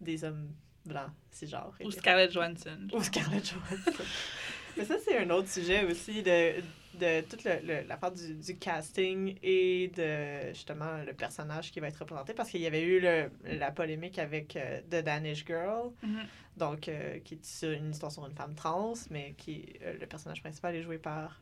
des 0.00 0.24
hommes 0.24 0.52
blancs, 0.84 1.10
cisgenres. 1.30 1.74
Ou 1.82 1.90
Scarlett 1.90 2.30
Johansson. 2.32 2.88
Ou 2.92 3.02
Scarlett 3.02 3.44
Johansson. 3.50 4.02
Mais 4.76 4.84
ça, 4.86 4.96
c'est 5.04 5.18
un 5.18 5.28
autre 5.30 5.48
sujet 5.48 5.84
aussi 5.84 6.22
de, 6.22 6.54
de 6.98 7.20
toute 7.28 7.44
le- 7.44 7.60
le- 7.62 7.86
l'affaire 7.86 8.10
du, 8.12 8.34
du 8.34 8.56
casting 8.56 9.36
et 9.42 9.88
de 9.94 10.52
justement 10.54 10.96
le 11.06 11.12
personnage 11.12 11.70
qui 11.70 11.78
va 11.80 11.88
être 11.88 11.98
représenté. 11.98 12.32
Parce 12.32 12.48
qu'il 12.50 12.60
y 12.62 12.66
avait 12.66 12.82
eu 12.82 12.98
le- 13.00 13.30
la 13.58 13.70
polémique 13.70 14.18
avec 14.18 14.56
euh, 14.56 14.80
The 14.90 15.04
Danish 15.04 15.44
Girl, 15.46 15.90
Mhm. 16.02 16.20
donc 16.56 16.88
euh, 16.88 17.18
qui 17.20 17.34
est 17.34 17.62
une 17.76 17.90
histoire 17.90 18.10
sur 18.12 18.26
une 18.26 18.34
femme 18.34 18.54
trans, 18.54 18.94
mais 19.10 19.34
qui 19.36 19.74
euh, 19.82 19.94
le 20.00 20.06
personnage 20.06 20.40
principal 20.42 20.74
est 20.74 20.82
joué 20.82 20.96
par. 20.98 21.40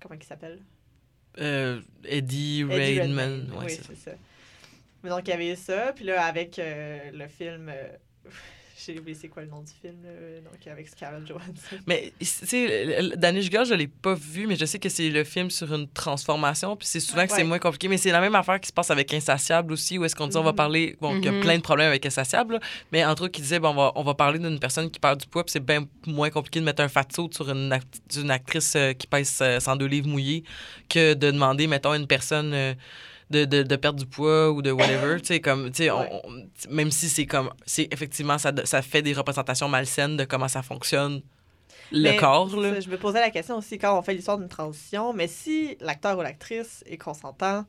Comment 0.00 0.16
il 0.16 0.24
s'appelle? 0.24 0.60
Euh, 1.38 1.80
Eddie, 2.04 2.62
Eddie. 2.70 3.00
Redmayne, 3.00 3.50
Ouais, 3.52 3.64
oui, 3.66 3.70
c'est 3.70 3.94
ça. 3.96 4.10
ça. 4.12 4.16
Mais 5.02 5.10
donc, 5.10 5.20
il 5.26 5.30
y 5.30 5.32
avait 5.32 5.56
ça. 5.56 5.92
Puis 5.94 6.04
là, 6.04 6.24
avec 6.24 6.58
euh, 6.58 7.10
le 7.12 7.28
film. 7.28 7.70
Euh, 8.76 8.82
J'ai 8.86 8.98
oublié 8.98 9.16
c'est 9.20 9.28
quoi 9.28 9.42
le 9.42 9.48
nom 9.48 9.60
du 9.62 9.72
film, 9.72 9.96
là, 10.04 10.40
donc 10.50 10.66
avec 10.66 10.88
Scarlett 10.88 11.26
Johansson? 11.26 11.76
Mais, 11.86 12.12
tu 12.18 12.26
sais, 12.26 13.16
Danish 13.16 13.50
Girl, 13.50 13.64
je 13.64 13.74
l'ai 13.74 13.86
pas 13.88 14.14
vu, 14.14 14.46
mais 14.46 14.56
je 14.56 14.64
sais 14.64 14.78
que 14.78 14.88
c'est 14.88 15.08
le 15.10 15.24
film 15.24 15.50
sur 15.50 15.72
une 15.74 15.88
transformation. 15.88 16.76
Puis 16.76 16.86
c'est 16.88 17.00
souvent 17.00 17.26
que 17.26 17.32
c'est 17.32 17.44
moins 17.44 17.58
compliqué. 17.58 17.88
Mais 17.88 17.96
c'est 17.96 18.10
la 18.12 18.20
même 18.20 18.34
affaire 18.34 18.60
qui 18.60 18.68
se 18.68 18.72
passe 18.72 18.90
avec 18.90 19.12
Insatiable 19.14 19.72
aussi, 19.72 19.98
où 19.98 20.04
est-ce 20.04 20.14
qu'on 20.14 20.26
dit 20.28 20.36
on 20.36 20.42
va 20.42 20.50
Mhm. 20.50 20.56
parler. 20.56 20.96
Bon, 21.00 21.14
qu'il 21.14 21.24
y 21.24 21.28
a 21.28 21.32
Mhm. 21.32 21.40
plein 21.40 21.56
de 21.56 21.62
problèmes 21.62 21.88
avec 21.88 22.04
Insatiable. 22.06 22.54
là, 22.54 22.60
mais 22.92 23.04
entre 23.04 23.22
autres, 23.24 23.32
qui 23.32 23.42
disait 23.42 23.58
bon, 23.60 23.70
on, 23.70 23.74
va, 23.74 23.92
on 23.96 24.02
va 24.02 24.14
parler 24.14 24.38
d'une 24.38 24.58
personne 24.58 24.90
qui 24.90 25.00
perd 25.00 25.20
du 25.20 25.26
poids. 25.26 25.44
Puis 25.44 25.52
c'est 25.52 25.64
bien 25.64 25.86
moins 26.06 26.30
compliqué 26.30 26.60
de 26.60 26.64
mettre 26.64 26.82
un 26.82 26.88
fat 26.88 27.04
suit 27.12 27.28
sur 27.32 27.48
une, 27.50 27.72
act- 27.72 28.00
une 28.16 28.30
actrice 28.30 28.74
euh, 28.76 28.92
qui 28.92 29.06
pèse 29.06 29.38
euh, 29.42 29.58
102 29.60 29.86
livres 29.86 30.08
mouillés 30.08 30.44
que 30.88 31.14
de 31.14 31.30
demander, 31.30 31.66
mettons, 31.66 31.92
à 31.92 31.96
une 31.96 32.06
personne. 32.06 32.52
euh, 32.54 32.74
de, 33.30 33.44
de, 33.44 33.62
de 33.62 33.76
perdre 33.76 33.98
du 33.98 34.06
poids 34.06 34.50
ou 34.52 34.62
de 34.62 34.70
whatever. 34.70 35.16
tu 35.20 35.26
sais, 35.26 35.40
comme, 35.40 35.70
tu 35.70 35.84
sais, 35.84 35.90
on- 35.90 36.26
on- 36.26 36.46
même 36.70 36.90
si 36.90 37.08
c'est 37.08 37.26
comme, 37.26 37.50
c'est 37.66 37.88
effectivement, 37.92 38.38
ça, 38.38 38.52
ça 38.64 38.82
fait 38.82 39.02
des 39.02 39.12
représentations 39.14 39.68
malsaines 39.68 40.16
de 40.16 40.24
comment 40.24 40.48
ça 40.48 40.62
fonctionne 40.62 41.22
le 41.92 42.02
Mais 42.02 42.16
corps, 42.16 42.54
là. 42.56 42.80
je 42.80 42.88
me 42.90 42.96
posais 42.98 43.20
la 43.20 43.30
question 43.30 43.58
aussi 43.58 43.78
quand 43.78 43.96
on 43.98 44.02
fait 44.02 44.14
l'histoire 44.14 44.38
d'une 44.38 44.48
transition, 44.48 45.12
mais 45.12 45.28
si 45.28 45.76
l'acteur 45.80 46.18
ou 46.18 46.22
l'actrice 46.22 46.82
est 46.86 46.96
consentant, 46.98 47.64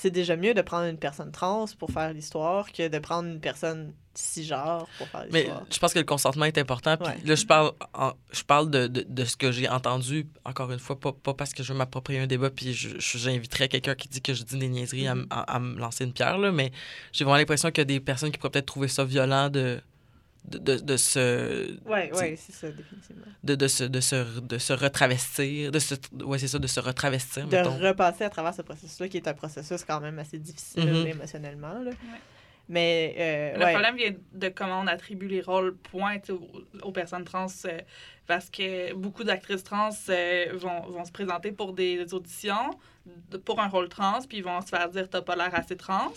c'est 0.00 0.10
déjà 0.10 0.36
mieux 0.36 0.54
de 0.54 0.62
prendre 0.62 0.86
une 0.86 0.96
personne 0.98 1.30
trans 1.30 1.66
pour 1.78 1.90
faire 1.90 2.12
l'histoire 2.12 2.72
que 2.72 2.88
de 2.88 2.98
prendre 2.98 3.28
une 3.28 3.40
personne 3.40 3.92
cisgenre 4.14 4.86
pour 4.98 5.06
faire 5.08 5.26
Mais 5.32 5.42
l'histoire. 5.42 5.62
je 5.72 5.78
pense 5.78 5.92
que 5.94 5.98
le 5.98 6.04
consentement 6.04 6.44
est 6.46 6.58
important. 6.58 6.96
Puis 6.96 7.06
Ouais. 7.06 7.18
là, 7.24 7.34
je 7.34 7.46
parle, 7.46 7.72
en- 7.94 8.12
je 8.32 8.42
parle 8.42 8.70
de, 8.70 8.86
de, 8.86 9.04
de 9.08 9.24
ce 9.24 9.36
que 9.36 9.52
j'ai 9.52 9.68
entendu, 9.68 10.26
encore 10.44 10.72
une 10.72 10.78
fois, 10.78 10.98
pas, 10.98 11.12
pas 11.12 11.34
parce 11.34 11.52
que 11.52 11.62
je 11.62 11.72
veux 11.72 11.78
m'approprier 11.78 12.18
un 12.20 12.26
débat, 12.26 12.50
puis 12.50 12.72
j'inviterais 12.72 13.68
quelqu'un 13.68 13.94
qui 13.94 14.08
dit 14.08 14.20
que 14.20 14.34
je 14.34 14.42
dis 14.42 14.58
des 14.58 14.68
niaiseries 14.68 15.06
à, 15.08 15.12
m- 15.12 15.26
à- 15.30 15.42
à 15.56 15.58
me 15.60 15.78
lancer 15.78 16.04
une 16.04 16.12
pierre, 16.12 16.38
là, 16.38 16.50
mais 16.50 16.72
j'ai 17.12 17.24
vraiment 17.24 17.36
l'impression 17.38 17.70
qu'il 17.70 17.82
y 17.82 17.82
a 17.82 17.84
des 17.84 18.00
personnes 18.00 18.30
qui 18.30 18.38
pourraient 18.38 18.50
peut-être 18.50 18.66
trouver 18.66 18.88
ça 18.88 19.04
violent 19.04 19.48
de, 19.48 19.80
de, 20.44 20.58
de, 20.58 20.76
de 20.76 20.96
se, 20.96 21.78
Ouais, 21.88 22.10
ouais, 22.14 22.36
c'est 22.36 22.52
ça, 22.52 22.70
définitivement. 22.70 23.26
de, 23.44 23.54
de, 23.54 23.68
se, 23.68 23.84
de, 23.84 24.00
se, 24.00 24.40
de 24.40 24.58
se 24.58 24.72
retravestir, 24.72 25.70
de 25.70 25.78
se, 25.78 25.94
ouais, 26.24 26.38
c'est 26.38 26.48
ça, 26.48 26.58
de 26.58 26.66
se 26.66 26.80
retravestir, 26.80 27.46
De 27.46 27.56
mettons. 27.56 27.76
repasser 27.78 28.24
à 28.24 28.30
travers 28.30 28.54
ce 28.54 28.62
processus-là, 28.62 29.08
qui 29.08 29.18
est 29.18 29.28
un 29.28 29.34
processus 29.34 29.84
quand 29.84 30.00
même 30.00 30.18
assez 30.18 30.38
difficile 30.38 30.84
Mhm. 30.90 31.06
émotionnellement. 31.06 31.78
Là. 31.80 31.90
Mais, 32.68 33.14
euh, 33.18 33.58
Le 33.58 33.64
ouais. 33.64 33.72
problème 33.72 33.96
vient 33.96 34.14
de 34.32 34.48
comment 34.48 34.80
on 34.80 34.86
attribue 34.86 35.26
les 35.26 35.40
rôles 35.40 35.76
point 35.76 36.18
aux, 36.30 36.48
aux 36.82 36.92
personnes 36.92 37.24
trans. 37.24 37.46
euh, 37.64 37.80
parce 38.28 38.48
que 38.48 38.94
beaucoup 38.94 39.24
d'actrices 39.24 39.64
trans 39.64 39.90
euh, 40.08 40.46
vont, 40.54 40.82
vont 40.82 41.04
se 41.04 41.10
présenter 41.10 41.50
pour 41.50 41.72
des 41.72 42.14
auditions 42.14 42.78
pour 43.44 43.58
un 43.60 43.66
rôle 43.66 43.88
trans, 43.88 44.20
puis 44.28 44.38
ils 44.38 44.44
vont 44.44 44.60
se 44.60 44.68
faire 44.68 44.88
dire 44.88 45.08
t'as 45.10 45.22
pas 45.22 45.34
l'air 45.34 45.52
assez 45.52 45.76
trans. 45.76 46.12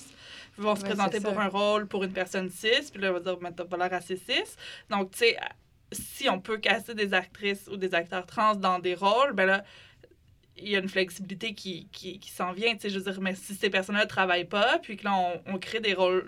Ils 0.57 0.63
vont 0.63 0.75
se 0.75 0.81
Ouais, 0.81 0.87
présenter 0.89 1.19
pour 1.19 1.39
un 1.39 1.47
rôle 1.47 1.87
pour 1.87 2.03
une 2.03 2.13
personne 2.13 2.49
cis, 2.49 2.91
puis 2.91 3.01
là, 3.01 3.07
ils 3.09 3.13
vont 3.13 3.19
dire 3.19 3.37
mais 3.41 3.51
t'as 3.51 3.65
pas 3.65 3.77
l'air 3.77 3.93
assez 3.93 4.17
cis. 4.17 4.43
Donc, 4.89 5.11
tu 5.11 5.19
sais, 5.19 5.37
si 5.91 6.29
on 6.29 6.39
peut 6.39 6.57
casser 6.57 6.93
des 6.95 7.13
actrices 7.13 7.67
ou 7.71 7.77
des 7.77 7.93
acteurs 7.95 8.25
trans 8.25 8.55
dans 8.55 8.79
des 8.79 8.95
rôles, 8.95 9.33
ben 9.33 9.45
là, 9.45 9.63
il 10.57 10.69
y 10.69 10.75
a 10.75 10.79
une 10.79 10.89
flexibilité 10.89 11.53
qui, 11.55 11.87
qui, 11.91 12.19
qui 12.19 12.29
s'en 12.29 12.51
vient. 12.53 12.73
Tu 12.75 12.81
sais, 12.81 12.89
je 12.89 12.99
veux 12.99 13.11
dire, 13.11 13.19
mais 13.21 13.33
si 13.35 13.55
ces 13.55 13.69
personnes-là 13.69 14.03
ne 14.03 14.09
travaillent 14.09 14.45
pas, 14.45 14.77
puis 14.79 14.97
que 14.97 15.03
là, 15.05 15.13
on, 15.15 15.41
on 15.55 15.57
crée 15.57 15.79
des 15.79 15.93
rôles 15.95 16.27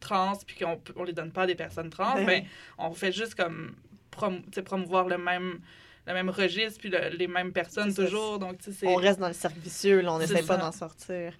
trans, 0.00 0.32
puis 0.46 0.56
qu'on 0.56 0.80
on 0.96 1.04
les 1.04 1.12
donne 1.12 1.30
pas 1.30 1.42
à 1.42 1.46
des 1.46 1.54
personnes 1.54 1.90
trans, 1.90 2.14
Ben 2.14 2.26
ben, 2.26 2.44
on 2.78 2.90
fait 2.92 3.12
juste 3.12 3.34
comme 3.36 3.74
prom 4.10 4.42
tu 4.42 4.48
sais, 4.54 4.62
promouvoir 4.62 5.06
le 5.06 5.18
même, 5.18 5.60
le 6.06 6.12
même 6.14 6.30
registre, 6.30 6.80
puis 6.80 6.88
le- 6.90 7.10
les 7.16 7.28
mêmes 7.28 7.52
personnes 7.52 7.92
ça. 7.92 8.04
toujours. 8.04 8.38
Donc, 8.40 8.58
tu 8.58 8.64
sais, 8.64 8.72
c'est. 8.80 8.86
on 8.88 8.96
reste 8.96 9.20
dans 9.20 9.28
le 9.28 9.34
cercle 9.34 9.60
vicieux, 9.60 10.00
là, 10.00 10.12
on 10.14 10.18
n'essaie 10.18 10.42
pas 10.42 10.56
d'en 10.56 10.72
sortir. 10.72 11.32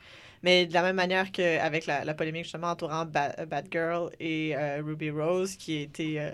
Mais 0.42 0.66
de 0.66 0.72
la 0.72 0.82
même 0.82 0.96
manière 0.96 1.30
qu'avec 1.32 1.86
la, 1.86 2.04
la 2.04 2.14
polémique 2.14 2.44
justement 2.44 2.70
entourant 2.70 3.04
Ba- 3.04 3.34
Bad 3.46 3.66
Girl 3.70 4.10
et 4.18 4.56
euh, 4.56 4.80
Ruby 4.84 5.10
Rose, 5.10 5.56
qui 5.56 5.78
a 5.78 5.80
été 5.82 6.20
euh, 6.20 6.30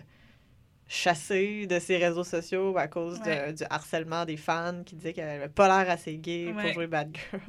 chassée 0.88 1.66
de 1.66 1.78
ses 1.80 1.96
réseaux 1.96 2.22
sociaux 2.24 2.76
à 2.78 2.86
cause 2.86 3.20
de- 3.20 3.52
du 3.52 3.64
harcèlement 3.68 4.24
des 4.24 4.36
fans 4.36 4.82
qui 4.84 4.94
disaient 4.94 5.12
qu'elle 5.12 5.28
avait 5.28 5.48
pas 5.48 5.66
l'air 5.66 5.90
assez 5.92 6.16
gay 6.16 6.46
pour 6.52 6.72
jouer 6.74 6.86
Bad 6.86 7.10
Girl. 7.16 7.42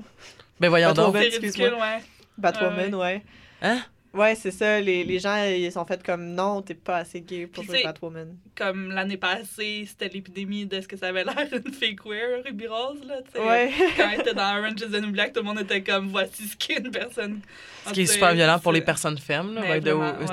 Ben 0.60 0.70
voyons 0.70 0.90
donc. 0.94 1.14
c'est 1.32 1.38
ridicule, 1.38 1.74
ouais. 1.80 2.00
Batwoman, 2.38 2.96
ouais. 2.96 3.24
Hein? 3.62 3.82
Ouais, 4.18 4.36
c'est 4.36 4.52
ça. 4.52 4.82
Les, 4.82 5.04
les 5.04 5.20
gens, 5.20 5.44
ils 5.46 5.72
sont 5.72 5.86
fait 5.86 6.02
comme 6.04 6.34
non, 6.34 6.62
t'es 6.62 6.74
pas 6.74 6.98
assez 6.98 7.22
gay 7.22 7.48
pour 7.48 7.64
jouer 7.64 7.84
Batwoman. 7.84 8.36
Comme 8.56 8.92
l'année 8.92 9.18
passée, 9.18 9.86
c'était 9.88 10.10
l'épidémie 10.10 10.66
de 10.66 10.82
ce 10.82 10.88
que 10.88 10.98
ça 10.98 11.08
avait 11.08 11.24
l'air 11.24 11.48
une 11.52 11.72
fille 11.74 11.96
queer, 11.96 12.44
Ruby 12.44 12.68
Rose, 12.68 13.00
là, 13.08 13.22
tu 13.24 13.32
sais. 13.40 13.40
Ouais. 13.48 13.72
Quand 13.96 14.10
elle 14.14 14.22
était 14.22 14.34
dans 14.34 14.58
Orange 14.58 14.82
is 14.82 14.92
the 14.92 15.02
New 15.02 15.12
Black, 15.12 15.34
tout 15.34 15.40
le 15.42 15.46
monde 15.46 15.60
était 15.60 15.84
comme 15.84 16.08
voici 16.10 16.48
ce 16.48 16.58
qu'est 16.58 16.80
une 16.80 16.92
personne. 16.92 17.42
Ce 17.86 17.94
qui 17.94 18.02
est 18.02 18.06
super 18.08 18.34
violent 18.34 18.60
pour 18.60 18.72
les 18.72 18.82
personnes 18.82 19.18
femmes, 19.18 19.54
là. 19.56 19.62
Ouais, 19.62 19.82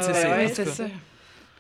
c'est- 0.01 0.31
ouais, 0.31 0.49
ça. 0.49 0.87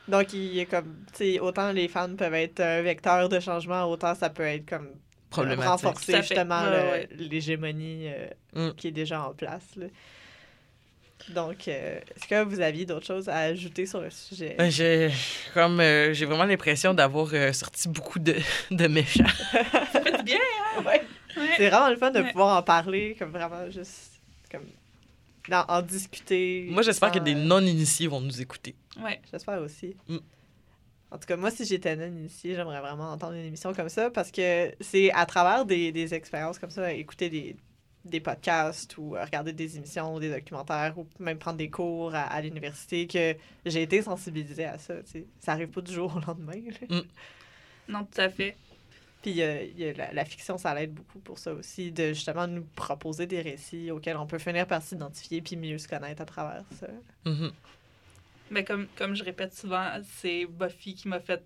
Donc, 0.06 0.32
il 0.34 0.58
est 0.58 0.66
comme, 0.66 0.96
tu 1.16 1.24
sais, 1.34 1.40
autant 1.40 1.72
les 1.72 1.88
fans 1.88 2.14
peuvent 2.14 2.34
être 2.34 2.60
un 2.60 2.82
vecteur 2.82 3.28
de 3.28 3.40
changement, 3.40 3.84
autant 3.84 4.14
ça 4.14 4.28
peut 4.28 4.42
être 4.42 4.68
comme 4.68 4.88
Problématique. 5.30 5.70
renforcer 5.70 6.16
justement 6.18 6.62
Ouais, 6.64 6.70
le- 6.70 6.90
ouais. 6.90 7.08
l'hégémonie 7.30 8.08
euh, 8.08 8.68
Mm. 8.70 8.74
qui 8.76 8.88
est 8.88 8.92
déjà 8.92 9.22
en 9.26 9.32
place. 9.32 9.64
là. 9.76 9.86
Donc, 11.30 11.68
euh, 11.68 11.98
est-ce 12.16 12.26
que 12.28 12.44
vous 12.44 12.60
aviez 12.60 12.84
d'autres 12.84 13.06
choses 13.06 13.28
à 13.30 13.36
ajouter 13.38 13.86
sur 13.86 14.00
le 14.00 14.10
sujet? 14.10 14.56
Ben, 14.58 14.70
J'ai 14.70 15.10
comme 15.54 15.80
euh, 15.80 16.12
j'ai 16.12 16.26
vraiment 16.26 16.44
l'impression 16.44 16.92
d'avoir 16.92 17.28
euh, 17.32 17.52
sorti 17.52 17.88
beaucoup 17.88 18.18
de, 18.18 18.34
de 18.70 18.86
méchants. 18.86 19.24
Ça 19.92 20.00
fait 20.02 20.16
du 20.18 20.22
bien, 20.22 20.38
Ouais. 20.80 20.84
ouais. 21.36 21.48
C'est 21.56 21.70
vraiment 21.70 21.88
le 21.88 21.96
fun 21.96 22.10
de 22.10 22.20
Ouais. 22.20 22.30
pouvoir 22.30 22.58
en 22.58 22.62
parler, 22.62 23.16
comme 23.18 23.30
vraiment 23.30 23.70
juste 23.70 24.20
comme 24.50 24.66
d'en- 25.48 25.64
en 25.66 25.80
discuter. 25.82 26.66
Moi, 26.70 26.82
j'espère 26.82 27.10
que 27.10 27.18
des 27.20 27.34
euh, 27.34 27.38
non-initiés 27.38 28.06
vont 28.06 28.20
nous 28.20 28.40
écouter. 28.42 28.74
Ouais. 29.02 29.20
J'espère 29.32 29.60
aussi. 29.62 29.96
Mm. 30.08 30.18
En 31.10 31.18
tout 31.18 31.26
cas, 31.26 31.36
moi, 31.36 31.50
si 31.50 31.64
j'étais 31.64 31.94
non 31.96 32.06
initiée, 32.06 32.54
j'aimerais 32.54 32.80
vraiment 32.80 33.12
entendre 33.12 33.34
une 33.34 33.44
émission 33.46 33.72
comme 33.72 33.88
ça 33.88 34.10
parce 34.10 34.30
que 34.30 34.72
c'est 34.80 35.10
à 35.12 35.24
travers 35.26 35.64
des, 35.64 35.90
des 35.92 36.12
expériences 36.12 36.58
comme 36.58 36.70
ça, 36.70 36.92
écouter 36.92 37.30
des, 37.30 37.56
des 38.04 38.20
podcasts 38.20 38.96
ou 38.98 39.16
euh, 39.16 39.24
regarder 39.24 39.52
des 39.52 39.76
émissions 39.76 40.14
ou 40.14 40.20
des 40.20 40.30
documentaires 40.30 40.98
ou 40.98 41.06
même 41.18 41.38
prendre 41.38 41.58
des 41.58 41.70
cours 41.70 42.14
à, 42.14 42.22
à 42.22 42.40
l'université 42.40 43.06
que 43.06 43.34
j'ai 43.64 43.82
été 43.82 44.02
sensibilisée 44.02 44.66
à 44.66 44.78
ça. 44.78 44.96
tu 45.02 45.10
sais. 45.10 45.26
Ça 45.40 45.52
arrive 45.52 45.68
pas 45.68 45.80
du 45.80 45.92
jour 45.92 46.14
au 46.16 46.20
lendemain. 46.20 46.60
là. 46.90 47.00
Non, 47.88 48.04
tout 48.04 48.20
à 48.20 48.28
fait. 48.28 48.56
Puis 49.22 49.40
euh, 49.40 49.62
il 49.64 49.78
y 49.78 49.88
a 49.88 49.92
la, 49.94 50.12
la 50.12 50.24
fiction, 50.26 50.58
ça 50.58 50.74
l'aide 50.74 50.92
beaucoup 50.92 51.18
pour 51.18 51.38
ça 51.38 51.52
aussi, 51.54 51.90
de 51.92 52.08
justement 52.08 52.46
nous 52.46 52.64
proposer 52.76 53.26
des 53.26 53.40
récits 53.40 53.90
auxquels 53.90 54.18
on 54.18 54.26
peut 54.26 54.38
finir 54.38 54.66
par 54.66 54.82
s'identifier 54.82 55.40
puis 55.40 55.56
mieux 55.56 55.78
se 55.78 55.88
connaître 55.88 56.20
à 56.20 56.26
travers 56.26 56.64
ça. 56.78 56.88
Mais 58.50 58.64
comme, 58.64 58.86
comme 58.96 59.16
je 59.16 59.24
répète 59.24 59.54
souvent, 59.54 59.86
c'est 60.18 60.44
Buffy 60.44 60.94
qui 60.94 61.08
m'a 61.08 61.20
fait 61.20 61.42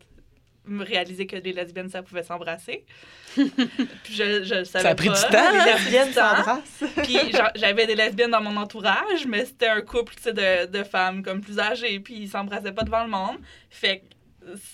me 0.69 0.85
réaliser 0.85 1.27
que 1.27 1.37
les 1.37 1.53
lesbiennes, 1.53 1.89
ça 1.91 2.03
pouvait 2.03 2.23
s'embrasser. 2.23 2.85
Puis 3.37 4.14
je, 4.14 4.43
je 4.45 4.55
le 4.57 4.64
savais 4.64 4.89
a 4.89 4.95
pris 4.95 5.09
pas. 5.09 5.14
du 5.14 5.23
temps, 5.23 5.31
Ça 5.31 5.49
a 5.49 5.53
Les 5.53 5.59
pris 5.73 5.81
lesbiennes 5.85 6.12
s'embrassent. 6.12 6.85
Puis 7.05 7.19
j'avais 7.57 7.87
des 7.87 7.95
lesbiennes 7.95 8.31
dans 8.31 8.43
mon 8.43 8.57
entourage, 8.57 9.27
mais 9.27 9.45
c'était 9.45 9.69
un 9.69 9.81
couple 9.81 10.14
de, 10.27 10.66
de 10.66 10.83
femmes 10.85 11.23
comme 11.23 11.41
plus 11.41 11.59
âgées, 11.59 12.01
puis 12.01 12.14
ils 12.14 12.29
s'embrassaient 12.29 12.73
pas 12.73 12.83
devant 12.85 13.05
le 13.05 13.11
monde. 13.11 13.37
Fait 13.71 13.99
que 14.01 14.05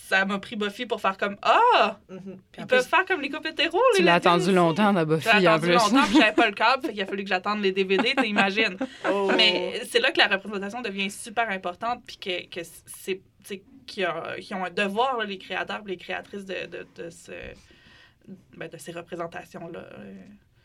ça 0.09 0.25
m'a 0.25 0.39
pris 0.39 0.55
Buffy 0.55 0.87
pour 0.87 1.01
faire 1.01 1.17
comme 1.19 1.37
Ah! 1.43 1.99
Mhm. 2.09 2.21
Puis 2.21 2.37
Ils 2.59 2.63
en 2.63 2.67
peuvent 2.67 2.81
plus, 2.83 2.89
faire 2.89 3.05
comme 3.07 3.21
les 3.21 3.29
couples 3.29 3.49
hétéros. 3.49 3.81
Tu 3.97 4.03
l'as 4.03 4.15
attendu 4.15 4.53
longtemps 4.53 4.93
dans 4.93 5.05
Buffy, 5.05 5.29
J'ai 5.41 5.49
en 5.49 5.55
attendu 5.55 5.67
plus. 5.73 5.75
longtemps, 5.75 6.07
puis 6.07 6.19
j'avais 6.21 6.33
pas 6.33 6.47
le 6.47 6.53
câble, 6.55 6.87
fait 6.87 6.93
qu'il 6.93 7.03
a 7.03 7.07
fallu 7.07 7.25
que 7.25 7.29
j'attende 7.29 7.61
les 7.61 7.73
DVD, 7.73 8.15
t'imagines. 8.17 8.77
oh. 9.11 9.33
Mais 9.37 9.83
c'est 9.91 9.99
là 9.99 10.13
que 10.13 10.19
la 10.19 10.29
représentation 10.29 10.81
devient 10.81 11.11
super 11.11 11.51
importante, 11.51 12.03
puis 12.07 12.19
que, 12.19 12.47
que 12.49 12.61
c'est 13.03 13.21
sais, 13.89 14.41
qu'ils 14.41 14.57
ont, 14.57 14.65
un 14.65 14.71
devoir, 14.71 15.19
là, 15.19 15.25
les 15.25 15.39
créateurs 15.39 15.83
et 15.87 15.91
les 15.91 15.97
créatrices, 15.97 16.45
de, 16.45 16.67
de, 16.67 16.87
de, 16.95 17.11
ce, 17.11 17.33
ben, 18.57 18.69
de 18.69 18.77
ces 18.77 18.93
représentations-là. 18.93 19.81
Euh, 19.99 20.15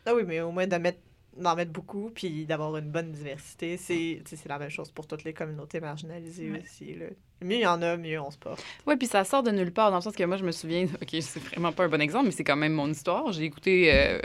Ah 0.06 0.14
oui, 0.14 0.22
mais 0.26 0.40
au 0.40 0.52
moins 0.52 0.66
de 0.66 0.76
mettre 0.76 1.00
d'en 1.36 1.54
mettre 1.54 1.72
beaucoup, 1.72 2.10
puis 2.10 2.44
d'avoir 2.46 2.76
une 2.76 2.90
bonne 2.90 3.12
diversité, 3.12 3.76
c'est 3.76 4.22
la 4.46 4.58
même 4.58 4.70
chose 4.70 4.90
pour 4.90 5.06
toutes 5.06 5.24
les 5.24 5.32
communautés 5.32 5.80
marginalisées 5.80 6.50
aussi. 6.60 6.94
Là. 6.94 7.06
Mieux 7.42 7.56
il 7.56 7.60
y 7.62 7.66
en 7.66 7.80
a, 7.82 7.96
mieux 7.96 8.20
on 8.20 8.30
se 8.30 8.38
porte. 8.38 8.62
Oui, 8.86 8.96
puis 8.96 9.06
ça 9.06 9.24
sort 9.24 9.42
de 9.42 9.50
nulle 9.50 9.72
part, 9.72 9.90
dans 9.90 9.96
le 9.96 10.02
sens 10.02 10.14
que 10.14 10.24
moi, 10.24 10.36
je 10.36 10.44
me 10.44 10.52
souviens, 10.52 10.84
OK, 11.02 11.08
c'est 11.20 11.42
vraiment 11.42 11.72
pas 11.72 11.84
un 11.84 11.88
bon 11.88 12.00
exemple, 12.00 12.26
mais 12.26 12.30
c'est 12.32 12.44
quand 12.44 12.56
même 12.56 12.72
mon 12.72 12.88
histoire. 12.88 13.32
J'ai 13.32 13.44
écouté 13.44 13.90
euh, 13.94 14.20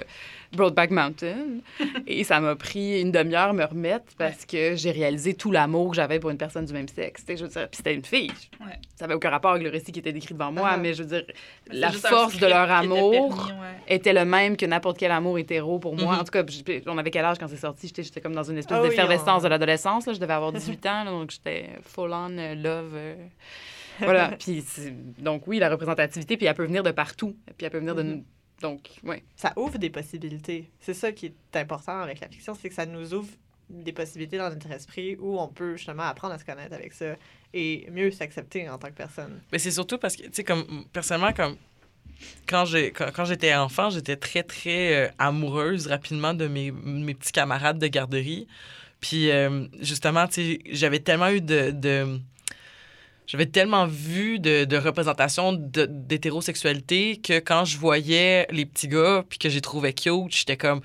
Broadback 0.53 0.91
Mountain 0.91 1.37
et 2.07 2.23
ça 2.23 2.39
m'a 2.39 2.55
pris 2.55 2.99
une 3.01 3.11
demi-heure 3.11 3.49
à 3.49 3.53
me 3.53 3.63
remettre 3.65 4.05
parce 4.17 4.45
que 4.45 4.75
j'ai 4.75 4.91
réalisé 4.91 5.33
tout 5.33 5.51
l'amour 5.51 5.91
que 5.91 5.95
j'avais 5.95 6.19
pour 6.19 6.29
une 6.29 6.37
personne 6.37 6.65
du 6.65 6.73
même 6.73 6.87
sexe. 6.87 7.23
Je 7.27 7.33
veux 7.43 7.47
dire, 7.47 7.69
puis 7.69 7.77
c'était 7.77 7.93
une 7.95 8.03
fille. 8.05 8.31
Ouais. 8.59 8.73
Ça 8.95 9.05
n'avait 9.05 9.15
aucun 9.15 9.29
rapport 9.29 9.51
avec 9.51 9.63
le 9.63 9.69
récit 9.69 9.91
qui 9.91 9.99
était 9.99 10.13
décrit 10.13 10.33
devant 10.33 10.51
moi, 10.51 10.69
Ah. 10.73 10.77
mais 10.77 10.93
je 10.93 11.03
veux 11.03 11.09
dire, 11.09 11.23
la 11.71 11.91
force 11.91 12.37
de 12.37 12.47
leur 12.47 12.69
amour 12.71 13.11
permis, 13.11 13.51
ouais. 13.51 13.75
était 13.95 14.13
le 14.13 14.25
même 14.25 14.55
que 14.57 14.65
n'importe 14.65 14.97
quel 14.97 15.11
amour 15.11 15.37
hétéro 15.39 15.79
pour 15.79 15.95
moi. 15.95 16.13
Mhm. 16.15 16.19
En 16.19 16.23
tout 16.23 16.31
cas, 16.31 16.43
on 16.87 16.97
avait 16.97 17.11
quel 17.11 17.25
âge 17.25 17.37
quand 17.39 17.47
c'est 17.47 17.55
sorti? 17.57 17.91
J'étais 17.95 18.21
comme 18.21 18.35
dans 18.35 18.43
une 18.43 18.57
espèce 18.57 18.77
Ah 18.77 18.81
oui, 18.83 18.89
d'effervescence 18.89 19.41
on- 19.41 19.43
de 19.45 19.49
l'adolescence. 19.49 20.05
Je 20.11 20.19
devais 20.19 20.33
avoir 20.33 20.51
18 20.51 20.85
ans, 20.85 21.03
là, 21.05 21.11
donc 21.11 21.31
j'étais 21.31 21.69
full-on 21.81 22.37
euh, 22.37 22.55
love. 22.55 22.95
Euh, 23.13 23.27
voilà. 23.99 24.29
Puis, 24.39 24.63
c'est- 24.65 24.93
donc 25.21 25.47
oui, 25.47 25.59
la 25.59 25.69
représentativité, 25.69 26.37
puis 26.37 26.45
elle 26.45 26.55
peut 26.55 26.65
venir 26.65 26.83
de 26.83 26.91
partout. 26.91 27.35
Puis 27.57 27.65
elle 27.65 27.71
peut 27.71 27.79
venir 27.79 27.95
de... 27.95 28.03
Mhm. 28.03 28.23
Donc, 28.61 28.89
oui. 29.03 29.17
Ça 29.35 29.51
ouvre 29.57 29.77
des 29.77 29.89
possibilités. 29.89 30.69
C'est 30.79 30.93
ça 30.93 31.11
qui 31.11 31.25
est 31.27 31.57
important 31.57 31.99
avec 31.99 32.19
la 32.21 32.29
fiction, 32.29 32.55
c'est 32.55 32.69
que 32.69 32.75
ça 32.75 32.85
nous 32.85 33.13
ouvre 33.13 33.29
des 33.69 33.91
possibilités 33.91 34.37
dans 34.37 34.49
notre 34.49 34.71
esprit 34.71 35.15
où 35.17 35.39
on 35.39 35.47
peut 35.47 35.75
justement 35.75 36.03
apprendre 36.03 36.33
à 36.35 36.39
se 36.39 36.45
connaître 36.45 36.73
avec 36.73 36.93
ça 36.93 37.15
et 37.53 37.87
mieux 37.91 38.11
s'accepter 38.11 38.69
en 38.69 38.77
tant 38.77 38.87
que 38.89 38.93
personne. 38.93 39.41
Mais 39.51 39.59
c'est 39.59 39.71
surtout 39.71 39.97
parce 39.97 40.15
que, 40.15 40.23
tu 40.23 40.29
sais, 40.33 40.43
comme, 40.43 40.85
personnellement, 40.93 41.33
comme, 41.33 41.57
quand 42.47 42.65
j'ai 42.65 42.91
quand, 42.91 43.11
quand 43.13 43.25
j'étais 43.25 43.53
enfant, 43.55 43.89
j'étais 43.89 44.15
très, 44.15 44.43
très 44.43 45.07
euh, 45.07 45.11
amoureuse 45.17 45.87
rapidement 45.87 46.33
de 46.33 46.47
mes, 46.47 46.71
mes 46.71 47.13
petits 47.13 47.31
camarades 47.31 47.79
de 47.79 47.87
garderie. 47.87 48.47
Puis, 49.01 49.31
euh, 49.31 49.67
justement, 49.81 50.27
tu 50.27 50.33
sais, 50.33 50.59
j'avais 50.71 50.99
tellement 50.99 51.29
eu 51.29 51.41
de, 51.41 51.71
de, 51.71 52.19
j'avais 53.27 53.45
tellement 53.45 53.85
vu 53.85 54.39
de, 54.39 54.77
représentations 54.77 55.53
d'hétérosexualité 55.53 57.17
que 57.17 57.39
quand 57.39 57.65
je 57.65 57.77
voyais 57.77 58.47
les 58.51 58.65
petits 58.65 58.87
gars 58.87 59.23
puis 59.27 59.39
que 59.39 59.49
j'ai 59.49 59.61
trouvé 59.61 59.93
cute, 59.93 60.35
j'étais 60.35 60.57
comme 60.57 60.81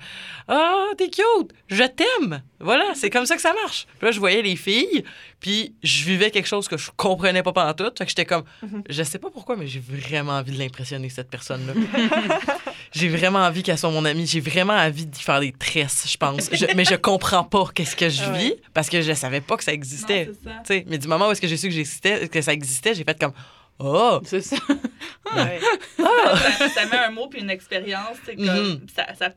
Ah, 0.47 0.87
t'es 0.97 1.09
cute, 1.09 1.53
je 1.67 1.83
t'aime. 1.83 2.41
Voilà, 2.63 2.85
c'est 2.95 3.09
comme 3.09 3.25
ça 3.25 3.35
que 3.35 3.41
ça 3.41 3.53
marche. 3.53 3.87
Puis 3.97 4.05
là, 4.07 4.11
je 4.11 4.19
voyais 4.19 4.41
les 4.41 4.55
filles, 4.55 5.03
puis 5.39 5.73
je 5.83 6.05
vivais 6.05 6.31
quelque 6.31 6.47
chose 6.47 6.67
que 6.67 6.77
je 6.77 6.89
comprenais 6.95 7.43
pas 7.43 7.51
pendant 7.53 7.73
tout. 7.73 7.85
Fait 7.97 8.05
que 8.05 8.09
j'étais 8.09 8.25
comme 8.25 8.43
Mhm. 8.61 8.83
Je 8.89 9.03
sais 9.03 9.19
pas 9.19 9.29
pourquoi, 9.29 9.55
mais 9.55 9.67
j'ai 9.67 9.79
vraiment 9.81 10.33
envie 10.33 10.51
de 10.53 10.59
l'impressionner, 10.59 11.09
cette 11.09 11.29
personne-là. 11.29 11.73
j'ai 12.91 13.09
vraiment 13.09 13.39
envie 13.39 13.63
qu'elle 13.63 13.77
soit 13.77 13.89
mon 13.91 14.05
amie. 14.05 14.25
J'ai 14.27 14.39
vraiment 14.41 14.73
envie 14.73 15.05
d'y 15.05 15.21
faire 15.21 15.39
des 15.39 15.51
tresses, 15.51 16.05
je 16.11 16.17
pense. 16.17 16.49
Je- 16.51 16.65
mais 16.75 16.85
je 16.85 16.95
comprends 16.95 17.43
pas 17.43 17.65
qu'est-ce 17.73 17.95
que 17.95 18.09
je 18.09 18.21
Ah 18.23 18.31
ouais. 18.31 18.37
vis 18.39 18.53
parce 18.73 18.89
que 18.89 19.01
je 19.01 19.13
savais 19.13 19.41
pas 19.41 19.57
que 19.57 19.63
ça 19.63 19.73
existait. 19.73 20.29
ça. 20.43 20.73
Mais 20.87 20.97
du 20.97 21.07
moment 21.07 21.27
où 21.27 21.31
est-ce 21.31 21.41
que 21.41 21.47
j'ai 21.47 21.57
su 21.57 21.67
que, 21.67 21.73
j'existais- 21.73 22.27
que 22.27 22.41
ça 22.41 22.53
existait, 22.53 22.93
j'ai 22.93 23.03
fait 23.03 23.19
comme 23.19 23.33
Oh! 23.79 24.19
C'est 24.25 24.41
ça. 24.41 24.57
Ouais. 25.35 25.59
ça, 25.97 26.69
ça 26.69 26.85
met 26.85 26.97
un 26.97 27.09
mot 27.11 27.27
puis 27.27 27.41
une 27.41 27.49
expérience, 27.49 28.17
c'est 28.25 28.35
comme 28.35 28.45
Mhm. 28.45 28.81
ça, 28.95 29.07
ça 29.17 29.29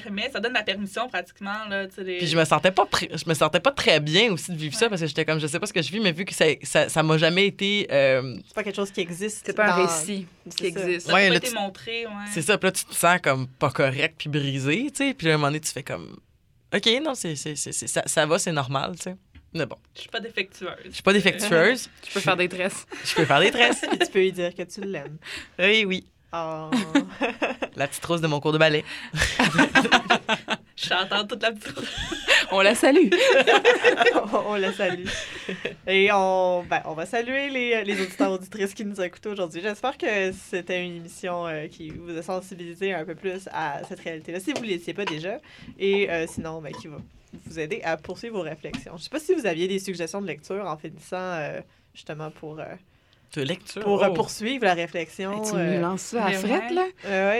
permet, 0.00 0.30
ça 0.30 0.40
donne 0.40 0.52
la 0.52 0.62
permission 0.62 1.08
pratiquement 1.08 1.64
là, 1.68 1.86
les- 1.98 2.18
Puis 2.18 2.26
je 2.26 2.36
me 2.36 2.44
sentais 2.44 2.70
pas 2.70 2.86
je 3.00 3.28
me 3.28 3.34
sentais 3.34 3.60
pas 3.60 3.70
très 3.72 4.00
bien 4.00 4.32
aussi 4.32 4.50
de 4.52 4.56
vivre 4.56 4.74
ça 4.74 4.88
parce 4.88 5.00
que 5.00 5.06
j'étais 5.06 5.24
comme 5.24 5.38
je 5.40 5.46
sais 5.46 5.58
pas 5.60 5.66
ce 5.66 5.72
que 5.72 5.82
je 5.82 5.90
vis 5.92 6.00
mais 6.00 6.12
vu 6.12 6.24
que 6.24 6.34
ça 6.34 6.46
ça 6.62 6.88
ça 6.88 7.02
m'a 7.02 7.18
jamais 7.18 7.46
été 7.46 7.86
euh, 7.90 8.36
C'est 8.46 8.54
pas 8.54 8.62
quelque 8.64 8.76
chose 8.76 8.90
qui 8.90 9.00
existe. 9.00 9.42
C'est 9.46 9.52
pas 9.56 9.72
un 9.72 9.86
récit 9.86 10.26
qui 10.56 10.72
ça. 10.72 10.80
existe. 10.80 11.06
ça 11.06 11.14
Ouais, 11.14 11.24
pas 11.28 11.30
là, 11.30 11.36
été 11.36 11.48
tu- 11.48 11.54
montré, 11.54 12.06
ouais. 12.06 12.12
c'est 12.32 12.42
ça 12.42 12.58
puis 12.58 12.68
là 12.68 12.72
tu 12.72 12.84
te 12.84 12.94
sens 12.94 13.18
comme 13.22 13.46
pas 13.46 13.70
correct 13.70 14.14
puis 14.18 14.28
brisé 14.28 14.90
tu 14.90 15.04
sais 15.08 15.14
puis 15.14 15.26
là, 15.26 15.32
à 15.32 15.34
un 15.34 15.38
moment 15.38 15.48
donné 15.48 15.60
tu 15.60 15.70
fais 15.70 15.82
comme 15.82 16.16
OK 16.74 16.88
non 17.02 17.14
c'est 17.14 17.36
c'est 17.36 17.56
c'est- 17.56 17.72
c'est- 17.72 17.86
ça, 17.86 18.02
ça 18.06 18.26
va 18.26 18.38
c'est 18.38 18.52
normal 18.52 18.92
tu 18.96 19.02
sais 19.04 19.16
mais 19.54 19.66
bon 19.66 19.76
Je 19.94 20.00
suis 20.00 20.08
pas 20.08 20.20
défectueuse. 20.20 20.70
je 20.86 20.90
suis 20.92 21.02
pas 21.02 21.12
défectueuse 21.12 21.90
Tu 22.02 22.12
peux 22.14 22.20
faire 22.20 22.36
des 22.38 22.48
tresses. 22.48 22.86
je 23.04 23.14
peux 23.14 23.24
faire 23.26 23.40
des 23.40 23.50
tresses 23.50 23.80
Puis 23.86 23.98
tu 24.06 24.06
peux 24.10 24.18
lui 24.20 24.32
dire 24.32 24.54
que 24.54 24.62
tu 24.62 24.80
l'aimes. 24.80 25.18
oui 25.58 25.84
oui 25.86 26.06
Oh. 26.32 26.70
la 27.76 27.88
petite 27.88 28.04
rose 28.04 28.20
de 28.20 28.26
mon 28.26 28.40
cours 28.40 28.52
de 28.52 28.58
ballet 28.58 28.84
Je 30.76 30.88
chante 30.88 31.28
toute 31.28 31.42
la 31.42 31.52
petite 31.52 31.74
On 32.50 32.60
la 32.60 32.74
salue. 32.74 33.10
on 34.46 34.54
la 34.54 34.72
salue. 34.72 35.04
Et 35.86 36.10
on, 36.12 36.64
ben, 36.68 36.80
on 36.86 36.94
va 36.94 37.06
saluer 37.06 37.50
les, 37.50 37.84
les 37.84 38.00
auditeurs 38.00 38.32
auditrices 38.32 38.72
qui 38.74 38.84
nous 38.84 38.98
ont 38.98 39.04
écoutés 39.04 39.28
aujourd'hui. 39.28 39.60
J'espère 39.60 39.98
que 39.98 40.32
c'était 40.32 40.84
une 40.84 40.96
émission 40.96 41.46
euh, 41.46 41.68
qui 41.68 41.90
vous 41.90 42.16
a 42.16 42.22
sensibilisé 42.22 42.94
un 42.94 43.04
peu 43.04 43.14
plus 43.14 43.48
à 43.52 43.82
cette 43.88 44.00
réalité-là, 44.00 44.40
si 44.40 44.52
vous 44.52 44.62
ne 44.62 44.66
l'étiez 44.66 44.94
pas 44.94 45.04
déjà. 45.04 45.38
Et 45.78 46.10
euh, 46.10 46.26
sinon, 46.26 46.60
ben, 46.62 46.72
qui 46.72 46.88
va 46.88 46.96
vous 47.46 47.58
aider 47.58 47.80
à 47.82 47.96
poursuivre 47.96 48.36
vos 48.36 48.42
réflexions. 48.42 48.92
Je 48.92 48.98
ne 48.98 49.02
sais 49.02 49.10
pas 49.10 49.20
si 49.20 49.34
vous 49.34 49.46
aviez 49.46 49.68
des 49.68 49.78
suggestions 49.78 50.20
de 50.20 50.26
lecture 50.26 50.64
en 50.66 50.76
finissant, 50.76 51.16
euh, 51.16 51.60
justement, 51.94 52.30
pour, 52.30 52.58
euh, 52.60 52.64
de 53.34 53.42
lecture 53.42 53.82
pour 53.82 54.02
euh, 54.02 54.08
oh. 54.10 54.14
poursuivre 54.14 54.64
la 54.64 54.74
réflexion. 54.74 55.42
tu 55.42 55.54
euh, 55.54 55.76
me 55.76 55.80
lances 55.80 56.02
ça 56.02 56.24
à 56.26 56.30
ouais. 56.30 56.70
là? 56.72 56.86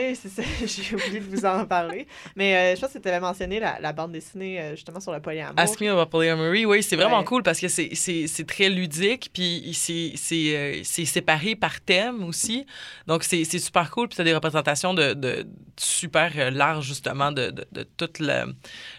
oui, 0.09 0.15
c'est 0.15 0.29
ça. 0.29 0.41
J'ai 0.65 0.95
oublié 0.95 1.19
de 1.19 1.25
vous 1.35 1.45
en 1.45 1.65
parler. 1.65 2.07
Mais 2.35 2.55
euh, 2.55 2.75
je 2.75 2.81
pense 2.81 2.91
que 2.93 2.97
tu 2.99 3.07
avais 3.07 3.19
mentionné 3.19 3.59
la, 3.59 3.79
la 3.79 3.93
bande 3.93 4.11
dessinée, 4.11 4.59
euh, 4.59 4.71
justement, 4.75 4.99
sur 4.99 5.11
le 5.11 5.19
polyamour. 5.21 5.53
Ask 5.57 5.79
Me 5.81 5.91
About 5.91 6.07
Polyamory, 6.09 6.65
oui, 6.65 6.81
c'est 6.83 6.95
vraiment 6.95 7.19
Ouais. 7.19 7.25
cool 7.25 7.43
parce 7.43 7.59
que 7.59 7.67
c'est- 7.67 7.93
c'est 7.93 8.27
c'est 8.27 8.45
très 8.47 8.69
ludique, 8.69 9.29
puis 9.33 9.71
c'est 9.73 10.13
c'est, 10.15 10.55
euh, 10.55 10.81
c'est 10.83 11.05
séparé 11.05 11.55
par 11.55 11.79
thème 11.81 12.23
aussi. 12.23 12.65
Donc, 13.07 13.23
c'est 13.23 13.43
c'est 13.43 13.59
super 13.59 13.89
cool, 13.91 14.07
puis 14.07 14.15
tu 14.15 14.21
as 14.21 14.25
des 14.25 14.33
représentations 14.33 14.93
de, 14.93 15.13
de 15.13 15.45
super 15.77 16.31
euh, 16.37 16.49
larges, 16.49 16.85
justement, 16.87 17.31
de, 17.31 17.51
de, 17.51 17.65
de 17.71 17.83
tout 17.83 18.09
le, 18.19 18.53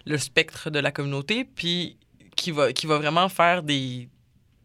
le 0.06 0.18
spectre 0.18 0.70
de 0.70 0.78
la 0.78 0.90
communauté, 0.92 1.44
puis 1.44 1.96
qui 2.36 2.50
va, 2.50 2.72
qui 2.72 2.86
va 2.86 2.98
vraiment 2.98 3.28
faire 3.28 3.62
des. 3.62 4.08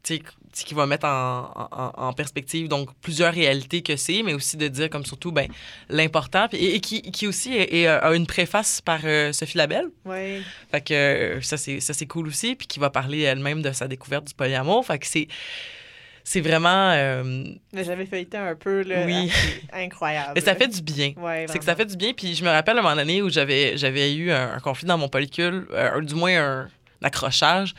Qui 0.03 0.73
va 0.73 0.85
mettre 0.87 1.05
en, 1.05 1.69
en, 1.71 2.07
en 2.07 2.13
perspective 2.13 2.67
donc 2.67 2.89
plusieurs 3.01 3.33
réalités 3.33 3.81
que 3.81 3.95
c'est, 3.95 4.23
mais 4.23 4.33
aussi 4.33 4.57
de 4.57 4.67
dire 4.67 4.89
comme 4.89 5.05
surtout 5.05 5.31
ben, 5.31 5.47
l'important, 5.89 6.47
et, 6.53 6.75
et 6.75 6.79
qui, 6.81 7.01
qui 7.03 7.27
aussi 7.27 7.55
est- 7.55 7.73
est, 7.81 7.87
euh, 7.87 7.99
a 8.01 8.15
une 8.15 8.25
préface 8.27 8.81
par 8.81 8.99
euh, 9.05 9.31
Sophie 9.31 9.57
Labelle. 9.57 9.85
Oui. 10.05 10.41
Fait 10.71 10.81
que 10.81 10.93
euh, 10.93 11.41
ça, 11.41 11.55
c'est, 11.57 11.79
ça, 11.79 11.93
c'est 11.93 12.07
cool 12.07 12.27
aussi. 12.27 12.55
Puis 12.55 12.67
qui 12.67 12.79
va 12.79 12.89
parler 12.89 13.21
elle-même 13.21 13.61
de 13.61 13.71
sa 13.71 13.87
découverte 13.87 14.25
du 14.27 14.33
polyamour. 14.33 14.85
Fait 14.85 14.97
que 14.99 15.05
c'est, 15.07 15.27
c'est 16.23 16.41
vraiment. 16.41 16.91
euh, 16.93 17.43
Mais 17.73 17.83
j'avais 17.83 18.05
feuilleté 18.05 18.37
un 18.37 18.55
peu, 18.55 18.81
là. 18.83 19.03
Oui. 19.05 19.31
incroyable. 19.73 20.31
mais 20.35 20.41
ça 20.41 20.55
fait 20.55 20.67
du 20.67 20.81
bien. 20.81 21.13
Ouais, 21.17 21.45
C'est 21.47 21.59
que 21.59 21.65
ça 21.65 21.75
fait 21.75 21.85
du 21.85 21.95
bien. 21.95 22.13
Puis 22.13 22.35
je 22.35 22.43
me 22.43 22.49
rappelle 22.49 22.77
à 22.77 22.79
un 22.79 22.83
moment 22.83 22.95
donné 22.95 23.21
où 23.21 23.29
j'avais, 23.29 23.77
j'avais 23.77 24.13
eu 24.13 24.31
un, 24.31 24.53
un 24.53 24.59
conflit 24.59 24.87
dans 24.87 24.97
mon 24.97 25.09
pellicule, 25.09 25.67
euh, 25.71 26.01
du 26.01 26.15
moins 26.15 26.35
un, 26.63 26.67
accrochage. 27.01 27.73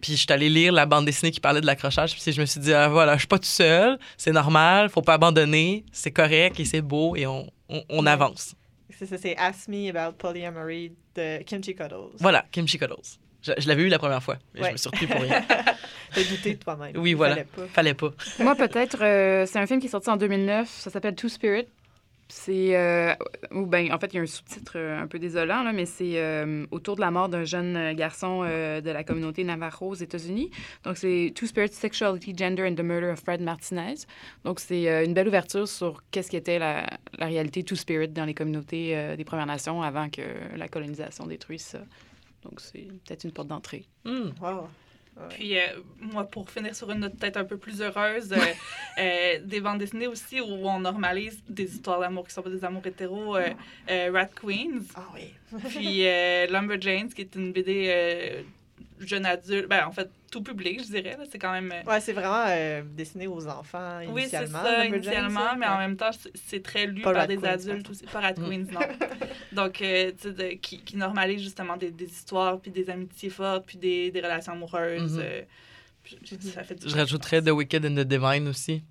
Puis 0.00 0.12
je 0.12 0.18
suis 0.18 0.32
allée 0.32 0.48
lire 0.48 0.72
la 0.72 0.86
bande 0.86 1.04
dessinée 1.06 1.30
qui 1.30 1.40
parlait 1.40 1.60
de 1.60 1.66
l'accrochage. 1.66 2.12
Puis 2.16 2.32
je 2.32 2.40
me 2.40 2.46
suis 2.46 2.60
dit, 2.60 2.72
ah, 2.72 2.88
voilà, 2.88 3.14
je 3.14 3.20
suis 3.20 3.28
pas 3.28 3.38
tout 3.38 3.44
seul, 3.44 3.98
c'est 4.16 4.32
normal, 4.32 4.88
faut 4.90 5.02
pas 5.02 5.14
abandonner, 5.14 5.84
c'est 5.92 6.10
correct 6.10 6.58
et 6.60 6.64
c'est 6.64 6.82
beau 6.82 7.16
et 7.16 7.26
on, 7.26 7.50
on, 7.68 7.82
on 7.88 8.06
avance. 8.06 8.54
C'est 8.98 9.06
ça, 9.06 9.18
c'est 9.18 9.36
Ask 9.36 9.68
Me 9.68 9.90
About 9.94 10.16
Polyamory 10.16 10.92
de 11.14 11.42
Kimchi 11.42 11.74
Cuddles. 11.74 12.16
Voilà, 12.20 12.44
Kimchi 12.52 12.78
Cuddles. 12.78 13.18
Je, 13.42 13.52
je 13.58 13.68
l'avais 13.68 13.82
eu 13.82 13.88
la 13.88 13.98
première 13.98 14.22
fois, 14.22 14.38
mais 14.54 14.60
Ouais. 14.62 14.66
je 14.68 14.72
me 14.72 14.76
suis 14.78 14.88
repris 14.88 15.06
pour 15.06 15.20
rien. 15.20 15.42
T'as 16.14 16.24
douté 16.24 16.54
de 16.54 16.58
toi-même. 16.58 16.96
Oui, 16.96 17.10
Il 17.10 17.16
voilà. 17.16 17.34
fallait 17.36 17.44
pas. 17.54 17.66
Fallait 17.72 17.94
pas. 17.94 18.10
Moi, 18.40 18.54
peut-être, 18.56 18.98
euh, 19.02 19.46
c'est 19.46 19.58
un 19.58 19.66
film 19.66 19.80
qui 19.80 19.86
est 19.86 19.90
sorti 19.90 20.08
en 20.10 20.16
2009. 20.16 20.68
Ça 20.68 20.90
s'appelle 20.90 21.14
Two 21.14 21.28
Spirit. 21.28 21.66
C'est. 22.28 22.76
euh, 22.76 23.14
ou 23.52 23.66
ben, 23.66 23.92
en 23.92 23.98
fait, 23.98 24.12
il 24.12 24.16
y 24.16 24.18
a 24.18 24.22
un 24.22 24.26
sous-titre 24.26 24.72
euh, 24.76 25.00
un 25.00 25.06
peu 25.06 25.18
désolant, 25.20 25.62
là, 25.62 25.72
mais 25.72 25.86
c'est 25.86 26.18
euh, 26.20 26.66
autour 26.72 26.96
de 26.96 27.00
la 27.00 27.12
mort 27.12 27.28
d'un 27.28 27.44
jeune 27.44 27.92
garçon 27.94 28.42
euh, 28.44 28.80
de 28.80 28.90
la 28.90 29.04
communauté 29.04 29.44
Navajo 29.44 29.86
aux 29.86 29.94
États-Unis. 29.94 30.50
Donc, 30.82 30.96
c'est 30.96 31.32
Two 31.36 31.46
Spirit, 31.46 31.68
Sexuality, 31.72 32.34
Gender 32.36 32.66
and 32.66 32.74
the 32.74 32.82
Murder 32.82 33.10
of 33.10 33.20
Fred 33.20 33.40
Martinez. 33.40 34.06
Donc, 34.44 34.58
c'est 34.58 34.88
euh, 34.88 35.04
une 35.04 35.14
belle 35.14 35.28
ouverture 35.28 35.68
sur 35.68 36.02
qu'est-ce 36.10 36.30
qu'était 36.30 36.58
la, 36.58 36.86
la 37.18 37.26
réalité 37.26 37.62
Two 37.62 37.76
Spirit 37.76 38.08
dans 38.08 38.24
les 38.24 38.34
communautés 38.34 38.96
euh, 38.96 39.14
des 39.14 39.24
Premières 39.24 39.46
Nations 39.46 39.82
avant 39.82 40.08
que 40.08 40.22
la 40.56 40.66
colonisation 40.66 41.26
détruise 41.26 41.62
ça. 41.62 41.80
Donc, 42.42 42.60
c'est 42.60 42.88
peut-être 43.06 43.24
une 43.24 43.32
porte 43.32 43.48
d'entrée. 43.48 43.84
Wow. 44.04 44.68
Ouais. 45.16 45.28
Puis, 45.30 45.58
euh, 45.58 45.62
moi, 45.98 46.24
pour 46.24 46.50
finir 46.50 46.74
sur 46.74 46.90
une 46.90 47.00
note 47.00 47.16
peut-être 47.18 47.38
un 47.38 47.44
peu 47.44 47.56
plus 47.56 47.80
heureuse, 47.80 48.32
euh, 48.32 48.36
euh, 48.98 49.38
des 49.42 49.60
bandes 49.60 49.78
dessinées 49.78 50.08
aussi 50.08 50.40
où 50.40 50.68
on 50.68 50.80
normalise 50.80 51.42
des 51.48 51.74
histoires 51.74 52.00
d'amour 52.00 52.26
qui 52.26 52.34
sont 52.34 52.42
pas 52.42 52.50
des 52.50 52.64
amours 52.64 52.86
hétéros. 52.86 53.32
Rat 53.88 54.26
Queens, 54.40 54.82
Ah 54.94 55.06
oui. 55.14 55.32
puis 55.68 56.02
Lumberjanes, 56.52 57.08
qui 57.08 57.22
est 57.22 57.34
une 57.34 57.52
BD 57.52 58.44
jeune 58.98 59.26
adulte, 59.26 59.68
ben, 59.68 59.84
en 59.86 59.92
fait, 59.92 60.08
tout 60.30 60.42
public, 60.42 60.80
je 60.80 60.86
dirais. 60.86 61.16
là. 61.18 61.24
C'est 61.30 61.38
quand 61.38 61.52
même. 61.52 61.70
euh, 61.72 61.82
Ouais, 61.90 62.00
c'est 62.00 62.12
vraiment 62.12 62.44
euh, 62.48 62.82
destiné 62.84 63.26
aux 63.26 63.46
enfants 63.46 63.98
oui, 64.08 64.26
c'est 64.28 64.38
initialement. 64.44 64.62
ça, 64.62 64.84
initialement, 64.86 65.40
ça. 65.40 65.56
mais 65.58 65.66
en 65.66 65.72
Ouais. 65.72 65.78
même 65.86 65.96
temps, 65.96 66.10
c'est- 66.12 66.32
c'est 66.34 66.62
très 66.62 66.86
lu 66.86 67.02
Pas 67.02 67.12
par 67.12 67.22
Rat 67.22 67.26
des 67.26 67.36
Queens, 67.36 67.44
adultes 67.50 67.90
aussi. 67.90 68.04
Pas 68.04 68.20
Rat 68.20 68.32
Mm. 68.32 68.48
Queens, 68.48 68.66
non. 68.72 68.80
Donc, 69.52 69.80
euh, 69.82 70.12
tu 70.12 70.28
sais, 70.28 70.32
de- 70.32 70.54
qui, 70.56 70.80
qui 70.80 70.96
normalise 70.96 71.42
justement 71.42 71.76
des, 71.76 71.90
des 71.90 72.06
histoires, 72.06 72.58
puis 72.60 72.70
des 72.70 72.88
amitiés 72.90 73.30
fortes, 73.30 73.64
puis 73.66 73.78
des, 73.78 74.10
des 74.10 74.20
relations 74.20 74.52
amoureuses. 74.52 75.14
Mhm. 75.18 75.22
euh, 75.22 75.42
puis 76.02 76.18
ça 76.40 76.62
fait 76.62 76.74
du 76.76 76.88
Je 76.88 76.94
rajouterais 76.94 77.42
The. 77.42 77.50
Wicked 77.50 77.84
and 77.84 77.94
the 77.96 78.06
Divine 78.06 78.48
aussi. 78.48 78.82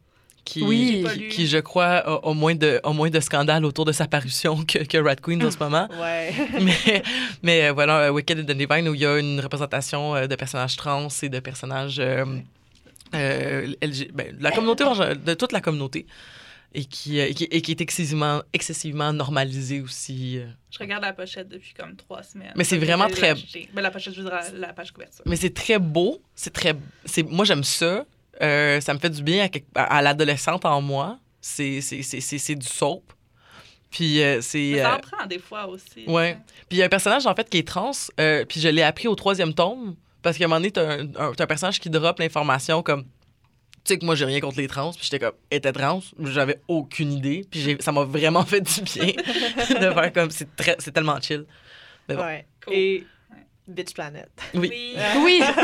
Qui, 0.45 0.61
Oui. 0.63 1.03
Qui, 1.31 1.47
je 1.47 1.57
crois, 1.57 1.85
a, 1.97 2.29
a 2.29 2.33
moins 2.33 2.53
de, 2.53 2.79
a 2.83 2.93
moins 2.93 3.09
de 3.09 3.19
scandales 3.19 3.65
autour 3.65 3.83
de 3.83 3.91
sa 3.91 4.07
parution 4.07 4.63
que, 4.63 4.77
que 4.77 4.97
Rat 4.99 5.15
Queen 5.15 5.43
en 5.43 5.49
ce 5.49 5.57
moment. 5.59 5.89
Ouais. 5.99 6.31
mais, 6.61 7.03
mais 7.41 7.65
euh, 7.65 7.73
voilà, 7.73 8.01
euh, 8.01 8.09
Wicked 8.11 8.39
and 8.39 8.43
the 8.45 8.55
Divine, 8.55 8.87
où 8.87 8.93
il 8.93 9.01
y 9.01 9.05
a 9.07 9.17
une 9.17 9.39
représentation 9.39 10.15
euh, 10.15 10.27
de 10.27 10.35
personnages 10.35 10.75
trans 10.77 11.07
et 11.23 11.29
de 11.29 11.39
personnages 11.39 11.97
euh, 11.99 12.25
euh, 13.15 13.73
LG 13.81 14.11
ben, 14.13 14.37
de 14.37 14.43
la 14.43 14.51
communauté, 14.51 14.83
de 14.83 15.33
toute 15.33 15.51
la 15.51 15.61
communauté, 15.61 16.05
et 16.75 16.85
qui, 16.85 17.17
et 17.19 17.33
qui, 17.33 17.45
et 17.45 17.61
qui 17.63 17.71
est 17.71 17.81
excessivement, 17.81 18.43
excessivement 18.53 19.13
normalisée 19.13 19.81
aussi. 19.81 20.41
Je 20.69 20.77
regarde 20.77 21.03
la 21.03 21.13
pochette 21.13 21.47
depuis 21.47 21.73
comme 21.73 21.95
trois 21.95 22.21
semaines. 22.21 22.53
Mais 22.55 22.65
c'est 22.65 22.77
vraiment 22.77 23.07
très-. 23.07 23.33
Ben, 23.73 23.81
la 23.81 23.89
pochette, 23.89 24.13
je 24.13 24.21
veux 24.21 24.29
dire, 24.29 24.39
la, 24.53 24.67
la 24.67 24.73
page 24.73 24.91
couverture. 24.91 25.23
Mais 25.25 25.37
c'est 25.37 25.53
très 25.53 25.79
beau, 25.79 26.21
c'est 26.35 26.53
très... 26.53 26.75
c'est 27.05 27.23
Moi, 27.23 27.45
j'aime 27.45 27.63
ça. 27.63 28.05
Euh, 28.41 28.81
ça 28.81 28.93
me 28.93 28.99
fait 28.99 29.09
du 29.09 29.23
bien 29.23 29.47
à, 29.75 30.01
l'adolescente 30.01 30.65
en 30.65 30.81
moi. 30.81 31.19
C'est 31.41 31.81
c'est- 31.81 32.01
c'est- 32.01 32.19
c'est- 32.21 32.37
c'est 32.37 32.55
du 32.55 32.67
soap. 32.67 33.13
Puis 33.91 34.21
euh, 34.21 34.41
c'est... 34.41 34.79
Ça 34.79 34.93
euh, 34.93 34.95
en 34.97 34.99
prend 34.99 35.25
des 35.25 35.39
fois 35.39 35.67
aussi. 35.67 36.03
Ouais. 36.07 36.37
Puis 36.67 36.77
il 36.77 36.77
y 36.79 36.81
a 36.81 36.85
un 36.85 36.89
personnage, 36.89 37.25
en 37.27 37.33
fait, 37.35 37.49
qui 37.49 37.59
est 37.59 37.67
trans. 37.67 37.91
euh, 38.19 38.43
puis 38.45 38.59
je 38.59 38.67
l'ai 38.67 38.81
appris 38.81 39.07
au 39.07 39.15
troisième 39.15 39.53
tome. 39.53 39.95
Parce 40.21 40.37
qu'à 40.37 40.45
un 40.45 40.47
moment 40.47 40.59
donné, 40.59 40.71
t'as 40.71 40.97
un, 40.99 41.01
un- 41.15 41.33
t'as 41.33 41.43
un 41.43 41.47
personnage 41.47 41.79
qui 41.79 41.89
drop 41.89 42.19
l'information 42.19 42.81
comme... 42.83 43.03
Tu 43.03 43.93
sais 43.93 43.99
que 43.99 44.05
moi, 44.05 44.15
j'ai 44.15 44.25
rien 44.25 44.39
contre 44.41 44.57
les 44.57 44.67
trans. 44.67 44.91
Puis 44.91 45.01
j'étais 45.03 45.19
comme, 45.19 45.35
elle 45.51 45.59
était 45.59 45.71
trans. 45.71 46.01
J'avais 46.23 46.59
aucune 46.67 47.13
idée. 47.13 47.45
Puis 47.49 47.77
ça 47.79 47.91
m'a 47.91 48.03
vraiment 48.03 48.43
fait 48.45 48.59
du 48.61 48.81
bien 48.81 49.05
de 49.69 49.93
faire 49.93 50.11
comme... 50.13 50.31
C'est 50.31 50.53
très- 50.55 50.75
c'est 50.79 50.91
tellement 50.91 51.21
chill. 51.21 51.45
Mais 52.09 52.15
bon. 52.15 52.23
ouais. 52.23 52.45
Cool. 52.65 52.73
Et 52.73 53.03
Bitch 53.67 53.93
Planet. 53.93 54.29
Oui. 54.53 54.95
Oui. 55.17 55.41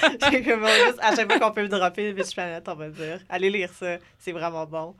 Comme, 0.20 0.66
juste- 0.66 0.98
à 1.00 1.14
chaque 1.16 1.30
fois 1.30 1.40
qu'on 1.40 1.52
peut 1.52 1.62
le 1.62 1.68
dropper, 1.68 2.12
Bitch 2.12 2.34
Planet, 2.34 2.68
on 2.68 2.74
va 2.74 2.88
dire. 2.90 3.20
Allez 3.28 3.50
lire 3.50 3.70
ça, 3.72 3.96
c'est 4.18 4.32
vraiment 4.32 4.66
bon. 4.66 4.94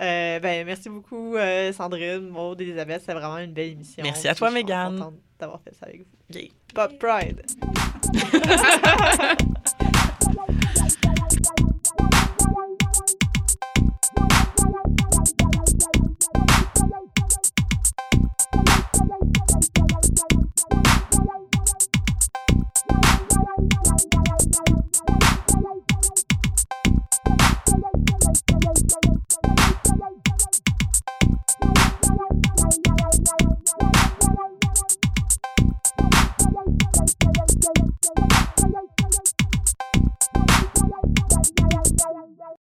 Euh, 0.00 0.38
ben, 0.38 0.64
merci 0.64 0.88
beaucoup, 0.88 1.34
euh, 1.36 1.72
Sandrine, 1.72 2.28
Maud, 2.28 2.60
Elisabeth. 2.60 3.00
C'était 3.00 3.14
vraiment 3.14 3.38
une 3.38 3.52
belle 3.52 3.70
émission. 3.72 4.04
Merci 4.04 4.28
à 4.28 4.34
toi, 4.34 4.48
je 4.48 4.54
suis 4.54 4.62
Mégane. 4.62 4.96
contente 4.98 5.14
d'avoir 5.40 5.60
fait 5.60 5.74
ça 5.74 5.86
avec 5.86 6.02
vous. 6.02 6.38
Yeah. 6.38 6.50
Pop 6.74 6.92
Pride. 6.98 7.42